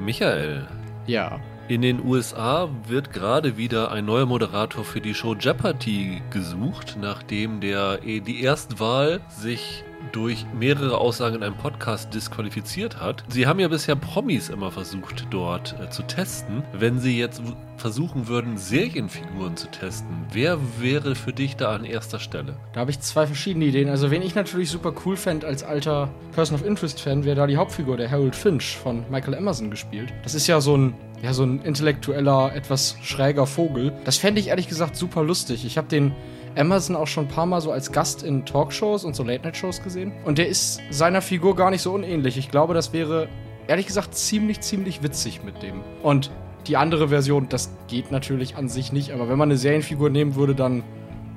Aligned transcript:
Michael, 0.00 0.66
Ja. 1.06 1.40
in 1.68 1.82
den 1.82 2.04
USA 2.04 2.68
wird 2.88 3.12
gerade 3.12 3.56
wieder 3.56 3.92
ein 3.92 4.06
neuer 4.06 4.26
Moderator 4.26 4.84
für 4.84 5.00
die 5.00 5.14
Show 5.14 5.34
Jeopardy 5.34 6.22
gesucht, 6.30 6.96
nachdem 7.00 7.60
der 7.60 8.00
eh 8.04 8.20
die 8.20 8.42
Erstwahl 8.42 9.20
sich 9.28 9.84
durch 10.12 10.46
mehrere 10.58 10.98
Aussagen 10.98 11.36
in 11.36 11.42
einem 11.42 11.56
Podcast 11.56 12.12
disqualifiziert 12.14 13.00
hat. 13.00 13.24
Sie 13.28 13.46
haben 13.46 13.60
ja 13.60 13.68
bisher 13.68 13.96
Promis 13.96 14.48
immer 14.48 14.70
versucht 14.70 15.26
dort 15.30 15.76
äh, 15.80 15.90
zu 15.90 16.02
testen. 16.02 16.62
Wenn 16.72 16.98
sie 16.98 17.18
jetzt 17.18 17.42
versuchen 17.76 18.28
würden, 18.28 18.58
Serienfiguren 18.58 19.56
zu 19.56 19.68
testen, 19.68 20.26
wer 20.32 20.58
wäre 20.78 21.14
für 21.14 21.32
dich 21.32 21.56
da 21.56 21.74
an 21.74 21.84
erster 21.84 22.18
Stelle? 22.18 22.56
Da 22.72 22.80
habe 22.80 22.90
ich 22.90 23.00
zwei 23.00 23.26
verschiedene 23.26 23.64
Ideen. 23.64 23.88
Also, 23.88 24.10
wen 24.10 24.22
ich 24.22 24.34
natürlich 24.34 24.70
super 24.70 24.92
cool 25.04 25.16
fände 25.16 25.46
als 25.46 25.62
alter 25.62 26.10
Person 26.32 26.58
of 26.58 26.66
Interest-Fan, 26.66 27.24
wäre 27.24 27.36
da 27.36 27.46
die 27.46 27.56
Hauptfigur, 27.56 27.96
der 27.96 28.10
Harold 28.10 28.36
Finch 28.36 28.76
von 28.76 29.04
Michael 29.10 29.34
Emerson 29.34 29.70
gespielt. 29.70 30.12
Das 30.22 30.34
ist 30.34 30.46
ja 30.46 30.60
so 30.60 30.76
ein, 30.76 30.94
ja, 31.22 31.32
so 31.32 31.44
ein 31.44 31.62
intellektueller, 31.62 32.54
etwas 32.54 32.96
schräger 33.02 33.46
Vogel. 33.46 33.92
Das 34.04 34.18
fände 34.18 34.40
ich 34.40 34.48
ehrlich 34.48 34.68
gesagt 34.68 34.96
super 34.96 35.22
lustig. 35.22 35.64
Ich 35.64 35.78
habe 35.78 35.88
den 35.88 36.12
Emerson 36.54 36.96
auch 36.96 37.06
schon 37.06 37.26
ein 37.26 37.28
paar 37.28 37.46
Mal 37.46 37.60
so 37.60 37.72
als 37.72 37.92
Gast 37.92 38.22
in 38.22 38.44
Talkshows 38.44 39.04
und 39.04 39.14
so 39.14 39.22
Late-Night-Shows 39.22 39.82
gesehen. 39.82 40.12
Und 40.24 40.38
der 40.38 40.48
ist 40.48 40.80
seiner 40.90 41.22
Figur 41.22 41.56
gar 41.56 41.70
nicht 41.70 41.82
so 41.82 41.92
unähnlich. 41.92 42.36
Ich 42.36 42.50
glaube, 42.50 42.74
das 42.74 42.92
wäre 42.92 43.28
ehrlich 43.66 43.86
gesagt 43.86 44.14
ziemlich, 44.14 44.60
ziemlich 44.60 45.02
witzig 45.02 45.42
mit 45.44 45.62
dem. 45.62 45.80
Und 46.02 46.30
die 46.66 46.76
andere 46.76 47.08
Version, 47.08 47.48
das 47.48 47.70
geht 47.88 48.10
natürlich 48.10 48.56
an 48.56 48.68
sich 48.68 48.92
nicht, 48.92 49.12
aber 49.12 49.28
wenn 49.28 49.38
man 49.38 49.48
eine 49.48 49.56
Serienfigur 49.56 50.10
nehmen 50.10 50.34
würde, 50.34 50.54
dann 50.54 50.82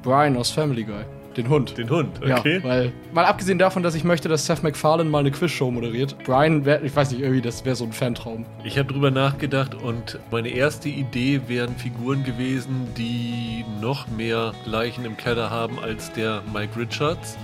Brian 0.02 0.36
aus 0.36 0.50
Family 0.50 0.84
Guy. 0.84 1.06
Den 1.38 1.50
Hund. 1.50 1.78
Den 1.78 1.90
Hund, 1.90 2.20
Ja, 2.26 2.44
weil, 2.64 2.92
mal 3.14 3.26
abgesehen 3.26 3.58
davon, 3.58 3.84
dass 3.84 3.96
ich 3.96 4.04
möchte, 4.04 4.30
dass 4.30 4.46
Seth 4.46 4.64
MacFarlane 4.64 5.10
mal 5.10 5.20
eine 5.20 5.32
Quizshow 5.32 5.72
moderiert. 5.72 6.16
Brian 6.26 6.66
wäre, 6.66 6.86
ich 6.86 6.96
weiß 6.96 7.12
nicht, 7.12 7.22
irgendwie, 7.22 7.42
das 7.42 7.66
wäre 7.66 7.76
so 7.76 7.86
ein 7.86 7.94
Fantraum. 7.94 8.46
Ich 8.64 8.78
habe 8.78 8.92
drüber 8.92 9.12
nachgedacht 9.12 9.76
und 9.76 10.20
meine 10.32 10.50
erste 10.50 10.90
Idee 10.90 11.42
wären 11.48 11.76
Figuren 11.76 12.24
gewesen, 12.24 12.88
die 12.98 13.66
noch 13.82 14.08
mehr 14.08 14.54
Leichen 14.66 15.06
im 15.06 15.18
Keller 15.18 15.50
haben 15.50 15.80
als 15.80 16.12
der 16.14 16.42
Mike 16.54 16.80
Richards. 16.80 17.38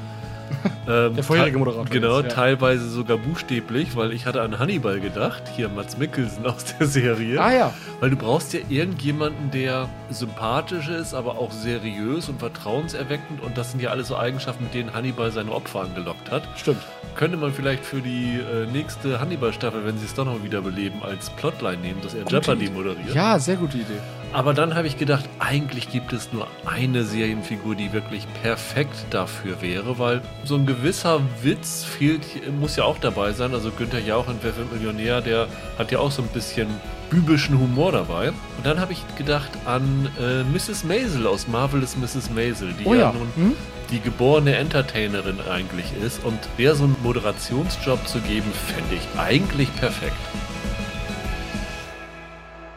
Ähm, 0.87 1.15
Der 1.15 1.23
vorherige 1.23 1.57
Moderator 1.57 1.85
Genau, 1.85 2.17
jetzt, 2.19 2.29
ja. 2.29 2.35
teilweise 2.35 2.89
sogar 2.89 3.17
buchstäblich, 3.17 3.95
weil 3.95 4.11
ich 4.11 4.25
hatte 4.25 4.41
an 4.41 4.57
Hannibal 4.59 4.99
gedacht, 4.99 5.43
hier 5.55 5.69
Mats 5.69 5.97
Mikkelsen 5.97 6.45
aus 6.47 6.65
der 6.79 6.87
Serie. 6.87 7.39
Ah 7.39 7.51
ja, 7.53 7.73
Weil 7.99 8.09
du 8.09 8.15
brauchst 8.15 8.53
ja 8.53 8.59
irgendjemanden, 8.69 9.51
der 9.51 9.87
sympathisch 10.09 10.87
ist, 10.89 11.13
aber 11.13 11.37
auch 11.37 11.51
seriös 11.51 12.27
und 12.29 12.39
vertrauenserweckend 12.39 13.41
und 13.41 13.57
das 13.57 13.71
sind 13.71 13.81
ja 13.81 13.89
alles 13.91 14.07
so 14.07 14.17
Eigenschaften, 14.17 14.63
mit 14.65 14.73
denen 14.73 14.93
Hannibal 14.93 15.31
seine 15.31 15.51
Opfer 15.51 15.81
angelockt 15.81 16.31
hat. 16.31 16.43
stimmt. 16.57 16.81
Könnte 17.15 17.37
man 17.37 17.51
vielleicht 17.53 17.83
für 17.85 18.01
die 18.01 18.39
äh, 18.39 18.65
nächste 18.71 19.19
Hannibal-Staffel, 19.19 19.85
wenn 19.85 19.97
sie 19.97 20.05
es 20.05 20.13
doch 20.13 20.25
noch 20.25 20.41
wiederbeleben, 20.43 21.03
als 21.03 21.29
Plotline 21.31 21.77
nehmen, 21.77 22.01
dass 22.01 22.13
er 22.13 22.23
Jeopardy 22.25 22.69
moderiert. 22.69 23.13
Ja, 23.13 23.37
sehr 23.37 23.57
gute 23.57 23.77
Idee. 23.77 23.99
Aber 24.31 24.53
dann 24.53 24.75
habe 24.75 24.87
ich 24.87 24.97
gedacht, 24.97 25.25
eigentlich 25.39 25.89
gibt 25.91 26.13
es 26.13 26.31
nur 26.31 26.47
eine 26.65 27.03
Serienfigur, 27.03 27.75
die 27.75 27.91
wirklich 27.93 28.27
perfekt 28.43 28.95
dafür 29.09 29.61
wäre, 29.61 29.97
weil 29.97 30.21
so 30.43 30.55
ein 30.55 30.65
gewisser 30.65 31.19
Witz 31.41 31.83
fehlt, 31.83 32.21
muss 32.59 32.75
ja 32.75 32.83
auch 32.83 32.99
dabei 32.99 33.31
sein. 33.33 33.53
Also 33.53 33.71
Günther 33.71 33.99
Jauch 33.99 34.27
in 34.29 34.35
Wer 34.41 34.55
wird 34.55 34.71
Millionär, 34.71 35.21
der 35.21 35.47
hat 35.77 35.91
ja 35.91 35.99
auch 35.99 36.11
so 36.11 36.21
ein 36.21 36.27
bisschen 36.27 36.67
bübischen 37.09 37.59
Humor 37.59 37.91
dabei. 37.91 38.29
Und 38.29 38.65
dann 38.65 38.79
habe 38.79 38.93
ich 38.93 39.03
gedacht 39.17 39.49
an 39.65 40.07
äh, 40.19 40.43
Mrs. 40.43 40.83
Maisel 40.83 41.25
aus 41.25 41.47
Marvelous 41.47 41.97
Mrs. 41.97 42.29
Maisel, 42.29 42.73
die 42.79 42.85
Oh 42.85 42.93
ja, 42.93 42.99
ja. 42.99 43.13
nun 43.13 43.27
Hm? 43.35 43.55
die 43.91 43.99
geborene 43.99 44.55
Entertainerin 44.55 45.39
eigentlich 45.49 45.87
ist. 46.05 46.23
Und 46.23 46.37
der 46.59 46.75
so 46.75 46.83
einen 46.83 46.95
Moderationsjob 47.01 48.07
zu 48.07 48.19
geben, 48.19 48.51
fände 48.67 48.93
ich 48.93 49.19
eigentlich 49.19 49.75
perfekt. 49.77 50.15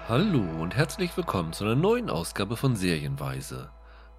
Hallo 0.08 0.40
und 0.60 0.74
herzlich 0.76 1.16
willkommen 1.16 1.52
zu 1.52 1.64
einer 1.64 1.76
neuen 1.76 2.10
Ausgabe 2.10 2.56
von 2.56 2.76
Serienweise. 2.76 3.70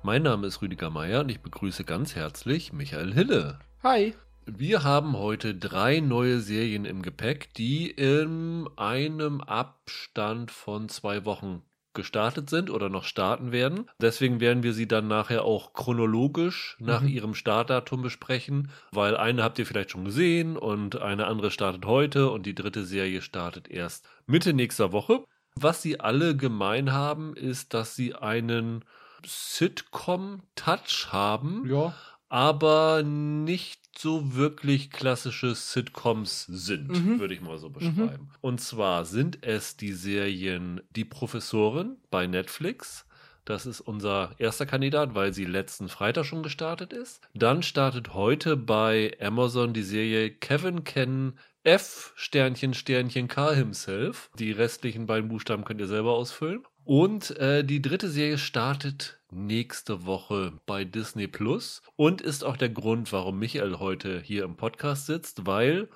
Mein 0.01 0.23
Name 0.23 0.47
ist 0.47 0.61
Rüdiger 0.61 0.89
Meier 0.89 1.21
und 1.21 1.29
ich 1.29 1.41
begrüße 1.41 1.83
ganz 1.83 2.15
herzlich 2.15 2.73
Michael 2.73 3.13
Hille. 3.13 3.59
Hi. 3.83 4.13
Wir 4.45 4.83
haben 4.83 5.17
heute 5.17 5.55
drei 5.55 5.99
neue 5.99 6.39
Serien 6.39 6.85
im 6.85 7.01
Gepäck, 7.01 7.53
die 7.53 7.89
in 7.89 8.67
einem 8.75 9.41
Abstand 9.41 10.51
von 10.51 10.89
zwei 10.89 11.23
Wochen 11.25 11.61
gestartet 11.93 12.49
sind 12.49 12.69
oder 12.71 12.89
noch 12.89 13.03
starten 13.03 13.51
werden. 13.51 13.87
Deswegen 14.01 14.39
werden 14.39 14.63
wir 14.63 14.73
sie 14.73 14.87
dann 14.87 15.07
nachher 15.07 15.45
auch 15.45 15.73
chronologisch 15.73 16.75
nach 16.79 17.01
Mhm. 17.01 17.07
ihrem 17.07 17.35
Startdatum 17.35 18.01
besprechen, 18.01 18.71
weil 18.91 19.15
eine 19.15 19.43
habt 19.43 19.59
ihr 19.59 19.65
vielleicht 19.67 19.91
schon 19.91 20.05
gesehen 20.05 20.57
und 20.57 20.99
eine 21.01 21.27
andere 21.27 21.51
startet 21.51 21.85
heute 21.85 22.31
und 22.31 22.45
die 22.47 22.55
dritte 22.55 22.83
Serie 22.83 23.21
startet 23.21 23.69
erst 23.69 24.07
Mitte 24.25 24.53
nächster 24.53 24.91
Woche. 24.91 25.23
Was 25.55 25.81
sie 25.81 25.99
alle 25.99 26.35
gemein 26.35 26.91
haben, 26.91 27.35
ist, 27.35 27.73
dass 27.73 27.95
sie 27.95 28.15
einen 28.15 28.83
Sitcom-Touch 29.25 31.11
haben 31.11 31.65
Ja. 31.69 31.93
aber 32.29 33.03
nicht 33.03 33.79
so 33.97 34.33
wirklich 34.35 34.89
klassische 34.89 35.53
Sitcoms 35.53 36.45
sind, 36.47 36.89
Mhm. 36.89 37.19
würde 37.19 37.33
ich 37.35 37.41
mal 37.41 37.59
so 37.59 37.69
beschreiben. 37.69 38.29
Und 38.41 38.59
zwar 38.59 39.05
sind 39.05 39.45
es 39.45 39.77
die 39.77 39.93
Serien 39.93 40.81
Die 40.95 41.05
Professorin 41.05 41.97
bei 42.09 42.25
Netflix. 42.25 43.05
Das 43.45 43.65
ist 43.65 43.81
unser 43.81 44.31
erster 44.37 44.65
Kandidat, 44.65 45.15
weil 45.15 45.33
sie 45.33 45.45
letzten 45.45 45.89
Freitag 45.89 46.25
schon 46.25 46.43
gestartet 46.43 46.93
ist. 46.93 47.21
Dann 47.33 47.63
startet 47.63 48.13
heute 48.13 48.55
bei 48.55 49.17
Amazon 49.21 49.73
die 49.73 49.83
Serie 49.83 50.31
Kevin 50.31 50.83
Ken 50.83 51.37
F 51.63 52.13
Sternchen 52.15 52.73
Sternchen 52.73 53.27
K 53.27 53.53
himself. 53.53 54.29
Die 54.37 54.51
restlichen 54.51 55.05
beiden 55.05 55.29
Buchstaben 55.29 55.63
könnt 55.63 55.79
ihr 55.79 55.87
selber 55.87 56.13
ausfüllen. 56.13 56.63
Und 56.85 57.37
äh, 57.37 57.63
die 57.63 57.81
dritte 57.81 58.09
Serie 58.09 58.37
startet 58.37 59.21
nächste 59.31 60.05
Woche 60.05 60.53
bei 60.65 60.83
Disney 60.83 61.27
Plus 61.27 61.81
und 61.95 62.21
ist 62.21 62.43
auch 62.43 62.57
der 62.57 62.69
Grund, 62.69 63.11
warum 63.13 63.39
Michael 63.39 63.79
heute 63.79 64.19
hier 64.19 64.43
im 64.43 64.57
Podcast 64.57 65.05
sitzt, 65.05 65.45
weil 65.45 65.89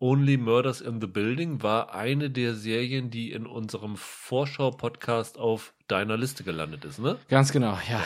Only 0.00 0.36
Murders 0.36 0.80
in 0.80 1.00
the 1.00 1.06
Building 1.06 1.62
war 1.62 1.94
eine 1.94 2.30
der 2.30 2.54
Serien, 2.54 3.10
die 3.10 3.32
in 3.32 3.46
unserem 3.46 3.96
Vorschau-Podcast 3.96 5.38
auf 5.38 5.74
deiner 5.88 6.16
Liste 6.16 6.44
gelandet 6.44 6.84
ist, 6.84 6.98
ne? 6.98 7.18
Ganz 7.28 7.52
genau, 7.52 7.78
ja. 7.88 8.02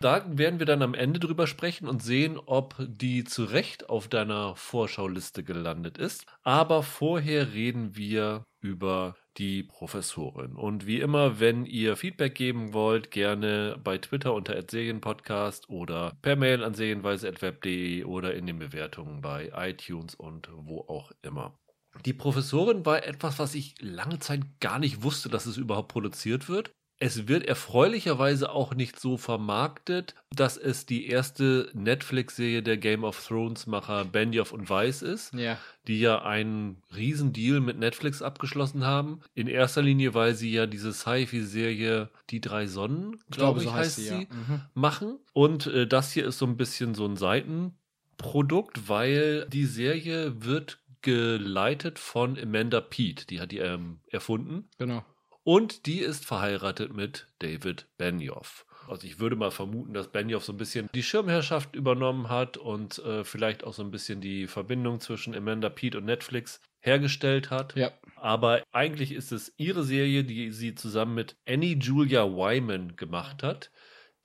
Da 0.00 0.24
werden 0.26 0.58
wir 0.58 0.66
dann 0.66 0.82
am 0.82 0.94
Ende 0.94 1.20
drüber 1.20 1.46
sprechen 1.46 1.86
und 1.86 2.02
sehen, 2.02 2.38
ob 2.38 2.74
die 2.78 3.24
zu 3.24 3.44
Recht 3.44 3.90
auf 3.90 4.08
deiner 4.08 4.56
Vorschauliste 4.56 5.44
gelandet 5.44 5.98
ist. 5.98 6.24
Aber 6.42 6.82
vorher 6.82 7.52
reden 7.52 7.96
wir 7.96 8.44
über 8.60 9.16
die 9.36 9.62
Professorin. 9.62 10.54
Und 10.54 10.86
wie 10.86 11.00
immer, 11.00 11.40
wenn 11.40 11.64
ihr 11.66 11.96
Feedback 11.96 12.34
geben 12.34 12.72
wollt, 12.72 13.10
gerne 13.10 13.78
bei 13.82 13.98
Twitter 13.98 14.34
unter 14.34 14.60
@serienpodcast 14.60 15.68
oder 15.68 16.16
per 16.22 16.36
Mail 16.36 16.62
an 16.62 16.74
serienweise.web.de 16.74 18.04
oder 18.04 18.34
in 18.34 18.46
den 18.46 18.58
Bewertungen 18.58 19.20
bei 19.20 19.50
iTunes 19.54 20.14
und 20.14 20.48
wo 20.52 20.80
auch 20.80 21.12
immer. 21.22 21.58
Die 22.04 22.12
Professorin 22.12 22.86
war 22.86 23.04
etwas, 23.04 23.38
was 23.38 23.54
ich 23.54 23.74
lange 23.80 24.18
Zeit 24.20 24.42
gar 24.60 24.78
nicht 24.78 25.02
wusste, 25.02 25.28
dass 25.28 25.46
es 25.46 25.56
überhaupt 25.56 25.88
produziert 25.88 26.48
wird. 26.48 26.72
Es 27.02 27.26
wird 27.28 27.46
erfreulicherweise 27.46 28.52
auch 28.52 28.74
nicht 28.74 29.00
so 29.00 29.16
vermarktet, 29.16 30.14
dass 30.36 30.58
es 30.58 30.84
die 30.84 31.06
erste 31.08 31.70
Netflix-Serie 31.72 32.62
der 32.62 32.76
Game 32.76 33.04
of 33.04 33.26
Thrones-Macher 33.26 34.04
Benioff 34.04 34.52
und 34.52 34.68
Weiss 34.68 35.00
ist, 35.00 35.32
Ja. 35.32 35.56
die 35.86 35.98
ja 35.98 36.20
einen 36.22 36.82
Riesendeal 36.94 37.60
mit 37.60 37.78
Netflix 37.78 38.20
abgeschlossen 38.20 38.84
haben. 38.84 39.20
In 39.34 39.46
erster 39.48 39.80
Linie, 39.80 40.12
weil 40.12 40.34
sie 40.34 40.52
ja 40.52 40.66
diese 40.66 40.92
Sci-Fi-Serie 40.92 42.10
Die 42.28 42.40
drei 42.42 42.66
Sonnen, 42.66 43.18
glaube 43.30 43.62
ich, 43.62 43.72
heißt 43.72 43.96
sie, 43.96 44.06
ja. 44.06 44.18
Mhm. 44.18 44.60
machen. 44.74 45.18
Und 45.32 45.66
äh, 45.68 45.86
das 45.86 46.12
hier 46.12 46.26
ist 46.26 46.36
so 46.38 46.44
ein 46.46 46.58
bisschen 46.58 46.94
so 46.94 47.06
ein 47.06 47.16
Seitenprodukt, 47.16 48.88
weil 48.88 49.46
die 49.48 49.64
Serie 49.64 50.44
wird 50.44 50.78
geleitet 51.02 51.98
von 51.98 52.38
Amanda 52.38 52.82
Pete, 52.82 53.26
die 53.26 53.40
hat 53.40 53.52
die 53.52 53.58
ähm, 53.58 54.00
erfunden. 54.08 54.68
Genau. 54.78 55.02
Und 55.42 55.86
die 55.86 56.00
ist 56.00 56.24
verheiratet 56.26 56.94
mit 56.94 57.26
David 57.38 57.86
Benioff. 57.96 58.66
Also 58.88 59.06
ich 59.06 59.18
würde 59.20 59.36
mal 59.36 59.50
vermuten, 59.50 59.94
dass 59.94 60.08
Benioff 60.10 60.44
so 60.44 60.52
ein 60.52 60.56
bisschen 60.58 60.88
die 60.94 61.02
Schirmherrschaft 61.02 61.76
übernommen 61.76 62.28
hat 62.28 62.56
und 62.56 62.98
äh, 63.00 63.24
vielleicht 63.24 63.64
auch 63.64 63.72
so 63.72 63.82
ein 63.82 63.90
bisschen 63.90 64.20
die 64.20 64.46
Verbindung 64.46 65.00
zwischen 65.00 65.34
Amanda 65.34 65.68
Pete 65.68 65.98
und 65.98 66.04
Netflix 66.06 66.60
hergestellt 66.80 67.50
hat. 67.50 67.76
Ja. 67.76 67.92
Aber 68.16 68.62
eigentlich 68.72 69.12
ist 69.12 69.32
es 69.32 69.52
ihre 69.56 69.84
Serie, 69.84 70.24
die 70.24 70.50
sie 70.50 70.74
zusammen 70.74 71.14
mit 71.14 71.36
Annie 71.46 71.76
Julia 71.76 72.24
Wyman 72.26 72.96
gemacht 72.96 73.42
hat, 73.42 73.70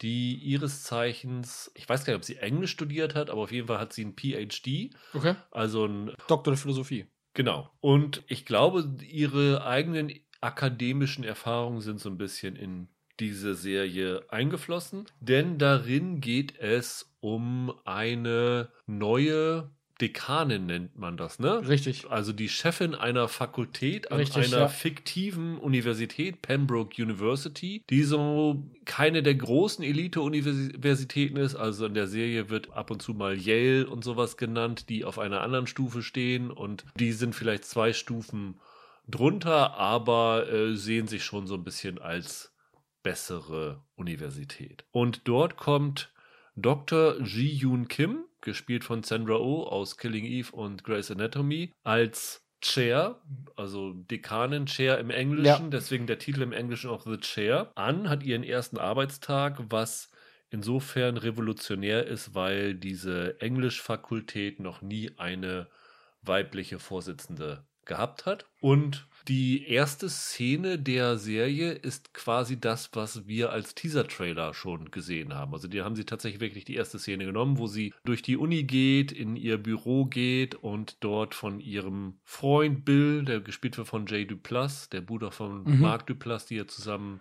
die 0.02 0.36
ihres 0.36 0.84
Zeichens, 0.84 1.72
ich 1.76 1.88
weiß 1.88 2.04
gar 2.04 2.14
nicht, 2.14 2.20
ob 2.20 2.26
sie 2.26 2.38
Englisch 2.38 2.72
studiert 2.72 3.14
hat, 3.16 3.30
aber 3.30 3.42
auf 3.42 3.52
jeden 3.52 3.68
Fall 3.68 3.80
hat 3.80 3.94
sie 3.94 4.04
ein 4.06 4.16
PhD, 4.16 4.94
Okay. 5.14 5.36
also 5.52 5.86
ein 5.86 6.12
Doktor 6.28 6.52
der 6.52 6.58
Philosophie. 6.58 7.06
Genau. 7.34 7.70
Und 7.82 8.24
ich 8.28 8.46
glaube, 8.46 8.96
ihre 9.02 9.66
eigenen 9.66 10.10
akademischen 10.46 11.24
Erfahrungen 11.24 11.82
sind 11.82 12.00
so 12.00 12.10
ein 12.10 12.18
bisschen 12.18 12.56
in 12.56 12.88
diese 13.20 13.56
Serie 13.56 14.24
eingeflossen, 14.30 15.06
denn 15.20 15.58
darin 15.58 16.20
geht 16.22 16.60
es 16.60 17.14
um 17.22 17.74
eine 17.86 18.70
neue 18.86 19.70
Dekanin 20.02 20.66
nennt 20.66 20.98
man 20.98 21.16
das, 21.16 21.40
ne? 21.40 21.66
Richtig. 21.68 22.10
Also 22.10 22.34
die 22.34 22.50
Chefin 22.50 22.96
einer 22.96 23.30
Fakultät 23.30 24.12
an 24.12 24.18
Richtig, 24.18 24.48
einer 24.48 24.64
ja. 24.64 24.68
fiktiven 24.68 25.58
Universität, 25.58 26.42
Pembroke 26.42 27.02
University, 27.02 27.82
die 27.90 28.04
so 28.04 28.62
keine 28.84 29.24
der 29.24 29.36
großen 29.36 29.86
Elite-Universitäten 29.86 31.38
ist. 31.38 31.56
Also 31.56 31.86
in 31.86 31.94
der 31.94 32.08
Serie 32.08 32.50
wird 32.50 32.74
ab 32.74 32.92
und 32.92 33.02
zu 33.02 33.14
mal 33.14 33.38
Yale 33.38 33.88
und 33.88 34.04
sowas 34.04 34.36
genannt, 34.36 34.90
die 34.90 35.06
auf 35.06 35.18
einer 35.18 35.42
anderen 35.42 35.66
Stufe 35.66 36.04
stehen 36.04 36.52
und 36.52 36.84
die 37.00 37.14
sind 37.14 37.34
vielleicht 37.34 37.64
zwei 37.64 37.94
Stufen 37.94 38.56
drunter, 39.08 39.76
aber 39.76 40.52
äh, 40.52 40.76
sehen 40.76 41.08
sich 41.08 41.24
schon 41.24 41.48
so 41.48 41.56
ein 41.56 41.64
bisschen 41.64 42.00
als 42.00 42.54
bessere 43.04 43.84
Universität. 43.96 44.86
Und 44.92 45.22
dort 45.28 45.58
kommt 45.58 46.12
Dr. 46.56 47.20
Ji-Yoon 47.22 47.88
Kim, 47.88 48.26
gespielt 48.42 48.84
von 48.84 49.04
Sandra 49.04 49.36
Oh 49.36 49.64
aus 49.64 49.98
Killing 49.98 50.26
Eve 50.26 50.52
und 50.56 50.84
Grey's 50.84 51.12
Anatomy, 51.12 51.72
als 51.84 52.42
Chair, 52.62 53.22
also 53.56 53.94
Dekanin, 53.94 54.66
Chair 54.66 54.98
im 55.00 55.10
Englischen, 55.12 55.46
Ja. 55.46 55.70
deswegen 55.70 56.08
der 56.08 56.18
Titel 56.18 56.42
im 56.42 56.52
Englischen 56.52 56.90
auch 56.90 57.04
The 57.06 57.18
Chair, 57.18 57.72
an, 57.76 58.10
hat 58.10 58.24
ihren 58.24 58.44
ersten 58.44 58.78
Arbeitstag, 58.80 59.60
was 59.70 60.10
insofern 60.50 61.18
revolutionär 61.18 62.08
ist, 62.08 62.34
weil 62.34 62.74
diese 62.74 63.40
Englischfakultät 63.42 64.60
noch 64.60 64.82
nie 64.82 65.12
eine 65.18 65.68
weibliche 66.22 66.80
Vorsitzende 66.80 67.66
gehabt 67.86 68.26
hat. 68.26 68.46
Und 68.62 69.08
die 69.28 69.68
erste 69.68 70.08
Szene 70.08 70.78
der 70.78 71.18
Serie 71.18 71.72
ist 71.72 72.14
quasi 72.14 72.60
das, 72.60 72.92
was 72.94 73.28
wir 73.28 73.52
als 73.52 73.74
Teaser-Trailer 73.74 74.54
schon 74.54 74.92
gesehen 74.92 75.34
haben. 75.34 75.54
Also 75.54 75.68
die 75.68 75.82
haben 75.82 75.96
sie 75.96 76.06
tatsächlich 76.06 76.42
wirklich 76.42 76.66
die 76.66 76.76
erste 76.76 77.00
Szene 77.00 77.26
genommen, 77.26 77.58
wo 77.58 77.66
sie 77.66 77.92
durch 78.04 78.22
die 78.22 78.38
Uni 78.38 78.64
geht, 78.64 79.12
in 79.12 79.36
ihr 79.36 79.58
Büro 79.58 80.06
geht 80.06 80.54
und 80.54 80.98
dort 81.00 81.34
von 81.34 81.60
ihrem 81.60 82.20
Freund 82.24 82.86
Bill, 82.86 83.26
der 83.26 83.40
gespielt 83.40 83.78
wird 83.78 83.88
von 83.88 84.06
Jay 84.06 84.26
Duplass, 84.26 84.90
der 84.90 85.02
Bruder 85.02 85.32
von 85.32 85.64
Mhm. 85.64 85.80
Mark 85.80 86.06
Duplass, 86.06 86.46
die 86.46 86.58
ja 86.58 86.68
zusammen 86.68 87.20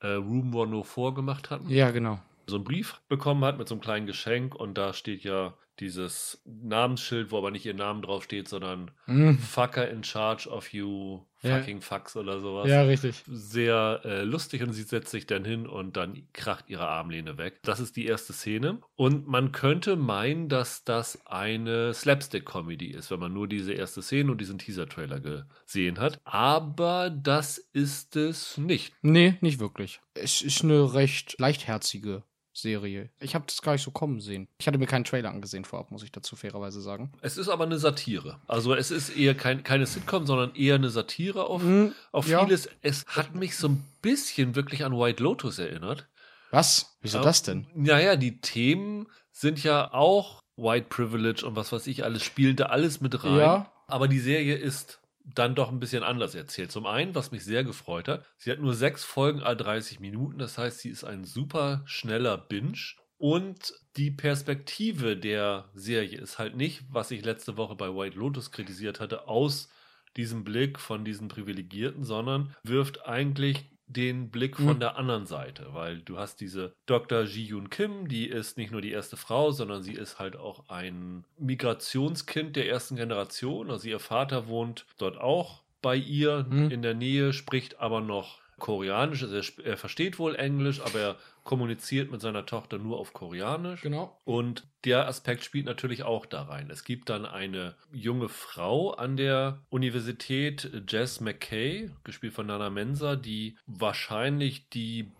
äh, 0.00 0.08
Room 0.08 0.48
104 0.48 1.14
gemacht 1.14 1.50
hatten 1.50 1.70
Ja, 1.70 1.90
genau. 1.92 2.20
So 2.46 2.56
einen 2.56 2.64
Brief 2.64 3.00
bekommen 3.08 3.44
hat 3.44 3.58
mit 3.58 3.68
so 3.68 3.74
einem 3.74 3.82
kleinen 3.82 4.06
Geschenk 4.06 4.54
und 4.54 4.76
da 4.78 4.92
steht 4.92 5.24
ja 5.24 5.54
dieses 5.78 6.40
Namensschild, 6.46 7.30
wo 7.30 7.36
aber 7.36 7.50
nicht 7.50 7.66
ihr 7.66 7.74
Name 7.74 8.00
drauf 8.00 8.24
steht, 8.24 8.48
sondern 8.48 8.90
Mhm. 9.06 9.38
Fucker 9.38 9.90
in 9.90 10.02
charge 10.04 10.48
of 10.48 10.72
you 10.72 11.20
Ja. 11.42 11.58
fucking 11.58 11.82
fucks 11.82 12.16
oder 12.16 12.40
sowas. 12.40 12.66
Ja, 12.66 12.80
richtig. 12.82 13.22
Sehr 13.26 14.00
äh, 14.04 14.22
lustig 14.22 14.62
und 14.62 14.72
sie 14.72 14.84
setzt 14.84 15.10
sich 15.10 15.26
dann 15.26 15.44
hin 15.44 15.66
und 15.66 15.98
dann 15.98 16.26
kracht 16.32 16.64
ihre 16.68 16.88
Armlehne 16.88 17.36
weg. 17.36 17.60
Das 17.62 17.78
ist 17.78 17.94
die 17.96 18.06
erste 18.06 18.32
Szene. 18.32 18.80
Und 18.94 19.28
man 19.28 19.52
könnte 19.52 19.96
meinen, 19.96 20.48
dass 20.48 20.82
das 20.84 21.26
eine 21.26 21.92
Slapstick-Comedy 21.92 22.86
ist, 22.86 23.10
wenn 23.10 23.20
man 23.20 23.34
nur 23.34 23.46
diese 23.46 23.74
erste 23.74 24.00
Szene 24.00 24.32
und 24.32 24.40
diesen 24.40 24.58
Teaser-Trailer 24.58 25.20
gesehen 25.20 25.98
hat. 26.00 26.20
Aber 26.24 27.10
das 27.10 27.58
ist 27.58 28.16
es 28.16 28.56
nicht. 28.56 28.94
Nee, 29.02 29.36
nicht 29.42 29.60
wirklich. 29.60 30.00
Es 30.14 30.40
ist 30.40 30.64
eine 30.64 30.94
recht 30.94 31.36
leichtherzige 31.38 32.22
Serie. 32.56 33.10
Ich 33.20 33.34
habe 33.34 33.44
das 33.46 33.60
gar 33.62 33.72
nicht 33.72 33.82
so 33.82 33.90
kommen 33.90 34.20
sehen. 34.20 34.48
Ich 34.58 34.66
hatte 34.66 34.78
mir 34.78 34.86
keinen 34.86 35.04
Trailer 35.04 35.30
angesehen 35.30 35.64
vorab, 35.64 35.90
muss 35.90 36.02
ich 36.02 36.10
dazu 36.12 36.36
fairerweise 36.36 36.80
sagen. 36.80 37.12
Es 37.20 37.36
ist 37.36 37.48
aber 37.48 37.64
eine 37.64 37.78
Satire. 37.78 38.40
Also 38.46 38.74
es 38.74 38.90
ist 38.90 39.10
eher 39.10 39.34
kein, 39.34 39.62
keine 39.62 39.86
Sitcom, 39.86 40.26
sondern 40.26 40.54
eher 40.54 40.76
eine 40.76 40.88
Satire 40.90 41.44
auf, 41.44 41.62
Mhm, 41.62 41.92
auf 42.12 42.26
ja. 42.28 42.44
vieles. 42.44 42.68
Es 42.82 43.04
hat 43.08 43.34
mich 43.34 43.56
so 43.56 43.68
ein 43.68 43.84
bisschen 44.02 44.54
wirklich 44.54 44.84
an 44.84 44.92
White 44.98 45.22
Lotus 45.22 45.58
erinnert. 45.58 46.08
Was? 46.50 46.96
Wieso 47.02 47.20
das 47.20 47.42
denn? 47.42 47.66
Naja, 47.74 48.16
die 48.16 48.40
Themen 48.40 49.06
sind 49.32 49.62
ja 49.62 49.92
auch 49.92 50.40
White 50.56 50.86
Privilege 50.88 51.44
und 51.44 51.56
was 51.56 51.72
weiß 51.72 51.86
ich, 51.88 52.04
alles 52.04 52.22
spielen 52.22 52.56
da 52.56 52.66
alles 52.66 53.00
mit 53.02 53.22
rein. 53.22 53.36
Ja. 53.36 53.72
Aber 53.88 54.08
die 54.08 54.18
Serie 54.20 54.56
ist 54.56 55.00
dann 55.34 55.54
doch 55.54 55.70
ein 55.70 55.80
bisschen 55.80 56.02
anders 56.02 56.34
erzählt. 56.34 56.70
Zum 56.70 56.86
einen, 56.86 57.14
was 57.14 57.32
mich 57.32 57.44
sehr 57.44 57.64
gefreut 57.64 58.08
hat, 58.08 58.24
sie 58.36 58.50
hat 58.50 58.60
nur 58.60 58.74
sechs 58.74 59.04
Folgen 59.04 59.42
a 59.42 59.54
30 59.54 60.00
Minuten, 60.00 60.38
das 60.38 60.56
heißt, 60.58 60.78
sie 60.78 60.90
ist 60.90 61.04
ein 61.04 61.24
super 61.24 61.82
schneller 61.86 62.38
Binge. 62.38 62.94
Und 63.18 63.72
die 63.96 64.10
Perspektive 64.10 65.16
der 65.16 65.70
Serie 65.74 66.20
ist 66.20 66.38
halt 66.38 66.54
nicht, 66.54 66.84
was 66.90 67.10
ich 67.10 67.24
letzte 67.24 67.56
Woche 67.56 67.74
bei 67.74 67.88
White 67.88 68.18
Lotus 68.18 68.52
kritisiert 68.52 69.00
hatte, 69.00 69.26
aus 69.26 69.70
diesem 70.16 70.44
Blick 70.44 70.78
von 70.78 71.04
diesen 71.04 71.28
Privilegierten, 71.28 72.04
sondern 72.04 72.54
wirft 72.62 73.06
eigentlich 73.06 73.70
den 73.88 74.30
Blick 74.30 74.56
von 74.56 74.74
Mhm. 74.76 74.80
der 74.80 74.96
anderen 74.96 75.26
Seite, 75.26 75.68
weil 75.72 75.98
du 76.00 76.18
hast 76.18 76.40
diese 76.40 76.72
Dr. 76.86 77.22
Ji-Yoon 77.22 77.70
Kim, 77.70 78.08
die 78.08 78.26
ist 78.26 78.56
nicht 78.58 78.72
nur 78.72 78.80
die 78.80 78.90
erste 78.90 79.16
Frau, 79.16 79.52
sondern 79.52 79.82
sie 79.82 79.92
ist 79.94 80.18
halt 80.18 80.36
auch 80.36 80.68
ein 80.68 81.24
Migrationskind 81.38 82.56
der 82.56 82.68
ersten 82.68 82.96
Generation. 82.96 83.70
Also 83.70 83.88
ihr 83.88 84.00
Vater 84.00 84.48
wohnt 84.48 84.86
dort 84.98 85.18
auch 85.18 85.62
bei 85.82 85.96
ihr 85.96 86.46
Mhm. 86.48 86.70
in 86.70 86.82
der 86.82 86.94
Nähe, 86.94 87.32
spricht 87.32 87.78
aber 87.80 88.00
noch 88.00 88.38
Koreanisch. 88.58 89.22
Also 89.22 89.36
er, 89.36 89.66
er 89.66 89.76
versteht 89.76 90.18
wohl 90.18 90.34
Englisch, 90.34 90.80
aber 90.80 90.98
er 90.98 91.16
kommuniziert 91.46 92.10
mit 92.10 92.20
seiner 92.20 92.44
Tochter 92.44 92.76
nur 92.76 92.98
auf 92.98 93.14
Koreanisch. 93.14 93.80
Genau. 93.80 94.20
Und 94.24 94.66
der 94.84 95.08
Aspekt 95.08 95.44
spielt 95.44 95.64
natürlich 95.64 96.02
auch 96.02 96.26
da 96.26 96.42
rein. 96.42 96.68
Es 96.70 96.84
gibt 96.84 97.08
dann 97.08 97.24
eine 97.24 97.76
junge 97.92 98.28
Frau 98.28 98.90
an 98.90 99.16
der 99.16 99.62
Universität, 99.70 100.70
Jess 100.86 101.20
McKay, 101.20 101.90
gespielt 102.04 102.34
von 102.34 102.46
Nana 102.46 102.68
Mensa, 102.68 103.16
die 103.16 103.56
wahrscheinlich 103.66 104.68
die 104.68 105.12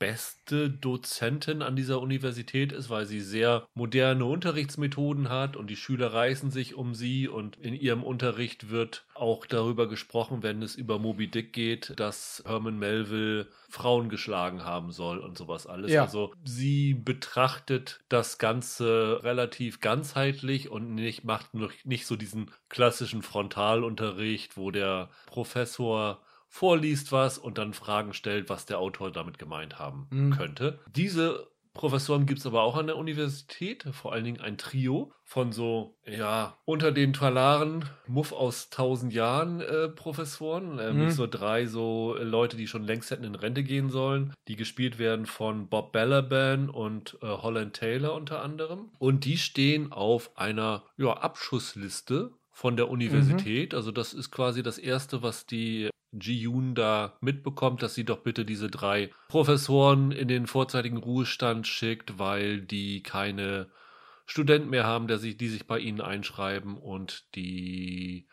beste 0.00 0.70
Dozentin 0.70 1.60
an 1.62 1.76
dieser 1.76 2.00
Universität 2.00 2.72
ist, 2.72 2.88
weil 2.88 3.04
sie 3.04 3.20
sehr 3.20 3.68
moderne 3.74 4.24
Unterrichtsmethoden 4.24 5.28
hat 5.28 5.56
und 5.56 5.68
die 5.68 5.76
Schüler 5.76 6.12
reißen 6.12 6.50
sich 6.50 6.74
um 6.74 6.94
sie 6.94 7.28
und 7.28 7.56
in 7.58 7.74
ihrem 7.74 8.02
Unterricht 8.02 8.70
wird 8.70 9.04
auch 9.14 9.44
darüber 9.44 9.88
gesprochen, 9.88 10.42
wenn 10.42 10.62
es 10.62 10.74
über 10.74 10.98
Moby 10.98 11.30
Dick 11.30 11.52
geht, 11.52 11.92
dass 12.00 12.42
Herman 12.46 12.78
Melville 12.78 13.46
Frauen 13.68 14.08
geschlagen 14.08 14.64
haben 14.64 14.90
soll 14.90 15.18
und 15.18 15.36
sowas 15.36 15.66
alles. 15.66 15.92
Ja. 15.92 16.02
Also 16.02 16.32
sie 16.44 16.94
betrachtet 16.94 18.00
das 18.08 18.38
Ganze 18.38 19.20
relativ 19.22 19.80
ganzheitlich 19.80 20.70
und 20.70 20.94
nicht, 20.94 21.24
macht 21.24 21.50
nicht 21.84 22.06
so 22.06 22.16
diesen 22.16 22.50
klassischen 22.70 23.20
Frontalunterricht, 23.20 24.56
wo 24.56 24.70
der 24.70 25.10
Professor 25.26 26.22
vorliest 26.50 27.12
was 27.12 27.38
und 27.38 27.56
dann 27.58 27.72
Fragen 27.72 28.12
stellt, 28.12 28.50
was 28.50 28.66
der 28.66 28.78
Autor 28.80 29.10
damit 29.10 29.38
gemeint 29.38 29.78
haben 29.78 30.08
Mhm. 30.10 30.30
könnte. 30.32 30.80
Diese 30.94 31.48
Professoren 31.72 32.26
gibt 32.26 32.40
es 32.40 32.46
aber 32.46 32.62
auch 32.62 32.76
an 32.76 32.88
der 32.88 32.96
Universität, 32.96 33.84
vor 33.92 34.12
allen 34.12 34.24
Dingen 34.24 34.40
ein 34.40 34.58
Trio 34.58 35.12
von 35.24 35.52
so, 35.52 35.96
ja, 36.04 36.58
unter 36.64 36.90
den 36.90 37.12
Talaren, 37.12 37.84
Muff 38.08 38.32
aus 38.32 38.70
tausend 38.70 39.12
Jahren 39.14 39.60
äh, 39.60 39.88
Professoren, 39.88 40.80
äh, 40.80 40.92
Mhm. 40.92 41.10
so 41.10 41.28
drei 41.28 41.66
so 41.66 42.16
Leute, 42.20 42.56
die 42.56 42.66
schon 42.66 42.82
längst 42.82 43.12
hätten 43.12 43.22
in 43.22 43.36
Rente 43.36 43.62
gehen 43.62 43.88
sollen, 43.88 44.34
die 44.48 44.56
gespielt 44.56 44.98
werden 44.98 45.26
von 45.26 45.68
Bob 45.68 45.92
Balaban 45.92 46.68
und 46.68 47.16
äh, 47.22 47.26
Holland 47.28 47.74
Taylor 47.76 48.14
unter 48.14 48.42
anderem. 48.42 48.90
Und 48.98 49.24
die 49.24 49.38
stehen 49.38 49.92
auf 49.92 50.36
einer 50.36 50.82
ja, 50.96 51.12
Abschussliste 51.12 52.32
von 52.50 52.76
der 52.76 52.88
Universität. 52.90 53.74
Also 53.74 53.92
das 53.92 54.12
ist 54.12 54.32
quasi 54.32 54.64
das 54.64 54.76
Erste, 54.78 55.22
was 55.22 55.46
die 55.46 55.88
Ji-Yoon 56.12 56.74
da 56.74 57.16
mitbekommt, 57.20 57.82
dass 57.82 57.94
sie 57.94 58.04
doch 58.04 58.22
bitte 58.22 58.44
diese 58.44 58.70
drei 58.70 59.10
Professoren 59.28 60.12
in 60.12 60.28
den 60.28 60.46
vorzeitigen 60.46 60.96
Ruhestand 60.96 61.66
schickt, 61.66 62.18
weil 62.18 62.60
die 62.60 63.02
keine 63.02 63.70
Studenten 64.26 64.70
mehr 64.70 64.84
haben, 64.84 65.08
der 65.08 65.18
sich, 65.18 65.36
die 65.36 65.48
sich 65.48 65.66
bei 65.66 65.78
ihnen 65.78 66.00
einschreiben 66.00 66.76
und 66.76 67.34
die 67.34 68.28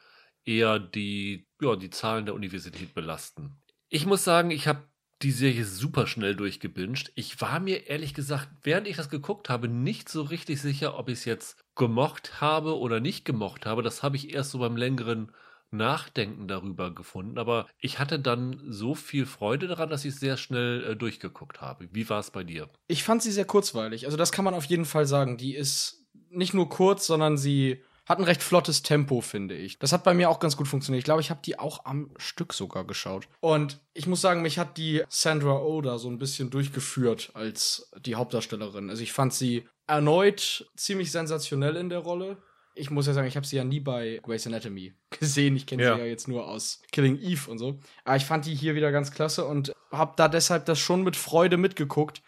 eher 0.46 0.80
die, 0.80 1.48
ja, 1.62 1.76
die 1.76 1.90
Zahlen 1.90 2.26
der 2.26 2.36
Universität 2.36 2.94
belasten. 2.94 3.58
Ich 3.90 4.06
muss 4.06 4.24
sagen, 4.24 4.52
ich 4.52 4.68
habe 4.68 4.84
die 5.24 5.32
Serie 5.32 5.66
super 5.66 6.06
schnell 6.06 6.36
durchgebinged. 6.36 7.12
Ich 7.16 7.42
war 7.42 7.60
mir 7.60 7.88
ehrlich 7.88 8.14
gesagt, 8.14 8.50
während 8.64 8.88
ich 8.88 8.98
das 8.98 9.10
geguckt 9.10 9.50
habe, 9.50 9.68
nicht 9.68 10.10
so 10.10 10.22
richtig 10.22 10.62
sicher, 10.62 10.98
ob 10.98 11.10
ich 11.10 11.20
es 11.20 11.26
jetzt 11.26 11.58
gemocht 11.76 12.40
habe 12.40 12.78
oder 12.78 13.00
nicht 13.00 13.26
gemocht 13.26 13.66
habe. 13.66 13.82
Das 13.82 14.04
habe 14.04 14.16
ich 14.16 14.34
erst 14.34 14.52
so 14.52 14.60
beim 14.60 14.78
längeren 14.78 15.32
Nachdenken 15.72 16.48
darüber 16.48 16.94
gefunden. 16.94 17.38
Aber 17.38 17.68
ich 17.80 18.00
hatte 18.00 18.20
dann 18.20 18.62
so 18.68 18.96
viel 18.96 19.26
Freude 19.26 19.68
daran, 19.68 19.90
dass 19.90 20.06
ich 20.06 20.14
es 20.14 20.20
sehr 20.20 20.38
schnell 20.38 20.84
äh, 20.84 20.96
durchgeguckt 20.96 21.62
habe. 21.62 21.88
Wie 21.92 22.10
war 22.10 22.20
es 22.20 22.32
bei 22.32 22.44
dir? 22.44 22.70
Ich 22.88 23.04
fand 23.04 23.22
sie 23.22 23.32
sehr 23.32 23.46
kurzweilig. 23.46 24.06
Also 24.06 24.18
das 24.18 24.32
kann 24.32 24.46
man 24.46 24.54
auf 24.54 24.66
jeden 24.66 24.86
Fall 24.86 25.06
sagen. 25.06 25.38
Die 25.38 25.56
ist 25.56 26.06
nicht 26.30 26.54
nur 26.54 26.70
kurz, 26.70 27.08
sondern 27.08 27.38
sie 27.38 27.84
hat 28.08 28.20
ein 28.20 28.24
recht 28.24 28.42
flottes 28.42 28.84
Tempo, 28.84 29.20
finde 29.20 29.56
ich. 29.56 29.80
Das 29.80 29.92
hat 29.92 30.06
bei 30.06 30.14
mir 30.14 30.30
auch 30.30 30.40
ganz 30.40 30.56
gut 30.56 30.68
funktioniert. 30.68 31.00
Ich 31.00 31.06
glaube, 31.06 31.20
ich 31.20 31.30
habe 31.30 31.42
die 31.44 31.60
auch 31.60 31.84
am 31.86 32.12
Stück 32.18 32.54
sogar 32.54 32.86
geschaut. 32.86 33.28
Und 33.42 33.82
ich 33.94 34.08
muss 34.08 34.22
sagen, 34.22 34.42
mich 34.42 34.58
hat 34.58 34.78
die 34.78 35.04
Sandra 35.10 35.60
Oda 35.60 35.98
so 35.98 36.10
ein 36.10 36.18
bisschen 36.18 36.50
durchgeführt 36.50 37.32
als 37.34 37.92
die 38.00 38.16
Hauptdarstellerin. 38.16 38.90
Also 38.90 39.04
ich 39.04 39.12
fand 39.12 39.34
sie 39.34 39.68
erneut 39.88 40.70
ziemlich 40.78 41.12
sensationell 41.12 41.76
in 41.76 41.90
der 41.90 42.00
Rolle. 42.00 42.38
Ich 42.78 42.90
muss 42.92 43.08
ja 43.08 43.14
sagen, 43.14 43.28
ich 43.28 43.36
habe 43.36 43.46
sie 43.48 43.56
ja 43.58 43.64
nie 43.64 43.80
bei 43.80 44.20
Grey's 44.24 44.46
Anatomy 44.48 44.94
gesehen. 45.10 45.56
Ich 45.56 45.66
kenne 45.66 45.84
Ja. 45.84 45.96
sie 45.96 46.00
ja 46.02 46.06
jetzt 46.06 46.28
nur 46.28 46.48
aus 46.48 46.82
Killing 46.92 47.18
Eve 47.20 47.50
und 47.50 47.58
so. 47.58 47.80
Aber 48.06 48.16
ich 48.16 48.26
fand 48.26 48.46
die 48.46 48.54
hier 48.56 48.76
wieder 48.76 48.92
ganz 48.92 49.12
klasse 49.12 49.46
und 49.46 49.74
habe 49.92 50.14
da 50.16 50.28
deshalb 50.28 50.66
das 50.66 50.80
schon 50.80 51.04
mit 51.04 51.16
Freude 51.16 51.58
mitgeguckt. 51.58 52.22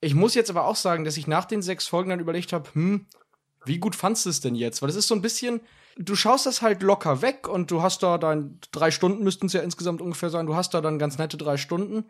Ich 0.00 0.14
muss 0.14 0.34
jetzt 0.34 0.50
aber 0.50 0.66
auch 0.66 0.76
sagen, 0.76 1.04
dass 1.04 1.16
ich 1.16 1.26
nach 1.26 1.44
den 1.46 1.62
sechs 1.62 1.86
Folgen 1.88 2.10
dann 2.10 2.20
überlegt 2.20 2.52
habe, 2.52 2.68
hm, 2.72 3.06
Wie 3.64 3.78
gut 3.78 3.96
fandst 3.96 4.24
du 4.26 4.30
es 4.30 4.40
denn 4.40 4.54
jetzt? 4.54 4.80
Weil 4.80 4.90
es 4.90 4.94
ist 4.94 5.08
so 5.08 5.14
ein 5.16 5.22
bisschen, 5.22 5.60
du 5.96 6.14
schaust 6.14 6.46
das 6.46 6.62
halt 6.62 6.82
locker 6.84 7.20
weg 7.20 7.48
und 7.48 7.72
du 7.72 7.82
hast 7.82 8.00
da 8.00 8.16
dann 8.16 8.60
drei 8.70 8.92
Stunden 8.92 9.24
müssten 9.24 9.46
es 9.46 9.54
ja 9.54 9.60
insgesamt 9.60 10.00
ungefähr 10.00 10.30
sein. 10.30 10.46
Du 10.46 10.54
hast 10.54 10.72
da 10.72 10.80
dann 10.80 11.00
ganz 11.00 11.18
nette 11.18 11.36
drei 11.36 11.56
Stunden. 11.56 12.04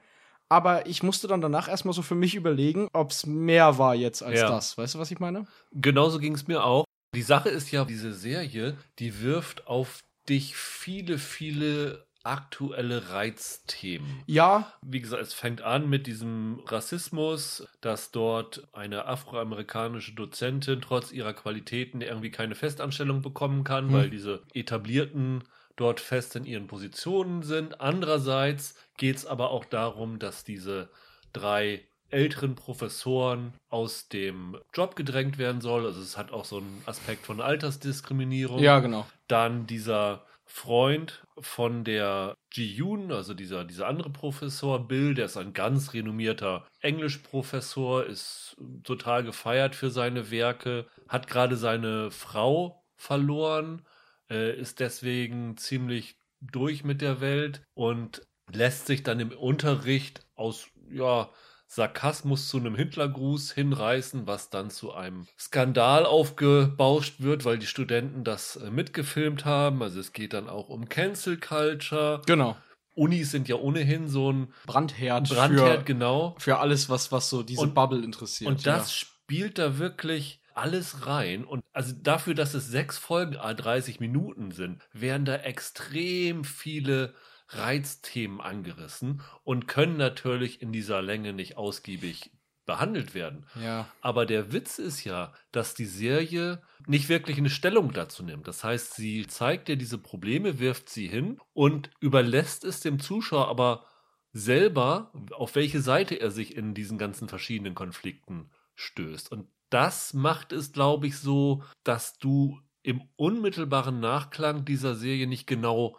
Aber 0.50 0.86
ich 0.86 1.02
musste 1.02 1.26
dann 1.28 1.40
danach 1.40 1.66
erstmal 1.68 1.94
so 1.94 2.02
für 2.02 2.14
mich 2.14 2.34
überlegen, 2.34 2.88
ob 2.92 3.10
es 3.10 3.24
mehr 3.26 3.78
war 3.78 3.94
jetzt 3.94 4.22
als 4.22 4.38
Ja. 4.40 4.48
das. 4.50 4.76
Weißt 4.76 4.94
du, 4.94 4.98
was 4.98 5.10
ich 5.10 5.18
meine? 5.18 5.46
Genauso 5.72 6.18
ging 6.18 6.34
es 6.34 6.46
mir 6.46 6.62
auch. 6.62 6.84
Die 7.16 7.22
Sache 7.22 7.48
ist 7.48 7.70
ja, 7.72 7.84
diese 7.86 8.12
Serie, 8.12 8.76
die 8.98 9.22
wirft 9.22 9.66
auf 9.66 10.04
dich 10.28 10.54
viele, 10.54 11.16
viele 11.18 12.06
aktuelle 12.24 13.10
Reizthemen. 13.10 14.22
Ja, 14.26 14.72
Wie 14.82 15.00
gesagt, 15.00 15.22
es 15.22 15.32
fängt 15.32 15.62
an 15.62 15.88
mit 15.88 16.06
diesem 16.06 16.60
Rassismus, 16.66 17.66
dass 17.80 18.10
dort 18.10 18.68
eine 18.72 19.06
afroamerikanische 19.06 20.12
Dozentin 20.12 20.80
trotz 20.82 21.10
ihrer 21.10 21.32
Qualitäten 21.32 22.00
irgendwie 22.02 22.30
keine 22.30 22.54
Festanstellung 22.54 23.22
bekommen 23.22 23.64
kann, 23.64 23.86
Hm. 23.86 23.92
weil 23.94 24.10
diese 24.10 24.42
etablierten 24.52 25.44
dort 25.76 26.00
fest 26.00 26.36
in 26.36 26.44
ihren 26.44 26.66
Positionen 26.66 27.42
sind. 27.42 27.80
Andererseits 27.80 28.74
geht 28.98 29.16
es 29.16 29.26
aber 29.26 29.50
auch 29.50 29.64
darum, 29.64 30.18
dass 30.18 30.44
diese 30.44 30.90
drei 31.32 31.86
älteren 32.10 32.54
Professoren 32.54 33.54
aus 33.68 34.08
dem 34.08 34.56
Job 34.74 34.96
gedrängt 34.96 35.38
werden 35.38 35.60
soll. 35.60 35.86
Also 35.86 36.00
es 36.00 36.16
hat 36.16 36.32
auch 36.32 36.44
so 36.44 36.58
einen 36.58 36.82
Aspekt 36.86 37.26
von 37.26 37.40
Altersdiskriminierung 37.40 38.60
ja, 38.60 38.80
genau. 38.80 39.06
dann 39.28 39.66
dieser 39.66 40.24
Freund 40.48 41.24
von 41.38 41.82
der 41.82 42.36
Ji-Yoon, 42.52 43.10
also 43.10 43.34
dieser, 43.34 43.64
dieser 43.64 43.88
andere 43.88 44.10
Professor, 44.10 44.86
Bill, 44.86 45.14
der 45.14 45.26
ist 45.26 45.36
ein 45.36 45.52
ganz 45.52 45.92
renommierter 45.92 46.66
Englischprofessor, 46.80 48.06
ist 48.06 48.56
total 48.84 49.24
gefeiert 49.24 49.74
für 49.74 49.90
seine 49.90 50.30
Werke, 50.30 50.86
hat 51.08 51.26
gerade 51.26 51.56
seine 51.56 52.12
Frau 52.12 52.84
verloren, 52.94 53.82
äh, 54.30 54.56
ist 54.56 54.78
deswegen 54.80 55.56
ziemlich 55.56 56.16
durch 56.40 56.84
mit 56.84 57.02
der 57.02 57.20
Welt 57.20 57.62
und 57.74 58.22
lässt 58.52 58.86
sich 58.86 59.02
dann 59.02 59.20
im 59.20 59.32
Unterricht 59.32 60.24
aus, 60.36 60.68
ja, 60.90 61.28
Sarkasmus 61.66 62.48
zu 62.48 62.58
einem 62.58 62.76
Hitlergruß 62.76 63.52
hinreißen, 63.52 64.26
was 64.26 64.50
dann 64.50 64.70
zu 64.70 64.92
einem 64.92 65.26
Skandal 65.38 66.06
aufgebauscht 66.06 67.14
wird, 67.18 67.44
weil 67.44 67.58
die 67.58 67.66
Studenten 67.66 68.24
das 68.24 68.56
äh, 68.56 68.70
mitgefilmt 68.70 69.44
haben. 69.44 69.82
Also 69.82 70.00
es 70.00 70.12
geht 70.12 70.32
dann 70.32 70.48
auch 70.48 70.68
um 70.68 70.88
Cancel 70.88 71.38
Culture. 71.38 72.22
Genau. 72.26 72.56
Unis 72.94 73.30
sind 73.30 73.48
ja 73.48 73.56
ohnehin 73.56 74.08
so 74.08 74.32
ein 74.32 74.52
Brandherd, 74.64 75.28
Brandherd, 75.28 75.78
für, 75.80 75.84
genau. 75.84 76.34
für 76.38 76.58
alles, 76.58 76.88
was, 76.88 77.12
was 77.12 77.28
so 77.28 77.42
diese 77.42 77.60
Und- 77.60 77.74
Bubble 77.74 78.02
interessiert. 78.02 78.48
Und 78.50 78.66
das 78.66 78.92
spielt 78.92 79.58
da 79.58 79.78
wirklich 79.78 80.40
alles 80.54 81.06
rein. 81.06 81.44
Und 81.44 81.62
also 81.72 81.92
dafür, 81.94 82.34
dass 82.34 82.54
es 82.54 82.68
sechs 82.68 82.96
Folgen 82.96 83.36
a 83.36 83.52
30 83.52 84.00
Minuten 84.00 84.50
sind, 84.50 84.82
werden 84.92 85.26
da 85.26 85.36
extrem 85.36 86.44
viele 86.44 87.14
Reizthemen 87.48 88.40
angerissen 88.40 89.22
und 89.44 89.68
können 89.68 89.96
natürlich 89.96 90.62
in 90.62 90.72
dieser 90.72 91.02
Länge 91.02 91.32
nicht 91.32 91.56
ausgiebig 91.56 92.32
behandelt 92.66 93.14
werden. 93.14 93.46
ja. 93.54 93.88
Aber 94.00 94.26
der 94.26 94.52
Witz 94.52 94.78
ist 94.78 95.04
ja, 95.04 95.32
dass 95.52 95.74
die 95.74 95.84
Serie 95.84 96.60
nicht 96.86 97.08
wirklich 97.08 97.38
eine 97.38 97.48
Stellung 97.48 97.92
dazu 97.92 98.24
nimmt. 98.24 98.48
Das 98.48 98.64
heißt, 98.64 98.94
sie 98.94 99.26
zeigt 99.28 99.68
dir 99.68 99.76
diese 99.76 99.98
Probleme, 99.98 100.58
wirft 100.58 100.88
sie 100.88 101.06
hin 101.06 101.38
und 101.52 101.90
überlässt 102.00 102.64
es 102.64 102.80
dem 102.80 102.98
Zuschauer 102.98 103.48
aber 103.48 103.86
selber, 104.32 105.12
auf 105.30 105.54
welche 105.54 105.80
Seite 105.80 106.16
er 106.16 106.30
sich 106.30 106.56
in 106.56 106.74
diesen 106.74 106.98
ganzen 106.98 107.28
verschiedenen 107.28 107.74
Konflikten 107.74 108.50
stößt. 108.74 109.30
Und 109.32 109.48
das 109.70 110.12
macht 110.12 110.52
es, 110.52 110.72
glaube 110.72 111.06
ich, 111.06 111.18
so, 111.18 111.62
dass 111.84 112.18
du 112.18 112.60
im 112.82 113.02
unmittelbaren 113.16 113.98
Nachklang 113.98 114.64
dieser 114.64 114.94
Serie 114.94 115.26
nicht 115.26 115.46
genau 115.46 115.96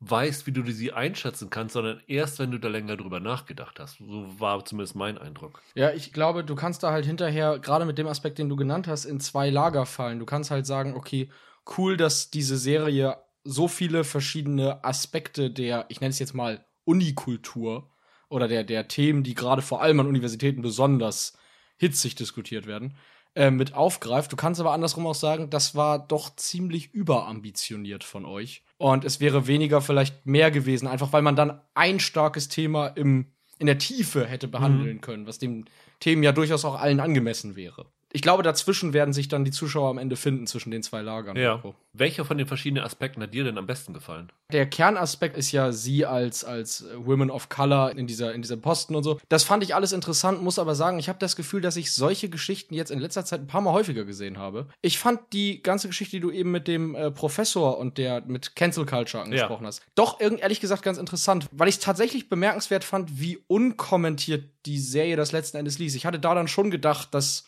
weißt, 0.00 0.46
wie 0.46 0.52
du 0.52 0.62
sie 0.70 0.92
einschätzen 0.92 1.48
kannst, 1.48 1.72
sondern 1.72 2.02
erst, 2.06 2.38
wenn 2.38 2.50
du 2.50 2.58
da 2.58 2.68
länger 2.68 2.96
drüber 2.96 3.18
nachgedacht 3.18 3.80
hast. 3.80 3.98
So 3.98 4.26
war 4.38 4.64
zumindest 4.64 4.94
mein 4.94 5.16
Eindruck. 5.16 5.62
Ja, 5.74 5.90
ich 5.90 6.12
glaube, 6.12 6.44
du 6.44 6.54
kannst 6.54 6.82
da 6.82 6.92
halt 6.92 7.06
hinterher, 7.06 7.58
gerade 7.58 7.86
mit 7.86 7.96
dem 7.96 8.06
Aspekt, 8.06 8.38
den 8.38 8.48
du 8.48 8.56
genannt 8.56 8.88
hast, 8.88 9.06
in 9.06 9.20
zwei 9.20 9.48
Lager 9.48 9.86
fallen. 9.86 10.18
Du 10.18 10.26
kannst 10.26 10.50
halt 10.50 10.66
sagen, 10.66 10.94
okay, 10.94 11.30
cool, 11.78 11.96
dass 11.96 12.30
diese 12.30 12.58
Serie 12.58 13.16
so 13.42 13.68
viele 13.68 14.04
verschiedene 14.04 14.84
Aspekte 14.84 15.50
der, 15.50 15.86
ich 15.88 16.00
nenne 16.00 16.10
es 16.10 16.18
jetzt 16.18 16.34
mal 16.34 16.64
Unikultur 16.84 17.90
oder 18.28 18.48
der, 18.48 18.64
der 18.64 18.88
Themen, 18.88 19.22
die 19.22 19.34
gerade 19.34 19.62
vor 19.62 19.82
allem 19.82 20.00
an 20.00 20.06
Universitäten 20.06 20.62
besonders 20.62 21.38
hitzig 21.78 22.16
diskutiert 22.16 22.66
werden, 22.66 22.96
äh, 23.34 23.50
mit 23.50 23.74
aufgreift. 23.74 24.32
Du 24.32 24.36
kannst 24.36 24.60
aber 24.60 24.72
andersrum 24.72 25.06
auch 25.06 25.14
sagen, 25.14 25.48
das 25.48 25.74
war 25.74 26.06
doch 26.06 26.34
ziemlich 26.36 26.92
überambitioniert 26.92 28.04
von 28.04 28.24
euch. 28.24 28.64
Und 28.78 29.04
es 29.04 29.20
wäre 29.20 29.46
weniger 29.46 29.80
vielleicht 29.80 30.26
mehr 30.26 30.50
gewesen, 30.50 30.86
einfach 30.86 31.12
weil 31.12 31.22
man 31.22 31.36
dann 31.36 31.60
ein 31.74 31.98
starkes 31.98 32.48
Thema 32.48 32.88
im, 32.88 33.32
in 33.58 33.66
der 33.66 33.78
Tiefe 33.78 34.26
hätte 34.26 34.48
behandeln 34.48 35.00
können, 35.00 35.26
was 35.26 35.38
dem 35.38 35.64
Themen 36.00 36.22
ja 36.22 36.32
durchaus 36.32 36.64
auch 36.64 36.78
allen 36.78 37.00
angemessen 37.00 37.56
wäre. 37.56 37.86
Ich 38.12 38.22
glaube, 38.22 38.42
dazwischen 38.42 38.92
werden 38.92 39.12
sich 39.12 39.28
dann 39.28 39.44
die 39.44 39.50
Zuschauer 39.50 39.90
am 39.90 39.98
Ende 39.98 40.16
finden, 40.16 40.46
zwischen 40.46 40.70
den 40.70 40.82
zwei 40.82 41.02
Lagern. 41.02 41.36
Ja. 41.36 41.62
Welcher 41.92 42.24
von 42.24 42.38
den 42.38 42.46
verschiedenen 42.46 42.84
Aspekten 42.84 43.22
hat 43.22 43.34
dir 43.34 43.44
denn 43.44 43.58
am 43.58 43.66
besten 43.66 43.92
gefallen? 43.92 44.30
Der 44.52 44.66
Kernaspekt 44.66 45.36
ist 45.36 45.50
ja 45.50 45.72
sie 45.72 46.06
als, 46.06 46.44
als 46.44 46.86
Women 46.96 47.30
of 47.30 47.48
Color 47.48 47.92
in 47.92 48.06
dieser, 48.06 48.32
in 48.32 48.42
diesem 48.42 48.60
Posten 48.60 48.94
und 48.94 49.02
so. 49.02 49.18
Das 49.28 49.42
fand 49.44 49.64
ich 49.64 49.74
alles 49.74 49.92
interessant, 49.92 50.42
muss 50.42 50.58
aber 50.58 50.74
sagen, 50.74 50.98
ich 50.98 51.08
habe 51.08 51.18
das 51.18 51.36
Gefühl, 51.36 51.60
dass 51.60 51.76
ich 51.76 51.92
solche 51.92 52.28
Geschichten 52.28 52.74
jetzt 52.74 52.90
in 52.90 53.00
letzter 53.00 53.24
Zeit 53.24 53.40
ein 53.40 53.48
paar 53.48 53.60
Mal 53.60 53.72
häufiger 53.72 54.04
gesehen 54.04 54.38
habe. 54.38 54.68
Ich 54.82 54.98
fand 54.98 55.20
die 55.32 55.62
ganze 55.62 55.88
Geschichte, 55.88 56.16
die 56.16 56.20
du 56.20 56.30
eben 56.30 56.52
mit 56.52 56.68
dem 56.68 56.94
äh, 56.94 57.10
Professor 57.10 57.76
und 57.78 57.98
der 57.98 58.22
mit 58.22 58.54
Cancel 58.54 58.86
Culture 58.86 59.24
angesprochen 59.24 59.66
hast, 59.66 59.82
doch 59.94 60.20
ehrlich 60.20 60.60
gesagt 60.60 60.82
ganz 60.82 60.98
interessant, 60.98 61.48
weil 61.50 61.68
ich 61.68 61.76
es 61.76 61.80
tatsächlich 61.80 62.28
bemerkenswert 62.28 62.84
fand, 62.84 63.20
wie 63.20 63.38
unkommentiert 63.48 64.44
die 64.64 64.78
Serie 64.78 65.16
das 65.16 65.32
letzten 65.32 65.56
Endes 65.56 65.78
ließ. 65.78 65.94
Ich 65.94 66.06
hatte 66.06 66.20
da 66.20 66.34
dann 66.34 66.48
schon 66.48 66.70
gedacht, 66.70 67.12
dass 67.12 67.46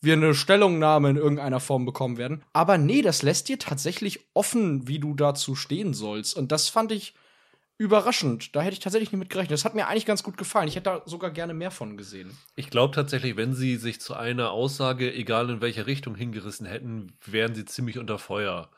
wir 0.00 0.14
eine 0.14 0.34
Stellungnahme 0.34 1.10
in 1.10 1.16
irgendeiner 1.16 1.60
Form 1.60 1.84
bekommen 1.84 2.16
werden. 2.16 2.42
Aber 2.52 2.78
nee, 2.78 3.02
das 3.02 3.22
lässt 3.22 3.48
dir 3.48 3.58
tatsächlich 3.58 4.20
offen, 4.34 4.88
wie 4.88 4.98
du 4.98 5.14
dazu 5.14 5.54
stehen 5.54 5.92
sollst. 5.94 6.36
Und 6.36 6.52
das 6.52 6.68
fand 6.68 6.92
ich 6.92 7.14
überraschend. 7.76 8.54
Da 8.54 8.60
hätte 8.62 8.74
ich 8.74 8.80
tatsächlich 8.80 9.10
nicht 9.12 9.18
mit 9.18 9.30
gerechnet. 9.30 9.52
Das 9.52 9.64
hat 9.64 9.74
mir 9.74 9.88
eigentlich 9.88 10.06
ganz 10.06 10.22
gut 10.22 10.36
gefallen. 10.36 10.68
Ich 10.68 10.76
hätte 10.76 10.84
da 10.90 11.02
sogar 11.06 11.30
gerne 11.30 11.54
mehr 11.54 11.70
von 11.70 11.96
gesehen. 11.96 12.36
Ich 12.56 12.68
glaube 12.70 12.94
tatsächlich, 12.94 13.36
wenn 13.36 13.54
sie 13.54 13.76
sich 13.76 14.00
zu 14.00 14.14
einer 14.14 14.50
Aussage, 14.50 15.12
egal 15.12 15.48
in 15.50 15.60
welche 15.60 15.86
Richtung 15.86 16.14
hingerissen 16.14 16.66
hätten, 16.66 17.12
wären 17.24 17.54
sie 17.54 17.64
ziemlich 17.64 17.98
unter 17.98 18.18
Feuer 18.18 18.70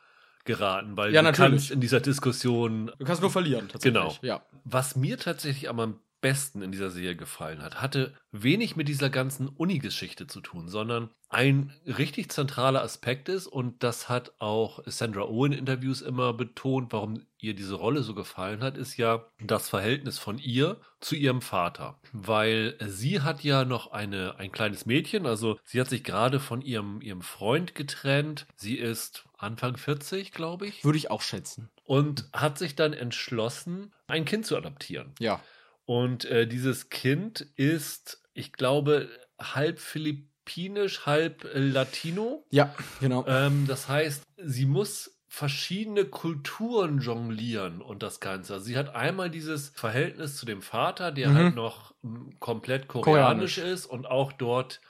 geraten, 0.44 0.96
weil 0.96 1.12
Ja, 1.12 1.20
du 1.20 1.26
natürlich. 1.26 1.50
kannst 1.52 1.70
in 1.70 1.80
dieser 1.80 2.00
Diskussion 2.00 2.90
Du 2.98 3.04
kannst 3.04 3.22
nur 3.22 3.30
verlieren, 3.30 3.68
tatsächlich. 3.68 4.00
Genau. 4.02 4.16
Ja. 4.22 4.42
Was 4.64 4.96
mir 4.96 5.18
tatsächlich 5.18 5.68
am 5.68 5.98
besten 6.22 6.62
in 6.62 6.72
dieser 6.72 6.90
Serie 6.90 7.16
gefallen 7.16 7.60
hat, 7.60 7.82
hatte 7.82 8.14
wenig 8.30 8.74
mit 8.76 8.88
dieser 8.88 9.10
ganzen 9.10 9.48
Uni-Geschichte 9.48 10.26
zu 10.26 10.40
tun, 10.40 10.68
sondern 10.68 11.10
ein 11.28 11.72
richtig 11.86 12.30
zentraler 12.30 12.82
Aspekt 12.82 13.28
ist, 13.28 13.46
und 13.46 13.82
das 13.82 14.08
hat 14.08 14.32
auch 14.38 14.80
Sandra 14.86 15.22
Oh 15.24 15.44
in 15.44 15.52
Interviews 15.52 16.00
immer 16.00 16.32
betont, 16.32 16.92
warum 16.92 17.26
ihr 17.38 17.54
diese 17.54 17.74
Rolle 17.74 18.02
so 18.02 18.14
gefallen 18.14 18.62
hat, 18.62 18.76
ist 18.78 18.96
ja 18.96 19.26
das 19.40 19.68
Verhältnis 19.68 20.18
von 20.18 20.38
ihr 20.38 20.80
zu 21.00 21.16
ihrem 21.16 21.42
Vater. 21.42 21.98
Weil 22.12 22.76
sie 22.86 23.20
hat 23.20 23.42
ja 23.42 23.64
noch 23.64 23.92
eine, 23.92 24.36
ein 24.38 24.52
kleines 24.52 24.86
Mädchen, 24.86 25.26
also 25.26 25.58
sie 25.64 25.80
hat 25.80 25.88
sich 25.88 26.04
gerade 26.04 26.38
von 26.38 26.62
ihrem, 26.62 27.00
ihrem 27.00 27.22
Freund 27.22 27.74
getrennt. 27.74 28.46
Sie 28.56 28.76
ist 28.76 29.24
Anfang 29.38 29.76
40, 29.76 30.32
glaube 30.32 30.66
ich, 30.66 30.84
Würde 30.84 30.98
ich 30.98 31.10
auch 31.10 31.22
schätzen. 31.22 31.70
und 31.84 32.28
hat 32.32 32.58
sich 32.58 32.76
dann 32.76 32.92
entschlossen, 32.92 33.92
ein 34.06 34.24
Kind 34.24 34.46
zu 34.46 34.56
adoptieren. 34.56 35.12
Ja. 35.18 35.40
Und 36.00 36.24
äh, 36.24 36.46
dieses 36.46 36.88
Kind 36.88 37.40
ist, 37.56 38.22
ich 38.32 38.52
glaube, 38.52 39.08
halb 39.38 39.78
philippinisch, 39.78 41.04
halb 41.06 41.44
äh, 41.44 41.58
Latino. 41.58 42.44
Ja, 42.50 42.74
genau. 43.00 43.24
Ähm, 43.26 43.66
das 43.66 43.88
heißt, 43.88 44.22
sie 44.38 44.64
muss 44.66 45.18
verschiedene 45.28 46.04
Kulturen 46.04 47.00
jonglieren 47.00 47.80
und 47.82 48.02
das 48.02 48.20
Ganze. 48.20 48.54
Also 48.54 48.66
sie 48.66 48.76
hat 48.76 48.94
einmal 48.94 49.30
dieses 49.30 49.70
Verhältnis 49.74 50.36
zu 50.36 50.46
dem 50.46 50.62
Vater, 50.62 51.10
der 51.12 51.30
Mhm. 51.30 51.34
halt 51.34 51.54
noch 51.56 51.94
komplett 52.38 52.88
koreanisch, 52.88 53.56
Koreanisch. 53.56 53.58
ist 53.58 53.86
und 53.86 54.06
auch 54.06 54.32
dort 54.32 54.80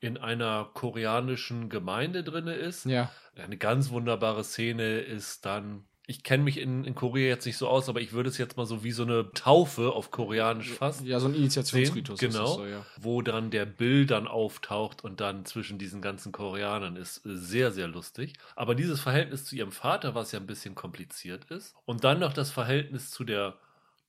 in 0.00 0.16
einer 0.18 0.70
koreanischen 0.74 1.68
Gemeinde 1.70 2.22
drinne 2.24 2.54
ist. 2.54 2.84
ja. 2.86 3.10
Eine 3.36 3.56
ganz 3.56 3.88
wunderbare 3.90 4.44
Szene 4.44 5.00
ist 5.00 5.46
dann, 5.46 5.84
ich 6.12 6.22
kenne 6.22 6.42
mich 6.42 6.58
in, 6.58 6.84
in 6.84 6.94
Korea 6.94 7.28
jetzt 7.28 7.46
nicht 7.46 7.56
so 7.56 7.68
aus, 7.68 7.88
aber 7.88 8.02
ich 8.02 8.12
würde 8.12 8.28
es 8.28 8.36
jetzt 8.36 8.58
mal 8.58 8.66
so 8.66 8.84
wie 8.84 8.92
so 8.92 9.02
eine 9.02 9.30
Taufe 9.32 9.92
auf 9.92 10.10
Koreanisch 10.10 10.68
fast 10.68 11.06
Ja, 11.06 11.18
so 11.20 11.26
ein 11.26 11.34
Initiationsritus. 11.34 12.20
genau, 12.20 12.46
so, 12.46 12.66
ja. 12.66 12.84
wo 13.00 13.22
dann 13.22 13.50
der 13.50 13.64
Bill 13.64 14.04
dann 14.04 14.28
auftaucht 14.28 15.02
und 15.04 15.20
dann 15.22 15.46
zwischen 15.46 15.78
diesen 15.78 16.02
ganzen 16.02 16.30
Koreanern 16.30 16.96
ist 16.96 17.24
äh, 17.24 17.34
sehr, 17.34 17.72
sehr 17.72 17.88
lustig. 17.88 18.34
Aber 18.56 18.74
dieses 18.74 19.00
Verhältnis 19.00 19.46
zu 19.46 19.56
ihrem 19.56 19.72
Vater, 19.72 20.14
was 20.14 20.32
ja 20.32 20.38
ein 20.38 20.46
bisschen 20.46 20.74
kompliziert 20.74 21.46
ist, 21.46 21.74
und 21.86 22.04
dann 22.04 22.20
noch 22.20 22.34
das 22.34 22.50
Verhältnis 22.50 23.10
zu 23.10 23.24
der 23.24 23.56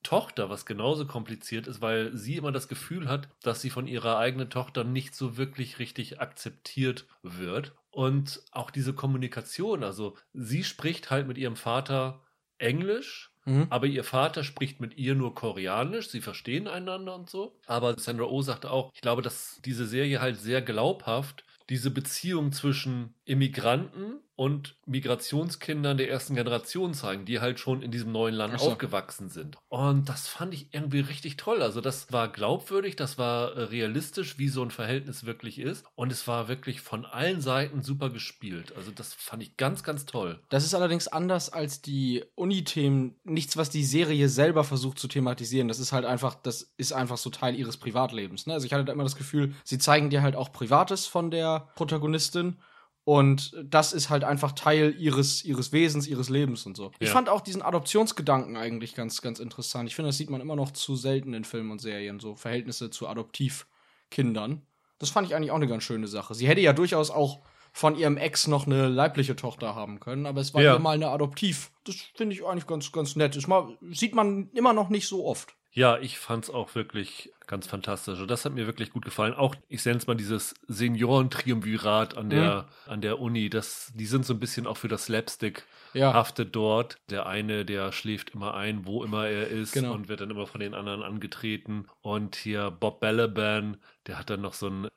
Tochter, 0.04 0.50
was 0.50 0.66
genauso 0.66 1.08
kompliziert 1.08 1.68
ist, 1.68 1.80
weil 1.80 2.12
sie 2.16 2.36
immer 2.36 2.52
das 2.52 2.68
Gefühl 2.68 3.08
hat, 3.08 3.30
dass 3.42 3.62
sie 3.62 3.70
von 3.70 3.88
ihrer 3.88 4.18
eigenen 4.18 4.50
Tochter 4.50 4.84
nicht 4.84 5.16
so 5.16 5.38
wirklich 5.38 5.80
richtig 5.80 6.20
akzeptiert 6.20 7.06
wird. 7.22 7.72
Und 7.94 8.42
auch 8.52 8.72
diese 8.72 8.94
Kommunikation, 8.96 9.84
also 9.84 10.18
sie 10.34 10.64
spricht 10.64 11.12
halt 11.12 11.28
mit 11.28 11.38
ihrem 11.38 11.56
Vater 11.56 12.24
Englisch, 12.58 13.30
Mhm. 13.46 13.68
aber 13.70 13.86
ihr 13.88 14.04
Vater 14.04 14.44
spricht 14.44 14.80
mit 14.80 14.96
ihr 14.98 15.14
nur 15.16 15.36
Koreanisch, 15.36 16.08
sie 16.10 16.22
verstehen 16.22 16.68
einander 16.68 17.14
und 17.14 17.30
so. 17.30 17.60
Aber 17.68 18.00
Sandra 18.00 18.26
Oh 18.26 18.42
sagte 18.42 18.72
auch, 18.72 18.90
ich 18.96 19.02
glaube, 19.02 19.22
dass 19.22 19.60
diese 19.64 19.86
Serie 19.86 20.22
halt 20.22 20.40
sehr 20.40 20.62
glaubhaft 20.64 21.46
diese 21.70 21.92
Beziehung 21.92 22.52
zwischen 22.52 23.16
Immigranten 23.26 24.20
und 24.36 24.76
Migrationskindern 24.86 25.98
der 25.98 26.10
ersten 26.10 26.36
Generation 26.36 26.94
zeigen, 26.94 27.26
die 27.26 27.40
halt 27.40 27.60
schon 27.60 27.84
in 27.84 27.92
diesem 27.92 28.12
neuen 28.12 28.34
Land 28.34 28.60
so. 28.60 28.72
aufgewachsen 28.72 29.30
sind. 29.30 29.58
Und 29.70 30.10
das 30.10 30.28
fand 30.28 30.54
ich 30.54 30.74
irgendwie 30.74 31.02
richtig 31.02 31.38
toll. 31.38 31.62
Also 31.62 31.82
das 31.82 32.12
war 32.12 32.30
glaubwürdig, 32.30 32.96
das 32.96 33.18
war 33.18 33.54
äh, 33.54 33.64
realistisch, 33.64 34.40
wie 34.40 34.50
so 34.50 34.64
ein 34.64 34.72
Verhältnis 34.72 35.26
wirklich 35.26 35.60
ist. 35.60 35.86
Und 35.96 36.12
es 36.12 36.28
war 36.28 36.48
wirklich 36.48 36.82
von 36.82 37.06
allen 37.06 37.42
Seiten 37.42 37.84
super 37.84 38.10
gespielt. 38.10 38.74
Also 38.76 38.92
das 38.92 39.14
fand 39.14 39.44
ich 39.44 39.56
ganz, 39.56 39.84
ganz 39.84 40.06
toll. 40.06 40.40
Das 40.50 40.66
ist 40.66 40.74
allerdings 40.74 41.08
anders 41.08 41.54
als 41.54 41.82
die 41.82 42.24
Uni-Themen. 42.36 43.16
Nichts, 43.24 43.56
was 43.56 43.70
die 43.70 43.84
Serie 43.84 44.30
selber 44.30 44.64
versucht 44.64 44.98
zu 44.98 45.08
thematisieren. 45.08 45.68
Das 45.68 45.80
ist 45.80 45.92
halt 45.92 46.06
einfach, 46.06 46.34
das 46.36 46.74
ist 46.78 46.92
einfach 46.92 47.18
so 47.18 47.30
Teil 47.30 47.56
ihres 47.56 47.78
Privatlebens. 47.78 48.48
Ne? 48.48 48.54
Also 48.54 48.66
ich 48.66 48.74
hatte 48.74 48.86
da 48.86 48.94
immer 48.94 49.04
das 49.04 49.16
Gefühl, 49.16 49.54
sie 49.64 49.78
zeigen 49.78 50.10
dir 50.10 50.24
halt 50.24 50.36
auch 50.36 50.52
Privates 50.52 51.06
von 51.06 51.30
der 51.30 51.70
Protagonistin. 51.76 52.58
Und 53.06 53.54
das 53.64 53.92
ist 53.92 54.10
halt 54.10 54.24
einfach 54.24 54.54
Teil 54.54 54.96
ihres, 54.98 55.44
ihres 55.44 55.74
Wesens, 55.74 56.08
ihres 56.08 56.30
Lebens 56.30 56.66
und 56.66 56.78
so. 56.78 56.92
Ich 57.00 57.08
Ja. 57.10 57.14
fand 57.14 57.28
auch 57.28 57.42
diesen 57.42 57.62
Adoptionsgedanken 57.62 58.56
eigentlich 58.56 58.96
ganz, 58.96 59.22
ganz 59.22 59.40
interessant. 59.40 59.90
Ich 59.90 59.96
finde, 59.96 60.10
das 60.10 60.18
sieht 60.18 60.30
man 60.30 60.40
immer 60.40 60.56
noch 60.56 60.72
zu 60.72 60.96
selten 60.96 61.34
in 61.34 61.44
Filmen 61.44 61.72
und 61.72 61.80
Serien, 61.82 62.20
so 62.22 62.36
Verhältnisse 62.36 62.90
zu 62.92 63.08
Adoptivkindern. 63.08 64.62
Das 65.00 65.10
fand 65.10 65.28
ich 65.28 65.36
eigentlich 65.36 65.52
auch 65.52 65.56
eine 65.58 65.68
ganz 65.68 65.84
schöne 65.84 66.08
Sache. 66.08 66.34
Sie 66.34 66.48
hätte 66.48 66.62
ja 66.62 66.72
durchaus 66.74 67.10
auch 67.12 67.42
von 67.74 67.98
ihrem 67.98 68.18
Ex 68.18 68.48
noch 68.48 68.68
eine 68.68 68.88
leibliche 68.88 69.36
Tochter 69.36 69.76
haben 69.76 70.00
können, 70.00 70.26
aber 70.28 70.40
es 70.40 70.54
war 70.54 70.62
Ja. 70.62 70.78
mal 70.80 70.92
eine 70.92 71.10
Adoptiv. 71.10 71.72
Das 71.86 71.96
finde 72.16 72.36
ich 72.36 72.46
eigentlich 72.46 72.68
ganz, 72.68 72.92
ganz 72.92 73.16
nett. 73.16 73.36
Ist 73.36 73.48
mal, 73.48 73.78
sieht 73.92 74.16
man 74.16 74.50
immer 74.54 74.74
noch 74.74 74.90
nicht 74.90 75.08
so 75.08 75.26
oft. 75.26 75.56
Ja, 75.72 75.98
ich 75.98 76.20
fand's 76.20 76.52
auch 76.52 76.76
wirklich 76.76 77.33
ganz 77.48 77.68
fantastisch. 77.68 78.20
Und 78.20 78.30
das 78.30 78.46
hat 78.46 78.54
mir 78.54 78.66
wirklich 78.68 78.92
gut 78.92 79.06
gefallen. 79.06 79.34
Auch, 79.34 79.56
ich 79.70 79.84
nenne 79.86 79.98
es 79.98 80.08
mal 80.08 80.16
dieses 80.16 80.54
Seniorentriumvirat 80.68 82.18
an 82.18 82.30
der, 82.30 82.68
an 82.88 83.02
der 83.02 83.20
Uni. 83.20 83.50
Das, 83.50 83.92
die 83.96 84.06
sind 84.06 84.26
so 84.26 84.34
ein 84.34 84.40
bisschen 84.40 84.68
auch 84.68 84.78
für 84.78 84.88
das 84.88 85.06
Slapstick 85.06 85.66
Ja. 85.94 86.14
haftet 86.14 86.56
dort. 86.56 86.98
Der 87.10 87.26
eine, 87.26 87.66
der 87.66 87.92
schläft 87.92 88.32
immer 88.32 88.54
ein, 88.56 88.86
wo 88.86 89.04
immer 89.04 89.28
er 89.28 89.48
ist 89.48 89.74
Genau. 89.74 89.94
und 89.94 90.08
wird 90.10 90.22
dann 90.22 90.32
immer 90.32 90.48
von 90.48 90.60
den 90.62 90.74
anderen 90.74 91.04
angetreten. 91.04 91.86
Und 92.02 92.36
hier 92.36 92.72
Bob 92.72 93.00
Balaban, 93.00 93.78
der 94.08 94.18
hat 94.20 94.30
dann 94.30 94.42
noch 94.42 94.54
so 94.54 94.68
ein 94.68 94.88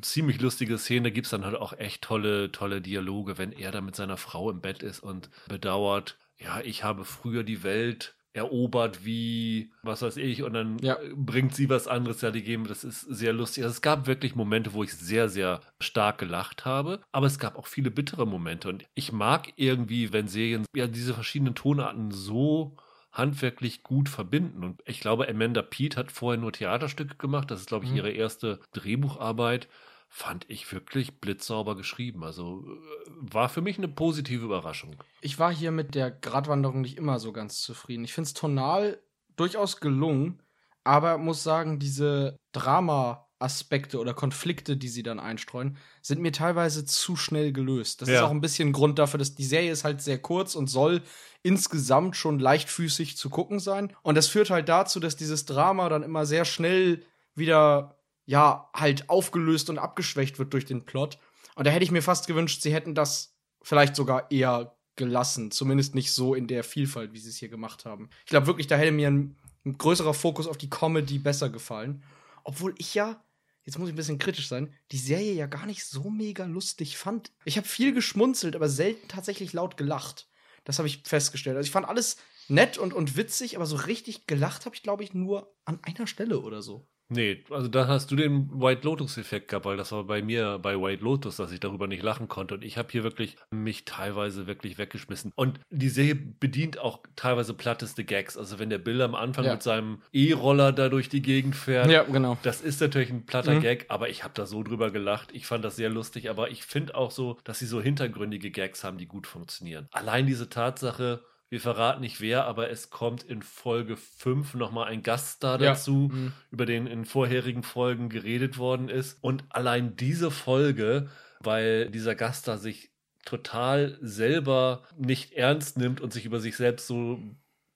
ziemlich 0.00 0.40
lustige 0.40 0.78
Szene, 0.78 1.10
da 1.10 1.14
gibt's 1.14 1.30
dann 1.30 1.44
halt 1.44 1.56
auch 1.56 1.74
echt 1.74 2.02
tolle, 2.02 2.50
tolle 2.50 2.80
Dialoge, 2.80 3.36
wenn 3.36 3.52
er 3.52 3.70
da 3.70 3.82
mit 3.82 3.94
seiner 3.94 4.16
Frau 4.16 4.50
im 4.50 4.60
Bett 4.62 4.82
ist 4.82 5.00
und 5.00 5.28
bedauert, 5.46 6.16
ja, 6.38 6.60
ich 6.60 6.82
habe 6.84 7.04
früher 7.04 7.44
die 7.44 7.62
Welt 7.62 8.14
erobert 8.34 9.04
wie, 9.06 9.72
was 9.82 10.02
weiß 10.02 10.16
ich, 10.18 10.42
und 10.42 10.52
dann 10.54 10.78
Ja. 10.80 10.98
bringt 11.14 11.54
sie 11.54 11.70
was 11.70 11.88
anderes 11.88 12.20
ja 12.20 12.30
die 12.30 12.42
geben. 12.42 12.66
Das 12.66 12.84
ist 12.84 13.00
sehr 13.02 13.32
lustig. 13.32 13.64
Also 13.64 13.72
es 13.74 13.80
gab 13.82 14.06
wirklich 14.06 14.34
Momente, 14.34 14.74
wo 14.74 14.82
ich 14.82 14.92
sehr, 14.92 15.28
sehr 15.30 15.60
stark 15.80 16.18
gelacht 16.18 16.64
habe, 16.66 17.00
aber 17.12 17.26
es 17.26 17.38
gab 17.38 17.56
auch 17.56 17.66
viele 17.68 17.90
bittere 17.90 18.26
Momente. 18.26 18.68
Und 18.68 18.84
ich 18.94 19.12
mag 19.12 19.52
irgendwie, 19.56 20.12
wenn 20.12 20.28
Serien 20.28 20.66
ja 20.74 20.86
diese 20.88 21.14
verschiedenen 21.14 21.54
Tonarten 21.54 22.10
so 22.10 22.76
handwerklich 23.12 23.84
gut 23.84 24.08
verbinden. 24.08 24.64
Und 24.64 24.82
ich 24.86 24.98
glaube, 24.98 25.28
Amanda 25.28 25.62
Pete 25.62 25.96
hat 25.96 26.10
vorher 26.10 26.40
nur 26.40 26.52
Theaterstücke 26.52 27.14
gemacht. 27.16 27.48
Das 27.52 27.60
ist, 27.60 27.68
glaube 27.68 27.84
ich, 27.84 27.92
Mhm. 27.92 27.98
ihre 27.98 28.10
erste 28.10 28.58
Drehbucharbeit. 28.72 29.68
Fand 30.16 30.44
ich 30.48 30.70
wirklich 30.72 31.18
blitzsauber 31.20 31.74
geschrieben. 31.74 32.22
Also 32.22 32.62
äh, 32.64 33.08
war 33.34 33.48
für 33.48 33.62
mich 33.62 33.78
eine 33.78 33.88
positive 33.88 34.44
Überraschung. 34.44 34.94
Ich 35.20 35.40
war 35.40 35.52
hier 35.52 35.72
mit 35.72 35.96
der 35.96 36.12
Gratwanderung 36.12 36.82
nicht 36.82 36.96
immer 36.96 37.18
so 37.18 37.32
ganz 37.32 37.60
zufrieden. 37.62 38.04
Ich 38.04 38.12
finde 38.12 38.28
es 38.28 38.34
tonal 38.34 39.02
durchaus 39.34 39.80
gelungen, 39.80 40.40
aber 40.84 41.18
muss 41.18 41.42
sagen, 41.42 41.80
diese 41.80 42.36
Drama-Aspekte 42.52 43.98
oder 43.98 44.14
Konflikte, 44.14 44.76
die 44.76 44.86
sie 44.88 45.02
dann 45.02 45.18
einstreuen, 45.18 45.78
sind 46.00 46.20
mir 46.20 46.30
teilweise 46.30 46.84
zu 46.84 47.16
schnell 47.16 47.52
gelöst. 47.52 48.00
Das 48.00 48.08
ist 48.08 48.14
Ja. 48.14 48.24
auch 48.26 48.30
ein 48.30 48.40
bisschen 48.40 48.72
Grund 48.72 49.00
dafür, 49.00 49.18
dass 49.18 49.34
die 49.34 49.44
Serie 49.44 49.72
ist 49.72 49.82
halt 49.82 50.00
sehr 50.00 50.18
kurz 50.18 50.54
und 50.54 50.68
soll 50.68 51.02
insgesamt 51.42 52.16
schon 52.16 52.38
leichtfüßig 52.38 53.16
zu 53.16 53.30
gucken 53.30 53.58
sein. 53.58 53.92
Und 54.02 54.14
das 54.14 54.28
führt 54.28 54.50
halt 54.50 54.68
dazu, 54.68 55.00
dass 55.00 55.16
dieses 55.16 55.44
Drama 55.44 55.88
dann 55.88 56.04
immer 56.04 56.24
sehr 56.24 56.44
schnell 56.44 57.02
wieder, 57.34 57.93
ja, 58.26 58.70
halt 58.74 59.08
aufgelöst 59.10 59.70
und 59.70 59.78
abgeschwächt 59.78 60.38
wird 60.38 60.52
durch 60.52 60.64
den 60.64 60.84
Plot. 60.84 61.18
Und 61.54 61.66
da 61.66 61.70
hätte 61.70 61.84
ich 61.84 61.90
mir 61.90 62.02
fast 62.02 62.26
gewünscht, 62.26 62.62
sie 62.62 62.72
hätten 62.72 62.94
das 62.94 63.36
vielleicht 63.62 63.96
sogar 63.96 64.30
eher 64.30 64.76
gelassen. 64.96 65.50
Zumindest 65.50 65.94
nicht 65.94 66.12
so 66.12 66.34
in 66.34 66.46
der 66.46 66.64
Vielfalt, 66.64 67.12
wie 67.12 67.18
sie 67.18 67.30
es 67.30 67.36
hier 67.36 67.48
gemacht 67.48 67.84
haben. 67.84 68.10
Ich 68.24 68.30
glaube 68.30 68.46
wirklich, 68.46 68.66
da 68.66 68.76
hätte 68.76 68.92
mir 68.92 69.08
ein, 69.08 69.36
ein 69.64 69.78
größerer 69.78 70.14
Fokus 70.14 70.46
auf 70.46 70.58
die 70.58 70.70
Comedy 70.70 71.18
besser 71.18 71.50
gefallen. 71.50 72.04
Obwohl 72.44 72.74
ich 72.78 72.94
ja, 72.94 73.22
jetzt 73.64 73.78
muss 73.78 73.88
ich 73.88 73.94
ein 73.94 73.96
bisschen 73.96 74.18
kritisch 74.18 74.48
sein, 74.48 74.72
die 74.92 74.98
Serie 74.98 75.32
ja 75.32 75.46
gar 75.46 75.66
nicht 75.66 75.84
so 75.84 76.10
mega 76.10 76.44
lustig 76.44 76.96
fand. 76.96 77.32
Ich 77.44 77.56
habe 77.56 77.66
viel 77.66 77.92
geschmunzelt, 77.92 78.54
aber 78.54 78.68
selten 78.68 79.08
tatsächlich 79.08 79.52
laut 79.52 79.76
gelacht. 79.76 80.28
Das 80.64 80.78
habe 80.78 80.88
ich 80.88 81.02
festgestellt. 81.04 81.56
Also 81.56 81.66
ich 81.66 81.72
fand 81.72 81.88
alles 81.88 82.16
nett 82.48 82.78
und, 82.78 82.92
und 82.92 83.16
witzig, 83.16 83.56
aber 83.56 83.66
so 83.66 83.76
richtig 83.76 84.26
gelacht 84.26 84.66
habe 84.66 84.76
ich, 84.76 84.82
glaube 84.82 85.02
ich, 85.02 85.14
nur 85.14 85.54
an 85.64 85.78
einer 85.82 86.06
Stelle 86.06 86.40
oder 86.40 86.62
so. 86.62 86.86
Nee, 87.10 87.44
also 87.50 87.68
da 87.68 87.86
hast 87.86 88.10
du 88.10 88.16
den 88.16 88.48
White 88.60 88.80
Lotus-Effekt 88.84 89.48
gehabt, 89.48 89.66
weil 89.66 89.76
das 89.76 89.92
war 89.92 90.04
bei 90.04 90.22
mir 90.22 90.58
bei 90.58 90.80
White 90.80 91.04
Lotus, 91.04 91.36
dass 91.36 91.52
ich 91.52 91.60
darüber 91.60 91.86
nicht 91.86 92.02
lachen 92.02 92.28
konnte. 92.28 92.54
Und 92.54 92.64
ich 92.64 92.78
habe 92.78 92.88
hier 92.90 93.02
wirklich 93.04 93.36
mich 93.50 93.84
teilweise 93.84 94.46
wirklich 94.46 94.78
weggeschmissen. 94.78 95.30
Und 95.36 95.60
die 95.70 95.90
Serie 95.90 96.14
bedient 96.14 96.78
auch 96.78 97.00
teilweise 97.14 97.52
platteste 97.52 98.04
Gags. 98.04 98.38
Also 98.38 98.58
wenn 98.58 98.70
der 98.70 98.78
Bill 98.78 99.02
am 99.02 99.14
Anfang 99.14 99.44
Ja. 99.44 99.52
mit 99.52 99.62
seinem 99.62 100.00
E-Roller 100.12 100.72
da 100.72 100.88
durch 100.88 101.10
die 101.10 101.20
Gegend 101.22 101.54
fährt, 101.56 101.90
Ja, 101.90 102.04
genau. 102.04 102.38
das 102.42 102.62
ist 102.62 102.80
natürlich 102.80 103.10
ein 103.10 103.26
platter 103.26 103.54
Mhm. 103.56 103.60
Gag, 103.60 103.86
aber 103.90 104.08
ich 104.08 104.24
habe 104.24 104.32
da 104.34 104.46
so 104.46 104.62
drüber 104.62 104.90
gelacht. 104.90 105.28
Ich 105.34 105.46
fand 105.46 105.62
das 105.64 105.76
sehr 105.76 105.90
lustig, 105.90 106.30
aber 106.30 106.50
ich 106.50 106.64
finde 106.64 106.94
auch 106.94 107.10
so, 107.10 107.38
dass 107.44 107.58
sie 107.58 107.66
so 107.66 107.82
hintergründige 107.82 108.50
Gags 108.50 108.82
haben, 108.82 108.96
die 108.96 109.06
gut 109.06 109.26
funktionieren. 109.26 109.88
Allein 109.92 110.26
diese 110.26 110.48
Tatsache, 110.48 111.22
wir 111.54 111.60
verraten 111.60 112.00
nicht 112.00 112.20
wer, 112.20 112.46
aber 112.46 112.68
es 112.70 112.90
kommt 112.90 113.22
in 113.22 113.40
Folge 113.40 113.96
5 113.96 114.54
nochmal 114.54 114.88
ein 114.88 115.04
Gaststar 115.04 115.60
Ja. 115.60 115.70
dazu, 115.70 116.10
Mhm. 116.12 116.32
über 116.50 116.66
den 116.66 116.88
in 116.88 117.04
vorherigen 117.04 117.62
Folgen 117.62 118.08
geredet 118.08 118.58
worden 118.58 118.88
ist. 118.88 119.18
Und 119.22 119.44
allein 119.50 119.94
diese 119.94 120.32
Folge, 120.32 121.08
weil 121.38 121.90
dieser 121.90 122.16
Gaststar 122.16 122.58
sich 122.58 122.90
total 123.24 123.96
selber 124.00 124.82
nicht 124.98 125.34
ernst 125.34 125.78
nimmt 125.78 126.00
und 126.00 126.12
sich 126.12 126.24
über 126.24 126.40
sich 126.40 126.56
selbst 126.56 126.88
so 126.88 127.20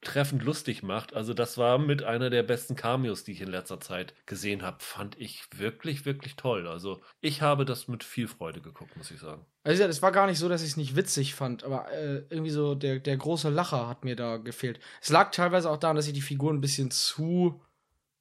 treffend 0.01 0.43
lustig 0.45 0.83
macht. 0.83 1.15
Also 1.15 1.35
das 1.35 1.59
war 1.59 1.79
mit 1.79 2.03
einer 2.03 2.31
der 2.31 2.43
besten 2.43 2.77
Cameos, 2.77 3.25
die 3.25 3.33
ich 3.33 3.41
in 3.41 3.51
letzter 3.51 3.81
Zeit 3.81 4.15
gesehen 4.27 4.63
habe. 4.63 4.79
Fand 4.81 5.19
ich 5.19 5.43
wirklich, 5.57 6.05
wirklich 6.07 6.37
toll. 6.37 6.69
Also 6.69 7.01
ich 7.21 7.43
habe 7.43 7.65
das 7.65 7.89
mit 7.89 8.05
viel 8.05 8.29
Freude 8.29 8.61
geguckt, 8.61 8.97
muss 8.97 9.11
ich 9.11 9.21
sagen. 9.21 9.45
Also 9.65 9.85
es 9.85 10.03
war 10.03 10.13
gar 10.13 10.27
nicht 10.27 10.39
so, 10.39 10.49
dass 10.49 10.63
ich 10.63 10.71
es 10.71 10.77
nicht 10.77 10.97
witzig 10.97 11.35
fand, 11.35 11.65
aber 11.65 11.91
äh, 11.93 12.23
irgendwie 12.31 12.51
so 12.51 12.75
der, 12.75 13.01
der 13.01 13.17
große 13.17 13.51
Lacher 13.51 13.89
hat 13.89 14.05
mir 14.05 14.17
da 14.17 14.37
gefehlt. 14.37 14.81
Es 15.03 15.11
lag 15.11 15.31
teilweise 15.31 15.69
auch 15.69 15.77
daran, 15.77 15.97
dass 15.97 16.07
ich 16.07 16.15
die 16.15 16.21
Figur 16.21 16.53
ein 16.53 16.61
bisschen 16.61 16.91
zu 16.91 17.61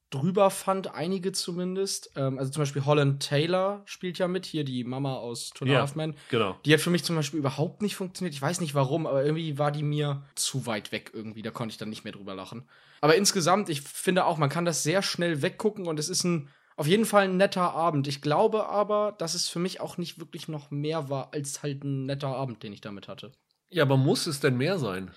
drüber 0.10 0.50
fand, 0.50 0.94
einige 0.94 1.32
zumindest. 1.32 2.12
Ähm, 2.16 2.40
also 2.40 2.52
zum 2.52 2.62
Beispiel 2.62 2.86
Holland 2.86 3.22
Taylor 3.22 3.82
spielt 3.86 4.18
ja 4.18 4.28
mit, 4.28 4.46
hier 4.46 4.64
die 4.64 4.84
Mama 4.84 5.16
aus 5.16 5.50
Two 5.50 5.66
and 5.66 5.72
a 5.72 5.74
Ja. 5.76 5.80
Half 5.82 5.96
Men. 5.96 6.16
Genau. 6.30 6.58
Die 6.66 6.74
hat 6.74 6.82
für 6.82 6.90
mich 6.90 7.04
zum 7.04 7.16
Beispiel 7.16 7.40
überhaupt 7.40 7.82
nicht 7.82 7.96
funktioniert. 7.96 8.34
Ich 8.34 8.42
weiß 8.42 8.62
nicht 8.62 8.76
warum, 8.76 9.08
aber 9.08 9.24
irgendwie 9.24 9.58
war 9.58 9.72
die 9.72 9.84
mir 9.84 10.24
zu 10.36 10.66
weit 10.66 10.92
weg 10.92 11.12
irgendwie. 11.14 11.42
Da 11.42 11.52
konnte 11.52 11.72
ich 11.72 11.78
dann 11.78 11.90
nicht 11.90 12.04
mehr 12.04 12.14
drüber 12.14 12.36
lachen. 12.36 12.68
Aber 13.02 13.16
insgesamt, 13.16 13.70
ich 13.70 13.82
finde 13.82 14.26
auch, 14.26 14.38
man 14.38 14.50
kann 14.50 14.66
das 14.66 14.84
sehr 14.84 15.02
schnell 15.02 15.42
weggucken 15.42 15.88
und 15.88 16.00
es 16.00 16.10
ist 16.10 16.24
ein 16.24 16.50
auf 16.78 16.86
jeden 16.86 17.06
Fall 17.06 17.24
ein 17.24 17.38
netter 17.38 17.74
Abend. 17.74 18.08
Ich 18.08 18.22
glaube 18.22 18.70
aber, 18.70 19.16
dass 19.18 19.34
es 19.34 19.50
für 19.50 19.58
mich 19.58 19.82
auch 19.82 19.98
nicht 19.98 20.20
wirklich 20.20 20.48
noch 20.48 20.70
mehr 20.70 21.10
war 21.10 21.34
als 21.34 21.64
halt 21.64 21.84
ein 21.84 22.06
netter 22.06 22.28
Abend, 22.28 22.62
den 22.62 22.72
ich 22.72 22.82
damit 22.82 23.08
hatte. 23.08 23.32
Ja, 23.70 23.84
aber 23.84 23.98
muss 23.98 24.28
es 24.28 24.40
denn 24.40 24.58
mehr 24.58 24.78
sein? 24.78 25.12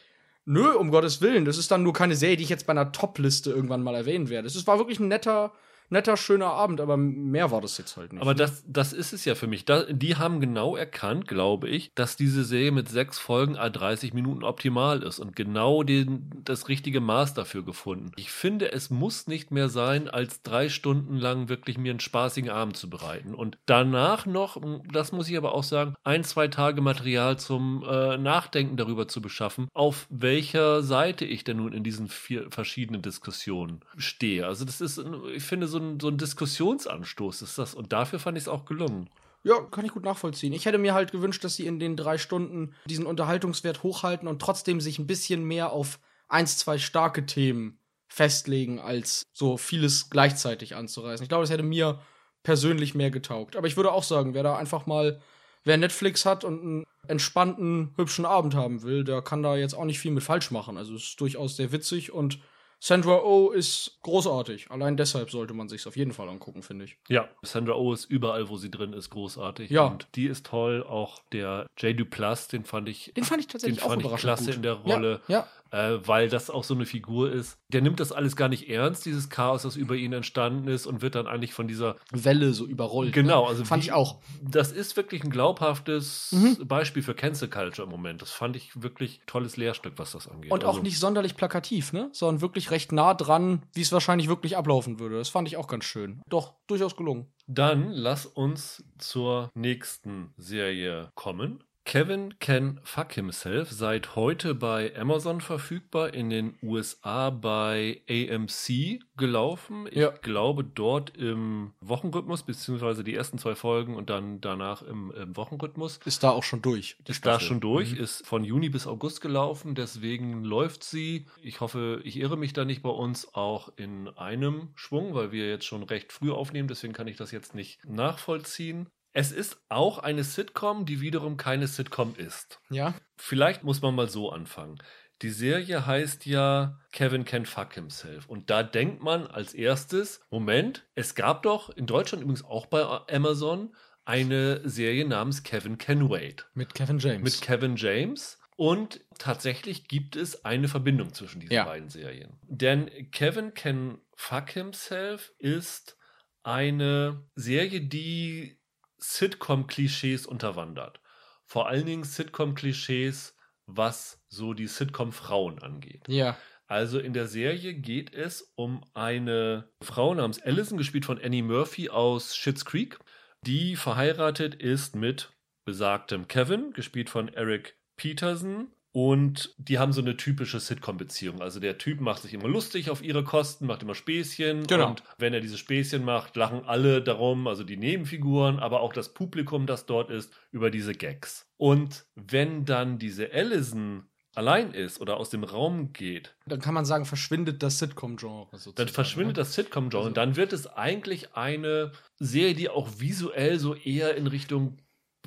Nö, 0.52 0.72
um 0.72 0.90
Gottes 0.90 1.22
Willen. 1.22 1.44
Das 1.44 1.58
ist 1.58 1.70
dann 1.70 1.84
nur 1.84 1.92
keine 1.92 2.16
Serie, 2.16 2.36
die 2.36 2.42
ich 2.42 2.48
jetzt 2.48 2.66
bei 2.66 2.72
einer 2.72 2.90
Top-Liste 2.90 3.50
irgendwann 3.52 3.84
mal 3.84 3.94
erwähnen 3.94 4.28
werde. 4.30 4.48
Es 4.48 4.66
war 4.66 4.78
wirklich 4.78 4.98
ein 4.98 5.06
netter, 5.06 5.52
netter, 5.90 6.16
schöner 6.16 6.46
Abend, 6.46 6.80
aber 6.80 6.96
mehr 6.96 7.50
war 7.50 7.60
das 7.60 7.78
jetzt 7.78 7.96
halt 7.96 8.12
nicht. 8.12 8.22
Aber 8.22 8.34
das, 8.34 8.64
das 8.66 8.92
ist 8.92 9.12
es 9.12 9.24
ja 9.24 9.34
für 9.34 9.46
mich. 9.46 9.64
Da, 9.64 9.84
die 9.84 10.16
haben 10.16 10.40
genau 10.40 10.76
erkannt, 10.76 11.26
glaube 11.26 11.68
ich, 11.68 11.92
dass 11.94 12.16
diese 12.16 12.44
Serie 12.44 12.72
mit 12.72 12.88
sechs 12.88 13.18
Folgen 13.18 13.56
a 13.56 13.68
30 13.68 14.14
Minuten 14.14 14.44
optimal 14.44 15.02
ist 15.02 15.18
und 15.18 15.34
genau 15.36 15.82
den, 15.82 16.30
das 16.44 16.68
richtige 16.68 17.00
Maß 17.00 17.34
dafür 17.34 17.64
gefunden. 17.64 18.12
Ich 18.16 18.30
finde, 18.30 18.72
es 18.72 18.90
muss 18.90 19.26
nicht 19.26 19.50
mehr 19.50 19.68
sein, 19.68 20.08
als 20.08 20.42
drei 20.42 20.68
Stunden 20.68 21.16
lang 21.16 21.48
wirklich 21.48 21.78
mir 21.78 21.90
einen 21.90 22.00
spaßigen 22.00 22.50
Abend 22.50 22.76
zu 22.76 22.88
bereiten. 22.88 23.34
Und 23.34 23.58
danach 23.66 24.26
noch, 24.26 24.60
das 24.92 25.12
muss 25.12 25.28
ich 25.28 25.36
aber 25.36 25.54
auch 25.54 25.64
sagen, 25.64 25.94
ein, 26.04 26.24
zwei 26.24 26.48
Tage 26.48 26.80
Material 26.80 27.38
zum 27.38 27.84
äh, 27.88 28.16
Nachdenken 28.16 28.76
darüber 28.76 29.08
zu 29.08 29.20
beschaffen, 29.20 29.68
auf 29.74 30.06
welcher 30.10 30.82
Seite 30.82 31.24
ich 31.24 31.44
denn 31.44 31.58
nun 31.58 31.72
in 31.72 31.82
diesen 31.82 32.08
vier 32.08 32.50
verschiedenen 32.50 33.02
Diskussionen 33.02 33.80
stehe. 33.96 34.46
Also 34.46 34.64
das 34.64 34.80
ist, 34.80 35.02
ich 35.34 35.42
finde, 35.42 35.66
so 35.66 35.79
ein, 35.80 36.00
so 36.00 36.08
ein 36.08 36.18
Diskussionsanstoß 36.18 37.42
ist 37.42 37.58
das. 37.58 37.74
Und 37.74 37.92
dafür 37.92 38.18
fand 38.18 38.38
ich 38.38 38.44
es 38.44 38.48
auch 38.48 38.64
gelungen. 38.64 39.10
Ja, 39.42 39.60
kann 39.70 39.84
ich 39.84 39.92
gut 39.92 40.04
nachvollziehen. 40.04 40.52
Ich 40.52 40.66
hätte 40.66 40.78
mir 40.78 40.92
halt 40.92 41.12
gewünscht, 41.12 41.42
dass 41.44 41.56
sie 41.56 41.66
in 41.66 41.78
den 41.78 41.96
drei 41.96 42.18
Stunden 42.18 42.74
diesen 42.84 43.06
Unterhaltungswert 43.06 43.82
hochhalten 43.82 44.28
und 44.28 44.40
trotzdem 44.40 44.80
sich 44.80 44.98
ein 44.98 45.06
bisschen 45.06 45.44
mehr 45.44 45.72
auf 45.72 45.98
eins, 46.28 46.58
zwei 46.58 46.78
starke 46.78 47.24
Themen 47.24 47.78
festlegen, 48.08 48.80
als 48.80 49.22
so 49.32 49.56
vieles 49.56 50.10
gleichzeitig 50.10 50.76
anzureißen. 50.76 51.22
Ich 51.22 51.28
glaube, 51.28 51.44
das 51.44 51.50
hätte 51.50 51.62
mir 51.62 52.00
persönlich 52.42 52.94
mehr 52.94 53.10
getaugt. 53.10 53.56
Aber 53.56 53.66
ich 53.66 53.76
würde 53.76 53.92
auch 53.92 54.02
sagen, 54.02 54.34
wer 54.34 54.42
da 54.42 54.56
einfach 54.56 54.86
mal, 54.86 55.20
wer 55.64 55.76
Netflix 55.76 56.26
hat 56.26 56.44
und 56.44 56.60
einen 56.60 56.84
entspannten, 57.06 57.94
hübschen 57.96 58.26
Abend 58.26 58.54
haben 58.54 58.82
will, 58.82 59.04
der 59.04 59.22
kann 59.22 59.42
da 59.42 59.56
jetzt 59.56 59.74
auch 59.74 59.84
nicht 59.84 60.00
viel 60.00 60.10
mit 60.10 60.22
falsch 60.22 60.50
machen. 60.50 60.76
Also 60.76 60.94
es 60.94 61.04
ist 61.04 61.20
durchaus 61.20 61.56
sehr 61.56 61.72
witzig 61.72 62.12
und 62.12 62.40
Sandra 62.82 63.22
Oh 63.22 63.50
ist 63.50 63.98
großartig. 64.02 64.70
Allein 64.70 64.96
deshalb 64.96 65.30
sollte 65.30 65.52
man 65.52 65.68
sich 65.68 65.86
auf 65.86 65.96
jeden 65.96 66.12
Fall 66.12 66.28
angucken, 66.30 66.62
finde 66.62 66.86
ich. 66.86 66.96
Ja, 67.08 67.28
Sandra 67.42 67.74
Oh 67.74 67.92
ist 67.92 68.06
überall, 68.06 68.48
wo 68.48 68.56
sie 68.56 68.70
drin 68.70 68.94
ist, 68.94 69.10
großartig. 69.10 69.70
Ja. 69.70 69.84
Und 69.86 70.08
die 70.14 70.26
ist 70.26 70.46
toll. 70.46 70.82
Auch 70.82 71.20
der 71.32 71.66
J. 71.76 71.98
Duplass, 71.98 72.48
den 72.48 72.64
fand 72.64 72.88
ich, 72.88 73.12
Den 73.14 73.24
fand 73.24 73.40
ich 73.42 73.48
tatsächlich 73.48 73.78
den 73.80 73.84
auch 73.84 73.90
fand 73.90 74.00
ich 74.00 74.06
überraschend 74.06 74.26
klasse 74.28 74.44
gut. 74.46 74.54
in 74.56 74.62
der 74.62 74.72
Rolle. 74.72 75.20
Ja, 75.28 75.46
äh, 75.70 75.98
weil 76.04 76.28
das 76.28 76.50
auch 76.50 76.64
so 76.64 76.74
eine 76.74 76.86
Figur 76.86 77.30
ist. 77.32 77.58
Der 77.68 77.80
nimmt 77.82 78.00
das 78.00 78.12
alles 78.12 78.36
gar 78.36 78.48
nicht 78.48 78.68
ernst, 78.68 79.06
dieses 79.06 79.28
Chaos, 79.30 79.62
das 79.62 79.76
über 79.76 79.94
ihn 79.94 80.12
entstanden 80.12 80.68
ist 80.68 80.86
und 80.86 81.02
wird 81.02 81.14
dann 81.14 81.26
eigentlich 81.26 81.52
von 81.54 81.68
dieser. 81.68 81.96
Welle 82.12 82.52
so 82.52 82.66
überrollt. 82.66 83.12
Genau, 83.12 83.42
ne? 83.44 83.48
also 83.48 83.64
fand 83.64 83.82
wie- 83.82 83.86
ich 83.88 83.92
auch. 83.92 84.20
Das 84.42 84.72
ist 84.72 84.96
wirklich 84.96 85.22
ein 85.24 85.30
glaubhaftes 85.30 86.32
Mhm. 86.32 86.66
Beispiel 86.66 87.02
für 87.02 87.14
Cancel 87.14 87.48
Culture 87.48 87.84
im 87.86 87.90
Moment. 87.90 88.22
Das 88.22 88.30
fand 88.30 88.56
ich 88.56 88.82
wirklich 88.82 89.20
tolles 89.26 89.56
Lehrstück, 89.56 89.94
was 89.96 90.12
das 90.12 90.28
angeht. 90.28 90.50
Und 90.50 90.64
auch 90.64 90.68
Also, 90.70 90.82
nicht 90.82 90.98
sonderlich 90.98 91.36
plakativ, 91.36 91.92
ne? 91.92 92.08
Sondern 92.12 92.40
wirklich 92.40 92.70
recht 92.70 92.92
nah 92.92 93.14
dran, 93.14 93.62
wie 93.72 93.82
es 93.82 93.92
wahrscheinlich 93.92 94.28
wirklich 94.28 94.56
ablaufen 94.56 94.98
würde. 94.98 95.18
Das 95.18 95.28
fand 95.28 95.46
ich 95.48 95.56
auch 95.56 95.68
ganz 95.68 95.84
schön. 95.84 96.22
Doch, 96.28 96.54
durchaus 96.66 96.96
gelungen. 96.96 97.26
Dann 97.46 97.90
lass 97.90 98.26
uns 98.26 98.84
zur 98.98 99.50
nächsten 99.54 100.32
Serie 100.36 101.10
kommen. 101.14 101.62
Kevin 101.94 102.38
Can 102.38 102.78
Fuck 102.84 103.14
Himself 103.14 103.68
seit 103.72 104.14
heute 104.14 104.54
bei 104.54 104.96
Amazon 104.96 105.40
verfügbar, 105.40 106.14
in 106.14 106.30
den 106.30 106.56
USA 106.62 107.30
bei 107.30 108.00
AMC 108.08 109.00
gelaufen. 109.16 109.88
Ich 109.90 109.96
Ja. 109.96 110.10
glaube 110.10 110.62
dort 110.62 111.16
im 111.16 111.72
Wochenrhythmus, 111.80 112.44
beziehungsweise 112.44 113.02
die 113.02 113.12
ersten 113.16 113.38
zwei 113.38 113.56
Folgen 113.56 113.96
und 113.96 114.08
dann 114.08 114.40
danach 114.40 114.82
im, 114.82 115.10
im 115.10 115.36
Wochenrhythmus. 115.36 115.98
Ist 116.04 116.22
da 116.22 116.30
auch 116.30 116.44
schon 116.44 116.62
durch. 116.62 116.96
Ist 117.08 117.26
da 117.26 117.32
Staffel. 117.32 117.46
schon 117.48 117.60
durch, 117.60 117.90
Mhm. 117.94 117.98
ist 118.04 118.24
von 118.24 118.44
Juni 118.44 118.68
bis 118.68 118.86
August 118.86 119.20
gelaufen, 119.20 119.74
deswegen 119.74 120.44
läuft 120.44 120.84
sie. 120.84 121.26
Ich 121.42 121.60
hoffe, 121.60 122.00
ich 122.04 122.16
irre 122.18 122.36
mich 122.36 122.52
da 122.52 122.64
nicht 122.64 122.82
bei 122.82 122.90
uns 122.90 123.34
auch 123.34 123.72
in 123.76 124.06
einem 124.10 124.68
Schwung, 124.76 125.14
weil 125.14 125.32
wir 125.32 125.48
jetzt 125.48 125.64
schon 125.64 125.82
recht 125.82 126.12
früh 126.12 126.30
aufnehmen, 126.30 126.68
deswegen 126.68 126.92
kann 126.92 127.08
ich 127.08 127.16
das 127.16 127.32
jetzt 127.32 127.56
nicht 127.56 127.84
nachvollziehen. 127.84 128.86
Es 129.12 129.32
ist 129.32 129.60
auch 129.68 129.98
eine 129.98 130.22
Sitcom, 130.24 130.86
die 130.86 131.00
wiederum 131.00 131.36
keine 131.36 131.66
Sitcom 131.66 132.14
ist. 132.16 132.60
Ja. 132.70 132.94
Vielleicht 133.16 133.64
muss 133.64 133.82
man 133.82 133.94
mal 133.94 134.08
so 134.08 134.30
anfangen. 134.30 134.78
Die 135.22 135.30
Serie 135.30 135.84
heißt 135.84 136.24
ja 136.26 136.78
Kevin 136.92 137.24
Can 137.24 137.44
Fuck 137.44 137.74
Himself. 137.74 138.26
Und 138.28 138.48
da 138.50 138.62
denkt 138.62 139.02
man 139.02 139.26
als 139.26 139.52
erstes, 139.52 140.20
Moment, 140.30 140.86
es 140.94 141.14
gab 141.14 141.42
doch 141.42 141.68
in 141.70 141.86
Deutschland 141.86 142.22
übrigens 142.22 142.44
auch 142.44 142.66
bei 142.66 142.82
Amazon 143.14 143.74
eine 144.06 144.66
Serie 144.68 145.06
namens 145.06 145.42
Kevin 145.42 145.76
Can 145.76 146.08
Wait 146.08 146.46
Mit 146.54 146.74
Kevin 146.74 146.98
James. 146.98 147.22
mit 147.22 147.40
Kevin 147.42 147.76
James. 147.76 148.38
Und 148.56 149.00
tatsächlich 149.18 149.88
gibt 149.88 150.16
es 150.16 150.44
eine 150.44 150.68
Verbindung 150.68 151.12
zwischen 151.14 151.40
diesen 151.40 151.52
Ja. 151.54 151.64
beiden 151.64 151.88
Serien. 151.90 152.38
Denn 152.46 152.90
Kevin 153.10 153.54
Can 153.54 153.98
Fuck 154.16 154.50
Himself 154.50 155.32
ist 155.38 155.96
eine 156.42 157.26
Serie, 157.34 157.82
die 157.82 158.59
Sitcom-Klischees 159.00 160.26
unterwandert. 160.26 161.00
Vor 161.44 161.68
allen 161.68 161.86
Dingen 161.86 162.04
Sitcom-Klischees, 162.04 163.36
was 163.66 164.22
so 164.28 164.54
die 164.54 164.66
Sitcom-Frauen 164.68 165.60
angeht. 165.62 166.06
ja. 166.08 166.36
Also 166.66 167.00
in 167.00 167.12
der 167.12 167.26
Serie 167.26 167.74
geht 167.74 168.14
es 168.14 168.52
um 168.54 168.84
eine 168.94 169.68
Frau 169.82 170.14
namens 170.14 170.40
Allison, 170.40 170.78
gespielt 170.78 171.04
von 171.04 171.20
Annie 171.20 171.42
Murphy 171.42 171.90
aus 171.90 172.36
Schitt's 172.36 172.64
Creek, 172.64 172.96
die 173.44 173.74
verheiratet 173.74 174.54
ist 174.54 174.94
mit 174.94 175.32
besagtem 175.64 176.28
Kevin, 176.28 176.72
gespielt 176.72 177.10
von 177.10 177.26
Eric 177.26 177.76
Peterson. 177.96 178.68
Und 178.92 179.54
die 179.56 179.78
haben 179.78 179.92
so 179.92 180.00
eine 180.00 180.16
typische 180.16 180.58
Sitcom-Beziehung. 180.58 181.40
Also 181.40 181.60
der 181.60 181.78
Typ 181.78 182.00
macht 182.00 182.22
sich 182.22 182.34
immer 182.34 182.48
lustig 182.48 182.90
auf 182.90 183.02
ihre 183.04 183.22
Kosten, 183.22 183.66
macht 183.66 183.82
immer 183.82 183.94
Späßchen. 183.94 184.66
Genau. 184.66 184.88
Und 184.90 185.04
wenn 185.18 185.32
er 185.32 185.40
diese 185.40 185.58
Späßchen 185.58 186.04
macht, 186.04 186.34
lachen 186.36 186.64
alle 186.64 187.00
darum, 187.02 187.46
also 187.46 187.62
die 187.62 187.76
Nebenfiguren, 187.76 188.58
aber 188.58 188.80
auch 188.80 188.92
das 188.92 189.14
Publikum, 189.14 189.66
das 189.66 189.86
dort 189.86 190.10
ist, 190.10 190.32
über 190.50 190.70
diese 190.72 190.92
Gags. 190.94 191.46
Und 191.56 192.04
wenn 192.16 192.64
dann 192.64 192.98
diese 192.98 193.32
Allison 193.32 194.04
allein 194.34 194.72
ist 194.72 195.00
oder 195.00 195.16
aus 195.18 195.30
dem 195.30 195.44
Raum 195.44 195.92
geht, 195.92 196.36
Dann 196.46 196.60
kann 196.60 196.74
man 196.74 196.84
sagen, 196.84 197.04
verschwindet 197.04 197.62
das 197.62 197.78
Sitcom-Genre. 197.78 198.48
dann 198.74 198.88
verschwindet 198.88 199.36
ne? 199.36 199.40
das 199.42 199.54
Sitcom-Genre 199.54 199.98
Also- 199.98 200.08
und 200.08 200.16
dann 200.16 200.36
wird 200.36 200.52
es 200.52 200.66
eigentlich 200.66 201.34
eine 201.34 201.92
Serie, 202.18 202.54
die 202.54 202.68
auch 202.68 202.88
visuell 202.98 203.58
so 203.58 203.74
eher 203.74 204.16
in 204.16 204.26
Richtung 204.26 204.78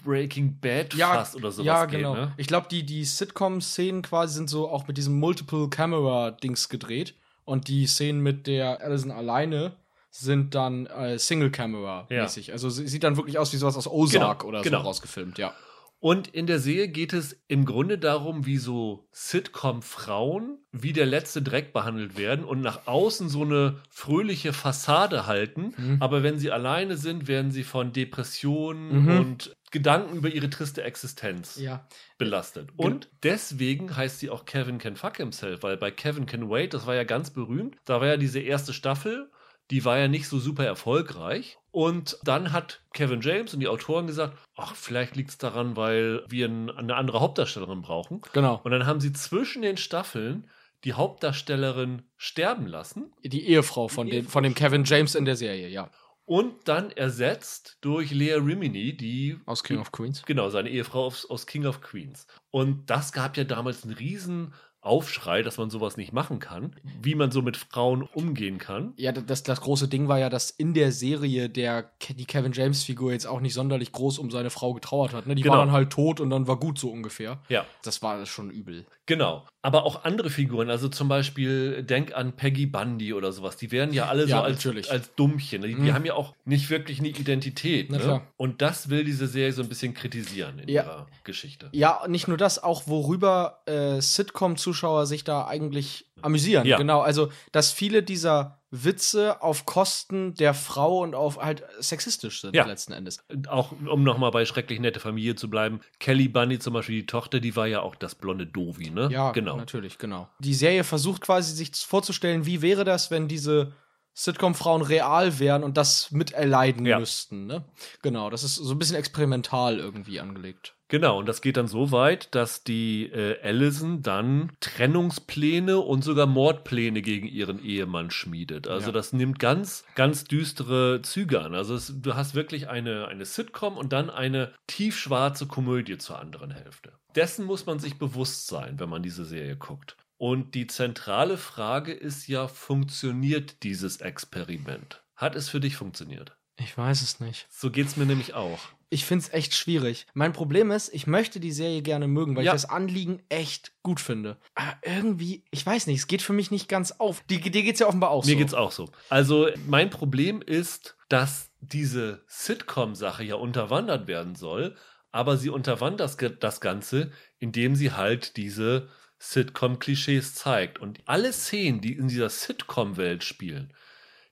Breaking 0.03 0.59
Bad 0.59 0.93
ja, 0.95 1.13
fast 1.13 1.35
oder 1.35 1.51
sowas 1.51 1.65
ja, 1.65 1.85
geht. 1.85 1.99
genau. 1.99 2.15
Ne? 2.15 2.33
Ich 2.37 2.47
glaube, 2.47 2.67
die, 2.69 2.83
die 2.85 3.05
Sitcom-Szenen 3.05 4.01
quasi 4.01 4.35
sind 4.35 4.49
so 4.49 4.69
auch 4.69 4.87
mit 4.87 4.97
diesem 4.97 5.19
Multiple-Camera-Dings 5.19 6.69
gedreht. 6.69 7.15
Und 7.45 7.67
die 7.67 7.85
Szenen 7.87 8.21
mit 8.21 8.47
der 8.47 8.81
Allison 8.81 9.11
alleine 9.11 9.73
sind 10.09 10.55
dann 10.55 10.85
äh, 10.85 11.17
Single-Camera-mäßig. 11.19 12.51
Also 12.53 12.69
sie 12.69 12.87
sieht 12.87 13.03
dann 13.03 13.17
wirklich 13.17 13.37
aus 13.37 13.51
wie 13.53 13.57
sowas 13.57 13.75
aus 13.75 13.87
Ozark 13.87 14.39
Genau, 14.39 14.49
oder 14.49 14.61
genau. 14.61 14.79
so 14.79 14.85
rausgefilmt, 14.85 15.37
ja. 15.37 15.53
Und 15.99 16.27
in 16.27 16.47
der 16.47 16.59
Serie 16.59 16.89
geht 16.89 17.13
es 17.13 17.37
im 17.47 17.63
Grunde 17.65 17.97
darum, 17.97 18.45
wie 18.45 18.57
so 18.57 19.07
Sitcom-Frauen 19.11 20.57
wie 20.71 20.91
der 20.93 21.05
letzte 21.05 21.41
Dreck 21.41 21.71
behandelt 21.71 22.17
werden 22.17 22.43
und 22.45 22.61
nach 22.61 22.87
außen 22.87 23.29
so 23.29 23.43
eine 23.43 23.77
fröhliche 23.89 24.53
Fassade 24.53 25.27
halten. 25.27 25.73
Mhm. 25.77 25.97
Aber 26.01 26.21
wenn 26.23 26.37
sie 26.39 26.51
alleine 26.51 26.97
sind, 26.97 27.27
werden 27.27 27.51
sie 27.51 27.63
von 27.63 27.93
Depressionen 27.93 29.03
Mhm. 29.05 29.19
und 29.19 29.55
Gedanken 29.73 30.15
über 30.15 30.29
ihre 30.29 30.49
triste 30.49 30.83
Existenz 30.83 31.57
Ja. 31.59 31.85
belastet. 32.17 32.69
Und 32.77 33.09
deswegen 33.23 33.97
heißt 33.97 34.19
sie 34.19 34.29
auch 34.29 34.45
Kevin 34.45 34.77
Can 34.77 34.95
Fuck 34.95 35.17
Himself, 35.17 35.63
weil 35.63 35.75
bei 35.75 35.91
Kevin 35.91 36.25
Can 36.27 36.49
Wait, 36.49 36.73
das 36.73 36.85
war 36.85 36.95
ja 36.95 37.03
ganz 37.03 37.31
berühmt, 37.31 37.75
da 37.83 37.99
war 37.99 38.07
ja 38.07 38.17
diese 38.17 38.39
erste 38.39 38.71
Staffel, 38.71 39.29
die 39.71 39.83
war 39.83 39.97
ja 39.97 40.07
nicht 40.07 40.27
so 40.29 40.39
super 40.39 40.63
erfolgreich. 40.65 41.57
Und 41.71 42.19
dann 42.23 42.51
hat 42.51 42.83
Kevin 42.93 43.21
James 43.21 43.53
und 43.53 43.59
die 43.61 43.67
Autoren 43.67 44.05
gesagt, 44.05 44.37
ach, 44.55 44.75
vielleicht 44.75 45.15
liegt 45.15 45.31
es 45.31 45.37
daran, 45.39 45.75
weil 45.75 46.23
wir 46.29 46.47
ein, 46.47 46.69
eine 46.69 46.95
andere 46.95 47.19
Hauptdarstellerin 47.19 47.81
brauchen. 47.81 48.21
Genau. 48.33 48.61
Und 48.63 48.71
dann 48.71 48.85
haben 48.85 48.99
sie 48.99 49.11
zwischen 49.11 49.63
den 49.63 49.77
Staffeln 49.77 50.47
die 50.83 50.93
Hauptdarstellerin 50.93 52.03
sterben 52.17 52.67
lassen 52.67 53.11
Die 53.23 53.47
Ehefrau 53.47 53.87
von, 53.87 54.05
Die 54.05 54.11
dem, 54.11 54.17
Ehefrau. 54.19 54.31
von 54.31 54.43
dem 54.43 54.53
Kevin 54.53 54.83
James 54.83 55.15
in 55.15 55.25
der 55.25 55.35
Serie, 55.37 55.67
ja. 55.69 55.89
Und 56.25 56.67
dann 56.67 56.91
ersetzt 56.91 57.77
durch 57.81 58.11
Lea 58.11 58.33
Rimini, 58.35 58.95
die 58.95 59.37
Aus 59.45 59.63
King 59.63 59.79
of 59.79 59.91
Queens. 59.91 60.23
Genau, 60.25 60.49
seine 60.49 60.69
Ehefrau 60.69 61.05
aus, 61.05 61.29
aus 61.29 61.45
King 61.47 61.65
of 61.65 61.81
Queens. 61.81 62.27
Und 62.51 62.89
das 62.89 63.11
gab 63.11 63.35
ja 63.37 63.43
damals 63.43 63.83
einen 63.83 63.93
riesen 63.93 64.53
Aufschrei, 64.79 65.43
dass 65.43 65.57
man 65.57 65.69
sowas 65.69 65.95
nicht 65.95 66.11
machen 66.11 66.39
kann, 66.39 66.75
wie 67.01 67.15
man 67.15 67.31
so 67.31 67.41
mit 67.41 67.55
Frauen 67.55 68.01
umgehen 68.01 68.57
kann. 68.57 68.93
Ja, 68.97 69.13
das, 69.13 69.41
das 69.43 69.61
große 69.61 69.87
Ding 69.87 70.09
war 70.09 70.19
ja, 70.19 70.29
dass 70.29 70.49
in 70.49 70.73
der 70.73 70.91
Serie 70.91 71.49
der, 71.49 71.91
die 72.09 72.25
Kevin 72.25 72.51
James-Figur 72.51 73.13
jetzt 73.13 73.25
auch 73.25 73.39
nicht 73.39 73.53
sonderlich 73.53 73.93
groß 73.93 74.19
um 74.19 74.29
seine 74.29 74.49
Frau 74.49 74.73
getrauert 74.73 75.13
hat. 75.13 75.25
Ne? 75.25 75.35
Die 75.35 75.41
Genau. 75.41 75.55
war 75.55 75.65
dann 75.65 75.71
halt 75.71 75.89
tot 75.91 76.19
und 76.19 76.29
dann 76.31 76.47
war 76.47 76.59
gut 76.59 76.77
so 76.79 76.89
ungefähr. 76.91 77.41
Ja, 77.47 77.65
Das 77.83 78.01
war 78.01 78.25
schon 78.25 78.49
übel. 78.49 78.85
genau. 79.05 79.47
Aber 79.65 79.85
auch 79.85 80.03
andere 80.03 80.29
Figuren, 80.29 80.69
also 80.69 80.89
zum 80.89 81.07
Beispiel, 81.07 81.83
denk 81.83 82.13
an 82.13 82.33
Peggy 82.35 82.65
Bundy 82.65 83.13
oder 83.13 83.31
sowas, 83.31 83.55
die 83.55 83.71
werden 83.71 83.93
ja 83.93 84.07
alle 84.07 84.25
Ja, 84.25 84.37
so 84.39 84.43
als, 84.43 84.57
natürlich. 84.57 84.91
als 84.91 85.15
Dummchen. 85.15 85.61
Die, 85.61 85.69
die 85.69 85.75
Mhm. 85.75 85.93
haben 85.93 86.05
ja 86.05 86.15
auch 86.15 86.35
nicht 86.43 86.69
wirklich 86.69 86.99
eine 86.99 87.07
Identität. 87.07 87.89
Ne? 87.89 88.21
Und 88.35 88.61
das 88.61 88.89
will 88.89 89.05
diese 89.05 89.25
Serie 89.25 89.53
so 89.53 89.61
ein 89.63 89.69
bisschen 89.69 89.93
kritisieren 89.93 90.59
in 90.59 90.67
Ja. 90.67 90.83
ihrer 90.83 91.07
Geschichte. 91.23 91.69
Ja, 91.71 92.01
nicht 92.09 92.27
nur 92.27 92.35
das, 92.35 92.61
auch 92.61 92.87
worüber 92.87 93.61
äh, 93.65 94.01
Sitcom-Zuschauer 94.01 95.05
sich 95.05 95.23
da 95.23 95.47
eigentlich 95.47 96.07
amüsieren. 96.23 96.65
Ja. 96.65 96.77
Genau, 96.77 97.01
also, 97.01 97.29
dass 97.51 97.71
viele 97.71 98.03
dieser 98.03 98.59
Witze 98.71 99.41
auf 99.43 99.65
Kosten 99.65 100.33
der 100.33 100.55
Frau 100.55 101.01
und 101.01 101.13
auf 101.13 101.37
halt 101.37 101.63
sexistisch 101.79 102.41
sind 102.41 102.55
Ja. 102.55 102.65
letzten 102.65 102.93
Endes. 102.93 103.23
Auch 103.47 103.71
um 103.71 104.03
nochmal 104.03 104.31
bei 104.31 104.45
schrecklich 104.45 104.79
nette 104.79 104.99
Familie 104.99 105.35
zu 105.35 105.47
bleiben, 105.49 105.79
Kelly 105.99 106.27
Bundy 106.27 106.57
zum 106.57 106.73
Beispiel, 106.73 107.01
die 107.01 107.05
Tochter, 107.05 107.39
die 107.39 107.55
war 107.55 107.67
ja 107.67 107.81
auch 107.81 107.93
das 107.95 108.15
blonde 108.15 108.47
Dovi, 108.47 108.89
ne? 108.89 109.09
Ja, 109.11 109.31
genau. 109.31 109.57
natürlich, 109.57 109.99
genau. 109.99 110.27
Die 110.39 110.55
Serie 110.55 110.83
versucht 110.83 111.21
quasi 111.21 111.53
sich 111.53 111.71
vorzustellen, 111.75 112.47
wie 112.47 112.63
wäre 112.63 112.83
das, 112.83 113.11
wenn 113.11 113.27
diese 113.27 113.73
Sitcom-Frauen 114.13 114.81
real 114.81 115.39
wären 115.39 115.63
und 115.63 115.77
das 115.77 116.11
miterleiden 116.11 116.85
Ja. 116.85 116.99
müssten. 116.99 117.47
Ne? 117.47 117.65
Genau, 118.01 118.29
das 118.29 118.43
ist 118.43 118.55
so 118.55 118.73
ein 118.73 118.79
bisschen 118.79 118.95
experimental 118.95 119.79
irgendwie 119.79 120.19
angelegt. 120.19 120.75
Genau, 120.89 121.17
und 121.17 121.25
das 121.27 121.41
geht 121.41 121.57
dann 121.57 121.67
so 121.67 121.91
weit, 121.91 122.35
dass 122.35 122.63
die 122.63 123.05
äh, 123.07 123.41
Allison 123.41 124.03
dann 124.03 124.51
Trennungspläne 124.59 125.79
und 125.79 126.03
sogar 126.03 126.27
Mordpläne 126.27 127.01
gegen 127.01 127.27
ihren 127.27 127.57
Ehemann 127.63 128.11
schmiedet. 128.11 128.67
Also 128.67 128.87
Ja. 128.87 128.91
das 128.91 129.11
nimmt 129.11 129.39
ganz, 129.39 129.85
ganz 129.95 130.23
düstere 130.25 131.01
Züge 131.01 131.41
an. 131.41 131.55
Also 131.55 131.73
es, 131.73 131.91
du 132.01 132.13
hast 132.13 132.35
wirklich 132.35 132.69
eine, 132.69 133.07
eine 133.07 133.25
Sitcom 133.25 133.75
und 133.77 133.91
dann 133.91 134.11
eine 134.11 134.53
tiefschwarze 134.67 135.47
Komödie 135.47 135.97
zur 135.97 136.19
anderen 136.19 136.51
Hälfte. 136.51 136.93
Dessen 137.15 137.45
muss 137.45 137.65
man 137.65 137.79
sich 137.79 137.97
bewusst 137.97 138.47
sein, 138.47 138.79
wenn 138.79 138.89
man 138.89 139.01
diese 139.01 139.25
Serie 139.25 139.55
guckt. 139.55 139.97
Und 140.17 140.55
die 140.55 140.67
zentrale 140.67 141.37
Frage 141.37 141.91
ist 141.91 142.27
ja, 142.27 142.47
funktioniert 142.47 143.63
dieses 143.63 143.97
Experiment? 144.01 145.03
Hat 145.15 145.35
es 145.35 145.49
für 145.49 145.59
dich 145.59 145.75
funktioniert? 145.75 146.35
Ich 146.57 146.77
weiß 146.77 147.01
es 147.01 147.19
nicht. 147.19 147.47
So 147.49 147.71
geht's 147.71 147.97
mir 147.97 148.05
nämlich 148.05 148.33
auch. 148.33 148.59
Ich 148.89 149.05
finde 149.05 149.25
es 149.25 149.33
echt 149.33 149.55
schwierig. 149.55 150.05
Mein 150.13 150.33
Problem 150.33 150.69
ist, 150.69 150.93
ich 150.93 151.07
möchte 151.07 151.39
die 151.39 151.51
Serie 151.51 151.81
gerne 151.81 152.07
mögen, 152.07 152.35
weil 152.35 152.45
Ja. 152.45 152.51
ich 152.53 152.61
das 152.61 152.69
Anliegen 152.69 153.23
echt 153.29 153.73
gut 153.81 153.99
finde. 153.99 154.37
Aber 154.53 154.77
irgendwie, 154.83 155.43
ich 155.49 155.65
weiß 155.65 155.87
nicht, 155.87 155.97
es 155.97 156.05
geht 156.07 156.21
für 156.21 156.33
mich 156.33 156.51
nicht 156.51 156.69
ganz 156.69 156.91
auf. 156.99 157.23
Die, 157.27 157.41
dir 157.41 157.63
geht's 157.63 157.79
ja 157.79 157.87
offenbar 157.87 158.11
auch 158.11 158.23
Mir 158.25 158.33
so. 158.33 158.37
geht's 158.37 158.53
auch 158.53 158.71
so. 158.71 158.91
Also 159.09 159.47
mein 159.67 159.89
Problem 159.89 160.43
ist, 160.43 160.95
dass 161.09 161.49
diese 161.59 162.23
Sitcom-Sache 162.27 163.23
ja 163.23 163.35
unterwandert 163.35 164.07
werden 164.07 164.35
soll, 164.35 164.75
aber 165.11 165.37
sie 165.37 165.49
unterwandert 165.49 166.21
das, 166.21 166.33
das 166.39 166.61
Ganze, 166.61 167.11
indem 167.39 167.75
sie 167.75 167.91
halt 167.93 168.37
diese 168.37 168.89
Sitcom-Klischees 169.23 170.35
zeigt. 170.35 170.79
Und 170.79 170.99
alle 171.05 171.31
Szenen, 171.33 171.81
die 171.81 171.93
in 171.93 172.07
dieser 172.09 172.29
Sitcom-Welt 172.29 173.23
spielen, 173.23 173.73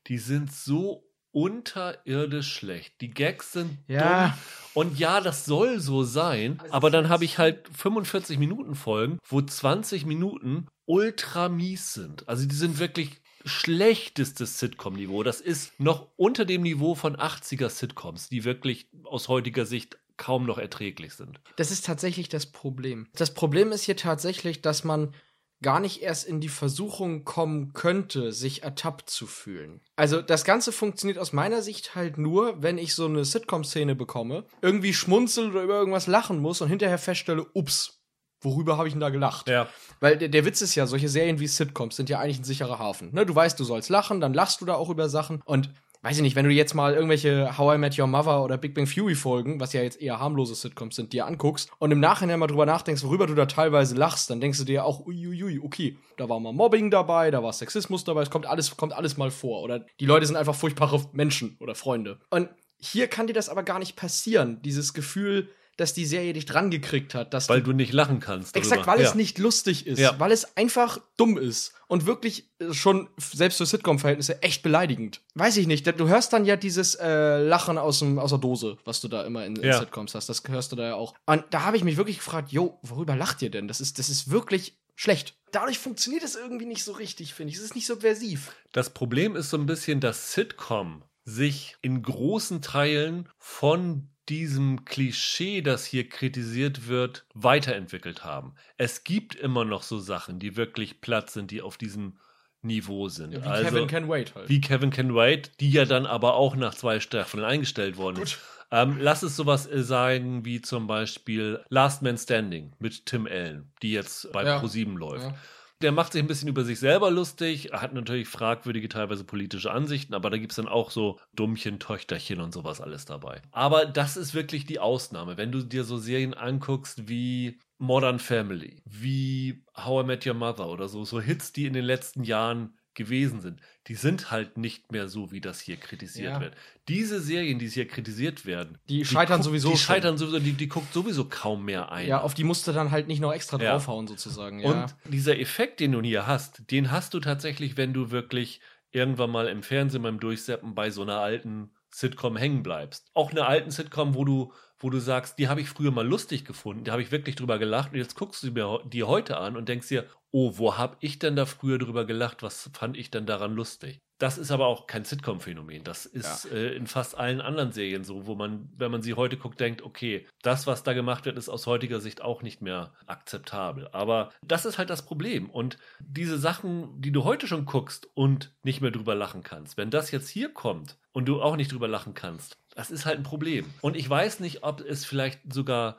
die 0.08 0.18
sind 0.18 0.52
so 0.52 1.08
unterirdisch 1.32 2.52
schlecht. 2.54 3.00
Die 3.00 3.10
Gags 3.12 3.54
sind 3.54 3.78
Ja. 3.88 4.28
dumm. 4.28 4.34
Und 4.74 5.00
ja, 5.00 5.22
das 5.22 5.46
soll 5.46 5.80
so 5.80 6.04
sein, 6.04 6.60
aber 6.70 6.90
dann 6.90 7.08
habe 7.10 7.24
ich 7.26 7.38
halt 7.38 7.68
45 7.74 8.38
Minuten 8.38 8.76
Folgen, 8.76 9.18
wo 9.28 9.42
20 9.42 10.06
Minuten 10.06 10.68
ultra 10.86 11.48
mies 11.48 11.94
sind. 11.94 12.28
Also 12.28 12.46
die 12.46 12.56
sind 12.56 12.80
wirklich 12.80 13.22
schlechtestes 13.46 14.60
Sitcom-Niveau. 14.60 15.24
Das 15.24 15.40
ist 15.42 15.78
noch 15.80 16.10
unter 16.18 16.44
dem 16.46 16.62
Niveau 16.64 16.96
von 16.96 17.16
80er 17.16 17.70
Sitcoms, 17.70 18.28
die 18.30 18.44
wirklich 18.44 18.88
aus 19.06 19.30
heutiger 19.30 19.66
Sicht 19.66 19.98
kaum 20.22 20.46
noch 20.46 20.60
erträglich 20.60 21.16
sind. 21.16 21.42
Das 21.58 21.72
ist 21.72 21.84
tatsächlich 21.84 22.30
das 22.30 22.46
Problem. 22.46 23.08
Das 23.16 23.34
Problem 23.34 23.72
ist 23.72 23.84
hier 23.84 23.98
tatsächlich, 23.98 24.62
dass 24.62 24.84
man 24.84 25.16
gar 25.64 25.80
nicht 25.80 26.02
erst 26.02 26.26
in 26.26 26.40
die 26.40 26.50
Versuchung 26.50 27.24
kommen 27.24 27.74
könnte, 27.74 28.32
sich 28.32 28.62
ertappt 28.64 29.10
zu 29.10 29.26
fühlen. 29.26 29.82
Also 29.96 30.22
das 30.22 30.46
Ganze 30.46 30.72
funktioniert 30.72 31.18
aus 31.18 31.34
meiner 31.34 31.64
Sicht 31.64 31.96
halt 31.96 32.20
nur, 32.20 32.62
wenn 32.62 32.78
ich 32.78 32.94
so 32.94 33.06
eine 33.06 33.26
Sitcom-Szene 33.26 33.96
bekomme, 33.96 34.46
irgendwie 34.62 34.94
schmunzel 34.94 35.50
oder 35.50 35.64
über 35.64 35.80
irgendwas 35.80 36.08
lachen 36.08 36.40
muss 36.40 36.62
und 36.62 36.70
hinterher 36.70 37.00
feststelle, 37.00 37.46
ups, 37.54 38.04
worüber 38.42 38.78
habe 38.78 38.88
ich 38.88 38.94
denn 38.94 39.02
da 39.02 39.10
gelacht? 39.10 39.48
Ja. 39.50 39.68
Weil 40.00 40.18
der, 40.18 40.30
der 40.30 40.46
Witz 40.46 40.62
ist 40.62 40.76
ja, 40.76 40.86
solche 40.86 41.10
Serien 41.10 41.40
wie 41.40 41.48
Sitcoms 41.48 41.96
sind 41.96 42.10
ja 42.10 42.20
eigentlich 42.20 42.40
ein 42.40 42.44
sicherer 42.44 42.80
Hafen. 42.80 43.14
Ne? 43.14 43.26
Du 43.26 43.36
weißt, 43.36 43.60
du 43.60 43.64
sollst 43.64 43.90
lachen, 43.90 44.22
dann 44.22 44.34
lachst 44.34 44.62
du 44.62 44.66
da 44.66 44.76
auch 44.76 44.90
über 44.90 45.10
Sachen. 45.10 45.42
Und 45.46 45.70
weiß 46.02 46.18
ich 46.18 46.22
nicht, 46.24 46.36
wenn 46.36 46.46
du 46.46 46.52
jetzt 46.52 46.74
mal 46.74 46.94
irgendwelche 46.94 47.58
How 47.58 47.76
I 47.76 47.78
Met 47.78 47.98
Your 47.98 48.08
Mother 48.08 48.44
oder 48.44 48.58
Big 48.58 48.74
Bang 48.74 48.86
Theory 48.86 49.16
Folgen, 49.16 49.60
was 49.60 49.74
ja 49.74 49.82
jetzt 49.82 50.02
eher 50.02 50.20
harmlose 50.20 50.56
Sitcoms 50.56 50.96
sind, 50.96 51.14
dir 51.14 51.26
anguckst 51.26 51.70
und 51.80 51.92
im 51.92 52.00
Nachhinein 52.00 52.40
mal 52.40 52.48
drüber 52.48 52.66
nachdenkst, 52.66 53.04
worüber 53.04 53.28
du 53.28 53.36
da 53.36 53.46
teilweise 53.46 53.96
lachst, 53.96 54.30
dann 54.30 54.42
denkst 54.42 54.58
du 54.60 54.66
dir 54.66 54.86
auch, 54.86 55.06
uiuiui, 55.06 55.60
okay, 55.60 55.98
da 56.18 56.30
war 56.30 56.40
mal 56.40 56.54
Mobbing 56.54 56.90
dabei, 56.90 57.32
da 57.32 57.44
war 57.44 57.54
Sexismus 57.54 58.04
dabei, 58.04 58.24
es 58.24 58.30
kommt 58.30 58.46
alles, 58.46 58.76
kommt 58.78 58.94
alles 58.94 59.18
mal 59.18 59.32
vor. 59.32 59.62
Oder 59.62 59.86
die 60.00 60.06
Leute 60.06 60.26
sind 60.26 60.36
einfach 60.36 60.56
furchtbare 60.56 61.02
Menschen 61.14 61.58
oder 61.60 61.76
Freunde. 61.76 62.20
Und 62.30 62.50
hier 62.80 63.08
kann 63.08 63.28
dir 63.28 63.34
das 63.34 63.50
aber 63.50 63.64
gar 63.64 63.80
nicht 63.80 63.96
passieren. 63.96 64.62
Dieses 64.64 64.94
Gefühl, 64.94 65.50
dass 65.78 65.94
die 65.94 66.06
Serie 66.06 66.34
dich 66.34 66.46
dran 66.46 66.70
gekriegt 66.70 67.16
hat, 67.16 67.34
dass 67.34 67.50
Weil 67.50 67.62
du 67.62 67.72
du 67.72 67.74
nicht 67.78 67.94
lachen 67.94 68.20
kannst. 68.20 68.56
Exakt, 68.56 68.82
darüber. 68.82 68.92
weil 68.94 69.02
ja. 69.02 69.10
es 69.10 69.16
nicht 69.16 69.38
lustig 69.40 69.88
ist, 69.88 70.00
Ja. 70.00 70.20
weil 70.20 70.32
es 70.32 70.56
einfach 70.58 71.00
dumm 71.18 71.38
ist 71.38 71.74
und 71.88 72.06
wirklich 72.06 72.50
äh, 72.60 72.74
schon 72.74 73.10
selbst 73.18 73.58
für 73.58 73.66
Sitcom-Verhältnisse 73.66 74.42
echt 74.44 74.64
beleidigend. 74.64 75.22
Weiß 75.36 75.58
ich 75.58 75.68
nicht, 75.68 75.88
du 75.88 76.08
hörst 76.08 76.34
dann 76.34 76.46
ja 76.46 76.56
dieses 76.56 76.96
äh, 76.96 77.38
Lachen 77.40 77.78
aus, 77.78 78.00
dem, 78.00 78.20
aus 78.20 78.30
der 78.32 78.40
Dose, 78.40 78.78
was 78.86 79.02
du 79.02 79.08
da 79.08 79.24
immer 79.26 79.46
in, 79.46 79.56
in 79.56 79.64
Ja. 79.64 79.80
Sitcoms 79.80 80.14
hast, 80.16 80.28
das 80.30 80.44
hörst 80.48 80.72
du 80.72 80.76
da 80.76 80.88
ja 80.90 80.96
auch. 80.96 81.16
Und 81.26 81.44
da 81.52 81.64
habe 81.64 81.78
ich 81.78 81.84
mich 81.84 81.98
wirklich 81.98 82.18
gefragt, 82.18 82.52
jo, 82.52 82.80
worüber 82.82 83.16
lacht 83.16 83.42
ihr 83.42 83.50
denn? 83.50 83.68
Das 83.68 83.82
ist, 83.82 83.98
das 84.00 84.10
ist 84.10 84.30
wirklich 84.30 84.78
schlecht. 84.96 85.36
Dadurch 85.52 85.80
funktioniert 85.80 86.24
es 86.24 86.36
irgendwie 86.36 86.66
nicht 86.66 86.84
so 86.84 86.92
richtig, 86.92 87.34
finde 87.34 87.52
ich. 87.52 87.58
Es 87.58 87.64
ist 87.64 87.76
nicht 87.76 87.88
subversiv. 87.88 88.52
Das 88.72 88.92
Problem 88.92 89.36
ist 89.36 89.50
so 89.50 89.58
ein 89.58 89.66
bisschen, 89.66 90.00
dass 90.00 90.34
Sitcom 90.34 91.04
sich 91.24 91.76
in 91.82 92.02
großen 92.04 92.62
Teilen 92.62 93.28
von 93.38 94.10
diesem 94.32 94.86
Klischee, 94.86 95.62
das 95.62 95.86
hier 95.86 96.08
kritisiert 96.08 96.88
wird, 96.88 97.26
weiterentwickelt 97.34 98.24
haben. 98.24 98.56
Es 98.78 99.04
gibt 99.04 99.36
immer 99.36 99.66
noch 99.66 99.84
so 99.84 100.00
Sachen, 100.00 100.40
die 100.40 100.56
wirklich 100.56 101.02
platt 101.02 101.30
sind, 101.30 101.52
die 101.52 101.62
auf 101.62 101.78
diesem 101.78 102.14
Niveau 102.62 103.10
sind. 103.10 103.34
Wie 103.34 103.42
also, 103.42 103.70
Kevin 103.70 103.88
Can 103.88 104.08
Wait 104.08 104.34
halt. 104.34 104.48
wie 104.48 104.62
Kevin 104.62 104.90
Can 104.90 105.14
Wait, 105.14 105.52
die 105.60 105.70
ja 105.70 105.84
dann 105.84 106.06
aber 106.06 106.36
auch 106.36 106.56
nach 106.56 106.74
zwei 106.74 107.02
Staffeln 107.02 107.44
eingestellt 107.44 107.98
worden 107.98 108.22
ist. 108.22 108.40
Ähm, 108.72 108.98
lass 109.02 109.22
es 109.22 109.36
sowas 109.36 109.68
äh, 109.68 109.84
sein 109.84 110.46
wie 110.46 110.62
zum 110.62 110.88
Beispiel 110.88 111.60
Last 111.68 112.04
Man 112.04 112.18
Standing 112.18 112.72
mit 112.80 113.06
Tim 113.06 113.28
Allen, 113.28 113.70
die 113.82 113.92
jetzt 113.92 114.32
bei 114.32 114.46
Ja. 114.46 114.60
ProSieben 114.60 114.96
läuft. 114.96 115.26
Ja. 115.26 115.36
Der 115.82 115.92
macht 115.92 116.14
sich 116.14 116.22
ein 116.22 116.28
bisschen 116.28 116.48
über 116.48 116.64
sich 116.64 116.80
selber 116.80 117.10
lustig, 117.10 117.72
hat 117.74 117.94
natürlich 117.94 118.28
fragwürdige, 118.28 118.88
teilweise 118.88 119.24
politische 119.24 119.72
Ansichten, 119.72 120.14
aber 120.14 120.30
da 120.30 120.38
gibt 120.38 120.52
es 120.52 120.58
dann 120.58 120.68
auch 120.68 120.92
so 120.92 121.20
Dummchen, 121.34 121.80
Töchterchen 121.80 122.40
und 122.40 122.54
sowas 122.54 122.82
alles 122.82 123.06
dabei. 123.06 123.42
Aber 123.52 123.86
das 123.86 124.18
ist 124.18 124.34
wirklich 124.34 124.66
die 124.66 124.80
Ausnahme. 124.80 125.38
Wenn 125.38 125.52
du 125.52 125.64
dir 125.64 125.84
so 125.84 125.98
Serien 125.98 126.34
anguckst 126.34 127.08
wie 127.08 127.60
Modern 127.78 128.20
Family, 128.20 128.82
wie 128.86 129.64
How 129.76 130.04
I 130.04 130.08
Met 130.08 130.28
Your 130.28 130.36
Mother 130.36 130.68
oder 130.68 130.88
so, 130.88 131.04
so 131.04 131.20
Hits, 131.20 131.52
die 131.52 131.66
in 131.66 131.74
den 131.74 131.86
letzten 131.86 132.24
Jahren 132.24 132.78
gewesen 132.94 133.40
sind, 133.42 133.62
die 133.88 133.96
sind 133.96 134.32
halt 134.32 134.58
nicht 134.58 134.92
mehr 134.92 135.08
so, 135.08 135.32
wie 135.32 135.42
das 135.42 135.60
hier 135.62 135.78
kritisiert 135.78 136.34
Ja. 136.34 136.40
wird. 136.42 136.56
Diese 136.88 137.22
Serien, 137.22 137.58
die 137.60 137.68
hier 137.70 137.88
kritisiert 137.88 138.46
werden, 138.46 138.78
Die 138.90 139.06
scheitern 139.06 139.38
guckt- 139.38 139.46
sowieso 139.46 139.70
Die 139.72 139.78
schon. 139.78 139.86
scheitern 139.96 140.18
sowieso, 140.18 140.40
die, 140.40 140.54
die 140.54 140.68
guckt 140.68 140.94
sowieso 140.94 141.26
kaum 141.26 141.66
mehr 141.66 141.92
ein. 141.92 142.08
Ja, 142.08 142.22
auf 142.22 142.34
die 142.34 142.44
musst 142.44 142.68
du 142.68 142.72
dann 142.74 142.92
halt 142.92 143.08
nicht 143.08 143.20
noch 143.22 143.34
extra 143.34 143.58
Ja. 143.62 143.72
draufhauen, 143.72 144.08
sozusagen. 144.08 144.60
Ja. 144.60 144.84
Und 144.84 144.96
dieser 145.14 145.40
Effekt, 145.40 145.80
den 145.80 145.94
du 145.94 146.02
hier 146.02 146.28
hast, 146.28 146.70
den 146.72 146.92
hast 146.92 147.14
du 147.14 147.20
tatsächlich, 147.20 147.78
wenn 147.78 147.94
du 147.94 148.12
wirklich 148.12 148.60
irgendwann 148.92 149.30
mal 149.32 149.48
im 149.48 149.64
Fernsehen 149.64 150.02
beim 150.04 150.20
Durchseppen 150.20 150.76
bei 150.76 150.90
so 150.92 151.02
einer 151.04 151.20
alten 151.20 151.72
Sitcom 151.94 152.36
hängen 152.38 152.62
bleibst. 152.64 153.10
Auch 153.14 153.32
einer 153.32 153.48
alten 153.48 153.72
Sitcom, 153.72 154.16
wo 154.16 154.26
du, 154.26 154.54
wo 154.82 154.90
du 154.90 155.00
sagst, 155.00 155.40
die 155.40 155.48
habe 155.48 155.62
ich 155.62 155.70
früher 155.70 155.92
mal 155.92 156.08
lustig 156.08 156.46
gefunden, 156.46 156.84
da 156.84 156.94
habe 156.94 157.02
ich 157.02 157.12
wirklich 157.12 157.36
drüber 157.36 157.60
gelacht 157.60 157.94
und 157.94 158.00
jetzt 158.00 158.16
guckst 158.16 158.44
du 158.44 158.52
mir 158.52 158.80
die 158.86 159.04
heute 159.04 159.38
an 159.38 159.56
und 159.56 159.70
denkst 159.70 159.88
dir, 159.88 160.06
oh, 160.32 160.54
wo 160.56 160.78
habe 160.78 160.98
ich 161.00 161.20
denn 161.20 161.36
da 161.36 161.46
früher 161.46 161.78
drüber 161.78 162.06
gelacht? 162.06 162.42
Was 162.42 162.70
fand 162.74 162.98
ich 162.98 163.12
denn 163.12 163.26
daran 163.26 163.54
lustig? 163.54 164.02
Das 164.22 164.38
ist 164.38 164.52
aber 164.52 164.68
auch 164.68 164.86
kein 164.86 165.04
Sitcom-Phänomen. 165.04 165.84
Das 165.84 166.06
ist 166.06 166.46
äh, 166.52 166.74
in 166.76 166.86
fast 166.86 167.18
allen 167.18 167.42
anderen 167.42 167.72
Serien 167.72 168.04
so, 168.04 168.28
wo 168.28 168.36
man, 168.36 168.70
wenn 168.78 168.92
man 168.92 169.02
sie 169.02 169.16
heute 169.16 169.36
guckt, 169.36 169.60
denkt, 169.60 169.82
okay, 169.82 170.28
das, 170.44 170.68
was 170.68 170.84
da 170.84 170.94
gemacht 170.94 171.26
wird, 171.26 171.40
ist 171.40 171.50
aus 171.50 171.66
heutiger 171.66 172.00
Sicht 172.00 172.22
auch 172.22 172.44
nicht 172.44 172.62
mehr 172.62 172.94
akzeptabel. 173.08 173.88
Aber 173.94 174.30
das 174.46 174.66
ist 174.66 174.78
halt 174.78 174.92
das 174.92 175.06
Problem. 175.08 175.50
Und 175.50 175.80
diese 176.00 176.38
Sachen, 176.38 177.02
die 177.02 177.12
du 177.12 177.24
heute 177.24 177.48
schon 177.48 177.66
guckst 177.66 178.10
und 178.14 178.54
nicht 178.62 178.80
mehr 178.80 178.92
drüber 178.92 179.16
lachen 179.16 179.42
kannst, 179.42 179.78
wenn 179.78 179.90
das 179.90 180.12
jetzt 180.12 180.30
hier 180.30 180.54
kommt 180.54 181.00
und 181.14 181.26
du 181.26 181.42
auch 181.42 181.56
nicht 181.56 181.72
drüber 181.72 181.88
lachen 181.88 182.14
kannst, 182.14 182.61
das 182.76 182.92
ist 182.92 183.06
halt 183.06 183.18
ein 183.18 183.24
Problem. 183.24 183.66
Und 183.82 183.96
ich 183.96 184.10
weiß 184.10 184.40
nicht, 184.40 184.64
ob 184.64 184.82
es 184.82 185.06
vielleicht 185.06 185.54
sogar 185.54 185.98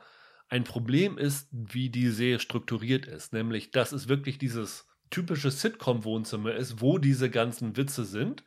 ein 0.49 0.63
Problem 0.63 1.17
ist, 1.17 1.47
wie 1.51 1.89
die 1.89 2.09
Serie 2.09 2.39
strukturiert 2.39 3.05
ist. 3.05 3.33
Nämlich, 3.33 3.71
dass 3.71 3.91
es 3.91 4.07
wirklich 4.07 4.37
dieses 4.37 4.87
typische 5.09 5.51
Sitcom-Wohnzimmer 5.51 6.53
ist, 6.53 6.81
wo 6.81 6.97
diese 6.97 7.29
ganzen 7.29 7.77
Witze 7.77 8.05
sind. 8.05 8.43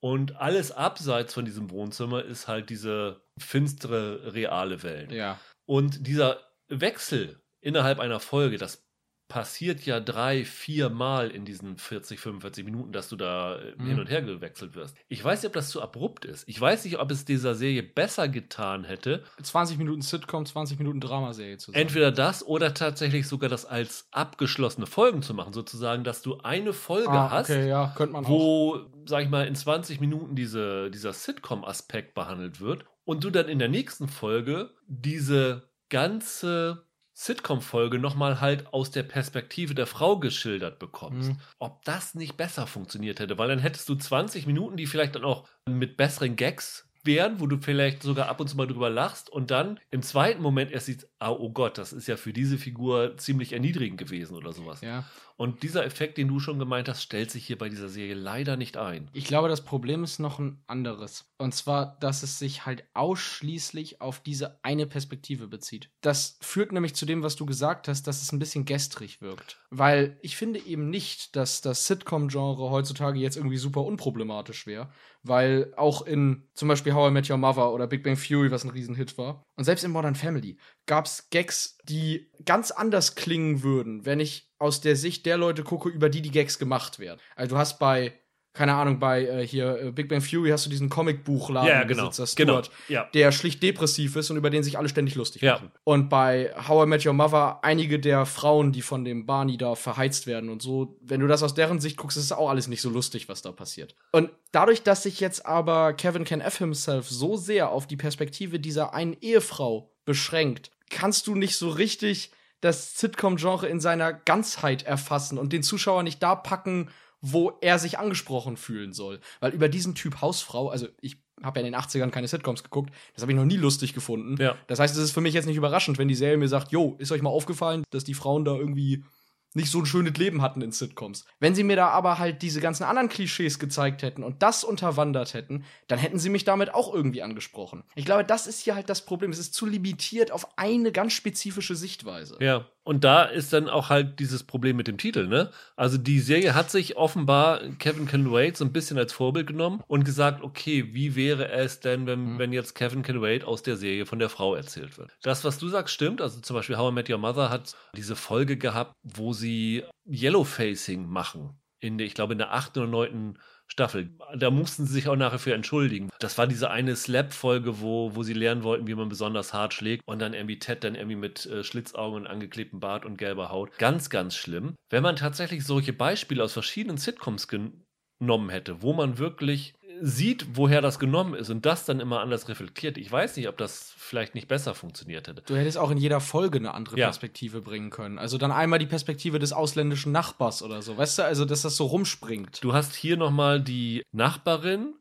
Und 0.00 0.36
alles 0.36 0.72
abseits 0.72 1.34
von 1.34 1.44
diesem 1.44 1.70
Wohnzimmer 1.70 2.24
ist 2.24 2.48
halt 2.48 2.70
diese 2.70 3.22
finstere, 3.38 4.32
reale 4.34 4.82
Welt. 4.82 5.12
ja. 5.12 5.38
Und 5.66 6.06
dieser 6.06 6.40
Wechsel 6.68 7.40
innerhalb 7.60 8.00
einer 8.00 8.18
Folge, 8.18 8.58
das 8.58 8.89
passiert 9.30 9.86
ja 9.86 10.00
drei, 10.00 10.44
vier 10.44 10.90
Mal 10.90 11.30
in 11.30 11.44
diesen 11.44 11.78
40, 11.78 12.18
45 12.18 12.64
Minuten, 12.64 12.92
dass 12.92 13.08
du 13.08 13.16
da 13.16 13.56
äh, 13.58 13.74
Mhm. 13.78 13.86
hin 13.86 14.00
und 14.00 14.10
her 14.10 14.22
gewechselt 14.22 14.74
wirst. 14.74 14.96
Ich 15.08 15.22
weiß 15.24 15.40
nicht, 15.42 15.46
ob 15.46 15.52
das 15.54 15.70
zu 15.70 15.80
abrupt 15.80 16.24
ist. 16.24 16.46
Ich 16.48 16.60
weiß 16.60 16.84
nicht, 16.84 16.98
ob 16.98 17.10
es 17.12 17.24
dieser 17.24 17.54
Serie 17.54 17.84
besser 17.84 18.28
getan 18.28 18.82
hätte, 18.84 19.22
20 19.40 19.78
Minuten 19.78 20.02
Sitcom, 20.02 20.44
20 20.44 20.78
Minuten 20.80 21.00
Dramaserie 21.00 21.56
zu 21.58 21.70
sein. 21.70 21.80
entweder 21.80 22.10
das 22.10 22.44
oder 22.44 22.74
tatsächlich 22.74 23.28
sogar 23.28 23.48
das 23.48 23.64
als 23.64 24.08
abgeschlossene 24.10 24.86
Folgen 24.86 25.22
zu 25.22 25.32
machen. 25.32 25.52
Sozusagen, 25.52 26.02
dass 26.02 26.22
du 26.22 26.38
eine 26.40 26.72
Folge 26.72 27.08
ah, 27.10 27.30
hast, 27.30 27.50
okay, 27.50 27.68
ja, 27.68 27.94
man 28.10 28.24
auch. 28.24 28.28
wo, 28.28 28.80
sag 29.06 29.22
ich 29.22 29.30
mal, 29.30 29.46
in 29.46 29.54
20 29.54 30.00
Minuten 30.00 30.34
diese, 30.34 30.90
dieser 30.90 31.12
Sitcom-Aspekt 31.12 32.14
behandelt 32.14 32.60
wird 32.60 32.84
und 33.04 33.22
du 33.22 33.30
dann 33.30 33.48
in 33.48 33.60
der 33.60 33.68
nächsten 33.68 34.08
Folge 34.08 34.70
diese 34.88 35.70
ganze 35.88 36.89
Sitcom-Folge 37.20 37.98
nochmal 37.98 38.40
halt 38.40 38.72
aus 38.72 38.90
der 38.90 39.02
Perspektive 39.02 39.74
der 39.74 39.86
Frau 39.86 40.18
geschildert 40.18 40.78
bekommst. 40.78 41.30
Mhm. 41.30 41.36
Ob 41.58 41.84
das 41.84 42.14
nicht 42.14 42.38
besser 42.38 42.66
funktioniert 42.66 43.20
hätte, 43.20 43.36
weil 43.36 43.48
dann 43.48 43.58
hättest 43.58 43.90
du 43.90 43.94
20 43.94 44.46
Minuten, 44.46 44.78
die 44.78 44.86
vielleicht 44.86 45.16
dann 45.16 45.24
auch 45.24 45.46
mit 45.66 45.98
besseren 45.98 46.36
Gags 46.36 46.88
wären, 47.04 47.38
wo 47.38 47.46
du 47.46 47.58
vielleicht 47.58 48.02
sogar 48.02 48.28
ab 48.28 48.40
und 48.40 48.48
zu 48.48 48.56
mal 48.56 48.66
drüber 48.66 48.88
lachst 48.88 49.28
und 49.28 49.50
dann 49.50 49.78
im 49.90 50.00
zweiten 50.00 50.40
Moment 50.40 50.70
erst 50.70 50.86
siehst, 50.86 51.08
ah, 51.18 51.30
oh 51.30 51.50
Gott, 51.50 51.76
das 51.76 51.92
ist 51.92 52.08
ja 52.08 52.16
für 52.16 52.32
diese 52.32 52.56
Figur 52.56 53.18
ziemlich 53.18 53.52
erniedrigend 53.52 53.98
gewesen 53.98 54.34
oder 54.34 54.52
sowas. 54.54 54.80
Ja. 54.80 55.04
Und 55.40 55.62
dieser 55.62 55.86
Effekt, 55.86 56.18
den 56.18 56.28
du 56.28 56.38
schon 56.38 56.58
gemeint 56.58 56.86
hast, 56.86 57.02
stellt 57.02 57.30
sich 57.30 57.46
hier 57.46 57.56
bei 57.56 57.70
dieser 57.70 57.88
Serie 57.88 58.12
leider 58.12 58.58
nicht 58.58 58.76
ein. 58.76 59.08
Ich 59.14 59.24
glaube, 59.24 59.48
das 59.48 59.64
Problem 59.64 60.04
ist 60.04 60.18
noch 60.18 60.38
ein 60.38 60.62
anderes. 60.66 61.32
Und 61.38 61.54
zwar, 61.54 61.96
dass 61.98 62.22
es 62.22 62.38
sich 62.38 62.66
halt 62.66 62.84
ausschließlich 62.92 64.02
auf 64.02 64.20
diese 64.20 64.62
eine 64.62 64.86
Perspektive 64.86 65.48
bezieht. 65.48 65.88
Das 66.02 66.36
führt 66.42 66.72
nämlich 66.72 66.94
zu 66.94 67.06
dem, 67.06 67.22
was 67.22 67.36
du 67.36 67.46
gesagt 67.46 67.88
hast, 67.88 68.06
dass 68.06 68.20
es 68.20 68.32
ein 68.32 68.38
bisschen 68.38 68.66
gestrig 68.66 69.22
wirkt. 69.22 69.58
Weil 69.70 70.18
ich 70.20 70.36
finde 70.36 70.60
eben 70.60 70.90
nicht, 70.90 71.34
dass 71.36 71.62
das 71.62 71.86
Sitcom-Genre 71.86 72.68
heutzutage 72.68 73.18
jetzt 73.18 73.38
irgendwie 73.38 73.56
super 73.56 73.80
unproblematisch 73.84 74.66
wäre. 74.66 74.92
Weil 75.22 75.72
auch 75.74 76.02
in 76.02 76.50
zum 76.52 76.68
Beispiel 76.68 76.92
How 76.92 77.08
I 77.08 77.12
Met 77.14 77.30
Your 77.30 77.38
Mother 77.38 77.72
oder 77.72 77.86
Big 77.86 78.02
Bang 78.02 78.20
Theory, 78.20 78.50
was 78.50 78.64
ein 78.64 78.70
Riesenhit 78.70 79.16
war, 79.16 79.42
und 79.56 79.64
selbst 79.64 79.84
in 79.84 79.90
Modern 79.90 80.14
Family 80.14 80.58
gab 80.84 81.06
es 81.06 81.30
Gags, 81.30 81.78
die 81.84 82.30
ganz 82.44 82.70
anders 82.70 83.14
klingen 83.14 83.62
würden, 83.62 84.04
wenn 84.04 84.20
ich 84.20 84.49
aus 84.60 84.80
der 84.80 84.94
Sicht 84.94 85.26
der 85.26 85.36
Leute 85.36 85.64
gucke, 85.64 85.88
über 85.88 86.08
die 86.08 86.22
die 86.22 86.30
Gags 86.30 86.58
gemacht 86.58 86.98
werden. 87.00 87.18
Also 87.34 87.54
du 87.56 87.58
hast 87.58 87.78
bei, 87.78 88.12
keine 88.52 88.74
Ahnung, 88.74 88.98
bei 88.98 89.24
äh, 89.24 89.46
hier 89.46 89.80
äh, 89.80 89.90
Big 89.90 90.08
Bang 90.08 90.22
Theory 90.22 90.50
hast 90.50 90.66
du 90.66 90.70
diesen 90.70 90.90
Comicbuchladen 90.90 91.68
Ja, 91.68 91.84
genau. 91.84 92.10
Stuart, 92.10 92.36
Genau. 92.36 92.62
Ja. 92.88 93.08
der 93.14 93.32
schlicht 93.32 93.62
depressiv 93.62 94.16
ist 94.16 94.28
und 94.30 94.36
über 94.36 94.50
den 94.50 94.62
sich 94.62 94.76
alle 94.76 94.88
ständig 94.90 95.14
lustig 95.14 95.40
Ja. 95.42 95.54
machen. 95.54 95.70
Und 95.84 96.08
bei 96.10 96.52
How 96.68 96.84
I 96.84 96.88
Met 96.88 97.06
Your 97.06 97.14
Mother 97.14 97.60
einige 97.64 97.98
der 97.98 98.26
Frauen, 98.26 98.72
die 98.72 98.82
von 98.82 99.04
dem 99.04 99.24
Barney 99.24 99.56
da 99.56 99.76
verheizt 99.76 100.26
werden 100.26 100.50
und 100.50 100.60
so, 100.60 100.98
wenn 101.00 101.20
du 101.20 101.26
das 101.26 101.42
aus 101.42 101.54
deren 101.54 101.80
Sicht 101.80 101.96
guckst, 101.96 102.18
ist 102.18 102.24
es 102.24 102.32
auch 102.32 102.50
alles 102.50 102.68
nicht 102.68 102.82
so 102.82 102.90
lustig, 102.90 103.28
was 103.30 103.40
da 103.40 103.52
passiert. 103.52 103.94
Und 104.12 104.30
dadurch, 104.52 104.82
dass 104.82 105.04
sich 105.04 105.20
jetzt 105.20 105.46
aber 105.46 105.94
Kevin 105.94 106.24
Can 106.24 106.40
F 106.42 106.58
himself 106.58 107.08
so 107.08 107.36
sehr 107.36 107.70
auf 107.70 107.86
die 107.86 107.96
Perspektive 107.96 108.60
dieser 108.60 108.92
einen 108.92 109.16
Ehefrau 109.22 109.90
beschränkt, 110.04 110.70
kannst 110.90 111.28
du 111.28 111.34
nicht 111.34 111.56
so 111.56 111.70
richtig 111.70 112.32
das 112.60 112.98
Sitcom-Genre 112.98 113.68
in 113.68 113.80
seiner 113.80 114.12
Ganzheit 114.12 114.82
erfassen 114.82 115.38
und 115.38 115.52
den 115.52 115.62
Zuschauer 115.62 116.02
nicht 116.02 116.22
da 116.22 116.34
packen, 116.34 116.90
wo 117.20 117.52
er 117.60 117.78
sich 117.78 117.98
angesprochen 117.98 118.56
fühlen 118.56 118.92
soll. 118.92 119.20
Weil 119.40 119.52
über 119.52 119.68
diesen 119.68 119.94
Typ 119.94 120.20
Hausfrau, 120.20 120.68
also 120.68 120.88
ich 121.00 121.22
habe 121.42 121.60
ja 121.60 121.66
in 121.66 121.72
den 121.72 121.80
80ern 121.80 122.10
keine 122.10 122.28
Sitcoms 122.28 122.62
geguckt, 122.62 122.92
das 123.14 123.22
habe 123.22 123.32
ich 123.32 123.38
noch 123.38 123.44
nie 123.44 123.56
lustig 123.56 123.94
gefunden. 123.94 124.36
Ja. 124.40 124.56
Das 124.66 124.78
heißt, 124.78 124.94
es 124.94 125.02
ist 125.02 125.12
für 125.12 125.20
mich 125.20 125.34
jetzt 125.34 125.46
nicht 125.46 125.56
überraschend, 125.56 125.98
wenn 125.98 126.08
die 126.08 126.14
Serie 126.14 126.36
mir 126.36 126.48
sagt, 126.48 126.72
jo, 126.72 126.96
ist 126.98 127.12
euch 127.12 127.22
mal 127.22 127.30
aufgefallen, 127.30 127.84
dass 127.90 128.04
die 128.04 128.14
Frauen 128.14 128.44
da 128.44 128.54
irgendwie 128.54 129.04
nicht 129.54 129.70
so 129.70 129.80
ein 129.80 129.86
schönes 129.86 130.16
Leben 130.16 130.42
hatten 130.42 130.62
in 130.62 130.72
Sitcoms. 130.72 131.24
Wenn 131.40 131.54
sie 131.54 131.64
mir 131.64 131.76
da 131.76 131.88
aber 131.88 132.18
halt 132.18 132.42
diese 132.42 132.60
ganzen 132.60 132.84
anderen 132.84 133.08
Klischees 133.08 133.58
gezeigt 133.58 134.02
hätten 134.02 134.22
und 134.22 134.42
das 134.42 134.64
unterwandert 134.64 135.34
hätten, 135.34 135.64
dann 135.88 135.98
hätten 135.98 136.18
sie 136.18 136.28
mich 136.28 136.44
damit 136.44 136.72
auch 136.72 136.92
irgendwie 136.92 137.22
angesprochen. 137.22 137.84
Ich 137.94 138.04
glaube, 138.04 138.24
das 138.24 138.46
ist 138.46 138.60
hier 138.60 138.74
halt 138.74 138.88
das 138.88 139.04
Problem. 139.04 139.30
Es 139.30 139.38
ist 139.38 139.54
zu 139.54 139.66
limitiert 139.66 140.30
auf 140.30 140.58
eine 140.58 140.92
ganz 140.92 141.12
spezifische 141.12 141.74
Sichtweise. 141.74 142.36
Ja, 142.40 142.66
und 142.82 143.04
da 143.04 143.24
ist 143.24 143.52
dann 143.52 143.68
auch 143.68 143.90
halt 143.90 144.18
dieses 144.20 144.42
Problem 144.44 144.76
mit 144.76 144.88
dem 144.88 144.96
Titel, 144.98 145.26
ne? 145.26 145.50
Also 145.76 145.98
die 145.98 146.18
Serie 146.20 146.54
hat 146.54 146.70
sich 146.70 146.96
offenbar 146.96 147.60
Kevin 147.78 148.06
Can 148.06 148.32
Wait 148.32 148.56
so 148.56 148.64
ein 148.64 148.72
bisschen 148.72 148.96
als 148.98 149.12
Vorbild 149.12 149.46
genommen 149.46 149.82
und 149.86 150.04
gesagt, 150.04 150.42
okay, 150.42 150.92
wie 150.94 151.14
wäre 151.14 151.50
es 151.50 151.80
denn, 151.80 152.06
wenn, 152.06 152.34
Mhm. 152.34 152.38
wenn 152.38 152.52
jetzt 152.52 152.74
Kevin 152.74 153.02
Can 153.02 153.20
Wait 153.20 153.44
aus 153.44 153.62
der 153.62 153.76
Serie 153.76 154.06
von 154.06 154.18
der 154.18 154.28
Frau 154.30 154.54
erzählt 154.54 154.96
wird? 154.98 155.10
Das, 155.22 155.44
was 155.44 155.58
du 155.58 155.68
sagst, 155.68 155.94
stimmt. 155.94 156.20
Also 156.20 156.40
zum 156.40 156.56
Beispiel 156.56 156.78
How 156.78 156.90
I 156.90 156.94
Met 156.94 157.10
Your 157.10 157.18
Mother 157.18 157.50
hat 157.50 157.76
diese 157.96 158.16
Folge 158.16 158.56
gehabt, 158.56 158.92
wo 159.02 159.32
sie 159.32 159.84
Yellowfacing 160.06 161.06
machen. 161.06 161.60
In 161.80 161.96
der, 161.98 162.06
ich 162.06 162.14
glaube, 162.14 162.32
in 162.32 162.38
der 162.38 162.52
achten 162.52 162.78
oder 162.80 162.88
neunten 162.88 163.38
Staffel. 163.70 164.10
Da 164.36 164.50
mussten 164.50 164.84
sie 164.84 164.92
sich 164.92 165.08
auch 165.08 165.16
nachher 165.16 165.38
für 165.38 165.54
entschuldigen. 165.54 166.10
Das 166.18 166.36
war 166.38 166.46
diese 166.46 166.70
eine 166.70 166.96
Slap-Folge, 166.96 167.80
wo, 167.80 168.14
wo 168.14 168.22
sie 168.24 168.34
lernen 168.34 168.64
wollten, 168.64 168.88
wie 168.88 168.94
man 168.94 169.08
besonders 169.08 169.54
hart 169.54 169.74
schlägt. 169.74 170.02
Und 170.06 170.18
dann 170.18 170.34
irgendwie 170.34 170.58
Ted 170.58 170.82
dann 170.82 170.96
irgendwie 170.96 171.16
mit 171.16 171.46
äh, 171.46 171.62
Schlitzaugen 171.62 172.22
und 172.22 172.26
angeklebtem 172.26 172.80
Bart 172.80 173.04
und 173.04 173.16
gelber 173.16 173.50
Haut. 173.50 173.78
Ganz, 173.78 174.10
ganz 174.10 174.34
schlimm. 174.34 174.74
Wenn 174.90 175.04
man 175.04 175.16
tatsächlich 175.16 175.64
solche 175.64 175.92
Beispiele 175.92 176.42
aus 176.42 176.52
verschiedenen 176.52 176.98
Sitcoms 176.98 177.46
genommen 177.48 178.50
hätte, 178.50 178.82
wo 178.82 178.92
man 178.92 179.18
wirklich 179.18 179.74
sieht, 180.00 180.56
woher 180.56 180.80
das 180.80 180.98
genommen 180.98 181.34
ist 181.34 181.50
und 181.50 181.66
das 181.66 181.84
dann 181.84 182.00
immer 182.00 182.20
anders 182.20 182.48
reflektiert. 182.48 182.98
Ich 182.98 183.10
weiß 183.10 183.36
nicht, 183.36 183.48
ob 183.48 183.56
das 183.58 183.92
vielleicht 183.96 184.34
nicht 184.34 184.48
besser 184.48 184.74
funktioniert 184.74 185.28
hätte. 185.28 185.42
Du 185.46 185.56
hättest 185.56 185.78
auch 185.78 185.90
in 185.90 185.98
jeder 185.98 186.20
Folge 186.20 186.58
eine 186.58 186.74
andere 186.74 186.98
Ja. 186.98 187.06
Perspektive 187.06 187.60
bringen 187.60 187.90
können. 187.90 188.18
Also 188.18 188.38
dann 188.38 188.52
einmal 188.52 188.78
die 188.78 188.86
Perspektive 188.86 189.38
des 189.38 189.52
ausländischen 189.52 190.12
Nachbars 190.12 190.62
oder 190.62 190.82
so. 190.82 190.96
Weißt 190.96 191.18
du, 191.18 191.24
also 191.24 191.44
dass 191.44 191.62
das 191.62 191.76
so 191.76 191.86
rumspringt. 191.86 192.62
Du 192.62 192.72
hast 192.72 192.94
hier 192.94 193.16
nochmal 193.16 193.60
die 193.60 194.02
Nachbarin, 194.12 194.94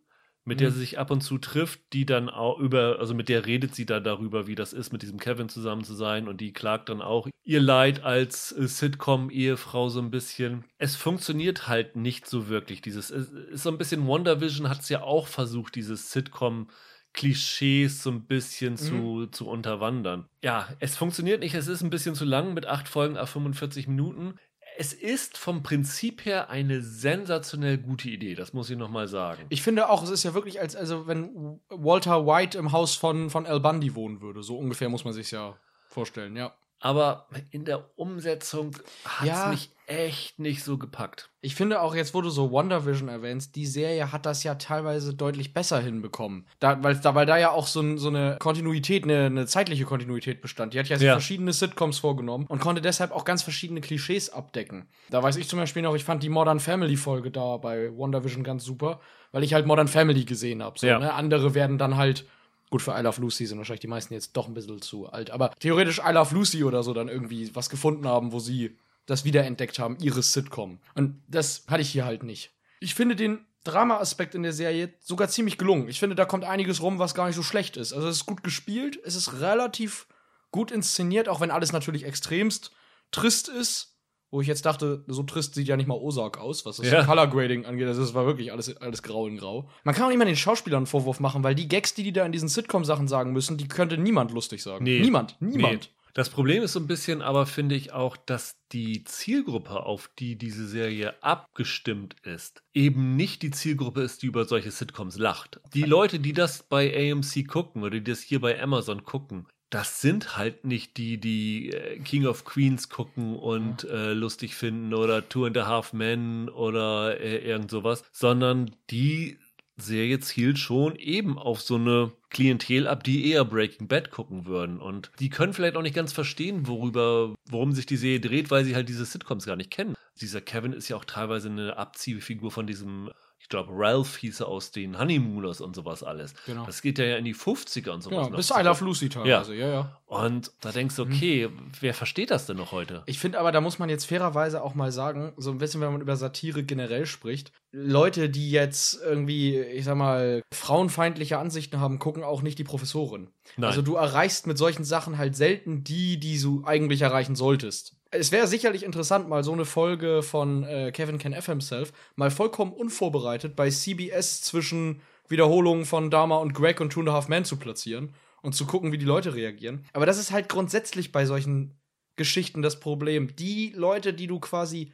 mit 0.46 0.60
der 0.60 0.70
Mhm. 0.70 0.74
sie 0.74 0.80
sich 0.80 1.00
ab 1.00 1.12
und 1.12 1.22
zu 1.22 1.38
trifft, 1.38 1.82
die 1.94 2.06
dann 2.06 2.30
auch 2.30 2.60
über, 2.60 2.98
also 3.00 3.14
mit 3.14 3.30
der 3.30 3.46
redet 3.46 3.76
sie 3.76 3.86
da 3.86 4.00
darüber, 4.00 4.48
wie 4.48 4.56
das 4.56 4.74
ist, 4.74 4.92
mit 4.92 5.02
diesem 5.02 5.20
Kevin 5.20 5.50
zusammen 5.50 5.84
zu 5.84 5.94
sein 5.94 6.28
und 6.28 6.42
die 6.42 6.54
klagt 6.54 6.90
dann 6.90 7.02
auch 7.02 7.28
ihr 7.44 7.62
Leid 7.62 8.04
als 8.04 8.52
äh, 8.52 8.68
Sitcom-Ehefrau 8.68 9.90
so 9.90 10.00
ein 10.00 10.12
bisschen. 10.12 10.66
Es 10.78 10.96
funktioniert 10.96 11.68
halt 11.68 11.96
nicht 11.96 12.28
so 12.28 12.48
wirklich. 12.48 12.82
Dieses 12.82 13.10
es 13.10 13.30
ist 13.30 13.64
so 13.64 13.70
ein 13.72 13.78
bisschen 13.78 14.08
WandaVision 14.08 14.70
hat 14.70 14.82
es 14.82 14.90
ja 14.90 15.02
auch 15.02 15.28
versucht, 15.28 15.76
dieses 15.76 16.12
Sitcom 16.12 16.70
Klischees 17.14 18.04
so 18.04 18.12
ein 18.12 18.26
bisschen 18.28 18.78
zu, 18.78 19.26
zu 19.28 19.48
unterwandern. 19.48 20.28
Ja, 20.44 20.70
es 20.80 20.96
funktioniert 20.96 21.40
nicht. 21.40 21.56
Es 21.56 21.68
ist 21.68 21.82
ein 21.82 21.90
bisschen 21.90 22.14
zu 22.14 22.24
lang 22.24 22.54
mit 22.54 22.68
acht 22.68 22.88
Folgen 22.88 23.18
auf 23.18 23.32
45 23.32 23.88
Minuten. 23.88 24.36
Es 24.80 24.94
ist 24.94 25.38
vom 25.38 25.62
Prinzip 25.62 26.24
her 26.24 26.50
eine 26.50 26.82
sensationell 26.82 27.78
gute 27.80 28.08
Idee, 28.08 28.34
das 28.34 28.54
muss 28.54 28.70
ich 28.70 28.78
nochmal 28.78 29.10
sagen. 29.10 29.44
Ich 29.50 29.62
finde 29.62 29.90
auch, 29.90 30.02
es 30.04 30.10
ist 30.10 30.24
ja 30.24 30.34
wirklich, 30.34 30.62
als 30.62 30.74
also 30.74 31.06
wenn 31.06 31.60
Walter 31.68 32.26
White 32.26 32.58
im 32.58 32.72
Haus 32.72 32.96
von, 32.96 33.30
von 33.30 33.46
Al 33.46 33.60
Bundy 33.60 33.94
wohnen 33.94 34.22
würde. 34.22 34.42
So 34.42 34.58
ungefähr 34.58 34.88
muss 34.88 35.04
man 35.04 35.12
sich 35.12 35.32
ja 35.32 35.58
vorstellen, 35.90 36.38
ja. 36.38 36.56
Aber 36.82 37.28
in 37.52 37.66
der 37.66 37.84
Umsetzung 37.98 38.76
hat 39.04 39.22
es 39.24 39.28
Ja. 39.28 39.48
mich 39.50 39.72
echt 39.86 40.40
nicht 40.40 40.64
so 40.64 40.78
gepackt. 40.78 41.30
Ich 41.42 41.56
finde 41.56 41.82
auch 41.82 41.96
jetzt, 41.96 42.14
wo 42.14 42.22
du 42.22 42.30
so 42.30 42.52
WandaVision 42.52 43.10
erwähnst, 43.10 43.56
die 43.56 43.66
Serie 43.66 44.12
hat 44.12 44.26
das 44.26 44.44
ja 44.44 44.56
teilweise 44.56 45.14
deutlich 45.16 45.54
besser 45.54 45.80
hinbekommen. 45.82 46.46
Da, 46.60 46.82
weil, 46.84 46.96
da, 46.96 47.16
weil 47.16 47.26
da 47.26 47.38
ja 47.38 47.50
auch 47.52 47.66
so, 47.68 47.82
ein, 47.82 47.98
so 47.98 48.08
eine 48.10 48.38
Kontinuität, 48.40 49.04
eine, 49.04 49.26
eine 49.26 49.46
zeitliche 49.48 49.86
Kontinuität 49.86 50.42
bestand. 50.42 50.74
Die 50.74 50.80
hat 50.80 50.88
ja, 50.88 50.98
Ja. 50.98 51.14
verschiedene 51.14 51.52
Sitcoms 51.54 51.98
vorgenommen 52.00 52.46
und 52.48 52.60
konnte 52.62 52.82
deshalb 52.82 53.12
auch 53.12 53.26
ganz 53.26 53.42
verschiedene 53.42 53.82
Klischees 53.82 54.30
abdecken. 54.30 54.88
Da 55.10 55.24
weiß 55.24 55.38
ich 55.38 55.50
zum 55.50 55.60
Beispiel 55.60 55.82
noch, 55.82 55.96
ich 55.96 56.04
fand 56.04 56.22
die 56.24 56.30
Modern 56.30 56.60
Family 56.60 56.96
Folge 56.96 57.32
da 57.32 57.58
bei 57.58 57.90
WandaVision 57.98 58.44
ganz 58.44 58.64
super, 58.64 59.00
weil 59.32 59.44
ich 59.44 59.54
halt 59.56 59.66
Modern 59.66 59.88
Family 59.88 60.24
gesehen 60.24 60.62
habe. 60.64 60.78
So, 60.80 60.86
Ja. 60.88 61.00
ne? 61.00 61.14
Andere 61.14 61.56
werden 61.56 61.78
dann 61.78 61.98
halt 61.98 62.26
Gut, 62.70 62.82
für 62.82 62.92
I 62.98 63.02
Love 63.02 63.22
Lucy 63.22 63.46
sind 63.46 63.58
wahrscheinlich 63.58 63.82
die 63.82 63.88
meisten 63.88 64.14
jetzt 64.14 64.34
doch 64.34 64.48
ein 64.48 64.54
bisschen 64.54 64.82
zu 64.82 65.10
alt. 65.10 65.32
Aber 65.32 65.52
theoretisch 65.60 66.00
I 66.00 66.12
Love 66.12 66.36
Lucy 66.36 66.64
oder 66.64 66.84
so 66.84 66.94
dann 66.94 67.08
irgendwie 67.08 67.54
was 67.56 67.70
gefunden 67.70 68.08
haben, 68.08 68.32
wo 68.32 68.40
sie 68.40 68.78
das 69.06 69.26
wiederentdeckt 69.26 69.80
haben, 69.80 69.98
ihres 70.00 70.34
Sitcom. 70.34 70.80
Und 70.94 71.22
das 71.28 71.64
hatte 71.68 71.82
ich 71.82 71.90
hier 71.90 72.06
halt 72.06 72.24
nicht. 72.24 72.52
Ich 72.80 72.94
finde 72.94 73.16
den 73.16 73.46
Drama-Aspekt 73.64 74.36
in 74.36 74.44
der 74.44 74.54
Serie 74.54 74.94
sogar 75.00 75.28
ziemlich 75.30 75.58
gelungen. 75.58 75.90
Ich 75.90 76.00
finde, 76.00 76.16
da 76.16 76.26
kommt 76.26 76.46
einiges 76.46 76.82
rum, 76.82 77.00
was 77.00 77.16
gar 77.16 77.28
nicht 77.28 77.36
so 77.36 77.44
schlecht 77.44 77.76
ist. 77.76 77.92
Also 77.92 78.08
es 78.08 78.18
ist 78.18 78.26
gut 78.26 78.44
gespielt, 78.44 79.00
es 79.04 79.16
ist 79.16 79.42
relativ 79.42 80.08
gut 80.52 80.72
inszeniert, 80.72 81.28
auch 81.28 81.42
wenn 81.42 81.52
alles 81.52 81.72
natürlich 81.72 82.06
extremst 82.06 82.72
trist 83.12 83.50
ist. 83.50 83.96
Wo 84.32 84.42
ich 84.42 84.48
jetzt 84.48 84.66
dachte, 84.66 85.04
so 85.08 85.24
trist 85.24 85.56
sieht 85.56 85.68
ja 85.68 85.76
nicht 85.76 85.88
mal 85.88 85.96
Ozark 85.96 86.38
aus, 86.38 86.66
was 86.66 86.78
das 86.78 86.92
Ja. 86.92 87.04
Color 87.04 87.28
Grading 87.28 87.66
angeht. 87.66 87.88
Also 87.88 88.04
es 88.04 88.14
war 88.14 88.26
wirklich 88.26 88.52
alles, 88.52 88.78
alles 88.78 89.02
grau 89.02 89.26
in 89.28 89.38
grau. 89.38 89.68
Man 89.84 89.96
kann 89.96 90.06
auch 90.06 90.10
nicht 90.10 90.20
mal 90.20 90.26
den 90.26 90.36
Schauspielern 90.36 90.80
einen 90.80 90.86
Vorwurf 90.86 91.20
machen, 91.20 91.44
weil 91.44 91.56
die 91.56 91.68
Gags, 91.68 91.96
die 91.96 92.04
die 92.04 92.14
da 92.14 92.26
in 92.26 92.32
diesen 92.32 92.48
Sitcom-Sachen 92.48 93.08
sagen 93.08 93.34
müssen, 93.34 93.58
die 93.58 93.68
könnte 93.68 93.98
niemand 93.98 94.32
lustig 94.32 94.62
sagen. 94.62 94.84
Nee. 94.84 95.00
Niemand, 95.00 95.36
niemand. 95.40 95.90
Nee. 95.90 95.96
Das 96.14 96.30
Problem 96.30 96.64
ist 96.64 96.74
so 96.74 96.80
ein 96.80 96.88
bisschen, 96.88 97.22
aber 97.22 97.46
finde 97.46 97.76
ich 97.76 97.94
auch, 97.94 98.18
dass 98.18 98.58
die 98.72 99.04
Zielgruppe, 99.04 99.84
auf 99.84 100.10
die 100.20 100.38
diese 100.38 100.68
Serie 100.68 101.14
abgestimmt 101.24 102.16
ist, 102.24 102.64
eben 102.74 103.16
nicht 103.16 103.42
die 103.42 103.52
Zielgruppe 103.52 104.02
ist, 104.02 104.22
die 104.22 104.28
über 104.28 104.46
solche 104.46 104.72
Sitcoms 104.72 105.18
lacht. 105.18 105.60
Die 105.74 105.84
Leute, 105.84 106.20
die 106.20 106.34
das 106.34 106.64
bei 106.64 107.12
AMC 107.12 107.48
gucken 107.48 107.84
oder 107.84 107.92
die 108.00 108.04
das 108.04 108.22
hier 108.22 108.42
bei 108.42 108.62
Amazon 108.62 109.04
gucken, 109.04 109.48
das 109.70 110.02
sind 110.02 110.36
halt 110.38 110.66
nicht 110.66 110.98
die, 110.98 111.20
die 111.20 111.72
äh, 111.72 112.00
King 112.00 112.26
of 112.26 112.44
Queens 112.44 112.90
gucken 112.90 113.36
und 113.36 113.84
äh, 113.84 114.14
lustig 114.14 114.56
finden 114.56 114.94
oder 114.94 115.28
Two 115.28 115.46
and 115.46 115.58
a 115.58 115.68
Half 115.68 115.94
Men 115.94 116.50
oder 116.50 117.20
äh, 117.20 117.38
irgend 117.38 117.70
sowas, 117.70 118.04
sondern 118.12 118.72
die 118.90 119.38
Serie 119.78 120.20
zielt 120.20 120.60
schon 120.60 120.96
eben 120.96 121.38
auf 121.38 121.62
so 121.62 121.76
eine 121.76 122.12
Klientel 122.30 122.88
ab, 122.88 123.04
die 123.04 123.32
eher 123.32 123.46
Breaking 123.46 123.88
Bad 123.88 124.12
gucken 124.12 124.46
würden. 124.46 124.80
Und 124.80 125.12
die 125.20 125.30
können 125.30 125.54
vielleicht 125.54 125.78
auch 125.78 125.82
nicht 125.82 125.96
ganz 125.96 126.12
verstehen, 126.12 126.68
worüber, 126.68 127.34
worum 127.50 127.72
sich 127.72 127.86
die 127.86 127.98
Serie 127.98 128.20
dreht, 128.20 128.52
weil 128.52 128.66
sie 128.66 128.76
halt 128.76 128.90
diese 128.90 129.06
Sitcoms 129.06 129.46
gar 129.46 129.56
nicht 129.56 129.72
kennen. 129.72 129.96
Dieser 130.20 130.42
Kevin 130.42 130.74
ist 130.74 130.90
ja 130.90 130.98
auch 130.98 131.06
teilweise 131.06 131.50
eine 131.50 131.78
Abziehfigur 131.78 132.52
von 132.52 132.68
diesem 132.68 133.10
ich 133.40 133.48
glaube, 133.48 133.72
Ralph 133.74 134.18
hieße 134.18 134.46
aus 134.46 134.72
den 134.72 135.00
Honeymooners 135.00 135.62
und 135.62 135.76
sowas 135.76 136.04
alles. 136.04 136.34
Genau. 136.46 136.66
Das 136.66 136.82
geht 136.82 137.00
ja 137.00 137.16
in 137.16 137.26
die 137.26 137.34
50er 137.34 137.92
und 137.92 138.02
sowas. 138.02 138.28
Genau, 138.28 138.38
bis. 138.38 138.52
I 138.52 138.62
Love 138.62 138.84
Lucy 138.84 139.10
teilweise, 139.10 139.56
ja, 139.56 139.68
ja. 139.68 140.02
Und 140.06 140.52
da 140.62 140.72
denkst 140.72 140.96
du, 140.98 141.04
okay, 141.04 141.50
wer 141.80 141.94
versteht 141.94 142.32
das 142.32 142.46
denn 142.48 142.58
noch 142.58 142.72
heute? 142.72 143.04
Ich 143.06 143.20
finde 143.20 143.40
aber, 143.40 143.52
da 143.52 143.62
muss 143.62 143.80
man 143.80 143.90
jetzt 143.90 144.06
fairerweise 144.06 144.62
auch 144.62 144.76
mal 144.76 144.92
sagen, 144.92 145.34
so 145.38 145.52
ein 145.52 145.58
bisschen, 145.58 145.82
wenn 145.82 145.92
man 145.92 146.02
über 146.02 146.16
Satire 146.16 146.64
generell 146.64 147.06
spricht, 147.06 147.52
Leute, 147.72 148.30
die 148.30 148.52
jetzt 148.52 149.00
irgendwie, 149.02 149.60
ich 149.60 149.86
sag 149.86 149.96
mal, 149.96 150.42
frauenfeindliche 150.52 151.38
Ansichten 151.38 151.80
haben, 151.80 152.00
gucken 152.00 152.24
auch 152.24 152.42
nicht 152.42 152.58
die 152.58 152.64
Professorin. 152.64 153.30
Nein. 153.58 153.70
Also 153.70 153.82
du 153.82 153.96
erreichst 153.96 154.48
mit 154.48 154.58
solchen 154.58 154.84
Sachen 154.84 155.18
halt 155.18 155.36
selten 155.36 155.84
die, 155.84 156.20
die 156.20 156.42
du 156.42 156.64
eigentlich 156.66 157.02
erreichen 157.02 157.36
solltest. 157.36 157.99
Es 158.12 158.32
wäre 158.32 158.48
sicherlich 158.48 158.84
interessant, 158.84 159.30
mal 159.30 159.44
so 159.44 159.54
eine 159.54 159.66
Folge 159.66 160.24
von 160.24 160.64
äh, 160.64 160.92
Kevin 160.92 161.20
Can 161.20 161.34
F 161.34 161.46
himself 161.46 161.94
mal 162.16 162.32
vollkommen 162.32 162.74
unvorbereitet 162.74 163.56
bei 163.56 163.70
CBS 163.70 164.42
zwischen 164.42 165.02
Wiederholungen 165.28 165.86
von 165.86 166.10
Dharma 166.10 166.38
und 166.38 166.54
Greg 166.54 166.82
und 166.82 166.92
Two 166.92 167.02
and 167.02 167.10
a 167.10 167.14
Half 167.14 167.28
Men 167.28 167.46
zu 167.46 167.58
platzieren 167.58 168.16
und 168.42 168.56
zu 168.56 168.66
gucken, 168.66 168.92
wie 168.92 168.98
die 168.98 169.06
Leute 169.06 169.36
reagieren. 169.36 169.86
Aber 169.94 170.08
das 170.08 170.18
ist 170.18 170.32
halt 170.32 170.50
grundsätzlich 170.50 171.12
bei 171.12 171.26
solchen 171.26 171.80
Geschichten 172.16 172.64
das 172.64 172.80
Problem. 172.80 173.36
Die 173.36 173.74
Leute, 173.76 174.14
die 174.14 174.28
du 174.28 174.40
quasi 174.40 174.92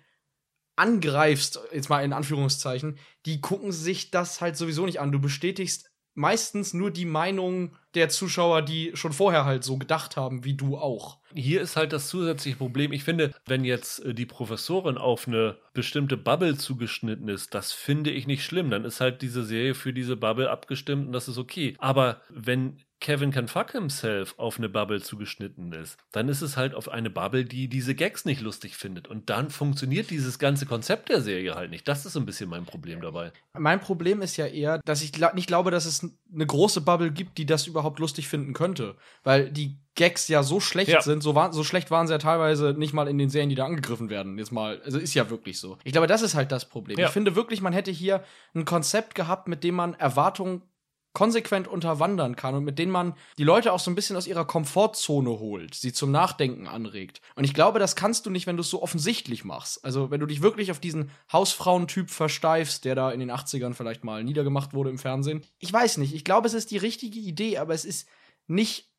angreifst, 0.75 1.59
jetzt 1.71 1.89
mal 1.89 2.03
in 2.03 2.11
Anführungszeichen, 2.11 2.97
die 3.25 3.39
gucken 3.39 3.71
sich 3.71 4.11
das 4.11 4.41
halt 4.41 4.57
sowieso 4.57 4.85
nicht 4.85 4.99
an. 4.99 5.13
Du 5.13 5.19
bestätigst 5.19 5.89
meistens 6.15 6.73
nur 6.73 6.91
die 6.91 7.05
Meinung 7.05 7.75
der 7.93 8.09
Zuschauer, 8.09 8.61
die 8.61 8.91
schon 8.95 9.13
vorher 9.13 9.45
halt 9.45 9.63
so 9.63 9.77
gedacht 9.77 10.17
haben, 10.17 10.43
wie 10.43 10.55
du 10.55 10.77
auch. 10.77 11.19
Hier 11.35 11.61
ist 11.61 11.75
halt 11.75 11.91
das 11.91 12.07
zusätzliche 12.07 12.57
Problem. 12.57 12.93
Ich 12.93 13.03
finde, 13.03 13.33
wenn 13.45 13.65
jetzt 13.65 13.99
äh, 14.05 14.13
die 14.13 14.25
Professorin 14.25 14.97
auf 14.97 15.27
eine 15.27 15.57
bestimmte 15.73 16.15
Bubble 16.17 16.57
zugeschnitten 16.57 17.27
ist, 17.27 17.53
das 17.53 17.73
finde 17.73 18.11
ich 18.11 18.25
nicht 18.25 18.43
schlimm. 18.45 18.69
Dann 18.69 18.85
ist 18.85 19.01
halt 19.01 19.21
diese 19.21 19.43
Serie 19.43 19.75
für 19.75 19.91
diese 19.93 20.15
Bubble 20.15 20.49
abgestimmt 20.49 21.07
und 21.07 21.11
das 21.13 21.27
ist 21.27 21.37
okay. 21.37 21.75
Aber 21.77 22.21
wenn 22.29 22.77
Kevin 23.05 23.29
Can 23.29 23.47
Fuck 23.47 23.73
Himself 23.73 24.33
auf 24.37 24.57
eine 24.57 24.67
Bubble 24.67 24.99
zugeschnitten 24.99 25.71
ist, 25.73 25.95
dann 26.11 26.27
ist 26.27 26.41
es 26.41 26.57
halt 26.57 26.73
auf 26.73 26.89
eine 26.89 27.11
Bubble, 27.11 27.45
die 27.45 27.67
diese 27.67 27.93
Gags 27.93 28.25
nicht 28.25 28.41
lustig 28.41 28.75
findet. 28.75 29.07
Und 29.07 29.29
dann 29.29 29.51
funktioniert 29.51 30.09
dieses 30.09 30.39
ganze 30.39 30.65
Konzept 30.65 31.09
der 31.09 31.21
Serie 31.21 31.53
halt 31.53 31.69
nicht. 31.69 31.87
Das 31.87 32.07
ist 32.07 32.13
so 32.13 32.19
ein 32.19 32.25
bisschen 32.25 32.49
mein 32.49 32.65
Problem 32.65 33.01
dabei. 33.01 33.31
Mein 33.53 33.79
Problem 33.79 34.23
ist 34.23 34.37
ja 34.37 34.47
eher, 34.47 34.79
dass 34.85 35.03
ich 35.03 35.11
nicht 35.35 35.45
glaube, 35.45 35.69
dass 35.69 35.85
es 35.85 36.03
eine 36.33 36.47
große 36.47 36.81
Bubble 36.81 37.11
gibt, 37.11 37.37
die 37.37 37.45
das 37.45 37.67
überhaupt 37.67 37.99
lustig 37.99 38.27
finden 38.27 38.53
könnte. 38.53 38.95
Weil 39.23 39.51
die 39.51 39.77
Gags 39.93 40.27
ja 40.27 40.41
so 40.41 40.59
schlecht 40.59 40.89
Ja. 40.89 41.01
sind, 41.01 41.21
so, 41.21 41.35
war, 41.35 41.53
so 41.53 41.63
schlecht 41.63 41.91
waren 41.91 42.07
sie 42.07 42.13
ja 42.13 42.17
teilweise 42.17 42.73
nicht 42.75 42.93
mal 42.93 43.07
in 43.07 43.19
den 43.19 43.29
Serien, 43.29 43.49
die 43.49 43.55
da 43.55 43.67
angegriffen 43.67 44.09
werden. 44.09 44.39
Jetzt 44.39 44.51
mal, 44.51 44.81
also 44.83 44.97
ist 44.97 45.13
ja 45.13 45.29
wirklich 45.29 45.59
so. 45.59 45.77
Ich 45.83 45.91
glaube, 45.91 46.07
das 46.07 46.23
ist 46.23 46.33
halt 46.33 46.51
das 46.51 46.67
Problem. 46.67 46.97
Ja. 46.97 47.05
Ich 47.05 47.11
finde 47.13 47.35
wirklich, 47.35 47.61
man 47.61 47.71
hätte 47.71 47.91
hier 47.91 48.23
ein 48.55 48.65
Konzept 48.65 49.13
gehabt, 49.13 49.47
mit 49.47 49.63
dem 49.63 49.75
man 49.75 49.93
Erwartungen 49.93 50.63
konsequent 51.15 51.67
unterwandern 51.67 52.35
kann 52.35 52.53
und 52.53 52.63
mit 52.63 52.77
denen 52.77 52.91
man 52.91 53.15
die 53.39 53.43
Leute 53.43 53.73
auch 53.73 53.79
so 53.79 53.89
ein 53.89 53.95
bisschen 53.95 54.15
aus 54.15 54.27
ihrer 54.27 54.45
Komfortzone 54.45 55.31
holt, 55.31 55.73
sie 55.73 55.93
zum 55.93 56.11
Nachdenken 56.11 56.67
anregt. 56.67 57.21
Und 57.35 57.45
ich 57.45 57.55
glaube, 57.55 57.79
das 57.79 57.95
kannst 57.95 58.27
du 58.27 58.29
nicht, 58.29 58.45
wenn 58.45 58.57
du 58.57 58.61
es 58.61 58.69
so 58.69 58.83
offensichtlich 58.83 59.43
machst. 59.43 59.83
Also, 59.83 60.11
wenn 60.11 60.19
du 60.19 60.27
dich 60.27 60.43
wirklich 60.43 60.69
auf 60.69 60.79
diesen 60.79 61.09
Hausfrauentyp 61.33 62.11
versteifst, 62.11 62.85
der 62.85 62.93
da 62.93 63.11
in 63.11 63.19
den 63.19 63.31
80ern 63.31 63.73
vielleicht 63.73 64.03
mal 64.03 64.23
niedergemacht 64.23 64.75
wurde 64.75 64.91
im 64.91 64.99
Fernsehen. 64.99 65.43
Ich 65.57 65.73
weiß 65.73 65.97
nicht, 65.97 66.13
ich 66.13 66.23
glaube, 66.23 66.47
es 66.47 66.53
ist 66.53 66.69
die 66.69 66.77
richtige 66.77 67.19
Idee, 67.19 67.57
aber 67.57 67.73
es 67.73 67.85
ist 67.85 68.07
nicht 68.47 68.94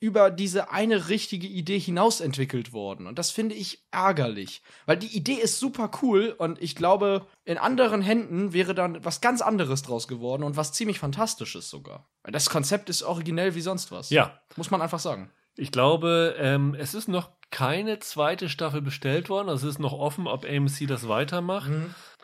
über 0.00 0.30
diese 0.30 0.70
eine 0.70 1.08
richtige 1.08 1.46
Idee 1.46 1.78
hinaus 1.78 2.20
entwickelt 2.20 2.72
worden. 2.72 3.06
Und 3.06 3.18
das 3.18 3.30
finde 3.30 3.54
ich 3.54 3.84
ärgerlich. 3.90 4.62
Weil 4.86 4.96
die 4.96 5.16
Idee 5.16 5.34
ist 5.34 5.58
super 5.58 5.90
cool 6.02 6.34
und 6.38 6.62
ich 6.62 6.76
glaube, 6.76 7.26
in 7.44 7.58
anderen 7.58 8.00
Händen 8.02 8.52
wäre 8.52 8.74
dann 8.74 9.04
was 9.04 9.20
ganz 9.20 9.40
anderes 9.40 9.82
draus 9.82 10.06
geworden 10.06 10.42
und 10.44 10.56
was 10.56 10.72
ziemlich 10.72 10.98
Fantastisches 10.98 11.68
sogar. 11.68 12.08
Das 12.22 12.50
Konzept 12.50 12.88
ist 12.90 13.02
originell 13.02 13.54
wie 13.54 13.60
sonst 13.60 13.90
was. 13.90 14.10
Ja, 14.10 14.40
Muss 14.56 14.70
man 14.70 14.82
einfach 14.82 15.00
sagen. 15.00 15.30
Ich 15.56 15.72
glaube, 15.72 16.36
ähm, 16.38 16.76
es 16.78 16.94
ist 16.94 17.08
noch 17.08 17.30
keine 17.50 17.98
zweite 17.98 18.48
Staffel 18.48 18.82
bestellt 18.82 19.28
worden. 19.28 19.48
Also 19.48 19.66
es 19.66 19.74
ist 19.74 19.80
noch 19.80 19.92
offen, 19.92 20.26
ob 20.26 20.44
AMC 20.44 20.86
das 20.86 21.08
weitermacht. 21.08 21.70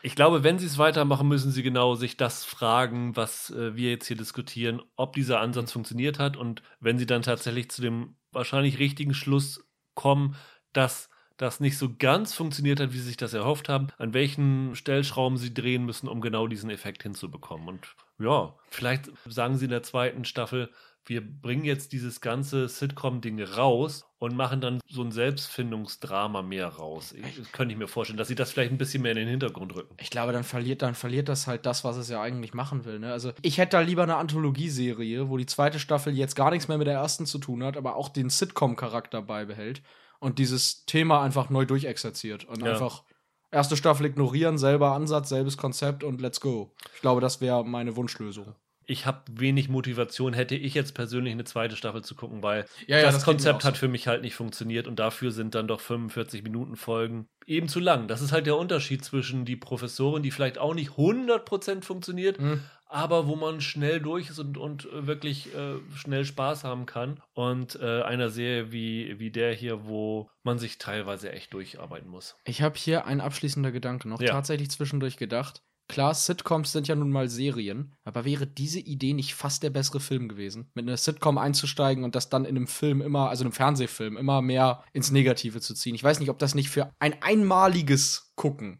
Ich 0.05 0.13
glaube, 0.13 0.43
wenn 0.43 0.59
sie 0.59 0.67
es 0.67 0.77
weitermachen, 0.77 1.27
müssen 1.27 1.49
sie 1.49 1.63
genau 1.63 1.95
sich 1.95 2.15
das 2.15 2.45
fragen, 2.45 3.15
was 3.15 3.49
äh, 3.49 3.75
wir 3.75 3.89
jetzt 3.89 4.05
hier 4.05 4.15
diskutieren, 4.15 4.79
ob 4.95 5.13
dieser 5.13 5.39
Ansatz 5.39 5.71
funktioniert 5.71 6.19
hat 6.19 6.37
und 6.37 6.61
wenn 6.79 6.99
sie 6.99 7.07
dann 7.07 7.23
tatsächlich 7.23 7.71
zu 7.71 7.81
dem 7.81 8.15
wahrscheinlich 8.31 8.77
richtigen 8.77 9.15
Schluss 9.15 9.67
kommen, 9.95 10.35
dass 10.73 11.09
das 11.37 11.59
nicht 11.59 11.79
so 11.79 11.95
ganz 11.97 12.35
funktioniert 12.35 12.79
hat, 12.79 12.93
wie 12.93 12.99
sie 12.99 13.07
sich 13.07 13.17
das 13.17 13.33
erhofft 13.33 13.67
haben, 13.67 13.87
an 13.97 14.13
welchen 14.13 14.75
Stellschrauben 14.75 15.39
sie 15.39 15.55
drehen 15.55 15.85
müssen, 15.85 16.07
um 16.07 16.21
genau 16.21 16.45
diesen 16.45 16.69
Effekt 16.69 17.01
hinzubekommen. 17.01 17.67
Und 17.67 17.95
ja, 18.19 18.55
vielleicht 18.69 19.09
sagen 19.25 19.57
sie 19.57 19.65
in 19.65 19.71
der 19.71 19.81
zweiten 19.81 20.23
Staffel, 20.23 20.69
wir 21.07 21.21
bringen 21.21 21.65
jetzt 21.65 21.91
dieses 21.91 22.19
ganze 22.19 22.67
Sitcom-Ding 22.67 23.41
raus 23.41 24.05
und 24.17 24.35
machen 24.35 24.59
dann 24.59 24.79
so 24.89 25.03
ein 25.03 25.11
Selbstfindungsdrama 25.11 26.41
mehr 26.41 26.67
raus. 26.67 27.13
Ich, 27.13 27.51
könnte 27.51 27.73
ich 27.73 27.77
mir 27.77 27.87
vorstellen, 27.87 28.17
dass 28.17 28.27
sie 28.27 28.35
das 28.35 28.51
vielleicht 28.51 28.71
ein 28.71 28.77
bisschen 28.77 29.03
mehr 29.03 29.11
in 29.11 29.17
den 29.17 29.27
Hintergrund 29.27 29.75
rücken. 29.75 29.95
Ich 29.99 30.09
glaube, 30.09 30.31
dann 30.33 30.43
verliert, 30.43 30.81
dann 30.81 30.95
verliert 30.95 31.29
das 31.29 31.47
halt 31.47 31.65
das, 31.65 31.83
was 31.83 31.97
es 31.97 32.09
ja 32.09 32.21
eigentlich 32.21 32.53
machen 32.53 32.85
will. 32.85 32.99
Ne? 32.99 33.11
Also 33.11 33.33
ich 33.41 33.57
hätte 33.57 33.77
da 33.77 33.81
lieber 33.81 34.03
eine 34.03 34.15
Anthologieserie, 34.15 35.29
wo 35.29 35.37
die 35.37 35.45
zweite 35.45 35.79
Staffel 35.79 36.15
jetzt 36.15 36.35
gar 36.35 36.49
nichts 36.49 36.67
mehr 36.67 36.77
mit 36.77 36.87
der 36.87 36.95
ersten 36.95 37.25
zu 37.25 37.37
tun 37.37 37.63
hat, 37.63 37.77
aber 37.77 37.95
auch 37.95 38.09
den 38.09 38.29
Sitcom-Charakter 38.29 39.21
beibehält 39.21 39.81
und 40.19 40.39
dieses 40.39 40.85
Thema 40.85 41.21
einfach 41.21 41.49
neu 41.49 41.65
durchexerziert 41.65 42.45
und 42.45 42.63
Ja. 42.63 42.71
einfach 42.73 43.03
erste 43.51 43.77
Staffel 43.77 44.07
ignorieren, 44.07 44.57
selber 44.57 44.93
Ansatz, 44.93 45.29
selbes 45.29 45.57
Konzept 45.57 46.03
und 46.03 46.19
let's 46.19 46.41
go. 46.41 46.73
Ich 46.95 47.01
glaube, 47.01 47.21
das 47.21 47.41
wäre 47.41 47.63
meine 47.63 47.95
Wunschlösung. 47.95 48.55
Ich 48.87 49.05
habe 49.05 49.21
wenig 49.31 49.69
Motivation, 49.69 50.33
hätte 50.33 50.55
ich 50.55 50.73
jetzt 50.73 50.93
persönlich 50.93 51.31
eine 51.33 51.43
zweite 51.43 51.75
Staffel 51.75 52.03
zu 52.03 52.15
gucken, 52.15 52.43
weil 52.43 52.65
Ja, 52.87 52.97
ja, 52.97 53.03
das, 53.05 53.15
das 53.15 53.23
Konzept 53.25 53.61
so. 53.63 53.67
hat 53.67 53.77
für 53.77 53.87
mich 53.87 54.07
halt 54.07 54.21
nicht 54.21 54.35
funktioniert 54.35 54.87
und 54.87 54.97
dafür 54.99 55.31
sind 55.31 55.55
dann 55.55 55.67
doch 55.67 55.79
45 55.79 56.43
Minuten 56.43 56.75
Folgen 56.75 57.27
eben 57.45 57.67
zu 57.67 57.79
lang. 57.79 58.07
Das 58.07 58.21
ist 58.21 58.31
halt 58.31 58.45
der 58.45 58.57
Unterschied 58.57 59.03
zwischen 59.03 59.45
die 59.45 59.55
Professorin, 59.55 60.23
die 60.23 60.31
vielleicht 60.31 60.57
auch 60.57 60.73
nicht 60.73 60.91
100% 60.97 61.83
funktioniert, 61.83 62.39
Mhm. 62.39 62.61
aber 62.87 63.27
wo 63.27 63.35
man 63.35 63.61
schnell 63.61 63.99
durch 63.99 64.29
ist 64.29 64.39
und, 64.39 64.57
und 64.57 64.85
äh, 64.85 65.07
wirklich 65.07 65.53
äh, 65.55 65.75
schnell 65.95 66.25
Spaß 66.25 66.63
haben 66.63 66.85
kann. 66.85 67.21
Und 67.33 67.79
äh, 67.81 68.01
einer 68.03 68.29
Serie 68.29 68.71
wie, 68.71 69.19
wie 69.19 69.31
der 69.31 69.53
hier, 69.53 69.85
wo 69.87 70.29
man 70.43 70.59
sich 70.59 70.77
teilweise 70.77 71.31
echt 71.31 71.53
durcharbeiten 71.53 72.09
muss. 72.09 72.35
Ich 72.45 72.61
habe 72.61 72.77
hier 72.77 73.05
ein 73.05 73.21
abschließender 73.21 73.71
Gedanke 73.71 74.07
noch 74.07 74.21
Ja. 74.21 74.31
tatsächlich 74.31 74.69
zwischendurch 74.71 75.17
gedacht. 75.17 75.61
Klar, 75.87 76.15
Sitcoms 76.15 76.71
sind 76.71 76.87
ja 76.87 76.95
nun 76.95 77.11
mal 77.11 77.29
Serien, 77.29 77.93
aber 78.03 78.25
wäre 78.25 78.47
diese 78.47 78.79
Idee 78.79 79.13
nicht 79.13 79.35
fast 79.35 79.61
der 79.61 79.69
bessere 79.69 79.99
Film 79.99 80.27
gewesen? 80.27 80.71
Mit 80.73 80.87
einer 80.87 80.97
Sitcom 80.97 81.37
einzusteigen 81.37 82.03
und 82.03 82.15
das 82.15 82.29
dann 82.29 82.45
in 82.45 82.57
einem 82.57 82.65
Film 82.67 83.01
immer, 83.01 83.29
also 83.29 83.43
einem 83.43 83.53
Fernsehfilm, 83.53 84.17
immer 84.17 84.41
mehr 84.41 84.83
ins 84.93 85.11
Negative 85.11 85.61
zu 85.61 85.75
ziehen. 85.75 85.93
Ich 85.93 86.03
weiß 86.03 86.19
nicht, 86.19 86.29
ob 86.29 86.39
das 86.39 86.55
nicht 86.55 86.69
für 86.69 86.89
ein 86.97 87.21
einmaliges 87.21 88.31
Gucken 88.35 88.79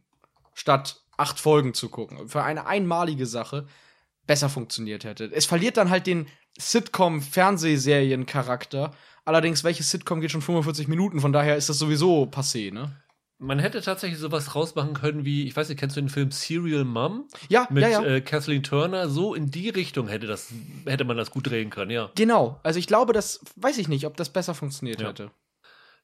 statt 0.53 1.03
acht 1.17 1.39
Folgen 1.39 1.75
zu 1.75 1.89
gucken, 1.89 2.27
für 2.27 2.43
eine 2.43 2.65
einmalige 2.65 3.27
Sache 3.27 3.67
besser 4.25 4.49
funktioniert 4.49 5.03
hätte. 5.03 5.31
Es 5.31 5.45
verliert 5.45 5.77
dann 5.77 5.91
halt 5.91 6.07
den 6.07 6.25
Sitcom-Fernsehserien-Charakter. 6.57 8.95
Allerdings, 9.25 9.63
welche 9.63 9.83
Sitcom 9.83 10.21
geht 10.21 10.31
schon 10.31 10.41
45 10.41 10.87
Minuten? 10.87 11.19
Von 11.19 11.33
daher 11.33 11.55
ist 11.55 11.69
das 11.69 11.77
sowieso 11.77 12.23
passé, 12.23 12.73
ne? 12.73 12.99
Man 13.37 13.59
hätte 13.59 13.81
tatsächlich 13.81 14.19
sowas 14.19 14.55
rausmachen 14.55 14.93
können 14.93 15.25
wie, 15.25 15.45
ich 15.45 15.55
weiß 15.55 15.67
nicht, 15.67 15.77
kennst 15.77 15.97
du 15.97 16.01
den 16.01 16.09
Film 16.09 16.31
Serial 16.31 16.85
Mom? 16.85 17.27
Ja, 17.49 17.67
Mit 17.69 17.83
ja, 17.83 17.89
ja. 17.89 18.03
Äh, 18.03 18.21
Kathleen 18.21 18.63
Turner, 18.63 19.09
so 19.09 19.35
in 19.35 19.51
die 19.51 19.69
Richtung 19.69 20.07
hätte, 20.07 20.25
das, 20.25 20.53
hätte 20.85 21.03
man 21.03 21.17
das 21.17 21.31
gut 21.31 21.49
drehen 21.49 21.69
können, 21.69 21.91
ja. 21.91 22.11
Genau. 22.15 22.59
Also 22.63 22.79
ich 22.79 22.87
glaube, 22.87 23.11
das 23.11 23.41
weiß 23.57 23.77
ich 23.77 23.89
nicht, 23.89 24.05
ob 24.05 24.15
das 24.15 24.29
besser 24.29 24.53
funktioniert 24.55 25.01
Ja. 25.01 25.09
hätte. 25.09 25.31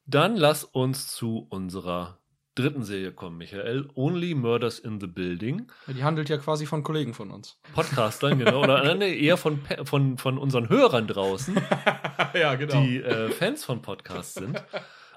Dann 0.05 0.35
lass 0.35 0.65
uns 0.65 1.07
zu 1.07 1.47
unserer 1.49 2.17
dritten 2.55 2.83
Serie 2.83 3.13
kommen, 3.13 3.37
Michael. 3.37 3.87
Only 3.95 4.35
Murders 4.35 4.79
in 4.79 4.99
the 4.99 5.07
Building. 5.07 5.71
Die 5.87 6.03
handelt 6.03 6.27
ja 6.27 6.37
quasi 6.37 6.65
von 6.65 6.83
Kollegen 6.83 7.13
von 7.13 7.31
uns. 7.31 7.57
Podcastern, 7.73 8.39
genau. 8.39 8.63
Oder 8.63 8.93
nee, 8.95 9.17
eher 9.17 9.37
von, 9.37 9.61
von, 9.85 10.17
von 10.17 10.37
unseren 10.37 10.67
Hörern 10.67 11.07
draußen, 11.07 11.55
ja, 12.33 12.55
genau. 12.55 12.81
die 12.81 12.97
äh, 12.97 13.29
Fans 13.29 13.63
von 13.63 13.81
Podcasts 13.81 14.33
sind. 14.33 14.61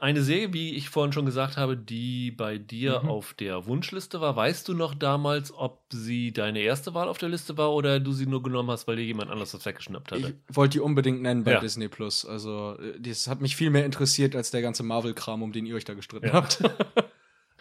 Eine 0.05 0.23
Serie, 0.23 0.53
wie 0.53 0.75
ich 0.75 0.91
vorhin 0.91 1.15
schon 1.15 1.25
gesagt 1.25 1.57
habe, 1.57 1.79
die 1.79 2.31
bei 2.31 2.59
dir 2.59 3.01
Mhm. 3.03 3.09
auf 3.09 3.33
der 3.33 3.65
Wunschliste 3.65 4.21
war. 4.21 4.37
Weißt 4.37 4.69
du 4.69 4.75
noch 4.75 4.95
damals, 4.95 5.51
ob 5.57 5.81
sie 5.91 6.31
deine 6.31 6.61
erste 6.61 6.93
Wahl 6.93 7.09
auf 7.09 7.17
der 7.17 7.31
Liste 7.31 7.57
war 7.57 7.73
oder 7.73 8.01
du 8.01 8.13
sie 8.13 8.27
nur 8.27 8.43
genommen 8.43 8.71
hast, 8.71 8.87
weil 8.87 8.97
dir 8.97 9.05
jemand 9.05 9.31
anders 9.31 9.53
das 9.53 9.65
weggeschnappt 9.65 10.13
ich 10.13 10.23
hatte? 10.25 10.35
wollte 10.53 10.73
die 10.73 10.81
unbedingt 10.81 11.23
nennen 11.23 11.43
bei 11.43 11.53
Ja. 11.53 11.61
Disney 11.61 11.89
Plus. 11.89 12.27
Also, 12.27 12.77
äh, 12.79 13.01
das 13.01 13.29
hat 13.29 13.41
mich 13.41 13.57
viel 13.57 13.71
mehr 13.71 13.87
interessiert 13.87 14.37
als 14.37 14.51
der 14.51 14.61
ganze 14.61 14.83
Marvel-Kram, 14.83 15.43
um 15.43 15.53
den 15.53 15.65
ihr 15.65 15.75
euch 15.75 15.87
da 15.87 15.95
gestritten 15.95 16.27
Ja. 16.27 16.33
habt. 16.35 16.59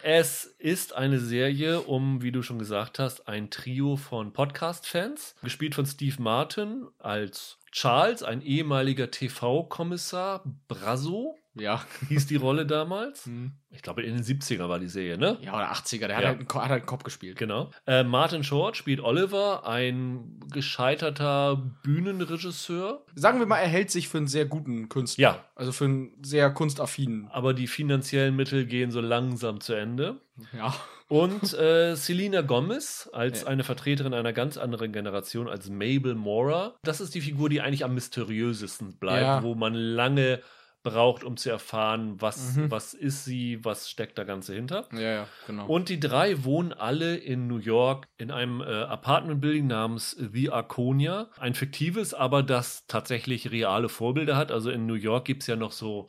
Es 0.06 0.44
ist 0.58 0.94
eine 0.94 1.18
Serie 1.18 1.80
um, 1.80 2.20
wie 2.20 2.30
du 2.30 2.42
schon 2.42 2.58
gesagt 2.58 2.98
hast, 2.98 3.26
ein 3.26 3.48
Trio 3.48 3.96
von 3.96 4.34
Podcast-Fans, 4.34 5.34
gespielt 5.42 5.74
von 5.74 5.86
Steve 5.86 6.20
Martin 6.20 6.84
als 6.98 7.56
Charles, 7.74 8.22
ein 8.22 8.40
ehemaliger 8.40 9.10
TV-Kommissar, 9.10 10.44
Brasso, 10.68 11.34
Ja. 11.56 11.84
hieß 12.08 12.26
die 12.28 12.36
Rolle 12.36 12.66
damals. 12.66 13.26
Hm. 13.26 13.52
Ich 13.70 13.82
glaube, 13.82 14.02
in 14.04 14.14
den 14.14 14.22
70er 14.22 14.68
war 14.68 14.78
die 14.78 14.86
Serie, 14.88 15.18
ne? 15.18 15.36
Ja, 15.40 15.56
oder 15.56 15.72
80er, 15.72 16.06
der 16.06 16.16
hat, 16.16 16.22
Ja. 16.22 16.28
halt 16.28 16.38
einen, 16.38 16.48
hat 16.48 16.68
halt 16.70 16.82
einen 16.82 16.86
Kopf 16.86 17.02
gespielt. 17.02 17.36
Genau. 17.36 17.72
Äh, 17.88 18.04
Martin 18.04 18.44
Short 18.44 18.76
spielt 18.76 19.00
Oliver, 19.00 19.66
ein 19.66 20.38
gescheiterter 20.52 21.56
Bühnenregisseur. 21.82 23.04
Sagen 23.16 23.40
wir 23.40 23.46
mal, 23.46 23.58
er 23.58 23.66
hält 23.66 23.90
sich 23.90 24.06
für 24.08 24.18
einen 24.18 24.28
sehr 24.28 24.44
guten 24.46 24.88
Künstler. 24.88 25.22
Ja. 25.22 25.44
Also 25.56 25.72
für 25.72 25.86
einen 25.86 26.12
sehr 26.24 26.50
kunstaffinen. 26.50 27.26
Aber 27.32 27.52
die 27.54 27.66
finanziellen 27.66 28.36
Mittel 28.36 28.66
gehen 28.66 28.92
so 28.92 29.00
langsam 29.00 29.60
zu 29.60 29.72
Ende. 29.74 30.20
Ja. 30.56 30.72
Und 31.08 31.52
äh, 31.54 31.94
Selena 31.96 32.40
Gomez 32.40 33.08
als 33.12 33.42
Ja. 33.42 33.48
eine 33.48 33.62
Vertreterin 33.64 34.14
einer 34.14 34.32
ganz 34.32 34.56
anderen 34.56 34.92
Generation, 34.92 35.48
als 35.48 35.68
Mabel 35.68 36.14
Mora. 36.14 36.74
Das 36.82 37.00
ist 37.00 37.14
die 37.14 37.20
Figur, 37.20 37.48
die 37.48 37.60
eigentlich 37.60 37.84
am 37.84 37.94
mysteriösesten 37.94 38.98
bleibt, 38.98 39.22
Ja. 39.22 39.42
wo 39.42 39.54
man 39.54 39.74
lange 39.74 40.40
braucht, 40.82 41.24
um 41.24 41.38
zu 41.38 41.48
erfahren, 41.48 42.20
was, 42.20 42.56
Mhm. 42.56 42.70
was 42.70 42.92
ist 42.92 43.24
sie, 43.24 43.64
was 43.64 43.88
steckt 43.88 44.18
da 44.18 44.24
Ganze 44.24 44.54
hinter. 44.54 44.86
Ja, 44.92 45.00
ja, 45.00 45.28
genau. 45.46 45.66
Und 45.66 45.88
die 45.88 45.98
drei 45.98 46.44
wohnen 46.44 46.74
alle 46.74 47.16
in 47.16 47.46
New 47.46 47.56
York 47.56 48.06
in 48.18 48.30
einem 48.30 48.60
äh, 48.60 48.64
Apartment-Building 48.64 49.66
namens 49.66 50.10
The 50.10 50.50
Arconia. 50.50 51.30
Ein 51.38 51.54
fiktives, 51.54 52.12
aber 52.12 52.42
das 52.42 52.86
tatsächlich 52.86 53.50
reale 53.50 53.88
Vorbilder 53.88 54.36
hat. 54.36 54.52
Also 54.52 54.70
in 54.70 54.84
New 54.84 54.92
York 54.94 55.24
gibt 55.24 55.42
es 55.42 55.46
ja 55.46 55.56
noch 55.56 55.72
so 55.72 56.08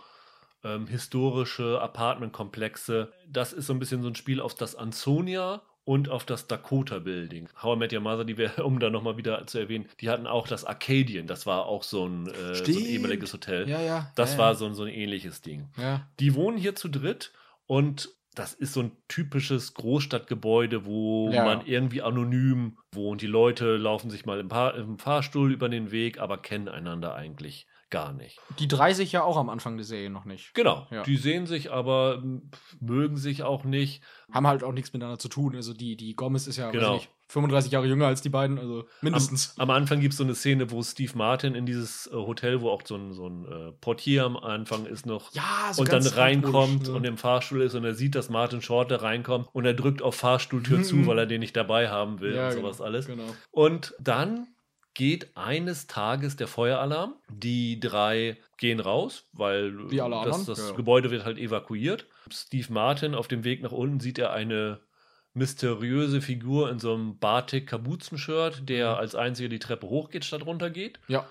ähm, 0.66 0.88
historische 0.88 1.80
Apartmentkomplexe. 1.82 3.12
Das 3.30 3.54
ist 3.54 3.68
so 3.68 3.74
ein 3.74 3.80
bisschen 3.80 4.02
so 4.02 4.10
ein 4.10 4.16
Spiel 4.16 4.42
auf 4.42 4.56
das 4.56 4.76
Ansonia 4.76 5.62
und 5.84 6.10
auf 6.10 6.26
das 6.26 6.48
Dakota 6.48 6.98
Building. 7.00 7.48
How 7.62 7.76
I 7.76 7.80
Met 7.80 7.94
Your 7.94 8.00
Mother, 8.02 8.26
die 8.26 8.38
wir, 8.38 8.52
um 8.66 8.80
da 8.80 8.90
nochmal 8.90 9.18
wieder 9.18 9.46
zu 9.46 9.60
erwähnen, 9.60 9.86
die 10.02 10.10
hatten 10.10 10.26
auch 10.28 10.48
das 10.48 10.66
Arcadian. 10.66 11.28
Das 11.28 11.46
war 11.46 11.66
auch 11.68 11.84
so 11.84 12.06
ein, 12.08 12.28
äh, 12.28 12.56
so 12.56 12.64
ein 12.66 12.86
ehemaliges 12.86 13.32
Hotel. 13.34 13.70
ja, 13.70 13.80
ja. 13.82 14.12
Das 14.16 14.34
ja, 14.34 14.38
war 14.40 14.48
ja. 14.50 14.56
so, 14.56 14.66
ein- 14.66 14.74
so 14.76 14.84
ein 14.84 14.94
ähnliches 14.94 15.42
Ding. 15.42 15.70
Ja. 15.78 16.08
Die 16.20 16.34
wohnen 16.36 16.58
hier 16.58 16.76
zu 16.76 16.90
dritt 16.90 17.32
und 17.68 18.10
das 18.34 18.54
ist 18.54 18.74
so 18.74 18.82
ein 18.82 18.92
typisches 19.08 19.76
Großstadtgebäude, 19.76 20.86
wo 20.86 21.30
Ja. 21.32 21.46
man 21.46 21.66
irgendwie 21.66 22.02
anonym 22.02 22.78
wohnt. 22.92 23.22
Die 23.22 23.28
Leute 23.28 23.78
laufen 23.78 24.10
sich 24.10 24.26
mal 24.26 24.40
im, 24.40 24.50
Fahr 24.50 24.76
im 24.76 24.98
Fahrstuhl 25.00 25.54
über 25.54 25.70
den 25.70 25.92
Weg, 25.92 26.20
aber 26.20 26.38
kennen 26.40 26.68
einander 26.68 27.16
eigentlich 27.16 27.66
gar 27.90 28.14
nicht. 28.14 28.40
Die 28.60 28.68
drei 28.68 28.94
sich 28.94 29.12
ja 29.12 29.24
auch 29.24 29.38
am 29.38 29.50
Anfang 29.50 29.78
der 29.78 29.86
Serie 29.86 30.10
noch 30.10 30.26
nicht. 30.26 30.54
Genau, 30.54 30.88
Ja. 30.92 31.04
die 31.04 31.18
sehen 31.18 31.46
sich 31.46 31.72
aber, 31.72 32.16
m, 32.22 32.50
mögen 32.80 33.16
sich 33.18 33.44
auch 33.44 33.64
nicht. 33.64 34.02
Haben 34.32 34.48
halt 34.48 34.64
auch 34.64 34.72
nichts 34.74 34.92
miteinander 34.92 35.20
zu 35.20 35.30
tun. 35.30 35.56
Also 35.56 35.74
die, 35.74 35.96
die 35.96 36.16
Gomez 36.16 36.48
ist 36.48 36.58
ja 36.58 36.66
weiß 36.68 36.72
Genau. 36.74 36.94
nicht, 36.96 37.10
35 37.30 37.72
Jahre 37.72 37.88
jünger 37.88 38.06
als 38.08 38.22
die 38.22 38.30
beiden, 38.30 38.60
also 38.60 38.86
mindestens. 39.02 39.56
Am 39.58 39.70
Anfang 39.72 40.00
gibt 40.00 40.14
es 40.14 40.18
so 40.18 40.24
eine 40.24 40.36
Szene, 40.36 40.70
wo 40.72 40.82
Steve 40.84 41.12
Martin 41.16 41.56
in 41.56 41.66
dieses 41.66 42.08
äh, 42.08 42.12
Hotel, 42.14 42.62
wo 42.62 42.70
auch 42.70 42.82
so 42.86 42.96
ein, 42.96 43.14
so 43.14 43.28
ein 43.28 43.46
äh, 43.46 43.72
Portier 43.72 44.26
am 44.26 44.38
Anfang 44.38 44.86
ist 44.86 45.06
noch 45.06 45.34
ja, 45.34 45.72
so 45.72 45.82
und 45.82 45.92
dann 45.92 46.06
reinkommt 46.06 46.84
ne? 46.88 46.94
und 46.94 47.04
im 47.06 47.18
Fahrstuhl 47.18 47.62
ist 47.62 47.74
und 47.76 47.84
er 47.84 47.96
sieht, 47.96 48.14
dass 48.16 48.30
Martin 48.30 48.62
Short 48.62 48.92
da 48.92 48.98
reinkommt 48.98 49.48
und 49.54 49.66
er 49.66 49.74
drückt 49.74 50.02
auf 50.02 50.16
Fahrstuhltür 50.16 50.80
Mhm. 50.80 50.84
zu, 50.84 51.08
weil 51.08 51.18
er 51.20 51.26
den 51.26 51.40
nicht 51.40 51.56
dabei 51.56 51.90
haben 51.90 52.20
will 52.20 52.36
ja, 52.36 52.48
und 52.48 52.54
sowas 52.54 52.78
genau, 52.78 52.88
alles. 52.90 53.06
Genau. 53.08 53.24
Und 53.52 53.96
dann 54.00 54.48
geht 54.96 55.38
eines 55.38 55.86
Tages 55.86 56.36
der 56.36 56.48
Feueralarm. 56.48 57.14
Die 57.30 57.80
drei 57.80 58.38
gehen 58.58 58.80
raus, 58.80 59.28
weil 59.34 59.74
das, 59.92 60.46
das 60.46 60.70
ja. 60.70 60.76
Gebäude 60.76 61.12
wird 61.12 61.26
halt 61.26 61.38
evakuiert. 61.38 62.08
Steve 62.32 62.74
Martin 62.74 63.14
auf 63.14 63.28
dem 63.28 63.44
Weg 63.44 63.62
nach 63.62 63.72
unten 63.72 64.00
sieht 64.00 64.18
er 64.18 64.34
eine 64.34 64.80
mysteriöse 65.34 66.22
Figur 66.22 66.72
in 66.72 66.80
so 66.80 66.94
einem 66.94 67.20
Batik-Kapuzen-Shirt, 67.20 68.68
der 68.68 68.94
Mhm. 68.94 68.98
als 68.98 69.16
einziger 69.16 69.50
die 69.50 69.60
Treppe 69.60 69.88
hochgeht 69.88 70.26
statt 70.26 70.46
runtergeht. 70.46 71.00
Ja. 71.08 71.28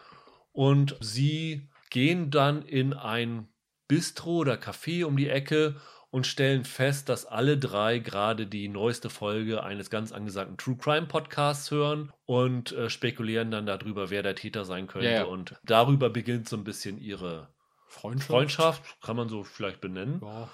Und 0.52 0.96
sie 1.00 1.68
gehen 1.90 2.30
dann 2.30 2.62
in 2.62 2.92
ein 2.92 3.48
Bistro 3.88 4.36
oder 4.38 4.54
Café 4.54 5.04
um 5.04 5.16
die 5.16 5.28
Ecke 5.28 5.76
und 6.14 6.28
stellen 6.28 6.64
fest, 6.64 7.08
dass 7.08 7.26
alle 7.26 7.58
drei 7.58 7.98
gerade 7.98 8.46
die 8.46 8.68
neueste 8.68 9.10
Folge 9.10 9.64
eines 9.64 9.90
ganz 9.90 10.12
angesagten 10.12 10.56
True 10.56 10.76
Crime 10.76 11.06
Podcasts 11.06 11.72
hören 11.72 12.12
und 12.24 12.70
äh, 12.70 12.88
spekulieren 12.88 13.50
dann 13.50 13.66
darüber, 13.66 14.10
wer 14.10 14.22
der 14.22 14.36
Täter 14.36 14.64
sein 14.64 14.86
könnte. 14.86 15.08
Ja, 15.08 15.14
ja. 15.14 15.24
Und 15.24 15.56
darüber 15.64 16.10
beginnt 16.10 16.48
so 16.48 16.56
ein 16.56 16.62
bisschen 16.62 16.98
ihre 16.98 17.48
Freundschaft. 17.88 18.28
Freundschaft, 18.28 19.00
kann 19.02 19.16
man 19.16 19.28
so 19.28 19.42
vielleicht 19.42 19.80
benennen. 19.80 20.20
Ja. 20.22 20.48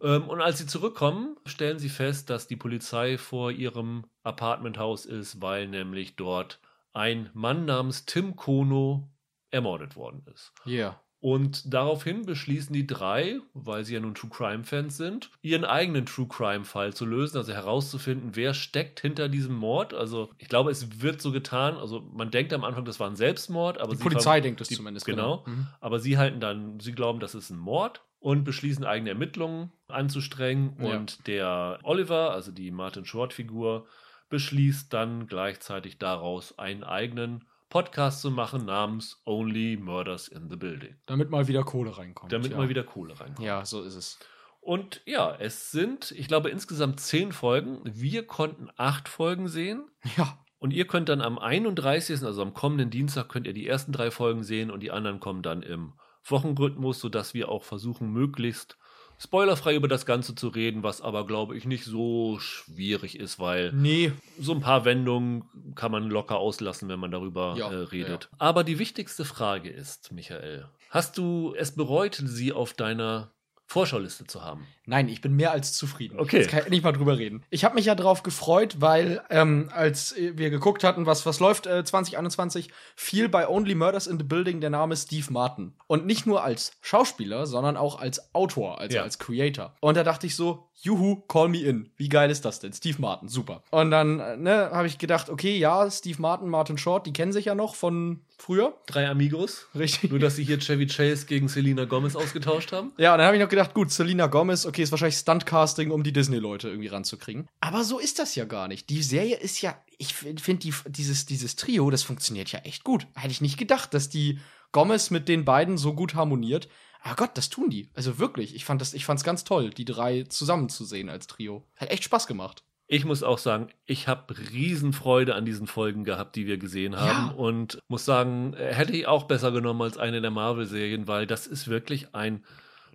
Ähm, 0.00 0.28
und 0.28 0.40
als 0.40 0.58
sie 0.58 0.66
zurückkommen, 0.66 1.36
stellen 1.44 1.80
sie 1.80 1.88
fest, 1.88 2.30
dass 2.30 2.46
die 2.46 2.54
Polizei 2.54 3.18
vor 3.18 3.50
ihrem 3.50 4.04
Apartmenthaus 4.22 5.06
ist, 5.06 5.42
weil 5.42 5.66
nämlich 5.66 6.14
dort 6.14 6.60
ein 6.92 7.30
Mann 7.34 7.64
namens 7.64 8.04
Tim 8.04 8.36
Kono 8.36 9.10
ermordet 9.50 9.96
worden 9.96 10.24
ist. 10.32 10.52
Yeah. 10.64 11.02
Und 11.20 11.72
daraufhin 11.72 12.24
beschließen 12.24 12.72
die 12.72 12.86
drei, 12.86 13.40
weil 13.52 13.84
sie 13.84 13.92
ja 13.92 14.00
nun 14.00 14.14
True 14.14 14.30
Crime 14.30 14.64
Fans 14.64 14.96
sind, 14.96 15.30
ihren 15.42 15.66
eigenen 15.66 16.06
True 16.06 16.26
Crime 16.26 16.64
Fall 16.64 16.94
zu 16.94 17.04
lösen, 17.04 17.36
also 17.36 17.52
herauszufinden, 17.52 18.36
wer 18.36 18.54
steckt 18.54 19.00
hinter 19.00 19.28
diesem 19.28 19.54
Mord. 19.54 19.92
Also 19.92 20.30
ich 20.38 20.48
glaube, 20.48 20.70
es 20.70 21.02
wird 21.02 21.20
so 21.20 21.30
getan, 21.30 21.76
also 21.76 22.00
man 22.00 22.30
denkt 22.30 22.54
am 22.54 22.64
Anfang, 22.64 22.86
das 22.86 22.98
war 23.00 23.08
ein 23.10 23.16
Selbstmord, 23.16 23.78
aber 23.78 23.92
Die 23.92 24.02
Polizei 24.02 24.40
denkt 24.40 24.62
es 24.62 24.68
zumindest. 24.68 25.04
genau. 25.04 25.44
Mhm. 25.46 25.66
aber 25.80 26.00
sie 26.00 26.16
halten 26.16 26.40
dann, 26.40 26.80
sie 26.80 26.92
glauben, 26.92 27.20
das 27.20 27.34
ist 27.34 27.50
ein 27.50 27.58
Mord 27.58 28.02
und 28.18 28.44
beschließen 28.44 28.84
eigene 28.84 29.10
Ermittlungen 29.10 29.72
anzustrengen. 29.88 30.76
Ja. 30.78 30.96
Und 30.96 31.26
der 31.26 31.80
Oliver, 31.82 32.32
also 32.32 32.50
die 32.50 32.70
Martin 32.70 33.04
Short-Figur, 33.04 33.86
beschließt 34.30 34.92
dann 34.92 35.26
gleichzeitig 35.26 35.98
daraus 35.98 36.58
einen 36.58 36.84
eigenen 36.84 37.44
Podcast 37.70 38.20
zu 38.20 38.32
machen 38.32 38.66
namens 38.66 39.22
Only 39.24 39.78
Murders 39.80 40.26
in 40.26 40.50
the 40.50 40.56
Building. 40.56 40.96
Damit 41.06 41.30
mal 41.30 41.46
wieder 41.46 41.62
Kohle 41.62 41.96
reinkommt. 41.96 42.32
Damit 42.32 42.50
ja. 42.50 42.58
mal 42.58 42.68
wieder 42.68 42.82
Kohle 42.82 43.18
reinkommt. 43.18 43.46
Ja, 43.46 43.64
so 43.64 43.82
ist 43.82 43.94
es. 43.94 44.18
Und 44.60 45.00
ja, 45.06 45.34
es 45.38 45.70
sind, 45.70 46.10
ich 46.10 46.28
glaube, 46.28 46.50
insgesamt 46.50 47.00
zehn 47.00 47.32
Folgen. 47.32 47.80
Wir 47.84 48.26
konnten 48.26 48.68
acht 48.76 49.08
Folgen 49.08 49.48
sehen. 49.48 49.88
Ja. 50.16 50.38
Und 50.58 50.72
ihr 50.72 50.86
könnt 50.86 51.08
dann 51.08 51.22
am 51.22 51.38
31., 51.38 52.22
also 52.22 52.42
am 52.42 52.52
kommenden 52.52 52.90
Dienstag, 52.90 53.30
könnt 53.30 53.46
ihr 53.46 53.54
die 53.54 53.66
ersten 53.66 53.92
drei 53.92 54.10
Folgen 54.10 54.42
sehen 54.42 54.70
und 54.70 54.80
die 54.80 54.90
anderen 54.90 55.18
kommen 55.18 55.40
dann 55.40 55.62
im 55.62 55.94
Wochenrhythmus, 56.24 57.00
sodass 57.00 57.32
wir 57.32 57.48
auch 57.48 57.64
versuchen, 57.64 58.12
möglichst 58.12 58.76
spoilerfrei 59.20 59.74
über 59.74 59.86
das 59.86 60.06
Ganze 60.06 60.34
zu 60.34 60.48
reden, 60.48 60.82
was 60.82 61.00
aber, 61.02 61.26
glaube 61.26 61.56
ich, 61.56 61.66
nicht 61.66 61.84
so 61.84 62.38
schwierig 62.40 63.18
ist, 63.18 63.38
weil 63.38 63.70
Nee. 63.72 64.12
so 64.38 64.52
ein 64.52 64.60
paar 64.60 64.84
Wendungen 64.84 65.44
kann 65.74 65.92
man 65.92 66.08
locker 66.08 66.38
auslassen, 66.38 66.88
wenn 66.88 66.98
man 66.98 67.10
darüber 67.10 67.54
Ja, 67.56 67.70
äh, 67.70 67.74
redet. 67.76 68.28
ja. 68.32 68.36
Aber 68.38 68.64
die 68.64 68.78
wichtigste 68.78 69.24
Frage 69.24 69.68
ist, 69.68 70.10
Michael, 70.10 70.66
hast 70.88 71.18
du 71.18 71.54
es 71.56 71.72
bereut, 71.74 72.20
sie 72.24 72.52
auf 72.52 72.72
deiner 72.72 73.30
Vorschau-Liste 73.66 74.26
zu 74.26 74.42
haben? 74.42 74.66
Nein, 74.90 75.08
ich 75.08 75.20
bin 75.20 75.36
mehr 75.36 75.52
als 75.52 75.72
zufrieden. 75.72 76.18
Okay. 76.18 76.38
Jetzt 76.38 76.50
kann 76.50 76.62
ich 76.64 76.68
nicht 76.68 76.82
mal 76.82 76.90
drüber 76.90 77.16
reden. 77.16 77.44
Ich 77.48 77.64
habe 77.64 77.76
mich 77.76 77.84
ja 77.84 77.94
drauf 77.94 78.24
gefreut, 78.24 78.76
weil 78.80 79.22
ähm, 79.30 79.70
als 79.72 80.16
wir 80.16 80.50
geguckt 80.50 80.82
hatten, 80.82 81.06
was, 81.06 81.24
was 81.26 81.38
läuft 81.38 81.68
äh, 81.68 81.84
2021, 81.84 82.70
fiel 82.96 83.28
bei 83.28 83.48
Only 83.48 83.76
Murders 83.76 84.08
in 84.08 84.18
the 84.18 84.24
Building 84.24 84.60
der 84.60 84.70
Name 84.70 84.96
Steve 84.96 85.32
Martin. 85.32 85.74
Und 85.86 86.06
nicht 86.06 86.26
nur 86.26 86.42
als 86.42 86.72
Schauspieler, 86.80 87.46
sondern 87.46 87.76
auch 87.76 88.00
als 88.00 88.34
Autor, 88.34 88.80
also 88.80 88.96
Ja. 88.96 89.04
als 89.04 89.20
Creator. 89.20 89.76
Und 89.80 89.96
da 89.96 90.02
dachte 90.02 90.26
ich 90.26 90.34
so, 90.34 90.66
juhu, 90.82 91.16
call 91.28 91.48
me 91.48 91.58
in. 91.62 91.90
Wie 91.96 92.08
geil 92.08 92.30
ist 92.30 92.44
das 92.44 92.58
denn? 92.58 92.72
Steve 92.72 93.00
Martin, 93.00 93.28
super. 93.28 93.62
Und 93.70 93.90
dann 93.92 94.18
äh, 94.18 94.36
ne, 94.36 94.70
habe 94.72 94.88
ich 94.88 94.98
gedacht, 94.98 95.30
okay, 95.30 95.56
ja, 95.56 95.88
Steve 95.90 96.20
Martin, 96.20 96.48
Martin 96.48 96.78
Short, 96.78 97.06
die 97.06 97.12
kennen 97.12 97.32
sich 97.32 97.44
ja 97.44 97.54
noch 97.54 97.74
von 97.76 98.22
früher. 98.38 98.74
Drei 98.86 99.08
Amigos? 99.08 99.66
Richtig. 99.78 100.10
Nur, 100.10 100.18
dass 100.18 100.36
sie 100.36 100.44
hier 100.44 100.58
Chevy 100.58 100.86
Chase 100.86 101.26
gegen 101.26 101.48
Selena 101.48 101.84
Gomez 101.84 102.16
ausgetauscht 102.16 102.72
haben? 102.72 102.92
Ja, 102.96 103.12
und 103.12 103.18
dann 103.18 103.26
habe 103.26 103.36
ich 103.36 103.42
noch 103.42 103.50
gedacht, 103.50 103.74
gut, 103.74 103.90
Selena 103.92 104.26
Gomez, 104.26 104.64
okay, 104.64 104.79
ist 104.82 104.90
wahrscheinlich 104.90 105.16
Stuntcasting, 105.16 105.90
um 105.90 106.02
die 106.02 106.12
Disney-Leute 106.12 106.68
irgendwie 106.68 106.88
ranzukriegen. 106.88 107.48
Aber 107.60 107.84
so 107.84 107.98
ist 107.98 108.18
das 108.18 108.34
ja 108.34 108.44
gar 108.44 108.68
nicht. 108.68 108.90
Die 108.90 109.02
Serie 109.02 109.36
ist 109.36 109.60
ja, 109.62 109.76
ich 109.98 110.14
finde, 110.14 110.56
die, 110.56 110.74
dieses, 110.86 111.26
dieses 111.26 111.56
Trio, 111.56 111.90
das 111.90 112.02
funktioniert 112.02 112.52
ja 112.52 112.60
echt 112.60 112.84
gut. 112.84 113.06
Hätte 113.14 113.32
ich 113.32 113.40
nicht 113.40 113.58
gedacht, 113.58 113.94
dass 113.94 114.08
die 114.08 114.40
Gomez 114.72 115.10
mit 115.10 115.28
den 115.28 115.44
beiden 115.44 115.78
so 115.78 115.94
gut 115.94 116.14
harmoniert. 116.14 116.68
Aber 117.02 117.16
Gott, 117.16 117.30
das 117.34 117.48
tun 117.48 117.70
die. 117.70 117.88
Also 117.94 118.18
wirklich, 118.18 118.54
ich 118.54 118.64
fand 118.64 118.80
das, 118.80 118.94
ich 118.94 119.04
fand's 119.04 119.24
ganz 119.24 119.44
toll, 119.44 119.70
die 119.70 119.84
drei 119.84 120.24
zusammenzusehen 120.24 121.08
als 121.08 121.26
Trio. 121.26 121.66
Hat 121.76 121.90
echt 121.90 122.04
Spaß 122.04 122.26
gemacht. 122.26 122.62
Ich 122.92 123.04
muss 123.04 123.22
auch 123.22 123.38
sagen, 123.38 123.68
ich 123.86 124.08
habe 124.08 124.34
Riesenfreude 124.36 125.36
an 125.36 125.44
diesen 125.44 125.68
Folgen 125.68 126.02
gehabt, 126.02 126.34
die 126.34 126.48
wir 126.48 126.58
gesehen 126.58 126.96
haben. 126.96 127.28
Ja. 127.28 127.34
Und 127.36 127.78
muss 127.86 128.04
sagen, 128.04 128.52
äh, 128.54 128.74
hätte 128.74 128.92
ich 128.92 129.06
auch 129.06 129.24
besser 129.24 129.52
genommen 129.52 129.80
als 129.80 129.96
eine 129.96 130.20
der 130.20 130.32
Marvel-Serien, 130.32 131.06
weil 131.06 131.26
das 131.26 131.46
ist 131.46 131.68
wirklich 131.68 132.16
ein 132.16 132.44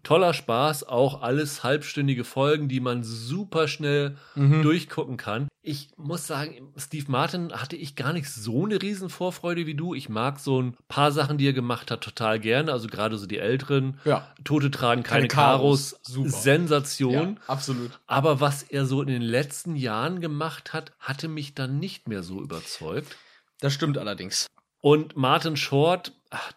toller 0.06 0.34
Spaß. 0.34 0.88
Auch 0.88 1.22
alles 1.22 1.64
halbstündige 1.64 2.24
Folgen, 2.24 2.70
die 2.70 2.80
man 2.80 3.04
super 3.04 3.68
schnell 3.68 4.16
Mhm. 4.36 4.62
durchgucken 4.62 5.18
kann. 5.18 5.50
Ich 5.68 5.90
muss 5.98 6.28
sagen, 6.28 6.72
Steve 6.78 7.06
Martin 7.10 7.52
hatte 7.52 7.76
ich 7.76 7.96
gar 7.96 8.14
nicht 8.14 8.30
so 8.30 8.66
eine 8.66 8.80
riesen 8.82 9.10
Vorfreude 9.10 9.66
wie 9.66 9.74
du. 9.74 9.96
Ich 9.96 10.08
mag 10.10 10.40
so 10.40 10.62
ein 10.62 10.78
paar 10.88 11.12
Sachen, 11.12 11.40
die 11.40 11.48
er 11.48 11.54
gemacht 11.54 11.90
hat, 11.90 12.02
total 12.02 12.40
gerne. 12.40 12.72
Also 12.72 12.88
gerade 12.88 13.18
so 13.18 13.26
die 13.26 13.40
älteren. 13.40 14.00
Ja. 14.06 14.32
Tote 14.44 14.70
tragen 14.70 15.02
keine, 15.02 15.28
Keine 15.28 15.28
Karos. 15.28 16.00
Super. 16.04 16.30
Sensation. 16.30 17.12
Ja, 17.14 17.36
absolut. 17.48 18.00
Aber 18.06 18.40
was 18.40 18.62
er 18.64 18.86
so 18.86 19.02
in 19.02 19.08
den 19.08 19.24
letzten 19.24 19.76
Jahren 19.76 20.22
gemacht 20.22 20.72
hat, 20.72 20.92
hatte 21.00 21.28
mich 21.28 21.56
dann 21.56 21.80
nicht 21.80 22.08
mehr 22.08 22.22
so 22.22 22.42
überzeugt. 22.42 23.18
Das 23.60 23.74
stimmt 23.74 23.98
allerdings. 23.98 24.46
Und 24.82 25.16
Martin 25.18 25.58
Short, 25.58 26.12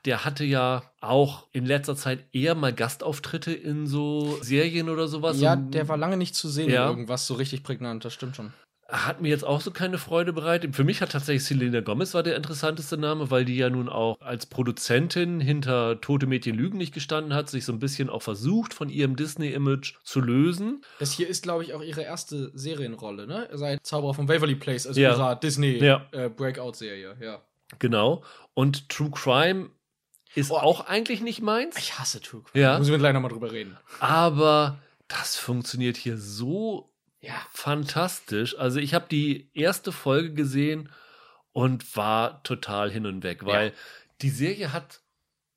der 0.04 0.24
hatte 0.24 0.44
ja 0.44 0.82
auch 1.00 1.46
in 1.52 1.64
letzter 1.66 1.94
Zeit 1.96 2.24
eher 2.32 2.54
mal 2.54 2.72
Gastauftritte 2.72 3.52
in 3.52 3.86
so 3.86 4.38
Serien 4.42 4.88
oder 4.88 5.06
sowas. 5.08 5.40
Ja, 5.40 5.52
Und 5.54 5.72
der 5.72 5.88
war 5.88 5.96
lange 5.96 6.16
nicht 6.16 6.34
zu 6.34 6.48
sehen 6.48 6.68
Ja. 6.70 6.84
in 6.84 6.90
irgendwas 6.90 7.26
so 7.26 7.34
richtig 7.34 7.62
prägnant, 7.62 8.04
das 8.04 8.14
stimmt 8.14 8.36
schon. 8.36 8.52
hat 8.90 9.20
mir 9.20 9.28
jetzt 9.28 9.44
auch 9.44 9.60
so 9.60 9.70
keine 9.70 9.98
Freude 9.98 10.32
bereitet. 10.32 10.74
Für 10.74 10.82
mich 10.82 11.02
hat 11.02 11.12
tatsächlich 11.12 11.44
Selena 11.44 11.80
Gomez 11.80 12.14
war 12.14 12.22
der 12.22 12.36
interessanteste 12.36 12.96
Name, 12.96 13.30
weil 13.30 13.44
die 13.44 13.54
ja 13.58 13.68
nun 13.68 13.86
auch 13.90 14.16
als 14.22 14.46
Produzentin 14.46 15.40
hinter 15.40 16.00
Tote 16.00 16.26
Mädchen 16.26 16.54
Lügen 16.56 16.78
nicht 16.78 16.94
gestanden 16.94 17.34
hat, 17.34 17.50
sich 17.50 17.66
so 17.66 17.72
ein 17.74 17.80
bisschen 17.80 18.08
auch 18.08 18.22
versucht, 18.22 18.72
von 18.72 18.88
ihrem 18.88 19.14
Disney-Image 19.14 19.96
zu 20.04 20.20
lösen. 20.22 20.80
Das 21.00 21.12
hier 21.12 21.28
ist, 21.28 21.42
glaube 21.42 21.64
ich, 21.64 21.74
auch 21.74 21.82
ihre 21.82 22.00
erste 22.00 22.50
Serienrolle, 22.54 23.26
ne? 23.26 23.46
Seit 23.52 23.84
Zauberer 23.84 24.14
von 24.14 24.26
Waverly 24.26 24.54
Place, 24.54 24.86
also 24.86 24.98
Ja. 24.98 25.10
ihrer 25.12 25.36
Disney 25.36 25.76
Ja. 25.84 26.06
äh. 26.12 26.30
Genau. 27.78 28.22
Und 28.54 28.88
True 28.88 29.10
Crime 29.10 29.70
ist 30.34 30.50
Oh. 30.50 30.56
auch 30.56 30.86
eigentlich 30.86 31.20
nicht 31.20 31.40
meins. 31.40 31.76
Ich 31.76 31.98
hasse 31.98 32.20
True 32.20 32.42
Crime. 32.42 32.62
Ja. 32.64 32.78
Müssen 32.78 32.90
wir 32.92 32.98
gleich 32.98 33.12
nochmal 33.14 33.30
drüber 33.30 33.52
reden. 33.52 33.76
Aber 34.00 34.78
das 35.08 35.36
funktioniert 35.36 35.96
hier 35.96 36.18
so 36.18 36.92
Ja. 37.20 37.34
fantastisch. 37.52 38.56
Also 38.58 38.78
ich 38.78 38.94
habe 38.94 39.06
die 39.10 39.50
erste 39.54 39.92
Folge 39.92 40.32
gesehen 40.34 40.90
und 41.52 41.96
war 41.96 42.42
total 42.42 42.90
hin 42.90 43.06
und 43.06 43.22
weg, 43.22 43.44
weil 43.44 43.68
Ja. 43.68 43.72
die 44.22 44.30
Serie 44.30 44.72
hat 44.72 45.00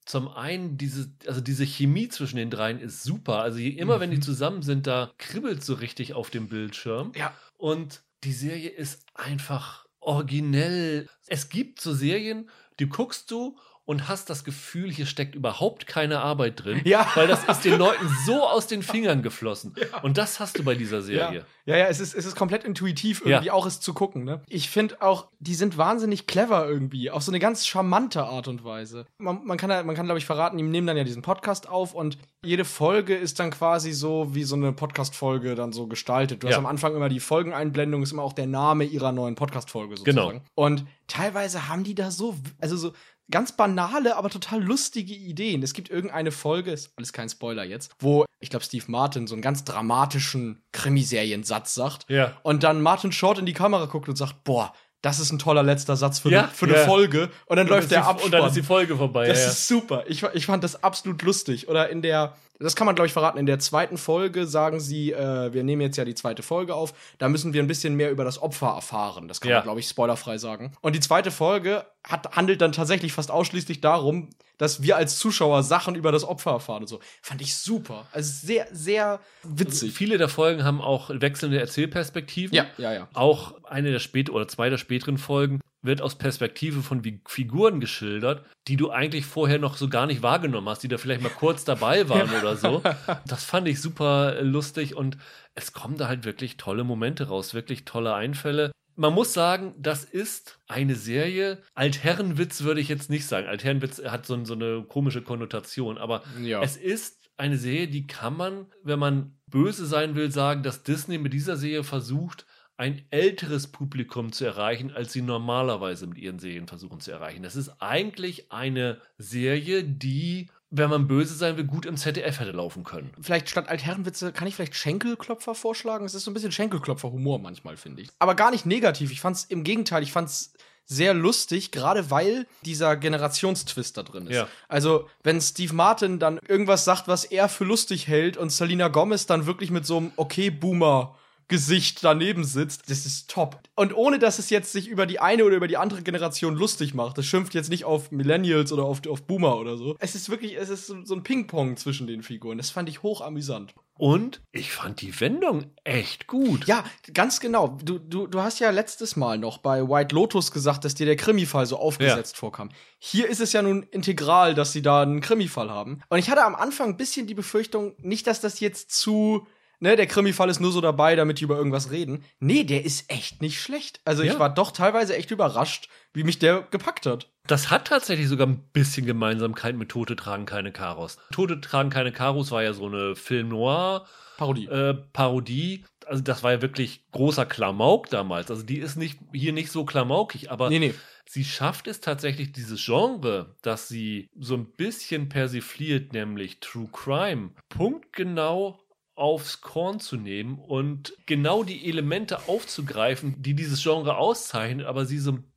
zum 0.06 0.28
einen 0.30 0.78
diese, 0.78 1.12
also 1.28 1.42
diese 1.42 1.64
Chemie 1.66 2.10
zwischen 2.10 2.38
den 2.38 2.50
dreien 2.50 2.80
ist 2.80 3.04
super. 3.04 3.42
Also 3.42 3.60
je, 3.60 3.70
immer 3.70 4.00
wenn 4.00 4.10
die 4.10 4.18
Mhm. 4.18 4.22
zusammen 4.24 4.62
sind, 4.64 4.88
da 4.88 5.12
kribbelt 5.18 5.64
so 5.64 5.76
richtig 5.76 6.14
auf 6.16 6.30
dem 6.32 6.48
Bildschirm. 6.50 7.12
Ja. 7.16 7.34
Und 7.58 8.02
die 8.24 8.34
Serie 8.34 8.70
ist 8.70 9.06
einfach 9.14 9.86
originell. 10.02 11.08
Es 11.28 11.50
gibt 11.50 11.80
so 11.80 11.94
Serien, 11.94 12.50
die 12.80 12.90
guckst 12.90 13.32
du 13.32 13.58
und 13.92 14.08
hast 14.08 14.30
das 14.30 14.44
Gefühl, 14.44 14.90
hier 14.92 15.06
steckt 15.06 15.36
überhaupt 15.36 15.86
keine 15.86 16.22
Arbeit 16.22 16.64
drin, 16.64 16.80
Ja. 16.86 17.06
weil 17.16 17.28
das 17.28 17.44
ist 17.44 17.66
den 17.66 17.78
Leuten 17.78 18.08
so 18.26 18.48
aus 18.48 18.66
den 18.68 18.84
Fingern 18.84 19.22
geflossen. 19.22 19.76
Und 20.02 20.18
das 20.18 20.40
hast 20.40 20.58
du 20.58 20.64
bei 20.64 20.76
dieser 20.76 21.02
Serie. 21.02 21.46
Ja, 21.66 21.78
ja, 21.78 21.86
es 21.88 22.00
ist, 22.00 22.16
es 22.16 22.26
ist 22.26 22.36
komplett 22.36 22.64
intuitiv, 22.64 23.22
irgendwie 23.26 23.48
Ja. 23.48 23.54
auch 23.54 23.66
es 23.68 23.80
zu 23.82 23.94
gucken, 23.94 24.24
ne? 24.24 24.42
Ich 24.48 24.70
finde 24.70 25.02
auch, 25.02 25.28
die 25.40 25.54
sind 25.54 25.78
wahnsinnig 25.78 26.26
clever 26.26 26.68
irgendwie, 26.68 27.12
auf 27.12 27.22
so 27.22 27.32
eine 27.32 27.38
ganz 27.40 27.68
charmante 27.68 28.24
Art 28.24 28.48
und 28.48 28.64
Weise. 28.64 29.06
Man, 29.20 29.46
man 29.46 29.58
kann, 29.58 29.70
ja- 29.70 29.84
man 29.84 29.96
kann 29.96 30.06
glaube 30.06 30.18
ich, 30.18 30.26
verraten, 30.26 30.58
die 30.58 30.64
nehmen 30.64 30.88
dann 30.88 30.98
ja 30.98 31.04
diesen 31.04 31.22
Podcast 31.22 31.70
auf 31.70 31.94
und 31.94 32.18
jede 32.44 32.66
Folge 32.66 33.16
ist 33.16 33.40
dann 33.40 33.52
quasi 33.52 33.92
so 33.92 34.34
wie 34.34 34.44
so 34.44 34.56
eine 34.56 34.72
Podcast-Folge 34.74 35.54
dann 35.54 35.74
so 35.74 35.86
gestaltet. 35.88 36.42
Du 36.42 36.48
hast 36.48 36.54
Ja. 36.54 36.58
am 36.58 36.66
Anfang 36.66 36.96
immer 36.96 37.10
die 37.10 37.20
Folgeneinblendung, 37.20 38.02
ist 38.02 38.12
immer 38.14 38.24
auch 38.24 38.34
der 38.34 38.48
Name 38.48 38.84
ihrer 38.86 39.12
neuen 39.12 39.36
Podcast-Folge 39.36 39.96
Genau. 40.04 40.24
sozusagen. 40.24 40.46
Und 40.56 40.86
teilweise 41.08 41.68
haben 41.68 41.84
die 41.84 41.94
da 41.94 42.10
so, 42.10 42.36
also 42.60 42.78
so 42.78 42.94
ganz 43.32 43.54
banale, 43.54 44.16
aber 44.16 44.30
total 44.30 44.62
lustige 44.62 45.14
Ideen. 45.14 45.64
Es 45.64 45.74
gibt 45.74 45.90
irgendeine 45.90 46.32
Folge, 46.32 46.72
ist 46.72 46.92
alles 46.98 47.14
kein 47.14 47.30
Spoiler 47.30 47.64
jetzt, 47.64 47.92
wo, 48.00 48.26
ich 48.40 48.50
glaube, 48.50 48.66
Steve 48.66 48.86
Martin 48.88 49.28
so 49.28 49.36
einen 49.36 49.42
ganz 49.42 49.64
dramatischen 49.64 50.64
Krimiseriensatz 50.72 51.74
sagt. 51.74 52.06
Ja. 52.10 52.38
Und 52.44 52.64
dann 52.64 52.82
Martin 52.82 53.12
Short 53.12 53.40
in 53.40 53.46
die 53.46 53.54
Kamera 53.54 53.86
guckt 53.86 54.10
und 54.10 54.16
sagt, 54.16 54.44
boah, 54.44 54.74
das 55.02 55.20
ist 55.20 55.32
ein 55.32 55.40
toller 55.40 55.64
letzter 55.64 55.96
Satz 55.96 56.20
für, 56.20 56.30
Ja, 56.30 56.44
eine, 56.44 56.52
für 56.52 56.66
eine 56.66 56.76
ja. 56.76 56.86
Folge. 56.86 57.30
Und 57.48 57.58
dann 57.58 57.68
läuft 57.68 57.84
ist 57.84 57.92
der 57.92 58.06
Abspann. 58.06 58.26
Und 58.26 58.32
dann 58.32 58.48
ist 58.48 58.56
die 58.56 58.64
Folge 58.64 58.96
vorbei. 58.96 59.28
Das 59.28 59.40
ja. 59.40 59.50
ist 59.50 59.68
super. 59.68 60.04
Ich, 60.08 60.24
ich 60.34 60.46
fand 60.46 60.64
das 60.64 60.84
absolut 60.84 61.24
lustig. 61.24 61.68
Oder 61.70 61.90
in 61.90 62.04
der, 62.04 62.36
das 62.62 62.76
kann 62.76 62.86
man 62.86 62.96
glaube 62.96 63.08
ich 63.08 63.14
verraten, 63.14 63.38
in 63.38 63.46
der 63.46 63.60
zweiten 63.60 63.98
Folge 63.98 64.46
sagen 64.48 64.80
sie, 64.80 65.12
äh, 65.12 65.54
wir 65.54 65.64
nehmen 65.64 65.82
jetzt 65.82 65.98
ja 65.98 66.06
die 66.06 66.16
zweite 66.16 66.44
Folge 66.44 66.76
auf, 66.76 66.94
da 67.18 67.30
müssen 67.30 67.54
wir 67.54 67.62
ein 67.62 67.68
bisschen 67.68 67.96
mehr 67.96 68.12
über 68.12 68.24
das 68.24 68.42
Opfer 68.42 68.68
erfahren. 68.68 69.28
Das 69.28 69.42
kann 69.42 69.50
Ja. 69.52 69.58
man 69.58 69.64
glaube 69.64 69.80
ich 69.80 69.88
spoilerfrei 69.88 70.38
sagen. 70.38 70.74
Und 70.82 70.96
die 70.96 71.00
zweite 71.00 71.32
Folge 71.32 71.86
hat, 72.04 72.36
handelt 72.36 72.62
dann 72.62 72.72
tatsächlich 72.72 73.14
fast 73.14 73.32
ausschließlich 73.32 73.82
darum, 73.82 74.30
dass 74.58 74.84
wir 74.84 74.96
als 74.96 75.18
Zuschauer 75.18 75.64
Sachen 75.64 75.96
über 75.96 76.12
das 76.12 76.24
Opfer 76.24 76.52
erfahren 76.52 76.84
und 76.84 76.88
so. 76.88 77.00
Fand 77.24 77.42
ich 77.42 77.56
super. 77.56 78.06
Also 78.12 78.32
sehr, 78.46 78.68
sehr 78.72 79.20
witzig. 79.44 79.92
Viele 79.94 80.20
der 80.20 80.30
Folgen 80.30 80.64
haben 80.64 80.82
auch 80.82 81.10
wechselnde 81.12 81.60
Erzählperspektiven. 81.60 82.56
Ja, 82.56 82.68
ja, 82.78 82.94
ja. 82.94 83.08
Auch 83.14 83.56
eine 83.64 83.92
der 83.92 83.98
späteren 84.00 84.36
oder 84.36 84.48
zwei 84.48 84.70
der 84.70 84.78
späteren 84.78 85.18
Folgen 85.18 85.62
wird 85.82 86.02
aus 86.02 86.18
Perspektive 86.18 86.82
von 86.82 87.02
Figuren 87.28 87.80
geschildert, 87.80 88.46
die 88.68 88.78
du 88.78 88.92
eigentlich 88.92 89.26
vorher 89.26 89.58
noch 89.60 89.78
so 89.78 89.90
gar 89.90 90.06
nicht 90.06 90.22
wahrgenommen 90.22 90.70
hast, 90.70 90.84
die 90.84 90.88
da 90.88 90.98
vielleicht 90.98 91.22
mal 91.22 91.30
kurz 91.30 91.64
dabei 91.66 92.08
waren 92.10 92.30
oder 92.40 92.56
so. 92.56 92.84
Das 93.26 93.44
fand 93.44 93.68
ich 93.68 93.82
super 93.82 94.38
äh, 94.38 94.42
lustig 94.44 94.96
und 94.96 95.18
es 95.56 95.74
kommen 95.74 95.98
da 95.98 96.08
halt 96.08 96.24
wirklich 96.26 96.58
tolle 96.58 96.84
Momente 96.84 97.28
raus, 97.28 97.54
wirklich 97.54 97.86
tolle 97.86 98.14
Einfälle. 98.14 98.72
Man 98.96 99.14
muss 99.14 99.34
sagen, 99.34 99.74
das 99.80 100.04
ist 100.04 100.60
eine 100.68 100.96
Serie. 100.96 101.62
Altherrenwitz 101.74 102.62
würde 102.62 102.82
ich 102.82 102.90
jetzt 102.90 103.10
nicht 103.10 103.26
sagen. 103.26 103.48
Altherrenwitz 103.48 104.04
hat 104.04 104.26
so, 104.26 104.44
so 104.46 104.54
eine 104.54 104.84
komische 104.84 105.22
Konnotation, 105.22 105.98
aber 105.98 106.24
Ja. 106.42 106.62
es 106.62 106.78
ist 106.78 107.18
eine 107.38 107.58
Serie, 107.58 107.88
die 107.88 108.06
kann 108.06 108.38
man, 108.38 108.68
wenn 108.84 109.00
man 109.00 109.38
böse 109.48 109.86
sein 109.86 110.14
will, 110.16 110.32
sagen, 110.32 110.62
dass 110.62 110.84
Disney 110.84 111.18
mit 111.18 111.34
dieser 111.34 111.58
Serie 111.58 111.84
versucht, 111.84 112.46
ein 112.82 113.06
älteres 113.12 113.68
Publikum 113.68 114.32
zu 114.32 114.44
erreichen, 114.44 114.92
als 114.92 115.14
sie 115.14 115.22
normalerweise 115.22 116.08
mit 116.08 116.18
ihren 116.18 116.40
Serien 116.40 116.68
versuchen 116.68 117.00
zu 117.00 117.12
erreichen. 117.12 117.44
Das 117.44 117.56
ist 117.56 117.70
eigentlich 117.80 118.52
eine 118.52 119.00
Serie, 119.20 119.84
die, 119.84 120.50
wenn 120.72 120.90
man 120.90 121.08
böse 121.08 121.36
sein 121.36 121.58
will, 121.58 121.66
gut 121.66 121.86
im 121.86 121.96
ZDF 121.96 122.40
hätte 122.40 122.54
laufen 122.54 122.84
können. 122.84 123.12
vielleicht 123.22 123.52
statt 123.52 123.70
Altherrenwitze 123.70 124.32
kann 124.32 124.48
ich 124.48 124.56
vielleicht 124.56 124.74
Schenkelklopfer 124.74 125.54
vorschlagen. 125.54 126.06
Es 126.06 126.16
ist 126.16 126.24
so 126.24 126.32
ein 126.32 126.34
bisschen 126.34 126.52
Schenkelklopfer-Humor 126.52 127.38
manchmal, 127.38 127.78
finde 127.78 128.02
ich. 128.02 128.10
Aber 128.18 128.34
gar 128.34 128.50
nicht 128.50 128.66
negativ. 128.66 129.12
Ich 129.12 129.22
fand's 129.22 129.44
im 129.44 129.64
Gegenteil, 129.64 130.02
ich 130.02 130.12
fand's 130.12 130.54
sehr 130.88 131.14
lustig, 131.14 131.72
gerade 131.72 132.10
weil 132.10 132.48
dieser 132.66 132.98
Generationstwist 132.98 133.96
da 133.96 134.02
drin 134.02 134.26
ist. 134.26 134.38
Ja. 134.38 134.48
Also, 134.68 135.08
wenn 135.22 135.40
Steve 135.40 135.76
Martin 135.76 136.18
dann 136.18 136.40
irgendwas 136.48 136.84
sagt, 136.84 137.08
was 137.08 137.26
er 137.26 137.48
für 137.48 137.64
lustig 137.64 138.08
hält 138.08 138.38
und 138.38 138.50
Selina 138.50 138.88
Gomez 138.88 139.28
dann 139.28 139.46
wirklich 139.46 139.70
mit 139.70 139.86
so 139.86 139.98
einem 139.98 140.12
Okay-Boomer 140.16 141.16
Gesicht 141.52 142.02
daneben 142.02 142.46
sitzt, 142.46 142.90
das 142.90 143.06
ist 143.06 143.30
top. 143.30 143.60
Und 143.76 143.94
ohne 143.94 144.20
dass 144.20 144.40
es 144.40 144.50
jetzt 144.50 144.72
sich 144.72 144.88
über 144.88 145.06
die 145.06 145.20
eine 145.20 145.44
oder 145.44 145.58
über 145.58 145.68
die 145.68 145.76
andere 145.76 146.02
Generation 146.02 146.56
lustig 146.56 146.94
macht. 146.94 147.18
Das 147.18 147.26
schimpft 147.26 147.54
jetzt 147.54 147.70
nicht 147.70 147.84
auf 147.84 148.10
Millennials 148.10 148.72
oder 148.72 148.84
auf, 148.84 149.06
auf 149.06 149.24
Boomer 149.24 149.58
oder 149.58 149.76
so. 149.76 149.98
Es 150.00 150.16
ist 150.16 150.30
wirklich, 150.30 150.58
es 150.58 150.70
ist 150.70 150.88
so, 150.88 151.14
ein 151.14 151.24
Ping-Pong 151.24 151.76
zwischen 151.76 152.08
den 152.08 152.24
Figuren. 152.24 152.58
Das 152.58 152.70
fand 152.70 152.88
ich 152.88 153.04
hoch 153.04 153.20
amüsant. 153.20 153.76
Und 153.98 154.42
ich 154.54 154.72
fand 154.72 155.02
die 155.02 155.20
Wendung 155.20 155.66
echt 155.84 156.26
gut. 156.26 156.66
Ja, 156.68 156.86
ganz 157.14 157.42
genau. 157.42 157.78
Du, 157.84 158.00
du, 158.00 158.28
du 158.28 158.42
hast 158.42 158.60
ja 158.60 158.70
letztes 158.70 159.18
Mal 159.18 159.38
noch 159.38 159.58
bei 159.58 159.88
White 159.88 160.16
Lotus 160.16 160.54
gesagt, 160.54 160.86
dass 160.86 160.96
dir 160.96 161.06
der 161.06 161.18
Krimi-Fall 161.18 161.66
so 161.66 161.78
aufgesetzt 161.78 162.38
vorkam. 162.38 162.70
Hier 162.98 163.28
ist 163.28 163.42
es 163.42 163.52
ja 163.52 163.62
nun 163.62 163.84
integral, 163.84 164.56
dass 164.56 164.72
sie 164.72 164.82
da 164.82 165.02
einen 165.02 165.20
Krimi-Fall 165.20 165.70
haben. 165.70 166.02
Und 166.08 166.18
ich 166.18 166.30
hatte 166.30 166.46
am 166.46 166.56
Anfang 166.56 166.92
ein 166.92 166.98
bisschen 166.98 167.28
die 167.28 167.36
Befürchtung, 167.36 167.94
nicht, 168.00 168.26
dass 168.26 168.40
das 168.40 168.62
jetzt 168.62 168.92
zu, 168.92 169.46
ne, 169.82 169.96
der 169.98 170.08
Krimi-Fall 170.08 170.50
ist 170.50 170.62
nur 170.62 170.72
so 170.72 170.80
dabei, 170.80 171.16
damit 171.18 171.40
die 171.40 171.44
über 171.44 171.58
irgendwas 171.58 171.92
reden. 171.92 172.24
Nee, 172.40 172.64
der 172.64 172.86
ist 172.86 173.12
echt 173.12 173.42
nicht 173.42 173.62
schlecht. 173.62 174.00
Also 174.06 174.24
Ja. 174.24 174.32
ich 174.34 174.40
war 174.40 174.54
doch 174.54 174.72
teilweise 174.72 175.16
echt 175.18 175.32
überrascht, 175.32 175.90
wie 176.14 176.24
mich 176.24 176.40
der 176.40 176.62
gepackt 176.72 177.06
hat. 177.06 177.30
Das 177.48 177.70
hat 177.70 177.88
tatsächlich 177.88 178.28
sogar 178.28 178.48
ein 178.48 178.64
bisschen 178.72 179.06
Gemeinsamkeit 179.06 179.76
mit 179.76 179.90
Tote 179.90 180.16
tragen 180.16 180.46
keine 180.46 180.72
Karos. 180.72 181.18
Tote 181.32 181.60
tragen 181.60 181.90
keine 181.90 182.12
Karos 182.12 182.52
war 182.52 182.64
ja 182.64 182.72
so 182.74 182.86
eine 182.86 183.16
Film 183.16 183.50
Noir 183.50 184.06
Parodie. 184.38 184.68
äh, 184.68 184.94
Parodie. 185.12 185.84
Also 186.08 186.24
das 186.24 186.44
war 186.44 186.52
ja 186.52 186.62
wirklich 186.62 187.06
großer 187.12 187.46
Klamauk 187.46 188.10
damals. 188.10 188.50
Also 188.52 188.64
die 188.64 188.78
ist 188.80 188.96
nicht 188.96 189.20
hier 189.34 189.54
nicht 189.54 189.72
so 189.72 189.86
klamaukig, 189.86 190.52
aber 190.52 190.70
nee, 190.70 190.80
nee. 190.80 190.94
sie 191.26 191.46
schafft 191.46 191.88
es 191.88 192.00
tatsächlich 192.02 192.52
dieses 192.52 192.84
Genre, 192.84 193.56
dass 193.62 193.88
sie 193.88 194.30
so 194.38 194.56
ein 194.56 194.66
bisschen 194.72 195.30
persifliert, 195.30 196.12
nämlich 196.14 196.60
True 196.60 196.90
Crime, 196.92 197.52
punktgenau 197.70 198.80
aufs 199.16 199.62
Korn 199.62 200.00
zu 200.00 200.18
nehmen 200.18 200.58
und 200.60 201.14
genau 201.26 201.64
die 201.64 201.88
Elemente 201.88 202.48
aufzugreifen, 202.48 203.42
die 203.42 203.54
dieses 203.54 203.84
Genre 203.84 204.18
auszeichnen, 204.18 204.86
aber 204.86 205.06
sie 205.06 205.20
so 205.20 205.34
ein 205.34 205.51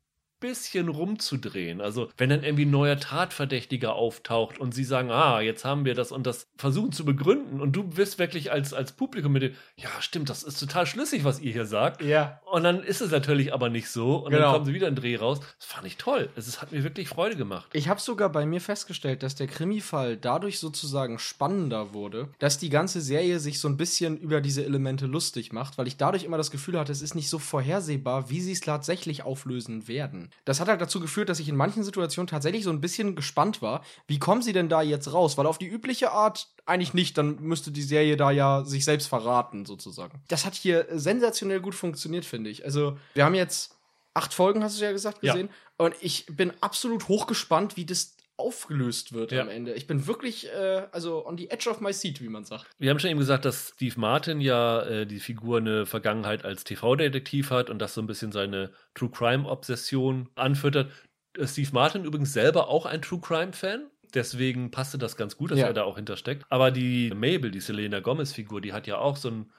bisschen 0.44 0.88
rumzudrehen. 0.88 1.80
Also, 1.80 2.08
wenn 2.18 2.28
dann 2.30 2.44
irgendwie 2.44 2.66
ein 2.66 2.70
neuer 2.70 2.98
Tatverdächtiger 2.98 3.94
auftaucht 3.94 4.58
und 4.58 4.74
sie 4.74 4.84
sagen, 4.84 5.10
ah, 5.10 5.40
jetzt 5.40 5.64
haben 5.64 5.84
wir 5.84 5.94
das 5.94 6.12
und 6.12 6.26
das 6.26 6.46
versuchen 6.56 6.92
zu 6.92 7.04
begründen 7.04 7.60
und 7.60 7.72
du 7.72 7.82
bist 7.84 8.18
wirklich 8.18 8.52
als, 8.52 8.74
als 8.74 8.92
Publikum 8.92 9.32
mit 9.32 9.42
dem, 9.42 9.54
ja, 9.76 9.88
stimmt, 10.00 10.28
das 10.28 10.42
ist 10.42 10.60
total 10.60 10.86
schlüssig, 10.86 11.24
was 11.24 11.40
ihr 11.40 11.52
hier 11.52 11.66
sagt. 11.66 12.02
Ja. 12.02 12.40
Und 12.52 12.62
dann 12.64 12.82
ist 12.82 13.00
es 13.00 13.10
natürlich 13.10 13.52
aber 13.54 13.70
nicht 13.70 13.88
so. 13.88 14.16
Und 14.16 14.30
Genau. 14.32 14.42
dann 14.44 14.52
kommen 14.52 14.64
sie 14.66 14.74
wieder 14.74 14.88
in 14.88 14.94
den 14.94 15.02
Dreh 15.02 15.16
raus. 15.16 15.40
Das 15.58 15.66
fand 15.66 15.86
ich 15.86 15.96
toll. 15.96 16.28
Es 16.36 16.46
ist- 16.48 16.60
hat 16.60 16.72
mir 16.72 16.84
wirklich 16.84 17.08
Freude 17.08 17.36
gemacht. 17.36 17.68
Ich 17.72 17.88
habe 17.88 18.00
sogar 18.00 18.28
bei 18.30 18.44
mir 18.46 18.60
festgestellt, 18.60 19.22
dass 19.22 19.34
der 19.34 19.46
Krimi-Fall 19.46 20.16
dadurch 20.16 20.58
sozusagen 20.58 21.18
spannender 21.18 21.94
wurde, 21.94 22.28
dass 22.38 22.58
die 22.58 22.68
ganze 22.70 23.00
Serie 23.00 23.40
sich 23.40 23.58
so 23.60 23.68
ein 23.68 23.76
bisschen 23.76 24.18
über 24.18 24.40
diese 24.40 24.64
Elemente 24.64 25.06
lustig 25.06 25.52
macht, 25.52 25.78
weil 25.78 25.86
ich 25.86 25.96
dadurch 25.96 26.24
immer 26.24 26.36
das 26.36 26.50
Gefühl 26.50 26.78
hatte, 26.78 26.92
es 26.92 27.02
ist 27.02 27.14
nicht 27.14 27.28
so 27.30 27.38
vorhersehbar, 27.38 28.30
wie 28.30 28.40
sie 28.40 28.52
es 28.52 28.60
tatsächlich 28.60 29.22
auflösen 29.22 29.88
werden. 29.88 30.30
Das 30.44 30.60
hat 30.60 30.68
halt 30.68 30.80
dazu 30.80 31.00
geführt, 31.00 31.28
dass 31.28 31.38
ich 31.40 31.48
in 31.48 31.56
manchen 31.56 31.82
Situationen 31.84 32.26
tatsächlich 32.26 32.64
so 32.64 32.70
ein 32.70 32.80
bisschen 32.80 33.16
gespannt 33.16 33.62
war, 33.62 33.82
wie 34.06 34.18
kommen 34.18 34.42
sie 34.42 34.52
denn 34.52 34.68
da 34.68 34.82
jetzt 34.82 35.12
raus? 35.12 35.38
Weil 35.38 35.46
auf 35.46 35.58
die 35.58 35.66
übliche 35.68 36.10
Art 36.12 36.48
eigentlich 36.66 36.94
nicht, 36.94 37.16
dann 37.16 37.40
müsste 37.40 37.70
die 37.70 37.82
Serie 37.82 38.16
da 38.16 38.30
ja 38.30 38.64
sich 38.64 38.84
selbst 38.84 39.06
verraten, 39.06 39.64
sozusagen. 39.66 40.20
Das 40.28 40.44
hat 40.44 40.54
hier 40.54 40.86
sensationell 40.90 41.60
gut 41.60 41.74
funktioniert, 41.74 42.24
finde 42.24 42.50
ich. 42.50 42.64
Also, 42.64 42.98
wir 43.14 43.24
haben 43.24 43.34
jetzt 43.34 43.76
acht 44.14 44.32
Folgen, 44.32 44.62
hast 44.62 44.80
du 44.80 44.84
ja 44.84 44.92
gesagt, 44.92 45.18
Ja. 45.22 45.32
gesehen. 45.32 45.50
Und 45.76 45.94
ich 46.00 46.26
bin 46.26 46.52
absolut 46.60 47.08
hochgespannt, 47.08 47.76
wie 47.76 47.84
das 47.84 48.13
aufgelöst 48.36 49.12
wird 49.12 49.32
Ja. 49.32 49.42
am 49.42 49.48
Ende. 49.48 49.74
Ich 49.74 49.86
bin 49.86 50.06
wirklich, 50.06 50.48
äh, 50.52 50.86
also 50.92 51.26
on 51.26 51.38
the 51.38 51.50
edge 51.50 51.68
of 51.70 51.80
my 51.80 51.92
seat, 51.92 52.20
wie 52.20 52.28
man 52.28 52.44
sagt. 52.44 52.66
Wir 52.78 52.90
haben 52.90 52.98
schon 52.98 53.10
eben 53.10 53.18
gesagt, 53.20 53.44
dass 53.44 53.70
Steve 53.76 53.94
Martin 53.98 54.40
ja 54.40 54.82
äh, 54.82 55.06
die 55.06 55.20
Figur 55.20 55.58
eine 55.58 55.86
Vergangenheit 55.86 56.44
als 56.44 56.64
TV-Detektiv 56.64 57.50
hat 57.50 57.70
und 57.70 57.78
das 57.78 57.94
so 57.94 58.02
ein 58.02 58.06
bisschen 58.06 58.32
seine 58.32 58.70
True 58.94 59.10
Crime-Obsession 59.10 60.28
anfüttert. 60.34 60.90
Äh, 61.38 61.46
Steve 61.46 61.70
Martin 61.72 62.04
übrigens 62.04 62.32
selber 62.32 62.68
auch 62.68 62.86
ein 62.86 63.02
True 63.02 63.20
Crime-Fan. 63.20 63.86
Deswegen 64.14 64.70
passte 64.70 64.96
das 64.98 65.16
ganz 65.16 65.36
gut, 65.36 65.50
dass 65.50 65.58
Ja. 65.58 65.66
er 65.66 65.72
da 65.72 65.82
auch 65.84 65.96
hintersteckt. 65.96 66.44
Aber 66.48 66.70
die 66.70 67.10
Mabel, 67.10 67.50
die 67.50 67.60
Selena 67.60 68.00
Gomez-Figur, 68.00 68.60
die 68.60 68.72
hat 68.72 68.86
ja 68.86 68.98
auch 68.98 69.16
so 69.16 69.28
einen 69.28 69.50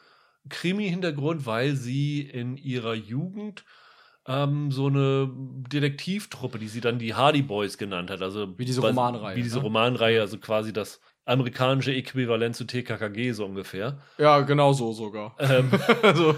Krimi-Hintergrund, 0.49 1.45
weil 1.45 1.75
sie 1.75 2.21
in 2.21 2.55
ihrer 2.57 2.93
Jugend 2.93 3.65
ähm, 4.27 4.71
so 4.71 4.87
eine 4.87 5.29
Detektivtruppe, 5.71 6.57
die 6.59 6.67
sie 6.67 6.81
dann 6.81 6.99
die 6.99 7.13
Hardy 7.13 7.41
Boys 7.41 7.77
genannt 7.77 8.09
hat. 8.09 8.21
Also 8.21 8.57
Wie 8.57 8.65
diese 8.65 8.81
was- 8.81 8.89
Romanreihe, 8.91 9.35
Wie 9.35 9.43
diese 9.43 9.57
ne? 9.57 9.63
Romanreihe, 9.63 10.21
also 10.21 10.37
quasi 10.39 10.73
das 10.73 10.99
amerikanische 11.25 11.91
Äquivalent 11.91 12.55
zu 12.55 12.65
TKKG 12.65 13.31
so 13.31 13.45
ungefähr. 13.45 13.97
Ja, 14.17 14.41
genau 14.41 14.73
so 14.73 14.93
sogar. 14.93 15.35
Ähm, 15.39 15.71
also, 16.03 16.35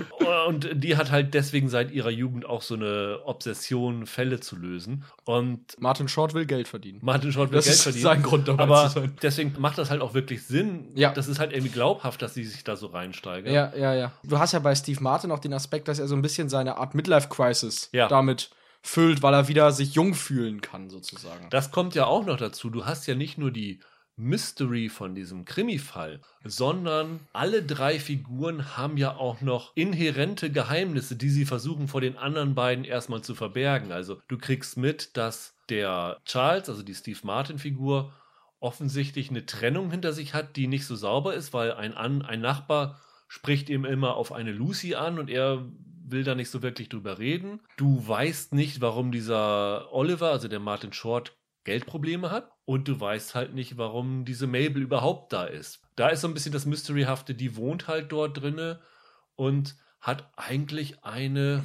und 0.47 0.69
die 0.73 0.95
hat 0.95 1.11
halt 1.11 1.33
deswegen 1.33 1.67
seit 1.69 1.91
ihrer 1.91 2.09
Jugend 2.09 2.45
auch 2.45 2.61
so 2.61 2.75
eine 2.75 3.19
Obsession, 3.25 4.05
Fälle 4.05 4.39
zu 4.39 4.55
lösen. 4.55 5.03
Und 5.25 5.75
Martin 5.79 6.07
Short 6.07 6.33
will 6.33 6.45
Geld 6.45 6.67
verdienen. 6.69 6.99
Martin 7.01 7.31
Short 7.33 7.51
will 7.51 7.57
Das 7.57 7.65
Geld 7.65 7.75
ist 7.75 7.83
verdienen. 7.83 8.03
sein 8.03 8.23
Grund 8.23 8.47
dabei 8.47 8.63
aber 8.63 8.87
zu 8.87 8.99
sein. 9.01 9.15
deswegen 9.21 9.53
macht 9.59 9.77
das 9.77 9.89
halt 9.89 10.01
auch 10.01 10.13
wirklich 10.13 10.43
Sinn. 10.45 10.89
Ja. 10.95 11.11
Das 11.11 11.27
ist 11.27 11.39
halt 11.39 11.51
irgendwie 11.51 11.71
glaubhaft, 11.71 12.21
dass 12.21 12.33
sie 12.33 12.45
sich 12.45 12.63
da 12.63 12.75
so 12.77 12.87
reinsteigert. 12.87 13.53
Ja, 13.53 13.73
ja, 13.75 13.93
ja. 13.93 14.11
Du 14.23 14.39
hast 14.39 14.53
ja 14.53 14.59
bei 14.59 14.73
Steve 14.73 15.03
Martin 15.03 15.31
auch 15.31 15.39
den 15.39 15.53
Aspekt, 15.53 15.87
dass 15.89 15.99
er 15.99 16.07
so 16.07 16.15
ein 16.15 16.21
bisschen 16.21 16.47
seine 16.47 16.77
Art 16.77 16.95
Midlife-Crisis 16.95 17.89
Ja. 17.91 18.07
damit 18.07 18.51
füllt, 18.81 19.21
weil 19.21 19.33
er 19.33 19.49
wieder 19.49 19.71
sich 19.73 19.95
jung 19.95 20.13
fühlen 20.13 20.61
kann, 20.61 20.89
sozusagen. 20.89 21.49
Das 21.49 21.71
kommt 21.71 21.93
ja 21.93 22.05
auch 22.05 22.25
noch 22.25 22.37
dazu. 22.37 22.69
Du 22.69 22.85
hast 22.85 23.05
ja 23.07 23.15
nicht 23.15 23.37
nur 23.37 23.51
die 23.51 23.79
Mystery 24.17 24.89
von 24.89 25.13
diesem 25.13 25.45
Krimi-Fall, 25.45 26.21
sondern 26.43 27.19
alle 27.33 27.63
drei 27.63 27.99
Figuren 27.99 28.75
haben 28.75 28.97
ja 28.97 29.15
auch 29.15 29.41
noch 29.41 29.75
inhärente 29.75 30.51
Geheimnisse, 30.51 31.15
die 31.15 31.29
sie 31.29 31.45
versuchen 31.45 31.87
vor 31.87 32.01
den 32.01 32.17
anderen 32.17 32.55
beiden 32.55 32.83
erstmal 32.83 33.21
zu 33.21 33.35
verbergen. 33.35 33.91
Also 33.91 34.19
du 34.27 34.37
kriegst 34.37 34.75
mit, 34.75 35.15
dass 35.15 35.55
der 35.69 36.17
Charles, 36.25 36.67
also 36.67 36.81
die 36.81 36.95
Steve 36.95 37.19
Martin-Figur, 37.23 38.11
offensichtlich 38.59 39.29
eine 39.29 39.45
Trennung 39.45 39.91
hinter 39.91 40.13
sich 40.13 40.33
hat, 40.33 40.55
die 40.55 40.67
nicht 40.67 40.87
so 40.87 40.95
sauber 40.95 41.35
ist, 41.35 41.53
weil 41.53 41.73
ein, 41.73 41.93
An 41.93 42.23
ein 42.23 42.41
Nachbar 42.41 42.99
spricht 43.27 43.69
ihm 43.69 43.85
immer 43.85 44.15
auf 44.15 44.31
eine 44.31 44.51
Lucy 44.51 44.95
an 44.95 45.19
und 45.19 45.29
er 45.29 45.63
will 46.09 46.23
da 46.23 46.33
nicht 46.33 46.49
so 46.49 46.63
wirklich 46.63 46.89
drüber 46.89 47.19
reden. 47.19 47.59
Du 47.75 48.07
weißt 48.07 48.53
nicht, 48.53 48.81
warum 48.81 49.11
dieser 49.11 49.93
Oliver, 49.93 50.31
also 50.31 50.47
der 50.47 50.59
Martin 50.59 50.93
Short, 50.93 51.37
Geldprobleme 51.65 52.31
hat 52.31 52.56
und 52.67 52.89
du 52.89 52.99
weißt 52.99 53.33
halt 53.33 53.53
nicht, 53.53 53.77
warum 53.77 54.25
diese 54.25 54.45
Mabel 54.45 54.81
überhaupt 54.81 55.31
da 55.31 55.45
ist. 55.45 55.79
Da 55.95 56.09
ist 56.09 56.19
so 56.19 56.27
ein 56.27 56.33
bisschen 56.33 56.51
das 56.51 56.65
Mysteryhafte, 56.65 57.33
die 57.33 57.55
wohnt 57.55 57.87
halt 57.87 58.11
dort 58.11 58.41
drinne 58.41 58.81
und 59.37 59.75
hat 60.01 60.29
eigentlich 60.35 61.01
eine 61.05 61.63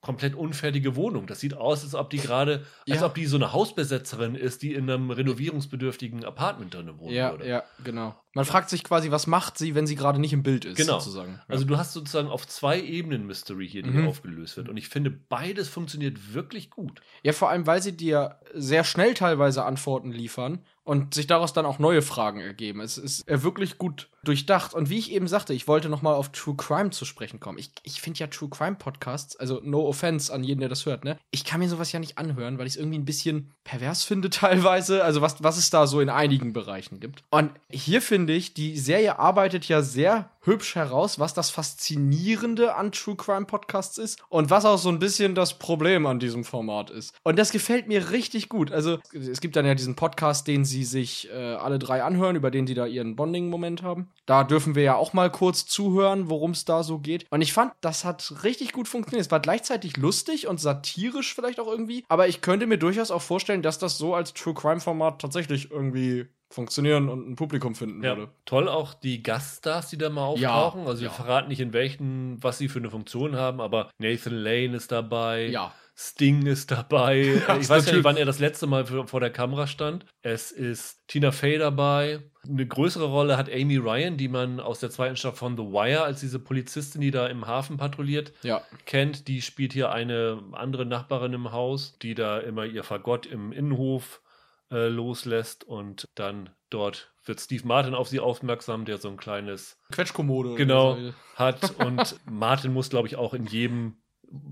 komplett 0.00 0.34
unfertige 0.34 0.96
Wohnung. 0.96 1.28
Das 1.28 1.38
sieht 1.38 1.54
aus, 1.54 1.84
als 1.84 1.94
ob 1.94 2.10
die 2.10 2.16
gerade, 2.18 2.66
als 2.88 3.00
Ja. 3.00 3.06
ob 3.06 3.14
die 3.14 3.26
so 3.26 3.36
eine 3.36 3.52
Hausbesetzerin 3.52 4.34
ist, 4.34 4.62
die 4.62 4.74
in 4.74 4.90
einem 4.90 5.12
renovierungsbedürftigen 5.12 6.24
Apartment 6.24 6.74
drin 6.74 6.98
wohnen 6.98 7.14
Ja, 7.14 7.30
würde. 7.30 7.46
ja, 7.48 7.62
genau. 7.84 8.20
Man 8.34 8.44
fragt 8.44 8.70
sich 8.70 8.84
quasi, 8.84 9.10
was 9.10 9.26
macht 9.26 9.58
sie, 9.58 9.74
wenn 9.74 9.86
sie 9.88 9.96
gerade 9.96 10.20
nicht 10.20 10.32
im 10.32 10.42
Bild 10.44 10.64
ist, 10.64 10.76
Genau. 10.76 10.98
sozusagen. 11.00 11.40
Also 11.48 11.64
du 11.64 11.76
hast 11.76 11.92
sozusagen 11.92 12.28
auf 12.28 12.46
zwei 12.46 12.80
Ebenen 12.80 13.26
Mystery 13.26 13.68
hier, 13.68 13.82
die 13.82 13.90
Mhm. 13.90 14.06
aufgelöst 14.06 14.56
wird. 14.56 14.68
Und 14.68 14.76
ich 14.76 14.88
finde, 14.88 15.10
beides 15.10 15.68
funktioniert 15.68 16.32
wirklich 16.32 16.70
gut. 16.70 17.00
Ja, 17.24 17.32
vor 17.32 17.50
allem, 17.50 17.66
weil 17.66 17.82
sie 17.82 17.96
dir 17.96 18.38
sehr 18.54 18.84
schnell 18.84 19.14
teilweise 19.14 19.64
Antworten 19.64 20.12
liefern 20.12 20.60
und 20.84 21.14
sich 21.14 21.26
daraus 21.26 21.52
dann 21.52 21.66
auch 21.66 21.78
neue 21.78 22.02
Fragen 22.02 22.40
ergeben. 22.40 22.80
Es 22.80 22.98
ist 22.98 23.26
äh, 23.28 23.42
wirklich 23.42 23.78
gut 23.78 24.08
durchdacht. 24.22 24.74
Und 24.74 24.90
wie 24.90 24.98
ich 24.98 25.12
eben 25.12 25.28
sagte, 25.28 25.54
ich 25.54 25.66
wollte 25.66 25.88
noch 25.88 26.02
mal 26.02 26.14
auf 26.14 26.30
True 26.30 26.54
Crime 26.56 26.90
zu 26.90 27.04
sprechen 27.04 27.40
kommen. 27.40 27.58
Ich, 27.58 27.70
ich 27.84 28.00
finde 28.00 28.18
ja 28.20 28.26
True 28.26 28.48
Crime 28.50 28.76
Podcasts, 28.76 29.34
also 29.36 29.60
no 29.64 29.86
offense 29.86 30.32
an 30.32 30.44
jeden, 30.44 30.60
der 30.60 30.68
das 30.68 30.84
hört, 30.86 31.04
ne? 31.04 31.18
Ich 31.30 31.44
kann 31.44 31.60
mir 31.60 31.68
sowas 31.68 31.90
ja 31.92 32.00
nicht 32.00 32.18
anhören, 32.18 32.58
weil 32.58 32.66
ich 32.66 32.74
es 32.74 32.76
irgendwie 32.76 32.98
ein 32.98 33.04
bisschen 33.04 33.50
pervers 33.64 34.02
finde 34.04 34.30
teilweise. 34.30 35.02
Also 35.04 35.20
was, 35.20 35.42
was 35.42 35.56
es 35.58 35.70
da 35.70 35.86
so 35.86 36.00
in 36.00 36.08
einigen 36.10 36.52
Bereichen 36.52 37.00
gibt. 37.00 37.24
Und 37.30 37.50
hier 37.70 38.02
finde 38.02 38.19
ich, 38.28 38.54
die 38.54 38.76
Serie 38.78 39.18
arbeitet 39.18 39.66
ja 39.68 39.82
sehr 39.82 40.30
hübsch 40.42 40.74
heraus, 40.74 41.18
was 41.18 41.34
das 41.34 41.50
Faszinierende 41.50 42.74
an 42.74 42.92
True 42.92 43.16
Crime 43.16 43.44
Podcasts 43.44 43.98
ist 43.98 44.22
und 44.28 44.50
was 44.50 44.64
auch 44.64 44.78
so 44.78 44.88
ein 44.88 44.98
bisschen 44.98 45.34
das 45.34 45.58
Problem 45.58 46.06
an 46.06 46.18
diesem 46.18 46.44
Format 46.44 46.90
ist. 46.90 47.14
Und 47.22 47.38
das 47.38 47.52
gefällt 47.52 47.88
mir 47.88 48.10
richtig 48.10 48.48
gut. 48.48 48.72
Also 48.72 48.98
es 49.12 49.40
gibt 49.40 49.56
dann 49.56 49.66
ja 49.66 49.74
diesen 49.74 49.96
Podcast, 49.96 50.46
den 50.48 50.64
sie 50.64 50.84
sich 50.84 51.28
äh, 51.30 51.54
alle 51.54 51.78
drei 51.78 52.02
anhören, 52.02 52.36
über 52.36 52.50
den 52.50 52.66
sie 52.66 52.74
da 52.74 52.86
ihren 52.86 53.16
Bonding-Moment 53.16 53.82
haben. 53.82 54.08
Da 54.24 54.44
dürfen 54.44 54.74
wir 54.74 54.82
ja 54.82 54.94
auch 54.96 55.12
mal 55.12 55.30
kurz 55.30 55.66
zuhören, 55.66 56.30
worum 56.30 56.52
es 56.52 56.64
da 56.64 56.82
so 56.82 56.98
geht. 56.98 57.26
Und 57.30 57.42
ich 57.42 57.52
fand, 57.52 57.72
das 57.80 58.04
hat 58.04 58.42
richtig 58.42 58.72
gut 58.72 58.88
funktioniert. 58.88 59.26
Es 59.26 59.30
war 59.30 59.40
gleichzeitig 59.40 59.96
lustig 59.96 60.46
und 60.46 60.58
satirisch 60.58 61.34
vielleicht 61.34 61.60
auch 61.60 61.68
irgendwie. 61.68 62.04
Aber 62.08 62.28
ich 62.28 62.40
könnte 62.40 62.66
mir 62.66 62.78
durchaus 62.78 63.10
auch 63.10 63.22
vorstellen, 63.22 63.62
dass 63.62 63.78
das 63.78 63.98
so 63.98 64.14
als 64.14 64.32
True 64.32 64.54
Crime-Format 64.54 65.20
tatsächlich 65.20 65.70
irgendwie 65.70 66.28
funktionieren 66.50 67.08
und 67.08 67.30
ein 67.30 67.36
Publikum 67.36 67.74
finden 67.74 68.02
Ja, 68.02 68.16
würde. 68.16 68.32
toll 68.44 68.68
auch 68.68 68.92
die 68.94 69.22
Gaststars, 69.22 69.88
die 69.90 69.98
da 69.98 70.10
mal 70.10 70.36
Ja, 70.38 70.54
auftauchen. 70.54 70.86
also 70.86 71.00
wir 71.00 71.08
ja. 71.08 71.14
verraten 71.14 71.48
nicht 71.48 71.60
in 71.60 71.72
welchen, 71.72 72.42
was 72.42 72.58
sie 72.58 72.68
für 72.68 72.80
eine 72.80 72.90
Funktion 72.90 73.36
haben, 73.36 73.60
aber 73.60 73.90
Nathan 73.98 74.34
Lane 74.34 74.76
ist 74.76 74.90
dabei. 74.92 75.46
Ja. 75.46 75.72
Sting 75.96 76.46
ist 76.46 76.70
dabei. 76.70 77.42
Ja, 77.46 77.56
ich 77.60 77.68
weiß 77.68 77.84
ja 77.86 77.92
nicht, 77.92 78.04
wann 78.04 78.16
er 78.16 78.24
das 78.24 78.38
letzte 78.38 78.66
Mal 78.66 78.86
für, 78.86 79.06
vor 79.06 79.20
der 79.20 79.28
Kamera 79.30 79.66
stand. 79.66 80.06
Es 80.22 80.50
ist 80.50 80.98
Tina 81.08 81.30
Fey 81.30 81.58
dabei. 81.58 82.20
Eine 82.48 82.66
größere 82.66 83.04
Rolle 83.04 83.36
hat 83.36 83.52
Amy 83.52 83.76
Ryan, 83.76 84.16
die 84.16 84.28
man 84.28 84.60
aus 84.60 84.80
der 84.80 84.88
zweiten 84.88 85.16
Staffel 85.16 85.36
von 85.36 85.56
The 85.58 85.62
Wire 85.64 86.02
als 86.02 86.20
diese 86.20 86.38
Polizistin, 86.38 87.02
die 87.02 87.10
da 87.10 87.26
im 87.26 87.46
Hafen 87.46 87.76
patrouilliert, 87.76 88.32
Ja. 88.42 88.62
kennt. 88.86 89.28
Die 89.28 89.42
spielt 89.42 89.74
hier 89.74 89.92
eine 89.92 90.42
andere 90.52 90.86
Nachbarin 90.86 91.34
im 91.34 91.52
Haus, 91.52 91.98
die 92.00 92.14
da 92.14 92.38
immer 92.38 92.64
ihr 92.64 92.82
Fagott 92.82 93.26
im 93.26 93.52
Innenhof 93.52 94.22
äh, 94.70 94.88
loslässt 94.88 95.64
und 95.64 96.08
dann 96.14 96.50
dort 96.70 97.12
wird 97.24 97.40
Steve 97.40 97.66
Martin 97.66 97.94
auf 97.94 98.08
sie 98.08 98.20
aufmerksam, 98.20 98.84
der 98.84 98.98
so 98.98 99.08
ein 99.08 99.16
kleines 99.16 99.78
Quetschkommode. 99.92 100.54
genau 100.54 100.96
hat 101.34 101.74
und 101.84 102.16
Martin 102.30 102.72
muss 102.72 102.90
glaube 102.90 103.08
ich 103.08 103.16
auch 103.16 103.34
in 103.34 103.46
jedem 103.46 103.96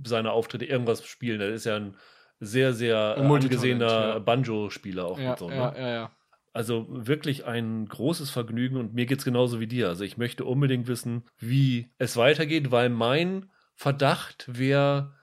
seiner 0.05 0.33
Auftritte 0.33 0.65
irgendwas 0.65 1.05
spielen. 1.07 1.41
Er 1.41 1.51
ist 1.51 1.65
ja 1.65 1.77
ein 1.77 1.97
sehr 2.41 2.73
sehr 2.73 3.17
Ein 3.17 3.31
angesehener 3.31 3.87
ja. 3.87 4.19
Banjo-Spieler 4.19 5.05
auch 5.07 5.19
Ja, 5.19 5.37
so, 5.37 5.49
ne? 5.49 5.57
ja, 5.57 5.77
ja, 5.77 5.89
ja. 5.89 6.11
Also 6.53 6.87
wirklich 6.89 7.45
ein 7.45 7.87
großes 7.87 8.31
Vergnügen 8.31 8.77
und 8.77 8.95
mir 8.95 9.07
geht's 9.07 9.25
genauso 9.25 9.61
wie 9.61 9.67
dir. 9.69 9.89
Also 9.89 10.03
ich 10.03 10.17
möchte 10.17 10.45
unbedingt 10.45 10.89
wissen, 10.89 11.25
wie 11.39 11.93
es 11.99 12.17
weitergeht, 12.17 12.73
weil 12.73 12.89
mein 12.89 13.51
Verdacht, 13.75 14.47
wer 14.51 15.15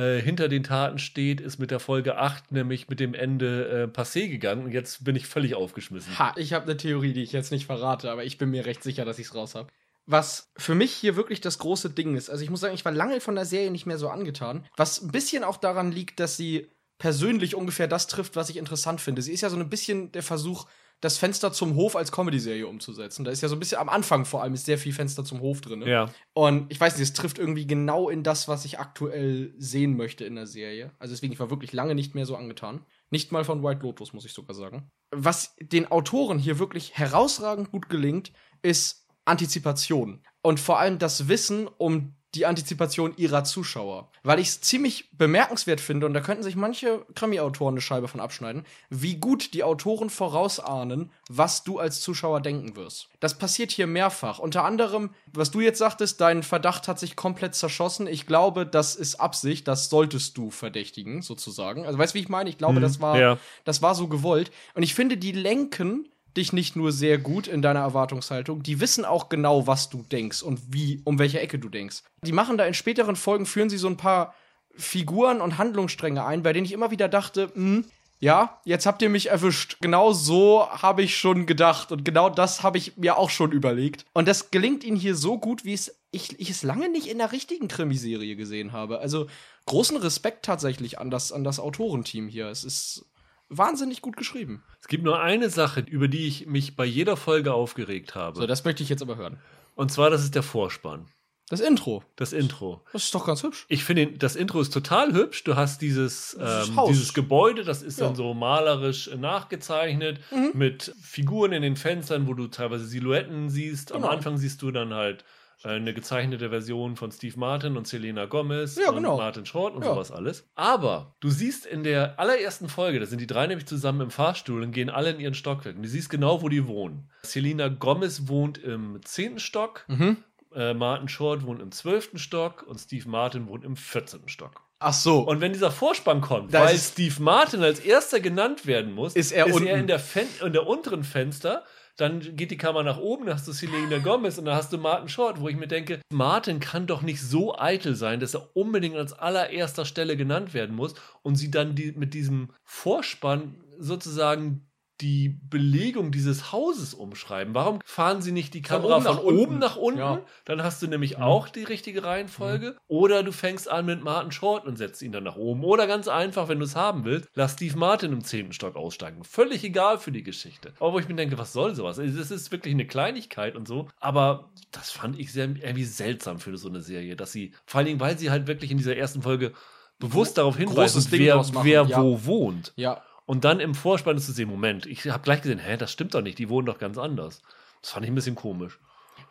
äh, 0.00 0.20
hinter 0.20 0.48
den 0.48 0.62
Taten 0.62 0.98
steht, 0.98 1.42
ist 1.42 1.58
mit 1.58 1.70
der 1.70 1.78
Folge 1.78 2.16
8 2.16 2.52
nämlich 2.52 2.88
mit 2.88 3.00
dem 3.00 3.12
Ende 3.12 3.90
äh, 3.92 4.00
passé 4.00 4.28
gegangen 4.28 4.64
und 4.64 4.72
jetzt 4.72 5.04
bin 5.04 5.14
ich 5.14 5.26
völlig 5.26 5.54
aufgeschmissen. 5.54 6.18
Ha, 6.18 6.32
ich 6.36 6.54
habe 6.54 6.64
eine 6.64 6.78
Theorie, 6.78 7.12
die 7.12 7.22
ich 7.22 7.32
jetzt 7.32 7.52
nicht 7.52 7.66
verrate, 7.66 8.10
aber 8.10 8.24
ich 8.24 8.38
bin 8.38 8.50
mir 8.50 8.64
recht 8.64 8.82
sicher, 8.82 9.04
dass 9.04 9.18
ich 9.18 9.26
es 9.26 9.34
raus 9.34 9.54
habe. 9.54 9.68
Was 10.06 10.50
für 10.56 10.74
mich 10.74 10.92
hier 10.92 11.16
wirklich 11.16 11.42
das 11.42 11.58
große 11.58 11.90
Ding 11.90 12.16
ist, 12.16 12.30
also 12.30 12.42
ich 12.42 12.48
muss 12.48 12.60
sagen, 12.60 12.74
ich 12.74 12.84
war 12.86 12.92
lange 12.92 13.20
von 13.20 13.34
der 13.34 13.44
Serie 13.44 13.70
nicht 13.70 13.84
mehr 13.84 13.98
so 13.98 14.08
angetan, 14.08 14.64
was 14.74 15.02
ein 15.02 15.12
bisschen 15.12 15.44
auch 15.44 15.58
daran 15.58 15.92
liegt, 15.92 16.18
dass 16.18 16.36
sie 16.36 16.68
persönlich 16.98 17.54
ungefähr 17.54 17.86
das 17.86 18.06
trifft, 18.06 18.36
was 18.36 18.48
ich 18.48 18.56
interessant 18.56 19.00
finde. 19.00 19.20
Sie 19.20 19.32
ist 19.32 19.42
ja 19.42 19.50
so 19.50 19.56
ein 19.56 19.68
bisschen 19.68 20.12
der 20.12 20.22
Versuch, 20.22 20.66
das 21.00 21.16
Fenster 21.16 21.52
zum 21.52 21.76
Hof 21.76 21.96
als 21.96 22.12
Comedy-Serie 22.12 22.66
umzusetzen. 22.66 23.24
Da 23.24 23.30
ist 23.30 23.40
ja 23.40 23.48
so 23.48 23.56
ein 23.56 23.58
bisschen 23.58 23.78
am 23.78 23.88
Anfang 23.88 24.24
vor 24.24 24.42
allem 24.42 24.54
ist 24.54 24.66
sehr 24.66 24.78
viel 24.78 24.92
Fenster 24.92 25.24
zum 25.24 25.40
Hof 25.40 25.60
drin. 25.60 25.80
Ne? 25.80 25.90
Ja. 25.90 26.10
Und 26.34 26.70
ich 26.70 26.78
weiß 26.78 26.94
nicht, 26.94 27.02
es 27.02 27.14
trifft 27.14 27.38
irgendwie 27.38 27.66
genau 27.66 28.10
in 28.10 28.22
das, 28.22 28.48
was 28.48 28.64
ich 28.64 28.78
aktuell 28.78 29.54
sehen 29.56 29.96
möchte 29.96 30.24
in 30.24 30.34
der 30.34 30.46
Serie. 30.46 30.92
Also 30.98 31.14
deswegen, 31.14 31.32
ich 31.32 31.40
war 31.40 31.50
wirklich 31.50 31.72
lange 31.72 31.94
nicht 31.94 32.14
mehr 32.14 32.26
so 32.26 32.36
angetan. 32.36 32.84
Nicht 33.10 33.32
mal 33.32 33.44
von 33.44 33.62
White 33.62 33.82
Lotus, 33.82 34.12
muss 34.12 34.26
ich 34.26 34.32
sogar 34.32 34.54
sagen. 34.54 34.90
Was 35.10 35.56
den 35.60 35.90
Autoren 35.90 36.38
hier 36.38 36.58
wirklich 36.58 36.96
herausragend 36.96 37.70
gut 37.70 37.88
gelingt, 37.88 38.32
ist 38.62 39.06
Antizipation. 39.24 40.22
Und 40.42 40.60
vor 40.60 40.78
allem 40.78 40.98
das 40.98 41.28
Wissen 41.28 41.66
um 41.66 42.14
die 42.34 42.46
Antizipation 42.46 43.14
ihrer 43.16 43.44
Zuschauer. 43.44 44.08
Weil 44.22 44.38
ich 44.38 44.48
es 44.48 44.60
ziemlich 44.60 45.10
bemerkenswert 45.12 45.80
finde, 45.80 46.06
und 46.06 46.14
da 46.14 46.20
könnten 46.20 46.42
sich 46.42 46.56
manche 46.56 47.04
Krimi-Autoren 47.14 47.74
eine 47.74 47.80
Scheibe 47.80 48.08
von 48.08 48.20
abschneiden, 48.20 48.64
wie 48.88 49.16
gut 49.16 49.52
die 49.54 49.64
Autoren 49.64 50.10
vorausahnen, 50.10 51.10
was 51.28 51.64
du 51.64 51.78
als 51.78 52.00
Zuschauer 52.00 52.40
denken 52.40 52.76
wirst. 52.76 53.08
Das 53.18 53.36
passiert 53.36 53.72
hier 53.72 53.86
mehrfach. 53.86 54.38
Unter 54.38 54.64
anderem, 54.64 55.10
was 55.32 55.50
du 55.50 55.60
jetzt 55.60 55.78
sagtest, 55.78 56.20
dein 56.20 56.42
Verdacht 56.42 56.88
hat 56.88 56.98
sich 56.98 57.16
komplett 57.16 57.54
zerschossen. 57.54 58.06
Ich 58.06 58.26
glaube, 58.26 58.64
das 58.66 58.94
ist 58.94 59.16
Absicht, 59.16 59.66
das 59.66 59.90
solltest 59.90 60.36
du 60.38 60.50
verdächtigen, 60.50 61.22
sozusagen. 61.22 61.84
Also 61.86 61.98
weißt 61.98 62.14
du, 62.14 62.18
wie 62.18 62.22
ich 62.22 62.28
meine? 62.28 62.48
Ich 62.48 62.58
glaube, 62.58 62.80
das 62.80 63.00
war, 63.00 63.18
ja. 63.18 63.38
das 63.64 63.82
war 63.82 63.94
so 63.94 64.08
gewollt. 64.08 64.50
Und 64.74 64.82
ich 64.82 64.94
finde, 64.94 65.16
die 65.16 65.32
lenken 65.32 66.08
dich 66.36 66.52
nicht 66.52 66.76
nur 66.76 66.92
sehr 66.92 67.18
gut 67.18 67.46
in 67.46 67.62
deiner 67.62 67.80
Erwartungshaltung, 67.80 68.62
die 68.62 68.80
wissen 68.80 69.04
auch 69.04 69.28
genau, 69.28 69.66
was 69.66 69.90
du 69.90 70.02
denkst 70.02 70.42
und 70.42 70.60
wie, 70.72 71.00
um 71.04 71.18
welche 71.18 71.40
Ecke 71.40 71.58
du 71.58 71.68
denkst. 71.68 72.02
Die 72.24 72.32
machen 72.32 72.58
da 72.58 72.64
in 72.64 72.74
späteren 72.74 73.16
Folgen, 73.16 73.46
führen 73.46 73.70
sie 73.70 73.78
so 73.78 73.88
ein 73.88 73.96
paar 73.96 74.34
Figuren 74.74 75.40
und 75.40 75.58
Handlungsstränge 75.58 76.24
ein, 76.24 76.42
bei 76.42 76.52
denen 76.52 76.64
ich 76.64 76.72
immer 76.72 76.90
wieder 76.90 77.08
dachte, 77.08 77.50
hm, 77.54 77.84
ja, 78.20 78.60
jetzt 78.64 78.84
habt 78.84 79.00
ihr 79.00 79.08
mich 79.08 79.30
erwischt. 79.30 79.78
Genau 79.80 80.12
so 80.12 80.68
habe 80.68 81.02
ich 81.02 81.16
schon 81.16 81.46
gedacht 81.46 81.90
und 81.90 82.04
genau 82.04 82.28
das 82.28 82.62
habe 82.62 82.76
ich 82.76 82.98
mir 82.98 83.16
auch 83.16 83.30
schon 83.30 83.50
überlegt. 83.50 84.04
Und 84.12 84.28
das 84.28 84.50
gelingt 84.50 84.84
ihnen 84.84 84.98
hier 84.98 85.14
so 85.14 85.38
gut, 85.38 85.64
wie 85.64 85.72
es 85.72 85.98
ich, 86.10 86.38
ich 86.38 86.50
es 86.50 86.62
lange 86.62 86.90
nicht 86.90 87.06
in 87.06 87.18
der 87.18 87.32
richtigen 87.32 87.68
Krimiserie 87.68 88.36
gesehen 88.36 88.72
habe. 88.72 88.98
Also 88.98 89.26
großen 89.66 89.96
Respekt 89.96 90.44
tatsächlich 90.44 90.98
an 90.98 91.10
das, 91.10 91.32
an 91.32 91.44
das 91.44 91.60
Autorenteam 91.60 92.28
hier. 92.28 92.48
Es 92.48 92.64
ist 92.64 93.06
wahnsinnig 93.50 94.00
gut 94.00 94.16
geschrieben. 94.16 94.62
Es 94.80 94.88
gibt 94.88 95.04
nur 95.04 95.20
eine 95.20 95.50
Sache, 95.50 95.80
über 95.80 96.08
die 96.08 96.26
ich 96.26 96.46
mich 96.46 96.76
bei 96.76 96.84
jeder 96.86 97.16
Folge 97.16 97.52
aufgeregt 97.52 98.14
habe. 98.14 98.38
So, 98.38 98.46
das 98.46 98.64
möchte 98.64 98.82
ich 98.82 98.88
jetzt 98.88 99.02
aber 99.02 99.16
hören. 99.16 99.38
Und 99.74 99.92
zwar, 99.92 100.08
das 100.10 100.22
ist 100.24 100.34
der 100.34 100.42
Vorspann. 100.42 101.06
Das 101.48 101.58
Intro. 101.60 102.04
Das 102.14 102.32
Intro. 102.32 102.80
Das 102.92 103.02
ist 103.04 103.14
doch 103.14 103.26
ganz 103.26 103.42
hübsch. 103.42 103.66
Ich 103.68 103.82
finde, 103.82 104.06
das 104.12 104.36
Intro 104.36 104.60
ist 104.60 104.72
total 104.72 105.12
hübsch. 105.12 105.42
Du 105.42 105.56
hast 105.56 105.82
dieses, 105.82 106.38
ähm, 106.40 106.78
dieses 106.88 107.12
Gebäude, 107.12 107.64
das 107.64 107.82
ist 107.82 107.98
Ja. 107.98 108.06
dann 108.06 108.14
so 108.14 108.34
malerisch 108.34 109.08
äh, 109.08 109.16
nachgezeichnet 109.16 110.20
Mhm. 110.30 110.50
mit 110.54 110.94
Figuren 111.02 111.50
in 111.52 111.62
den 111.62 111.74
Fenstern, 111.76 112.28
wo 112.28 112.34
du 112.34 112.46
teilweise 112.46 112.86
Silhouetten 112.86 113.50
siehst. 113.50 113.90
Am 113.90 114.02
Genau. 114.02 114.12
Anfang 114.12 114.38
siehst 114.38 114.62
du 114.62 114.70
dann 114.70 114.94
halt 114.94 115.24
eine 115.62 115.92
gezeichnete 115.92 116.48
Version 116.50 116.96
von 116.96 117.10
Steve 117.12 117.38
Martin 117.38 117.76
und 117.76 117.86
Selena 117.86 118.24
Gomez 118.26 118.76
Ja, 118.76 118.88
und 118.90 118.96
genau. 118.96 119.16
Martin 119.18 119.44
Short 119.44 119.74
und 119.74 119.82
Ja. 119.84 119.90
sowas 119.92 120.10
alles. 120.10 120.48
Aber 120.54 121.14
du 121.20 121.28
siehst 121.30 121.66
in 121.66 121.82
der 121.82 122.18
allerersten 122.18 122.68
Folge, 122.68 122.98
da 123.00 123.06
sind 123.06 123.20
die 123.20 123.26
drei 123.26 123.46
nämlich 123.46 123.66
zusammen 123.66 124.00
im 124.00 124.10
Fahrstuhl 124.10 124.62
und 124.62 124.72
gehen 124.72 124.88
alle 124.90 125.10
in 125.10 125.20
ihren 125.20 125.34
Stockwerk. 125.34 125.76
Und 125.76 125.82
du 125.82 125.88
siehst 125.88 126.08
genau, 126.08 126.40
wo 126.42 126.48
die 126.48 126.66
wohnen. 126.66 127.10
Selena 127.22 127.68
Gomez 127.68 128.22
wohnt 128.28 128.56
im 128.58 129.00
zehnten 129.04 129.38
Stock, 129.38 129.84
Mhm. 129.88 130.16
äh, 130.54 130.72
Martin 130.72 131.08
Short 131.08 131.44
wohnt 131.44 131.60
im 131.60 131.72
zwölften 131.72 132.18
Stock 132.18 132.64
und 132.66 132.78
Steve 132.78 133.08
Martin 133.08 133.46
wohnt 133.46 133.64
im 133.64 133.76
14. 133.76 134.28
Stock. 134.28 134.62
Ach 134.82 134.94
so. 134.94 135.20
Und 135.20 135.42
wenn 135.42 135.52
dieser 135.52 135.70
Vorspann 135.70 136.22
kommt, 136.22 136.54
Da 136.54 136.64
weil 136.64 136.74
ist- 136.74 136.92
Steve 136.94 137.22
Martin 137.22 137.62
als 137.62 137.80
erster 137.80 138.18
genannt 138.18 138.64
werden 138.64 138.92
muss, 138.94 139.14
Ist 139.14 139.30
er 139.30 139.52
unten. 139.52 139.66
in, 139.68 139.86
der 139.86 139.98
Fen 139.98 140.26
in 140.42 140.54
der 140.54 140.66
unteren 140.66 141.04
Fenster. 141.04 141.64
Dann 141.96 142.36
geht 142.36 142.50
die 142.50 142.56
Kamera 142.56 142.82
nach 142.82 142.98
oben, 142.98 143.26
dann 143.26 143.34
hast 143.34 143.48
du 143.48 143.52
Selena 143.52 143.98
Gomez 143.98 144.38
und 144.38 144.46
dann 144.46 144.56
hast 144.56 144.72
du 144.72 144.78
Martin 144.78 145.08
Short, 145.08 145.40
wo 145.40 145.48
ich 145.48 145.56
mir 145.56 145.68
denke, 145.68 146.00
Martin 146.12 146.60
kann 146.60 146.86
doch 146.86 147.02
nicht 147.02 147.20
so 147.20 147.58
eitel 147.58 147.94
sein, 147.94 148.20
dass 148.20 148.34
er 148.34 148.56
unbedingt 148.56 148.96
als 148.96 149.12
allererster 149.12 149.84
Stelle 149.84 150.16
genannt 150.16 150.54
werden 150.54 150.74
muss 150.74 150.94
und 151.22 151.36
sie 151.36 151.50
dann 151.50 151.74
die, 151.74 151.92
mit 151.92 152.14
diesem 152.14 152.52
Vorspann 152.64 153.62
sozusagen 153.78 154.69
die 155.00 155.28
Belegung 155.48 156.10
dieses 156.12 156.52
Hauses 156.52 156.94
umschreiben. 156.94 157.54
Warum 157.54 157.80
fahren 157.84 158.22
sie 158.22 158.32
nicht 158.32 158.54
die 158.54 158.62
Kamera 158.62 158.96
oben 158.96 159.04
von 159.04 159.18
oben 159.18 159.38
unten. 159.38 159.58
nach 159.58 159.76
unten? 159.76 159.98
Ja. 159.98 160.20
Dann 160.44 160.62
hast 160.62 160.82
du 160.82 160.86
nämlich 160.86 161.16
Mhm. 161.18 161.22
auch 161.24 161.48
die 161.48 161.64
richtige 161.64 162.04
Reihenfolge. 162.04 162.76
Oder 162.88 163.22
du 163.22 163.32
fängst 163.32 163.70
an 163.70 163.86
mit 163.86 164.02
Martin 164.02 164.32
Short 164.32 164.66
und 164.66 164.76
setzt 164.76 165.02
ihn 165.02 165.12
dann 165.12 165.24
nach 165.24 165.36
oben. 165.36 165.64
Oder 165.64 165.86
ganz 165.86 166.08
einfach, 166.08 166.48
wenn 166.48 166.58
du 166.58 166.64
es 166.64 166.76
haben 166.76 167.04
willst, 167.04 167.28
lass 167.34 167.52
Steve 167.54 167.76
Martin 167.78 168.12
im 168.12 168.24
zehnten 168.24 168.52
Stock 168.52 168.76
aussteigen. 168.76 169.24
Völlig 169.24 169.64
egal 169.64 169.98
für 169.98 170.12
die 170.12 170.22
Geschichte. 170.22 170.72
Aber 170.80 170.92
wo 170.92 170.98
ich 170.98 171.08
mir 171.08 171.14
denke, 171.14 171.38
was 171.38 171.52
soll 171.52 171.74
sowas? 171.74 171.96
Das 171.96 172.30
ist 172.30 172.52
wirklich 172.52 172.74
eine 172.74 172.86
Kleinigkeit 172.86 173.56
und 173.56 173.66
so. 173.66 173.88
Aber 174.00 174.50
das 174.72 174.90
fand 174.90 175.18
ich 175.18 175.32
sehr 175.32 175.44
irgendwie 175.46 175.84
seltsam 175.84 176.38
für 176.38 176.56
so 176.56 176.68
eine 176.68 176.80
Serie, 176.80 177.16
dass 177.16 177.32
sie, 177.32 177.54
vor 177.66 177.78
allen 177.78 177.86
Dingen, 177.86 178.00
weil 178.00 178.18
sie 178.18 178.30
halt 178.30 178.46
wirklich 178.46 178.70
in 178.70 178.76
dieser 178.78 178.96
ersten 178.96 179.22
Folge 179.22 179.52
bewusst 179.98 180.38
darauf 180.38 180.56
hinweisen, 180.56 181.04
wer, 181.10 181.44
wer 181.62 181.82
ja. 181.84 182.02
wo 182.02 182.24
wohnt. 182.24 182.72
ja. 182.76 183.02
Und 183.30 183.44
dann 183.44 183.60
im 183.60 183.76
Vorspann 183.76 184.16
ist 184.16 184.26
zu 184.26 184.32
sehen, 184.32 184.48
Moment, 184.48 184.86
ich 184.86 185.08
habe 185.08 185.22
gleich 185.22 185.40
gesehen, 185.40 185.60
hä, 185.60 185.76
das 185.76 185.92
stimmt 185.92 186.14
doch 186.14 186.20
nicht, 186.20 186.40
die 186.40 186.48
wohnen 186.48 186.66
doch 186.66 186.80
ganz 186.80 186.98
anders. 186.98 187.42
Das 187.80 187.92
fand 187.92 188.04
ich 188.04 188.10
ein 188.10 188.16
bisschen 188.16 188.34
komisch. 188.34 188.80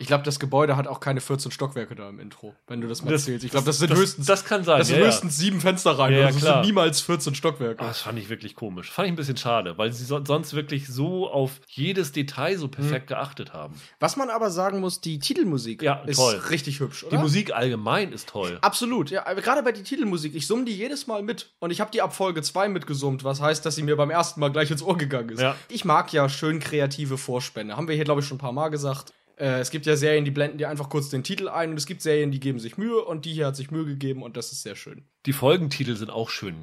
Ich 0.01 0.07
glaube, 0.07 0.23
das 0.23 0.39
Gebäude 0.39 0.77
hat 0.77 0.87
auch 0.87 1.01
keine 1.01 1.19
14 1.19 1.51
Stockwerke 1.51 1.93
da 1.93 2.07
im 2.07 2.19
Intro, 2.21 2.55
wenn 2.67 2.79
du 2.79 2.87
das 2.87 3.03
mal 3.03 3.11
Das- 3.11 3.25
zählst. 3.25 3.43
Ich 3.43 3.51
glaube, 3.51 3.65
das 3.65 3.79
sind 3.79 3.91
das, 3.91 3.99
höchstens, 3.99 4.25
Das 4.27 4.45
kann 4.45 4.63
sein. 4.63 4.79
das 4.79 4.87
sind 4.87 4.95
ja, 4.97 5.03
ja. 5.03 5.07
höchstens 5.09 5.37
sieben 5.37 5.59
Fensterreihen. 5.59 6.13
Ja, 6.13 6.19
ja, 6.21 6.25
also 6.27 6.37
es 6.37 6.43
klar. 6.45 6.63
sind 6.63 6.67
niemals 6.67 7.01
14 7.01 7.35
Stockwerke. 7.35 7.83
Ah, 7.83 7.87
das 7.89 7.99
fand 8.01 8.17
ich 8.17 8.29
wirklich 8.29 8.55
komisch. 8.55 8.89
Fand 8.89 9.07
ich 9.07 9.11
ein 9.11 9.17
bisschen 9.17 9.35
schade, 9.35 9.77
weil 9.77 9.91
sie 9.91 10.05
so, 10.05 10.23
sonst 10.23 10.53
wirklich 10.53 10.87
so 10.87 11.29
auf 11.29 11.59
jedes 11.67 12.13
Detail 12.13 12.57
so 12.57 12.69
perfekt 12.69 13.07
geachtet 13.07 13.51
haben. 13.53 13.73
Was 13.99 14.15
man 14.15 14.29
aber 14.29 14.51
sagen 14.51 14.79
muss, 14.79 15.01
die 15.01 15.19
Titelmusik 15.19 15.81
Ja, 15.81 15.95
ist 16.05 16.15
toll. 16.17 16.41
richtig 16.49 16.79
hübsch, 16.79 17.03
oder? 17.03 17.17
Die 17.17 17.21
Musik 17.21 17.53
allgemein 17.53 18.13
ist 18.13 18.29
toll. 18.29 18.57
Absolut, 18.61 19.09
ja. 19.11 19.27
aber 19.27 19.41
Gerade 19.41 19.63
bei 19.63 19.73
der 19.73 19.83
Titelmusik, 19.83 20.33
ich 20.33 20.47
summe 20.47 20.63
die 20.63 20.75
jedes 20.77 21.07
Mal 21.07 21.23
mit. 21.23 21.51
Und 21.59 21.71
ich 21.71 21.81
habe 21.81 21.91
die 21.91 22.01
ab 22.01 22.15
Folge 22.15 22.41
2 22.41 22.69
mitgesummt, 22.69 23.25
was 23.25 23.41
heißt, 23.41 23.65
dass 23.65 23.75
sie 23.75 23.83
mir 23.83 23.97
beim 23.97 24.11
ersten 24.11 24.39
Mal 24.39 24.49
gleich 24.51 24.71
ins 24.71 24.81
Ohr 24.81 24.97
gegangen 24.97 25.29
ist. 25.29 25.41
Ja. 25.41 25.55
Ich 25.67 25.83
mag 25.83 26.13
ja 26.13 26.29
schön 26.29 26.59
kreative 26.59 27.17
Vorspänne. 27.17 27.75
Haben 27.75 27.89
wir 27.89 27.95
hier, 27.95 28.05
glaube 28.05 28.21
ich, 28.21 28.27
schon 28.27 28.35
ein 28.35 28.39
paar 28.39 28.53
Mal 28.53 28.69
gesagt. 28.69 29.11
Äh, 29.39 29.59
es 29.59 29.71
gibt 29.71 29.85
ja 29.85 29.95
Serien, 29.95 30.25
die 30.25 30.31
blenden 30.31 30.57
dir 30.57 30.69
einfach 30.69 30.89
kurz 30.89 31.09
den 31.09 31.23
Titel 31.23 31.47
ein 31.47 31.71
und 31.71 31.77
es 31.77 31.85
gibt 31.85 32.01
Serien, 32.01 32.31
die 32.31 32.39
geben 32.39 32.59
sich 32.59 32.77
Mühe 32.77 33.03
und 33.03 33.25
die 33.25 33.33
hier 33.33 33.47
hat 33.47 33.55
sich 33.55 33.71
Mühe 33.71 33.85
gegeben 33.85 34.21
und 34.23 34.35
das 34.37 34.51
ist 34.51 34.63
sehr 34.63 34.75
schön. 34.75 35.03
Die 35.25 35.33
Folgentitel 35.33 35.95
sind 35.95 36.09
auch 36.09 36.29
schön. 36.29 36.55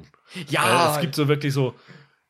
Ja, 0.49 0.89
Äh, 0.91 0.95
es 0.95 1.01
gibt 1.01 1.15
so 1.15 1.27
wirklich 1.27 1.53
so, 1.53 1.73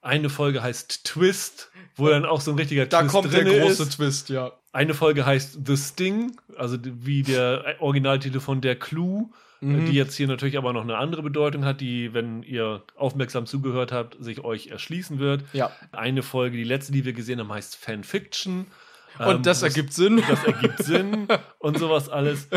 eine 0.01 0.29
Folge 0.29 0.63
heißt 0.63 1.03
Twist, 1.05 1.69
wo 1.95 2.07
dann 2.07 2.25
auch 2.25 2.39
so 2.41 2.51
ein 2.51 2.57
richtiger 2.57 2.85
da 2.85 3.01
Twist 3.01 3.11
kommt 3.13 3.33
der 3.33 3.43
große 3.43 3.83
ist. 3.83 3.95
Twist, 3.97 4.29
ja. 4.29 4.53
Eine 4.71 4.93
Folge 4.93 5.25
heißt 5.25 5.59
The 5.65 5.75
Sting, 5.75 6.37
also 6.55 6.77
wie 6.81 7.23
der 7.23 7.75
Originaltitel 7.79 8.39
von 8.39 8.61
Der 8.61 8.75
Clue, 8.77 9.29
Mhm. 9.59 9.79
äh, 9.81 9.85
die 9.89 9.93
jetzt 9.95 10.15
hier 10.15 10.27
natürlich 10.27 10.55
aber 10.55 10.71
noch 10.71 10.83
eine 10.83 10.97
andere 10.97 11.23
Bedeutung 11.23 11.65
hat, 11.65 11.81
die, 11.81 12.13
wenn 12.13 12.43
ihr 12.43 12.83
aufmerksam 12.95 13.47
zugehört 13.47 13.91
habt, 13.91 14.15
sich 14.23 14.43
euch 14.43 14.67
erschließen 14.67 15.17
wird. 15.17 15.43
Ja. 15.51 15.71
Eine 15.91 16.21
Folge, 16.21 16.57
die 16.57 16.63
letzte, 16.63 16.91
die 16.91 17.05
wir 17.05 17.13
gesehen 17.13 17.39
haben, 17.39 17.51
heißt 17.51 17.75
Fanfiction. 17.75 18.67
Und 19.19 19.35
Ähm, 19.37 19.43
das 19.43 19.63
ergibt 19.63 19.93
Sinn. 19.93 20.21
das 20.27 20.43
ergibt 20.43 20.83
Sinn 20.83 21.27
und 21.59 21.77
sowas 21.79 22.09
alles. 22.09 22.47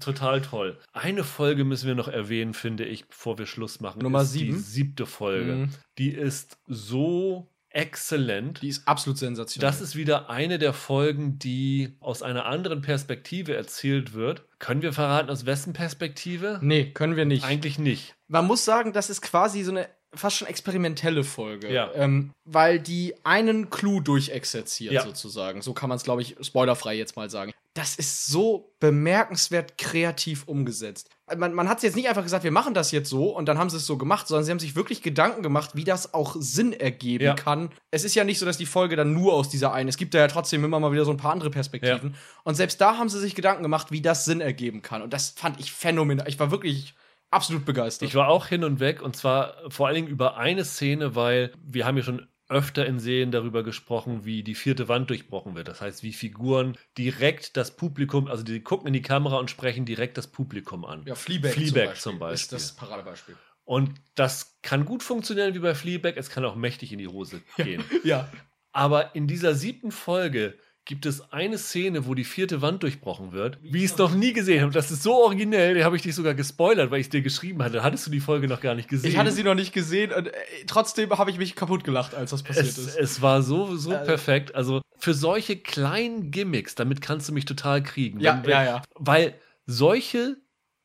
Total 0.00 0.40
toll. 0.42 0.78
Eine 0.92 1.24
Folge 1.24 1.64
müssen 1.64 1.86
wir 1.86 1.94
noch 1.94 2.08
erwähnen, 2.08 2.54
finde 2.54 2.84
ich, 2.84 3.08
bevor 3.08 3.38
wir 3.38 3.46
Schluss 3.46 3.80
machen. 3.80 4.02
Nummer 4.02 4.22
ist 4.22 4.32
Die 4.34 4.38
sieben. 4.38 4.58
siebte 4.58 5.06
Folge. 5.06 5.52
Mhm. 5.52 5.68
Die 5.98 6.10
ist 6.10 6.58
so 6.66 7.50
exzellent. 7.70 8.62
Die 8.62 8.68
ist 8.68 8.88
absolut 8.88 9.18
sensationell. 9.18 9.70
Das 9.70 9.80
ist 9.80 9.96
wieder 9.96 10.30
eine 10.30 10.58
der 10.58 10.72
Folgen, 10.72 11.38
die 11.38 11.96
aus 12.00 12.22
einer 12.22 12.46
anderen 12.46 12.80
Perspektive 12.80 13.54
erzählt 13.54 14.14
wird. 14.14 14.44
Können 14.58 14.80
wir 14.82 14.92
verraten, 14.94 15.28
aus 15.30 15.44
wessen 15.46 15.72
Perspektive? 15.74 16.58
nee, 16.62 16.90
können 16.92 17.16
wir 17.16 17.26
nicht. 17.26 17.44
Eigentlich 17.44 17.78
nicht. 17.78 18.14
Man 18.28 18.46
muss 18.46 18.64
sagen, 18.64 18.92
das 18.92 19.10
ist 19.10 19.20
quasi 19.20 19.62
so 19.62 19.72
eine 19.72 19.88
fast 20.16 20.36
schon 20.36 20.48
experimentelle 20.48 21.24
Folge. 21.24 21.72
Ja. 21.72 21.90
Ähm, 21.94 22.32
weil 22.44 22.78
die 22.78 23.14
einen 23.24 23.70
Clou 23.70 24.00
durchexerziert, 24.00 24.92
Ja. 24.92 25.02
sozusagen. 25.04 25.62
So 25.62 25.72
kann 25.74 25.88
man 25.88 25.96
es, 25.96 26.04
glaube 26.04 26.22
ich, 26.22 26.36
spoilerfrei 26.40 26.94
jetzt 26.94 27.16
mal 27.16 27.28
sagen. 27.30 27.52
Das 27.74 27.96
ist 27.96 28.26
so 28.26 28.72
bemerkenswert 28.80 29.76
kreativ 29.76 30.44
umgesetzt. 30.46 31.10
Man, 31.36 31.52
man 31.52 31.68
hat 31.68 31.82
jetzt 31.82 31.96
nicht 31.96 32.08
einfach 32.08 32.22
gesagt, 32.22 32.44
wir 32.44 32.50
machen 32.50 32.72
das 32.72 32.90
jetzt 32.90 33.10
so 33.10 33.36
und 33.36 33.46
dann 33.46 33.58
haben 33.58 33.68
sie 33.68 33.76
es 33.76 33.84
so 33.86 33.98
gemacht, 33.98 34.28
sondern 34.28 34.44
sie 34.44 34.50
haben 34.50 34.58
sich 34.60 34.76
wirklich 34.76 35.02
Gedanken 35.02 35.42
gemacht, 35.42 35.70
wie 35.74 35.84
das 35.84 36.14
auch 36.14 36.36
Sinn 36.38 36.72
ergeben 36.72 37.24
Ja. 37.24 37.34
kann. 37.34 37.70
Es 37.90 38.04
ist 38.04 38.14
ja 38.14 38.24
nicht 38.24 38.38
so, 38.38 38.46
dass 38.46 38.56
die 38.58 38.64
Folge 38.66 38.96
dann 38.96 39.12
nur 39.12 39.34
aus 39.34 39.48
dieser 39.48 39.72
einen, 39.72 39.88
es 39.88 39.96
gibt 39.98 40.14
da 40.14 40.18
ja 40.18 40.28
trotzdem 40.28 40.64
immer 40.64 40.80
mal 40.80 40.92
wieder 40.92 41.04
so 41.04 41.10
ein 41.10 41.16
paar 41.18 41.32
andere 41.32 41.50
Perspektiven. 41.50 42.14
Und 42.44 42.54
selbst 42.54 42.80
da 42.80 42.96
haben 42.96 43.08
sie 43.08 43.20
sich 43.20 43.34
Gedanken 43.34 43.62
gemacht, 43.62 43.88
wie 43.90 44.00
das 44.00 44.24
Sinn 44.24 44.40
ergeben 44.40 44.80
kann. 44.82 45.02
Und 45.02 45.12
das 45.12 45.30
fand 45.30 45.60
ich 45.60 45.72
phänomenal. 45.72 46.28
Ich 46.28 46.38
war 46.38 46.50
wirklich 46.50 46.94
absolut 47.36 47.64
begeistert. 47.64 48.08
Ich 48.08 48.14
war 48.14 48.28
auch 48.28 48.46
hin 48.46 48.64
und 48.64 48.80
weg 48.80 49.02
und 49.02 49.14
zwar 49.14 49.54
vor 49.68 49.86
allen 49.86 49.96
Dingen 49.96 50.08
über 50.08 50.36
eine 50.36 50.64
Szene, 50.64 51.14
weil 51.14 51.52
wir 51.62 51.86
haben 51.86 51.96
ja 51.96 52.02
schon 52.02 52.26
öfter 52.48 52.86
in 52.86 52.98
Serien 52.98 53.30
darüber 53.32 53.62
gesprochen, 53.62 54.24
wie 54.24 54.42
die 54.42 54.54
vierte 54.54 54.88
Wand 54.88 55.10
durchbrochen 55.10 55.54
wird. 55.54 55.68
Das 55.68 55.80
heißt, 55.80 56.02
wie 56.02 56.12
Figuren 56.12 56.78
direkt 56.96 57.56
das 57.56 57.76
Publikum, 57.76 58.28
also 58.28 58.44
die 58.44 58.60
gucken 58.60 58.88
in 58.88 58.92
die 58.92 59.02
Kamera 59.02 59.38
und 59.38 59.50
sprechen 59.50 59.84
direkt 59.84 60.16
das 60.16 60.28
Publikum 60.28 60.84
an. 60.84 61.04
Ja, 61.06 61.14
Fleabag, 61.14 61.52
Fleabag 61.52 61.94
zum, 61.96 62.12
zum 62.12 62.18
Beispiel 62.20 62.34
ist 62.34 62.50
Beispiel. 62.50 62.58
das 62.58 62.76
Paradebeispiel. 62.76 63.36
Und 63.64 63.94
das 64.14 64.58
kann 64.62 64.84
gut 64.84 65.02
funktionieren 65.02 65.54
wie 65.54 65.58
bei 65.58 65.74
Fleabag, 65.74 66.16
es 66.16 66.30
kann 66.30 66.44
auch 66.44 66.54
mächtig 66.54 66.92
in 66.92 66.98
die 66.98 67.08
Hose 67.08 67.42
gehen. 67.56 67.84
Ja. 68.04 68.28
Aber 68.72 69.14
in 69.14 69.26
dieser 69.26 69.54
siebten 69.54 69.90
Folge 69.90 70.58
gibt 70.86 71.04
es 71.04 71.32
eine 71.32 71.58
Szene, 71.58 72.06
wo 72.06 72.14
die 72.14 72.24
vierte 72.24 72.62
Wand 72.62 72.82
durchbrochen 72.82 73.32
wird, 73.32 73.58
wie 73.60 73.78
ich 73.84 73.90
es 73.90 73.98
noch 73.98 74.14
nie 74.14 74.32
gesehen 74.32 74.62
habe. 74.62 74.72
Das 74.72 74.90
ist 74.90 75.02
so 75.02 75.14
originell, 75.16 75.74
den 75.74 75.84
habe 75.84 75.96
ich 75.96 76.02
dich 76.02 76.14
sogar 76.14 76.32
gespoilert, 76.34 76.90
weil 76.90 77.00
ich 77.00 77.06
es 77.06 77.10
dir 77.10 77.20
geschrieben 77.22 77.62
hatte. 77.62 77.82
Hattest 77.82 78.06
du 78.06 78.10
die 78.10 78.20
Folge 78.20 78.46
noch 78.48 78.60
gar 78.60 78.74
nicht 78.74 78.88
gesehen? 78.88 79.10
Ich 79.10 79.18
hatte 79.18 79.32
sie 79.32 79.42
noch 79.42 79.54
nicht 79.56 79.72
gesehen 79.74 80.12
und 80.12 80.28
äh, 80.28 80.32
trotzdem 80.66 81.10
habe 81.10 81.30
ich 81.30 81.38
mich 81.38 81.54
kaputt 81.56 81.84
gelacht, 81.84 82.14
als 82.14 82.30
das 82.30 82.42
passiert 82.42 82.66
es, 82.66 82.78
ist. 82.78 82.96
es 82.96 83.20
war 83.20 83.42
so, 83.42 83.76
so 83.76 83.92
Äh, 83.92 84.04
perfekt. 84.04 84.54
Also 84.54 84.80
für 84.98 85.12
solche 85.12 85.56
kleinen 85.56 86.30
Gimmicks, 86.30 86.74
damit 86.76 87.00
kannst 87.02 87.28
du 87.28 87.32
mich 87.34 87.44
total 87.44 87.82
kriegen. 87.82 88.20
Ja, 88.20 88.40
wenn- 88.42 88.50
ja, 88.50 88.64
ja. 88.64 88.82
Weil 88.94 89.34
solche 89.66 90.36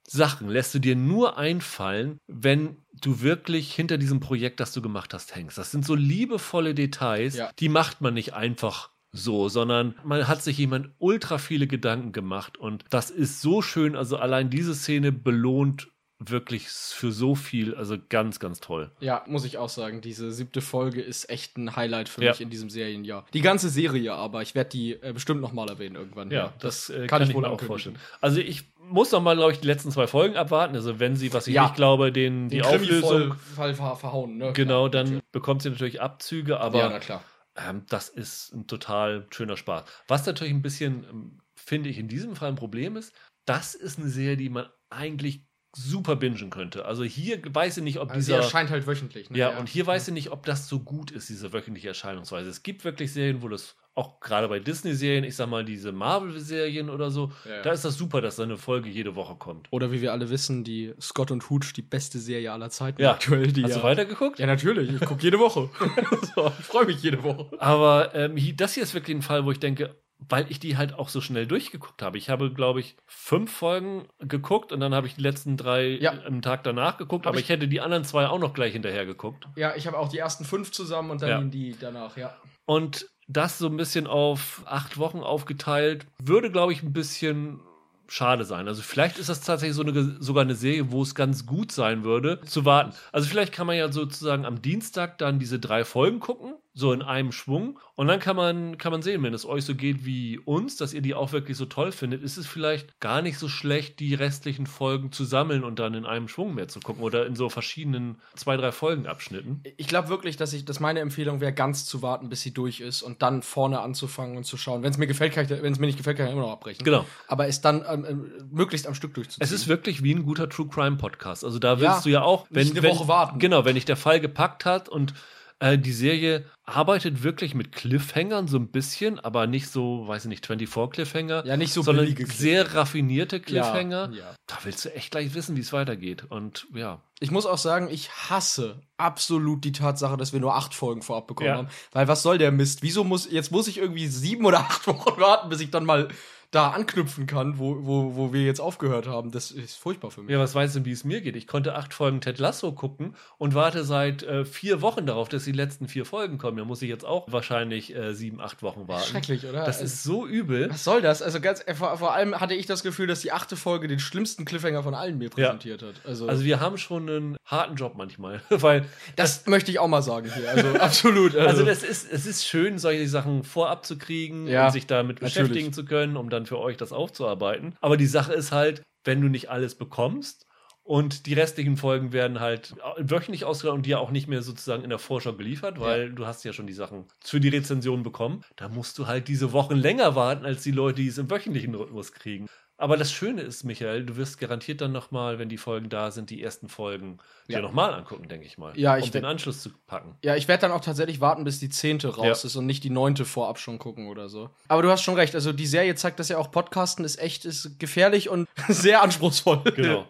Sachen 0.07 0.49
lässt 0.49 0.73
du 0.73 0.79
dir 0.79 0.95
nur 0.95 1.37
einfallen, 1.37 2.17
wenn 2.27 2.77
du 3.01 3.21
wirklich 3.21 3.73
hinter 3.73 3.97
diesem 3.97 4.19
Projekt, 4.19 4.59
das 4.59 4.73
du 4.73 4.81
gemacht 4.81 5.13
hast, 5.13 5.35
hängst. 5.35 5.57
Das 5.57 5.71
sind 5.71 5.85
so 5.85 5.95
liebevolle 5.95 6.73
Details, 6.75 7.35
Ja. 7.37 7.51
die 7.59 7.69
macht 7.69 8.01
man 8.01 8.13
nicht 8.15 8.33
einfach 8.33 8.89
so, 9.11 9.49
sondern 9.49 9.95
man 10.03 10.27
hat 10.27 10.41
sich 10.41 10.57
jemand 10.57 10.89
ultra 10.99 11.37
viele 11.37 11.67
Gedanken 11.67 12.11
gemacht 12.11 12.57
und 12.57 12.85
das 12.89 13.09
ist 13.09 13.41
so 13.41 13.61
schön. 13.61 13.95
Also 13.95 14.17
allein 14.17 14.49
diese 14.49 14.73
Szene 14.73 15.11
belohnt 15.11 15.89
wirklich 16.23 16.67
für 16.69 17.11
so 17.11 17.33
viel. 17.35 17.73
Also 17.75 17.97
ganz, 18.09 18.39
ganz 18.39 18.59
toll. 18.59 18.91
Ja, 18.99 19.23
muss 19.27 19.43
ich 19.43 19.57
auch 19.57 19.69
sagen, 19.69 20.01
diese 20.01 20.31
siebte 20.31 20.61
Folge 20.61 21.01
ist 21.01 21.29
echt 21.31 21.57
ein 21.57 21.75
Highlight 21.75 22.09
für 22.09 22.23
Ja. 22.23 22.31
mich 22.31 22.41
in 22.41 22.49
diesem 22.51 22.69
Serienjahr. 22.69 23.25
Die 23.33 23.41
ganze 23.41 23.69
Serie 23.69 24.13
aber, 24.13 24.41
ich 24.43 24.53
werde 24.53 24.69
die 24.69 24.93
äh, 24.93 25.13
bestimmt 25.13 25.41
noch 25.41 25.51
mal 25.51 25.67
erwähnen 25.67 25.95
irgendwann. 25.95 26.29
Ja, 26.29 26.53
das, 26.59 26.89
äh, 26.89 27.07
kann 27.07 27.23
ich 27.23 27.33
wohl 27.33 27.41
mir 27.41 27.49
auch 27.49 27.59
vorstellen. 27.59 27.97
Also 28.21 28.39
ich 28.39 28.65
muss 28.87 29.11
noch 29.11 29.21
mal, 29.21 29.35
glaube 29.35 29.53
ich, 29.53 29.59
die 29.61 29.67
letzten 29.67 29.89
zwei 29.89 30.05
Folgen 30.05 30.35
abwarten. 30.35 30.75
Also 30.75 30.99
wenn 30.99 31.15
sie, 31.15 31.33
was 31.33 31.47
ich 31.47 31.55
Ja. 31.55 31.63
nicht 31.63 31.75
glaube, 31.75 32.11
den, 32.11 32.49
die 32.49 32.57
Den 32.57 32.65
Auflösung, 32.65 33.33
Fall 33.55 33.73
ver 33.73 33.95
verhauen, 33.95 34.37
ne? 34.37 34.53
genau, 34.53 34.89
dann 34.89 35.21
bekommt 35.31 35.63
sie 35.63 35.69
natürlich 35.71 36.01
Abzüge, 36.01 36.59
aber 36.59 36.79
ja, 36.79 36.89
na 36.89 36.99
klar. 36.99 37.23
Ähm, 37.55 37.85
das 37.89 38.09
ist 38.09 38.53
ein 38.53 38.67
total 38.67 39.27
schöner 39.31 39.57
Spaß. 39.57 39.83
Was 40.07 40.25
natürlich 40.25 40.53
ein 40.53 40.61
bisschen, 40.61 41.03
ähm, 41.03 41.41
finde 41.55 41.89
ich, 41.89 41.97
in 41.97 42.07
diesem 42.07 42.35
Fall 42.35 42.49
ein 42.49 42.55
Problem 42.55 42.95
ist, 42.95 43.13
das 43.45 43.75
ist 43.75 43.99
eine 43.99 44.09
Serie, 44.09 44.37
die 44.37 44.49
man 44.49 44.67
eigentlich 44.89 45.45
super 45.73 46.17
bingen 46.17 46.49
könnte. 46.49 46.85
Also 46.85 47.03
hier 47.03 47.41
weiß 47.43 47.77
ich 47.77 47.83
nicht, 47.83 47.99
ob 47.99 48.09
Also 48.09 48.21
sie 48.21 48.31
dieser... 48.31 48.43
erscheint 48.43 48.69
halt 48.69 48.87
wöchentlich. 48.87 49.29
Ne? 49.29 49.37
Ja, 49.37 49.57
und 49.57 49.69
hier 49.69 49.87
weiß 49.87 50.09
ich 50.09 50.13
nicht, 50.13 50.31
ob 50.31 50.45
das 50.45 50.67
so 50.67 50.81
gut 50.81 51.11
ist, 51.11 51.29
diese 51.29 51.53
wöchentliche 51.53 51.87
Erscheinungsweise. 51.87 52.49
Es 52.49 52.63
gibt 52.63 52.83
wirklich 52.83 53.13
Serien, 53.13 53.41
wo 53.41 53.47
das 53.47 53.77
auch 53.93 54.19
gerade 54.21 54.47
bei 54.47 54.59
Disney-Serien, 54.59 55.23
ich 55.25 55.35
sag 55.35 55.49
mal, 55.49 55.65
diese 55.65 55.91
Marvel-Serien 55.91 56.89
oder 56.89 57.11
so, 57.11 57.31
Ja, 57.45 57.61
da 57.61 57.71
ist 57.71 57.83
das 57.83 57.97
super, 57.97 58.21
dass 58.21 58.37
da 58.37 58.43
eine 58.43 58.57
Folge 58.57 58.89
jede 58.89 59.15
Woche 59.15 59.35
kommt. 59.35 59.67
Oder 59.71 59.91
wie 59.91 60.01
wir 60.01 60.11
alle 60.13 60.29
wissen, 60.29 60.63
die 60.63 60.93
Scott 61.01 61.29
und 61.31 61.49
Hooch, 61.49 61.73
die 61.75 61.81
beste 61.81 62.17
Serie 62.19 62.51
aller 62.53 62.69
Zeiten 62.69 63.01
Ja. 63.01 63.11
aktuell. 63.11 63.51
Die 63.51 63.63
Hast 63.63 63.71
ja, 63.71 63.77
du 63.77 63.83
weitergeguckt? 63.83 64.39
Ja, 64.39 64.45
natürlich. 64.47 64.89
Ich 64.93 65.01
gucke 65.01 65.21
jede 65.21 65.39
Woche. 65.39 65.69
so, 66.35 66.47
ich 66.59 66.65
freue 66.65 66.85
mich 66.85 67.01
jede 67.03 67.21
Woche. 67.23 67.47
Aber 67.59 68.15
ähm, 68.15 68.37
das 68.55 68.73
hier 68.75 68.83
ist 68.83 68.93
wirklich 68.93 69.17
ein 69.17 69.21
Fall, 69.21 69.45
wo 69.45 69.51
ich 69.51 69.59
denke, 69.59 69.95
weil 70.29 70.45
ich 70.49 70.59
die 70.59 70.77
halt 70.77 70.93
auch 70.93 71.09
so 71.09 71.19
schnell 71.19 71.47
durchgeguckt 71.47 72.01
habe. 72.01 72.17
Ich 72.17 72.29
habe, 72.29 72.53
glaube 72.53 72.79
ich, 72.79 72.95
fünf 73.07 73.51
Folgen 73.51 74.07
geguckt 74.19 74.71
und 74.71 74.79
dann 74.79 74.93
habe 74.95 75.07
ich 75.07 75.15
die 75.15 75.21
letzten 75.21 75.57
drei 75.57 75.97
Ja. 75.99 76.13
am 76.25 76.41
Tag 76.41 76.63
danach 76.63 76.97
geguckt, 76.97 77.25
Hab 77.25 77.31
aber 77.31 77.39
ich- 77.39 77.45
ich 77.45 77.49
hätte 77.49 77.67
die 77.67 77.81
anderen 77.81 78.03
zwei 78.05 78.27
auch 78.27 78.39
noch 78.39 78.53
gleich 78.53 78.73
hinterher 78.73 79.05
geguckt. 79.05 79.47
Ja, 79.55 79.75
ich 79.75 79.87
habe 79.87 79.97
auch 79.97 80.09
die 80.09 80.19
ersten 80.19 80.45
fünf 80.45 80.71
zusammen 80.71 81.09
und 81.09 81.21
dann 81.23 81.29
Ja. 81.29 81.41
die 81.41 81.75
danach, 81.77 82.15
ja. 82.17 82.37
Und 82.65 83.09
das 83.31 83.57
so 83.57 83.67
ein 83.67 83.77
bisschen 83.77 84.07
auf 84.07 84.63
acht 84.65 84.97
Wochen 84.97 85.19
aufgeteilt, 85.19 86.05
würde, 86.21 86.51
glaube 86.51 86.73
ich, 86.73 86.83
ein 86.83 86.93
bisschen 86.93 87.59
schade 88.07 88.43
sein. 88.43 88.67
Also 88.67 88.81
vielleicht 88.81 89.17
ist 89.17 89.29
das 89.29 89.41
tatsächlich 89.41 89.75
so 89.75 89.83
eine, 89.83 90.17
sogar 90.19 90.43
eine 90.43 90.55
Serie, 90.55 90.91
wo 90.91 91.01
es 91.01 91.15
ganz 91.15 91.45
gut 91.45 91.71
sein 91.71 92.03
würde, 92.03 92.41
zu 92.41 92.65
warten. 92.65 92.93
Also 93.13 93.29
vielleicht 93.29 93.53
kann 93.53 93.67
man 93.67 93.77
ja 93.77 93.89
sozusagen 93.91 94.45
am 94.45 94.61
Dienstag 94.61 95.17
dann 95.17 95.39
diese 95.39 95.59
drei 95.59 95.85
Folgen 95.85 96.19
gucken, 96.19 96.55
so 96.73 96.93
in 96.93 97.01
einem 97.01 97.31
Schwung. 97.31 97.79
Und 97.95 98.07
dann 98.07 98.19
kann 98.19 98.35
man, 98.35 98.77
kann 98.77 98.91
man 98.91 99.01
sehen, 99.01 99.21
wenn 99.23 99.33
es 99.33 99.45
euch 99.45 99.65
so 99.65 99.75
geht 99.75 100.05
wie 100.05 100.39
uns, 100.39 100.77
dass 100.77 100.93
ihr 100.93 101.01
die 101.01 101.13
auch 101.13 101.33
wirklich 101.33 101.57
so 101.57 101.65
toll 101.65 101.91
findet, 101.91 102.23
ist 102.23 102.37
es 102.37 102.47
vielleicht 102.47 102.99
gar 102.99 103.21
nicht 103.21 103.37
so 103.37 103.49
schlecht, 103.49 103.99
die 103.99 104.15
restlichen 104.15 104.65
Folgen 104.65 105.11
zu 105.11 105.25
sammeln 105.25 105.63
und 105.63 105.79
dann 105.79 105.93
in 105.93 106.05
einem 106.05 106.27
Schwung 106.27 106.55
mehr 106.55 106.69
zu 106.69 106.79
gucken 106.79 107.03
oder 107.03 107.25
in 107.25 107.35
so 107.35 107.49
verschiedenen 107.49 108.21
zwei, 108.35 108.55
drei 108.57 108.71
Folgenabschnitten. 108.71 109.63
Ich 109.77 109.87
glaube 109.87 110.07
wirklich, 110.09 110.37
dass 110.37 110.53
ich, 110.53 110.63
dass 110.63 110.79
meine 110.79 111.01
Empfehlung 111.01 111.41
wäre, 111.41 111.53
ganz 111.53 111.85
zu 111.85 112.01
warten, 112.01 112.29
bis 112.29 112.41
sie 112.41 112.53
durch 112.53 112.79
ist 112.79 113.01
und 113.01 113.21
dann 113.21 113.41
vorne 113.41 113.81
anzufangen 113.81 114.37
und 114.37 114.45
zu 114.45 114.55
schauen. 114.57 114.81
Wenn 114.81 114.91
es 114.91 114.97
mir 114.97 115.07
gefällt, 115.07 115.33
kann 115.33 115.43
ich, 115.43 115.49
wenn 115.49 115.73
es 115.73 115.79
mir 115.79 115.87
nicht 115.87 115.97
gefällt, 115.97 116.17
kann 116.17 116.27
ich 116.27 116.31
immer 116.33 116.43
noch 116.43 116.51
abbrechen. 116.51 116.83
Genau. 116.85 117.05
Aber 117.27 117.47
es 117.47 117.59
dann 117.61 117.83
ähm, 117.87 118.05
ähm, 118.07 118.31
möglichst 118.49 118.87
am 118.87 118.95
Stück 118.95 119.13
durchzuziehen. 119.13 119.43
Es 119.43 119.51
ist 119.51 119.67
wirklich 119.67 120.03
wie 120.03 120.15
ein 120.15 120.23
guter 120.23 120.47
True 120.49 120.67
Crime 120.67 120.95
Podcast. 120.95 121.43
Also 121.43 121.59
da 121.59 121.79
willst 121.79 121.97
Ja, 121.97 122.01
du 122.03 122.09
ja 122.09 122.21
auch, 122.23 122.47
wenn, 122.49 122.63
nicht 122.63 122.77
eine 122.77 122.83
wenn 122.83 122.95
Woche 122.95 123.07
warten. 123.07 123.39
Genau, 123.39 123.65
wenn 123.65 123.75
dich 123.75 123.85
der 123.85 123.97
Fall 123.97 124.21
gepackt 124.21 124.65
hat 124.65 124.87
und 124.87 125.13
äh, 125.61 125.77
die 125.77 125.93
Serie 125.93 126.45
arbeitet 126.65 127.23
wirklich 127.23 127.53
mit 127.55 127.71
Cliffhangern 127.71 128.47
so 128.47 128.57
ein 128.57 128.67
bisschen, 128.71 129.19
aber 129.19 129.45
nicht 129.47 129.67
so, 129.69 130.07
weiß 130.07 130.25
ich 130.25 130.29
nicht, 130.29 130.45
24 130.47 130.91
Cliffhanger, 130.91 131.45
ja 131.45 131.55
nicht 131.55 131.71
so 131.73 131.81
sondern 131.81 132.05
billige 132.05 132.25
sehr 132.25 132.73
raffinierte 132.75 133.39
Cliffhanger. 133.39 134.09
Ja, 134.11 134.17
ja. 134.17 134.35
Da 134.47 134.57
willst 134.63 134.83
du 134.85 134.93
echt 134.95 135.11
gleich 135.11 135.33
wissen, 135.33 135.55
wie 135.55 135.61
es 135.61 135.71
weitergeht. 135.71 136.25
Und 136.29 136.67
ja, 136.73 137.01
Ich 137.19 137.31
muss 137.31 137.45
auch 137.45 137.57
sagen, 137.57 137.87
ich 137.91 138.09
hasse 138.29 138.81
absolut 138.97 139.63
die 139.63 139.71
Tatsache, 139.71 140.17
dass 140.17 140.33
wir 140.33 140.39
nur 140.39 140.55
acht 140.55 140.73
Folgen 140.73 141.01
vorab 141.01 141.27
bekommen 141.27 141.49
Ja. 141.49 141.57
haben. 141.57 141.67
Weil 141.91 142.07
was 142.07 142.23
soll 142.23 142.37
der 142.37 142.51
Mist? 142.51 142.81
Wieso 142.81 143.03
muss, 143.03 143.29
jetzt 143.29 143.51
muss 143.51 143.67
ich 143.67 143.77
irgendwie 143.77 144.07
sieben 144.07 144.45
oder 144.45 144.59
acht 144.61 144.87
Wochen 144.87 145.19
warten, 145.21 145.49
bis 145.49 145.59
ich 145.61 145.71
dann 145.71 145.85
mal 145.85 146.07
da 146.51 146.71
anknüpfen 146.71 147.27
kann, 147.27 147.57
wo, 147.59 147.77
wo, 147.85 148.15
wo 148.15 148.33
wir 148.33 148.43
jetzt 148.43 148.59
aufgehört 148.59 149.07
haben. 149.07 149.31
Das 149.31 149.51
ist 149.51 149.75
furchtbar 149.77 150.11
für 150.11 150.21
mich. 150.21 150.31
ja, 150.31 150.39
was 150.39 150.53
weißt 150.53 150.75
du, 150.75 150.85
wie 150.85 150.91
es 150.91 151.05
mir 151.05 151.21
geht? 151.21 151.37
Ich 151.37 151.47
konnte 151.47 151.75
acht 151.75 151.93
Folgen 151.93 152.19
Ted 152.19 152.39
Lasso 152.39 152.73
gucken 152.73 153.15
und 153.37 153.55
warte 153.55 153.85
seit 153.85 154.23
äh, 154.23 154.43
vier 154.43 154.81
Wochen 154.81 155.05
darauf, 155.05 155.29
dass 155.29 155.45
die 155.45 155.53
letzten 155.53 155.87
vier 155.87 156.05
Folgen 156.05 156.37
kommen. 156.37 156.57
Da 156.57 156.65
muss 156.65 156.81
ich 156.81 156.89
jetzt 156.89 157.05
auch 157.05 157.31
wahrscheinlich 157.31 157.95
äh, 157.95 158.13
sieben, 158.13 158.41
acht 158.41 158.61
Wochen 158.63 158.89
warten. 158.89 159.07
Schrecklich, 159.07 159.45
oder? 159.45 159.59
Das 159.65 159.77
Also- 159.79 159.83
ist 159.85 160.03
so 160.03 160.27
übel. 160.27 160.69
Was 160.69 160.83
soll 160.83 161.01
das? 161.01 161.21
Also 161.21 161.39
ganz 161.39 161.63
äh, 161.65 161.73
vor, 161.73 161.97
vor 161.97 162.13
allem 162.13 162.39
hatte 162.41 162.53
ich 162.53 162.65
das 162.65 162.83
Gefühl, 162.83 163.07
dass 163.07 163.21
die 163.21 163.31
achte 163.31 163.55
Folge 163.55 163.87
den 163.87 163.99
schlimmsten 163.99 164.43
Cliffhanger 164.43 164.83
von 164.83 164.93
allen 164.93 165.17
mir 165.17 165.29
präsentiert 165.29 165.81
hat. 165.81 165.95
Also, 166.05 166.27
Also 166.27 166.43
wir 166.43 166.59
haben 166.59 166.77
schon 166.77 167.09
einen 167.09 167.37
harten 167.45 167.75
Job 167.77 167.93
manchmal, 167.95 168.41
weil 168.49 168.85
das 169.15 169.45
möchte 169.47 169.71
ich 169.71 169.79
auch 169.79 169.87
mal 169.87 170.01
sagen 170.01 170.29
hier. 170.35 170.49
Also 170.49 170.67
absolut. 170.79 171.33
also 171.35 171.63
das 171.63 171.81
ist 171.83 172.11
es 172.11 172.25
ist 172.25 172.45
schön 172.45 172.77
solche 172.77 173.07
Sachen 173.07 173.45
vorab 173.45 173.85
zu 173.85 173.97
kriegen 173.97 174.47
Ja, 174.47 174.65
und 174.65 174.73
sich 174.73 174.85
damit 174.85 175.21
natürlich. 175.21 175.33
beschäftigen 175.49 175.71
zu 175.73 175.85
können, 175.85 176.17
um 176.17 176.29
dann 176.29 176.40
für 176.45 176.59
euch 176.59 176.77
das 176.77 176.91
aufzuarbeiten. 176.91 177.75
Aber 177.81 177.97
die 177.97 178.05
Sache 178.07 178.33
ist 178.33 178.51
halt, 178.51 178.83
wenn 179.03 179.21
du 179.21 179.27
nicht 179.27 179.49
alles 179.49 179.75
bekommst 179.75 180.45
und 180.83 181.25
die 181.25 181.33
restlichen 181.33 181.77
Folgen 181.77 182.11
werden 182.11 182.39
halt 182.39 182.75
wöchentlich 182.97 183.45
ausgestrahlt 183.45 183.77
und 183.77 183.85
dir 183.85 183.99
auch 183.99 184.11
nicht 184.11 184.27
mehr 184.27 184.41
sozusagen 184.41 184.83
in 184.83 184.89
der 184.89 184.99
Vorschau 184.99 185.33
geliefert, 185.33 185.79
weil 185.79 186.11
du 186.11 186.25
hast 186.25 186.43
ja 186.43 186.53
schon 186.53 186.67
die 186.67 186.73
Sachen 186.73 187.05
für 187.23 187.39
die 187.39 187.49
Rezension 187.49 188.03
bekommen. 188.03 188.43
Da 188.55 188.67
musst 188.67 188.97
du 188.97 189.07
halt 189.07 189.27
diese 189.27 189.53
Wochen 189.53 189.75
länger 189.75 190.15
warten 190.15 190.45
als 190.45 190.63
die 190.63 190.71
Leute, 190.71 191.01
die 191.01 191.07
es 191.07 191.17
im 191.17 191.29
wöchentlichen 191.29 191.75
Rhythmus 191.75 192.11
kriegen. 192.11 192.47
Aber 192.81 192.97
das 192.97 193.11
Schöne 193.13 193.41
ist, 193.41 193.63
Michael, 193.63 194.05
du 194.07 194.15
wirst 194.17 194.39
garantiert 194.39 194.81
dann 194.81 194.91
nochmal, 194.91 195.37
wenn 195.37 195.49
die 195.49 195.57
Folgen 195.57 195.87
da 195.89 196.09
sind, 196.09 196.31
die 196.31 196.41
ersten 196.41 196.67
Folgen 196.67 197.19
Ja. 197.47 197.57
dir 197.59 197.61
nochmal 197.61 197.93
angucken, 197.93 198.27
denke 198.27 198.47
ich 198.47 198.57
mal. 198.57 198.75
Ja, 198.75 198.97
ich 198.97 199.05
um 199.05 199.11
den 199.11 199.25
Anschluss 199.25 199.61
zu 199.61 199.69
packen. 199.85 200.15
Ja, 200.23 200.35
ich 200.35 200.47
werde 200.47 200.61
dann 200.61 200.71
auch 200.71 200.81
tatsächlich 200.81 201.21
warten, 201.21 201.43
bis 201.43 201.59
die 201.59 201.69
zehnte 201.69 202.07
raus 202.15 202.41
Ja. 202.41 202.47
ist 202.47 202.55
und 202.55 202.65
nicht 202.65 202.83
die 202.83 202.89
neunte 202.89 203.23
vorab 203.23 203.59
schon 203.59 203.77
gucken 203.77 204.07
oder 204.07 204.29
so. 204.29 204.49
Aber 204.67 204.81
du 204.81 204.89
hast 204.89 205.03
schon 205.03 205.13
recht. 205.13 205.35
Also 205.35 205.53
die 205.53 205.67
Serie 205.67 205.93
zeigt 205.93 206.19
das 206.19 206.29
ja 206.29 206.39
auch. 206.39 206.49
Podcasten 206.49 207.05
ist 207.05 207.19
echt 207.19 207.45
ist 207.45 207.79
gefährlich 207.79 208.29
und 208.29 208.47
sehr 208.67 209.03
anspruchsvoll. 209.03 209.61
Genau. 209.75 210.07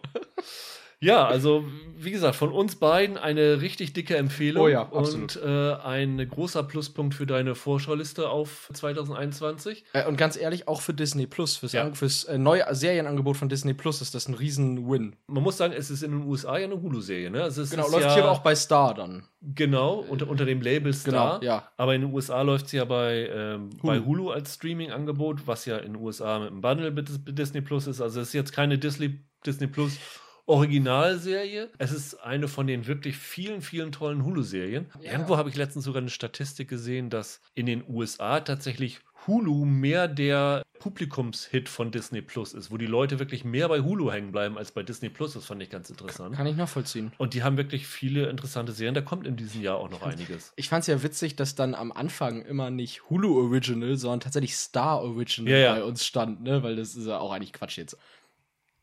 Ja, 1.02 1.26
also 1.26 1.64
wie 1.96 2.10
gesagt, 2.10 2.34
von 2.36 2.50
uns 2.50 2.76
beiden 2.76 3.16
eine 3.16 3.60
richtig 3.60 3.92
dicke 3.92 4.16
Empfehlung 4.16 4.64
Oh 4.64 4.68
ja, 4.68 4.82
und 4.82 5.36
äh, 5.44 5.74
ein 5.74 6.28
großer 6.28 6.62
Pluspunkt 6.64 7.14
für 7.14 7.26
deine 7.26 7.54
Vorschauliste 7.54 8.28
auf 8.28 8.68
2021. 8.72 9.84
Äh, 9.92 10.06
und 10.06 10.16
ganz 10.16 10.36
ehrlich, 10.36 10.68
auch 10.68 10.80
für 10.80 10.94
Disney 10.94 11.26
Plus, 11.26 11.56
fürs, 11.56 11.72
Ja. 11.72 11.92
Fürs 11.94 12.24
äh, 12.24 12.38
neue 12.38 12.64
Serienangebot 12.74 13.36
von 13.36 13.48
Disney 13.48 13.74
Plus 13.74 14.00
ist 14.00 14.14
das 14.14 14.28
ein 14.28 14.34
Riesen-Win. 14.34 15.16
Man 15.26 15.42
muss 15.42 15.56
sagen, 15.56 15.74
es 15.76 15.90
ist 15.90 16.02
in 16.02 16.12
den 16.12 16.22
USA 16.24 16.58
ja 16.58 16.66
eine 16.66 16.80
Hulu-Serie, 16.80 17.30
ne? 17.30 17.42
Also 17.44 17.62
es 17.62 17.70
Genau, 17.70 17.86
ist 17.86 17.92
läuft 17.92 18.04
ja, 18.06 18.14
hier 18.14 18.22
aber 18.24 18.32
auch 18.32 18.38
bei 18.42 18.54
Star 18.54 18.94
dann. 18.94 19.24
Genau, 19.40 19.94
unter, 20.08 20.28
unter 20.28 20.44
dem 20.44 20.60
Label 20.60 20.92
Star. 20.92 21.40
Genau, 21.40 21.52
ja. 21.52 21.68
Aber 21.76 21.94
in 21.94 22.02
den 22.02 22.12
USA 22.12 22.42
läuft 22.42 22.68
sie 22.68 22.76
ja 22.78 22.84
bei, 22.84 23.28
ähm, 23.32 23.70
Hulu. 23.82 23.86
bei 23.92 23.98
Hulu 24.00 24.30
als 24.30 24.54
Streaming-Angebot, 24.54 25.46
was 25.46 25.66
ja 25.66 25.78
in 25.78 25.94
den 25.94 26.02
USA 26.02 26.38
mit 26.38 26.48
einem 26.50 26.60
Bundle 26.60 26.90
mit 26.90 27.08
Dis- 27.08 27.20
Disney 27.26 27.60
Plus 27.60 27.86
ist. 27.86 28.00
Also 28.00 28.20
es 28.20 28.28
ist 28.28 28.34
jetzt 28.34 28.52
keine 28.52 28.78
Disney, 28.78 29.20
Disney 29.46 29.66
Plus 29.66 29.98
Originalserie. 30.46 31.70
Es 31.78 31.92
ist 31.92 32.14
eine 32.14 32.48
von 32.48 32.66
den 32.66 32.86
wirklich 32.86 33.16
vielen, 33.16 33.62
vielen 33.62 33.92
tollen 33.92 34.24
Hulu-Serien. 34.24 34.90
Ja. 35.00 35.12
Irgendwo 35.12 35.36
habe 35.36 35.48
ich 35.48 35.56
letztens 35.56 35.84
sogar 35.84 36.02
eine 36.02 36.10
Statistik 36.10 36.68
gesehen, 36.68 37.10
dass 37.10 37.40
in 37.54 37.66
den 37.66 37.84
USA 37.88 38.40
tatsächlich 38.40 39.00
Hulu 39.26 39.64
mehr 39.64 40.08
der 40.08 40.62
Publikumshit 40.80 41.68
von 41.68 41.92
Disney 41.92 42.22
Plus 42.22 42.52
ist, 42.54 42.72
wo 42.72 42.76
die 42.76 42.86
Leute 42.86 43.20
wirklich 43.20 43.44
mehr 43.44 43.68
bei 43.68 43.80
Hulu 43.80 44.10
hängen 44.10 44.32
bleiben 44.32 44.58
als 44.58 44.72
bei 44.72 44.82
Disney 44.82 45.10
Plus. 45.10 45.34
Das 45.34 45.44
fand 45.46 45.62
ich 45.62 45.70
ganz 45.70 45.88
interessant. 45.90 46.34
Kann 46.34 46.46
ich 46.48 46.56
nachvollziehen. 46.56 47.12
Und 47.18 47.34
die 47.34 47.44
haben 47.44 47.56
wirklich 47.56 47.86
viele 47.86 48.28
interessante 48.28 48.72
Serien. 48.72 48.94
Da 48.94 49.00
kommt 49.00 49.28
in 49.28 49.36
diesem 49.36 49.62
Jahr 49.62 49.76
auch 49.76 49.90
noch 49.90 50.02
einiges. 50.02 50.52
Ich 50.56 50.68
fand 50.68 50.80
es 50.82 50.88
ja 50.88 51.04
witzig, 51.04 51.36
dass 51.36 51.54
dann 51.54 51.76
am 51.76 51.92
Anfang 51.92 52.42
immer 52.42 52.70
nicht 52.70 53.08
Hulu 53.08 53.38
Original, 53.38 53.96
sondern 53.96 54.18
tatsächlich 54.20 54.56
Star 54.56 55.02
Original 55.02 55.52
Ja, 55.52 55.58
ja. 55.58 55.74
bei 55.74 55.84
uns 55.84 56.04
stand, 56.04 56.42
ne? 56.42 56.64
Weil 56.64 56.74
das 56.74 56.96
ist 56.96 57.06
ja 57.06 57.18
auch 57.18 57.30
eigentlich 57.30 57.52
Quatsch 57.52 57.78
jetzt. 57.78 57.96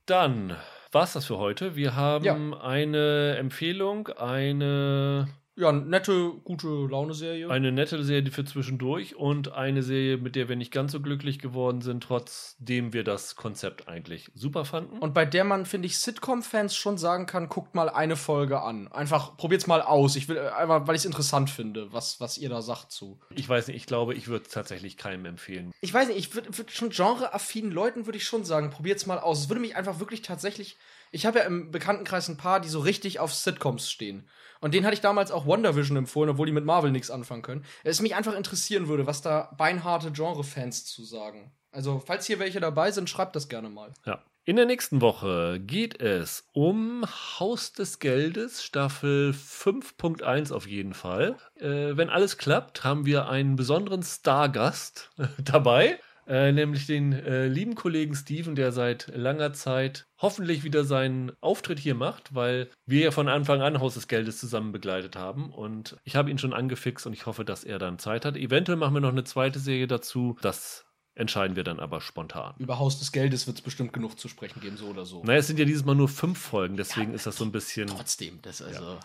Dann 0.06 0.56
war's 0.92 1.14
das 1.14 1.26
für 1.26 1.38
heute. 1.38 1.76
Wir 1.76 1.96
haben 1.96 2.26
Ja. 2.26 2.36
eine 2.62 3.36
Empfehlung, 3.38 4.08
eine, 4.10 5.28
Ja, 5.60 5.74
nette, 5.74 6.36
gute 6.46 6.68
Laune-Serie. 6.70 7.50
eine 7.50 7.74
nette 7.74 8.02
Serie 8.02 8.32
für 8.32 8.46
zwischendurch 8.46 9.18
und 9.18 9.52
eine 9.52 9.84
Serie, 9.84 10.16
mit 10.16 10.38
der 10.38 10.48
wir 10.48 10.56
nicht 10.56 10.72
ganz 10.72 10.94
so 10.94 11.02
glücklich 11.02 11.38
geworden 11.38 11.82
sind, 11.82 12.02
trotzdem 12.02 12.94
wir 12.94 13.04
das 13.04 13.36
Konzept 13.36 13.90
eigentlich 13.90 14.32
super 14.36 14.64
fanden. 14.64 15.00
Und 15.00 15.14
bei 15.14 15.26
der 15.26 15.44
man, 15.44 15.66
finde 15.66 15.88
ich, 15.88 15.98
Sitcom-Fans 15.98 16.78
schon 16.78 16.98
sagen 16.98 17.26
kann, 17.26 17.50
guckt 17.50 17.76
mal 17.76 17.90
eine 17.90 18.16
Folge 18.16 18.62
an. 18.62 18.88
Einfach 18.88 19.36
probiert's 19.36 19.68
mal 19.68 19.82
aus. 19.82 20.16
Ich 20.16 20.30
will 20.30 20.38
äh, 20.38 20.48
einfach, 20.48 20.88
weil 20.88 20.96
ich 20.96 21.02
es 21.02 21.06
interessant 21.06 21.50
finde, 21.50 21.92
was, 21.92 22.22
was 22.22 22.38
ihr 22.38 22.48
da 22.48 22.62
sagt 22.62 22.94
zu. 22.94 23.20
ich 23.36 23.50
weiß 23.50 23.68
nicht, 23.68 23.76
ich 23.76 23.86
glaube, 23.86 24.14
ich 24.14 24.30
würde 24.30 24.46
es 24.46 24.54
tatsächlich 24.54 24.96
keinem 24.96 25.26
empfehlen. 25.26 25.74
Ich 25.82 25.94
weiß 25.94 26.08
nicht, 26.08 26.18
ich 26.18 26.34
würde 26.36 26.58
würd 26.58 26.72
schon 26.72 26.90
genreaffinen 26.90 27.74
Leuten 27.74 28.06
würde 28.06 28.18
ich 28.18 28.24
schon 28.24 28.46
sagen, 28.46 28.70
probiert's 28.70 29.06
mal 29.06 29.20
aus. 29.20 29.42
Es 29.42 29.50
würde 29.50 29.60
mich 29.60 29.76
einfach 29.76 30.00
wirklich 30.00 30.22
tatsächlich. 30.22 30.78
Ich 31.12 31.26
habe 31.26 31.40
ja 31.40 31.46
im 31.46 31.72
Bekanntenkreis 31.72 32.28
ein 32.28 32.38
paar, 32.38 32.60
die 32.60 32.70
so 32.70 32.80
richtig 32.80 33.20
auf 33.20 33.34
Sitcoms 33.34 33.90
stehen. 33.90 34.28
Und 34.62 34.74
denen 34.74 34.86
hatte 34.86 34.94
ich 34.94 35.02
damals 35.02 35.32
auch 35.32 35.48
WandaVision 35.48 35.98
empfohlen, 35.98 36.30
obwohl 36.30 36.46
die 36.46 36.52
mit 36.52 36.66
Marvel 36.66 36.92
nichts 36.92 37.12
anfangen 37.12 37.42
können. 37.42 37.66
Es 37.84 38.02
mich 38.02 38.16
einfach 38.16 38.36
interessieren 38.36 38.88
würde, 38.88 39.08
was 39.08 39.22
da 39.22 39.54
beinharte 39.58 40.12
Genre-Fans 40.12 40.86
zu 40.86 41.04
sagen. 41.04 41.52
Also, 41.72 42.02
falls 42.06 42.26
hier 42.26 42.40
welche 42.40 42.60
dabei 42.60 42.92
sind, 42.92 43.10
schreibt 43.10 43.36
das 43.36 43.48
gerne 43.48 43.70
mal. 43.70 43.94
Ja. 44.06 44.24
In 44.46 44.56
der 44.56 44.66
nächsten 44.66 45.00
Woche 45.00 45.60
geht 45.60 46.02
es 46.02 46.48
um 46.54 47.06
Haus 47.40 47.72
des 47.72 48.00
Geldes, 48.00 48.64
Staffel 48.64 49.30
5.1 49.32 50.52
auf 50.52 50.66
jeden 50.66 50.96
Fall. 50.96 51.38
Äh, 51.56 51.96
wenn 51.98 52.10
alles 52.10 52.40
klappt, 52.40 52.84
haben 52.84 53.06
wir 53.06 53.30
einen 53.30 53.56
besonderen 53.56 54.02
Stargast 54.02 55.12
dabei. 55.38 56.00
Äh, 56.30 56.52
nämlich 56.52 56.86
den 56.86 57.12
äh, 57.12 57.48
lieben 57.48 57.74
Kollegen 57.74 58.16
Steven, 58.16 58.56
der 58.56 58.72
seit 58.72 59.12
langer 59.16 59.52
Zeit 59.52 60.06
hoffentlich 60.20 60.64
wieder 60.64 60.84
seinen 60.84 61.32
Auftritt 61.42 61.80
hier 61.80 61.96
macht, 61.96 62.36
weil 62.36 62.70
wir 62.86 63.02
ja 63.02 63.12
von 63.12 63.28
Anfang 63.28 63.62
an 63.62 63.80
Haus 63.80 63.96
des 63.96 64.08
Geldes 64.08 64.40
zusammen 64.40 64.72
begleitet 64.72 65.16
haben 65.16 65.52
und 65.52 65.98
ich 66.04 66.16
habe 66.16 66.30
ihn 66.30 66.38
schon 66.38 66.54
angefixt 66.54 67.08
und 67.08 67.14
ich 67.14 67.26
hoffe, 67.26 67.44
dass 67.44 67.64
er 67.64 67.80
dann 67.80 67.98
Zeit 67.98 68.26
hat. 68.26 68.38
Eventuell 68.38 68.78
machen 68.78 68.94
wir 68.94 69.02
noch 69.02 69.10
eine 69.10 69.24
zweite 69.24 69.58
Serie 69.58 69.88
dazu. 69.88 70.38
Das 70.42 70.86
entscheiden 71.16 71.56
wir 71.56 71.64
dann 71.64 71.80
aber 71.80 72.00
spontan. 72.00 72.54
Über 72.60 72.78
Haus 72.78 73.00
des 73.00 73.12
Geldes 73.12 73.48
wird 73.48 73.58
es 73.58 73.64
bestimmt 73.64 73.92
genug 73.92 74.20
zu 74.20 74.28
sprechen 74.28 74.62
geben, 74.62 74.78
so 74.78 74.86
oder 74.88 75.06
so. 75.06 75.24
Naja, 75.24 75.40
es 75.40 75.48
sind 75.48 75.58
ja 75.58 75.66
dieses 75.66 75.84
Mal 75.84 75.96
nur 75.96 76.10
fünf 76.10 76.38
Folgen, 76.38 76.78
deswegen 76.78 77.10
ja, 77.10 77.16
ist 77.16 77.26
das 77.26 77.38
so 77.38 77.44
ein 77.44 77.52
bisschen. 77.52 77.88
Trotzdem, 77.88 78.40
das 78.44 78.62
also. 78.62 79.00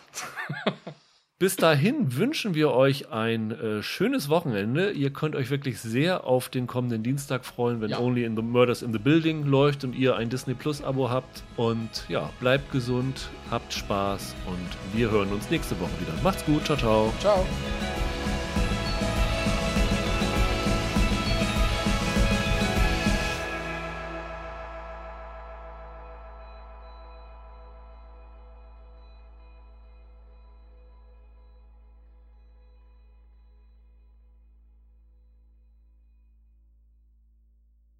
Ja. 0.65 0.73
Bis 1.37 1.57
dahin 1.57 2.15
wünschen 2.15 2.55
wir 2.55 2.71
euch 2.71 3.11
ein 3.11 3.51
äh, 3.51 3.83
schönes 3.83 4.29
Wochenende. 4.29 4.91
Ihr 4.91 5.11
könnt 5.11 5.35
euch 5.35 5.49
wirklich 5.49 5.81
sehr 5.81 6.23
auf 6.23 6.47
den 6.47 6.65
kommenden 6.65 7.03
Dienstag 7.03 7.43
freuen, 7.43 7.81
wenn 7.81 7.89
ja. 7.89 7.99
Only 7.99 8.23
in 8.23 8.37
the 8.37 8.41
Murders 8.41 8.81
in 8.81 8.93
the 8.93 8.99
Building 8.99 9.43
läuft 9.43 9.83
und 9.83 9.93
ihr 9.97 10.15
ein 10.15 10.29
Disney 10.29 10.53
Plus 10.53 10.81
Abo 10.81 11.09
habt. 11.09 11.43
Und 11.57 12.05
ja, 12.07 12.29
bleibt 12.39 12.71
gesund, 12.71 13.27
habt 13.51 13.73
Spaß 13.73 14.33
und 14.45 14.97
wir 14.97 15.11
hören 15.11 15.27
uns 15.33 15.49
nächste 15.49 15.77
Woche 15.81 15.91
wieder. 15.99 16.13
Macht's 16.23 16.45
gut, 16.45 16.63
ciao, 16.63 16.77
ciao. 16.77 17.13
Ciao. 17.19 17.45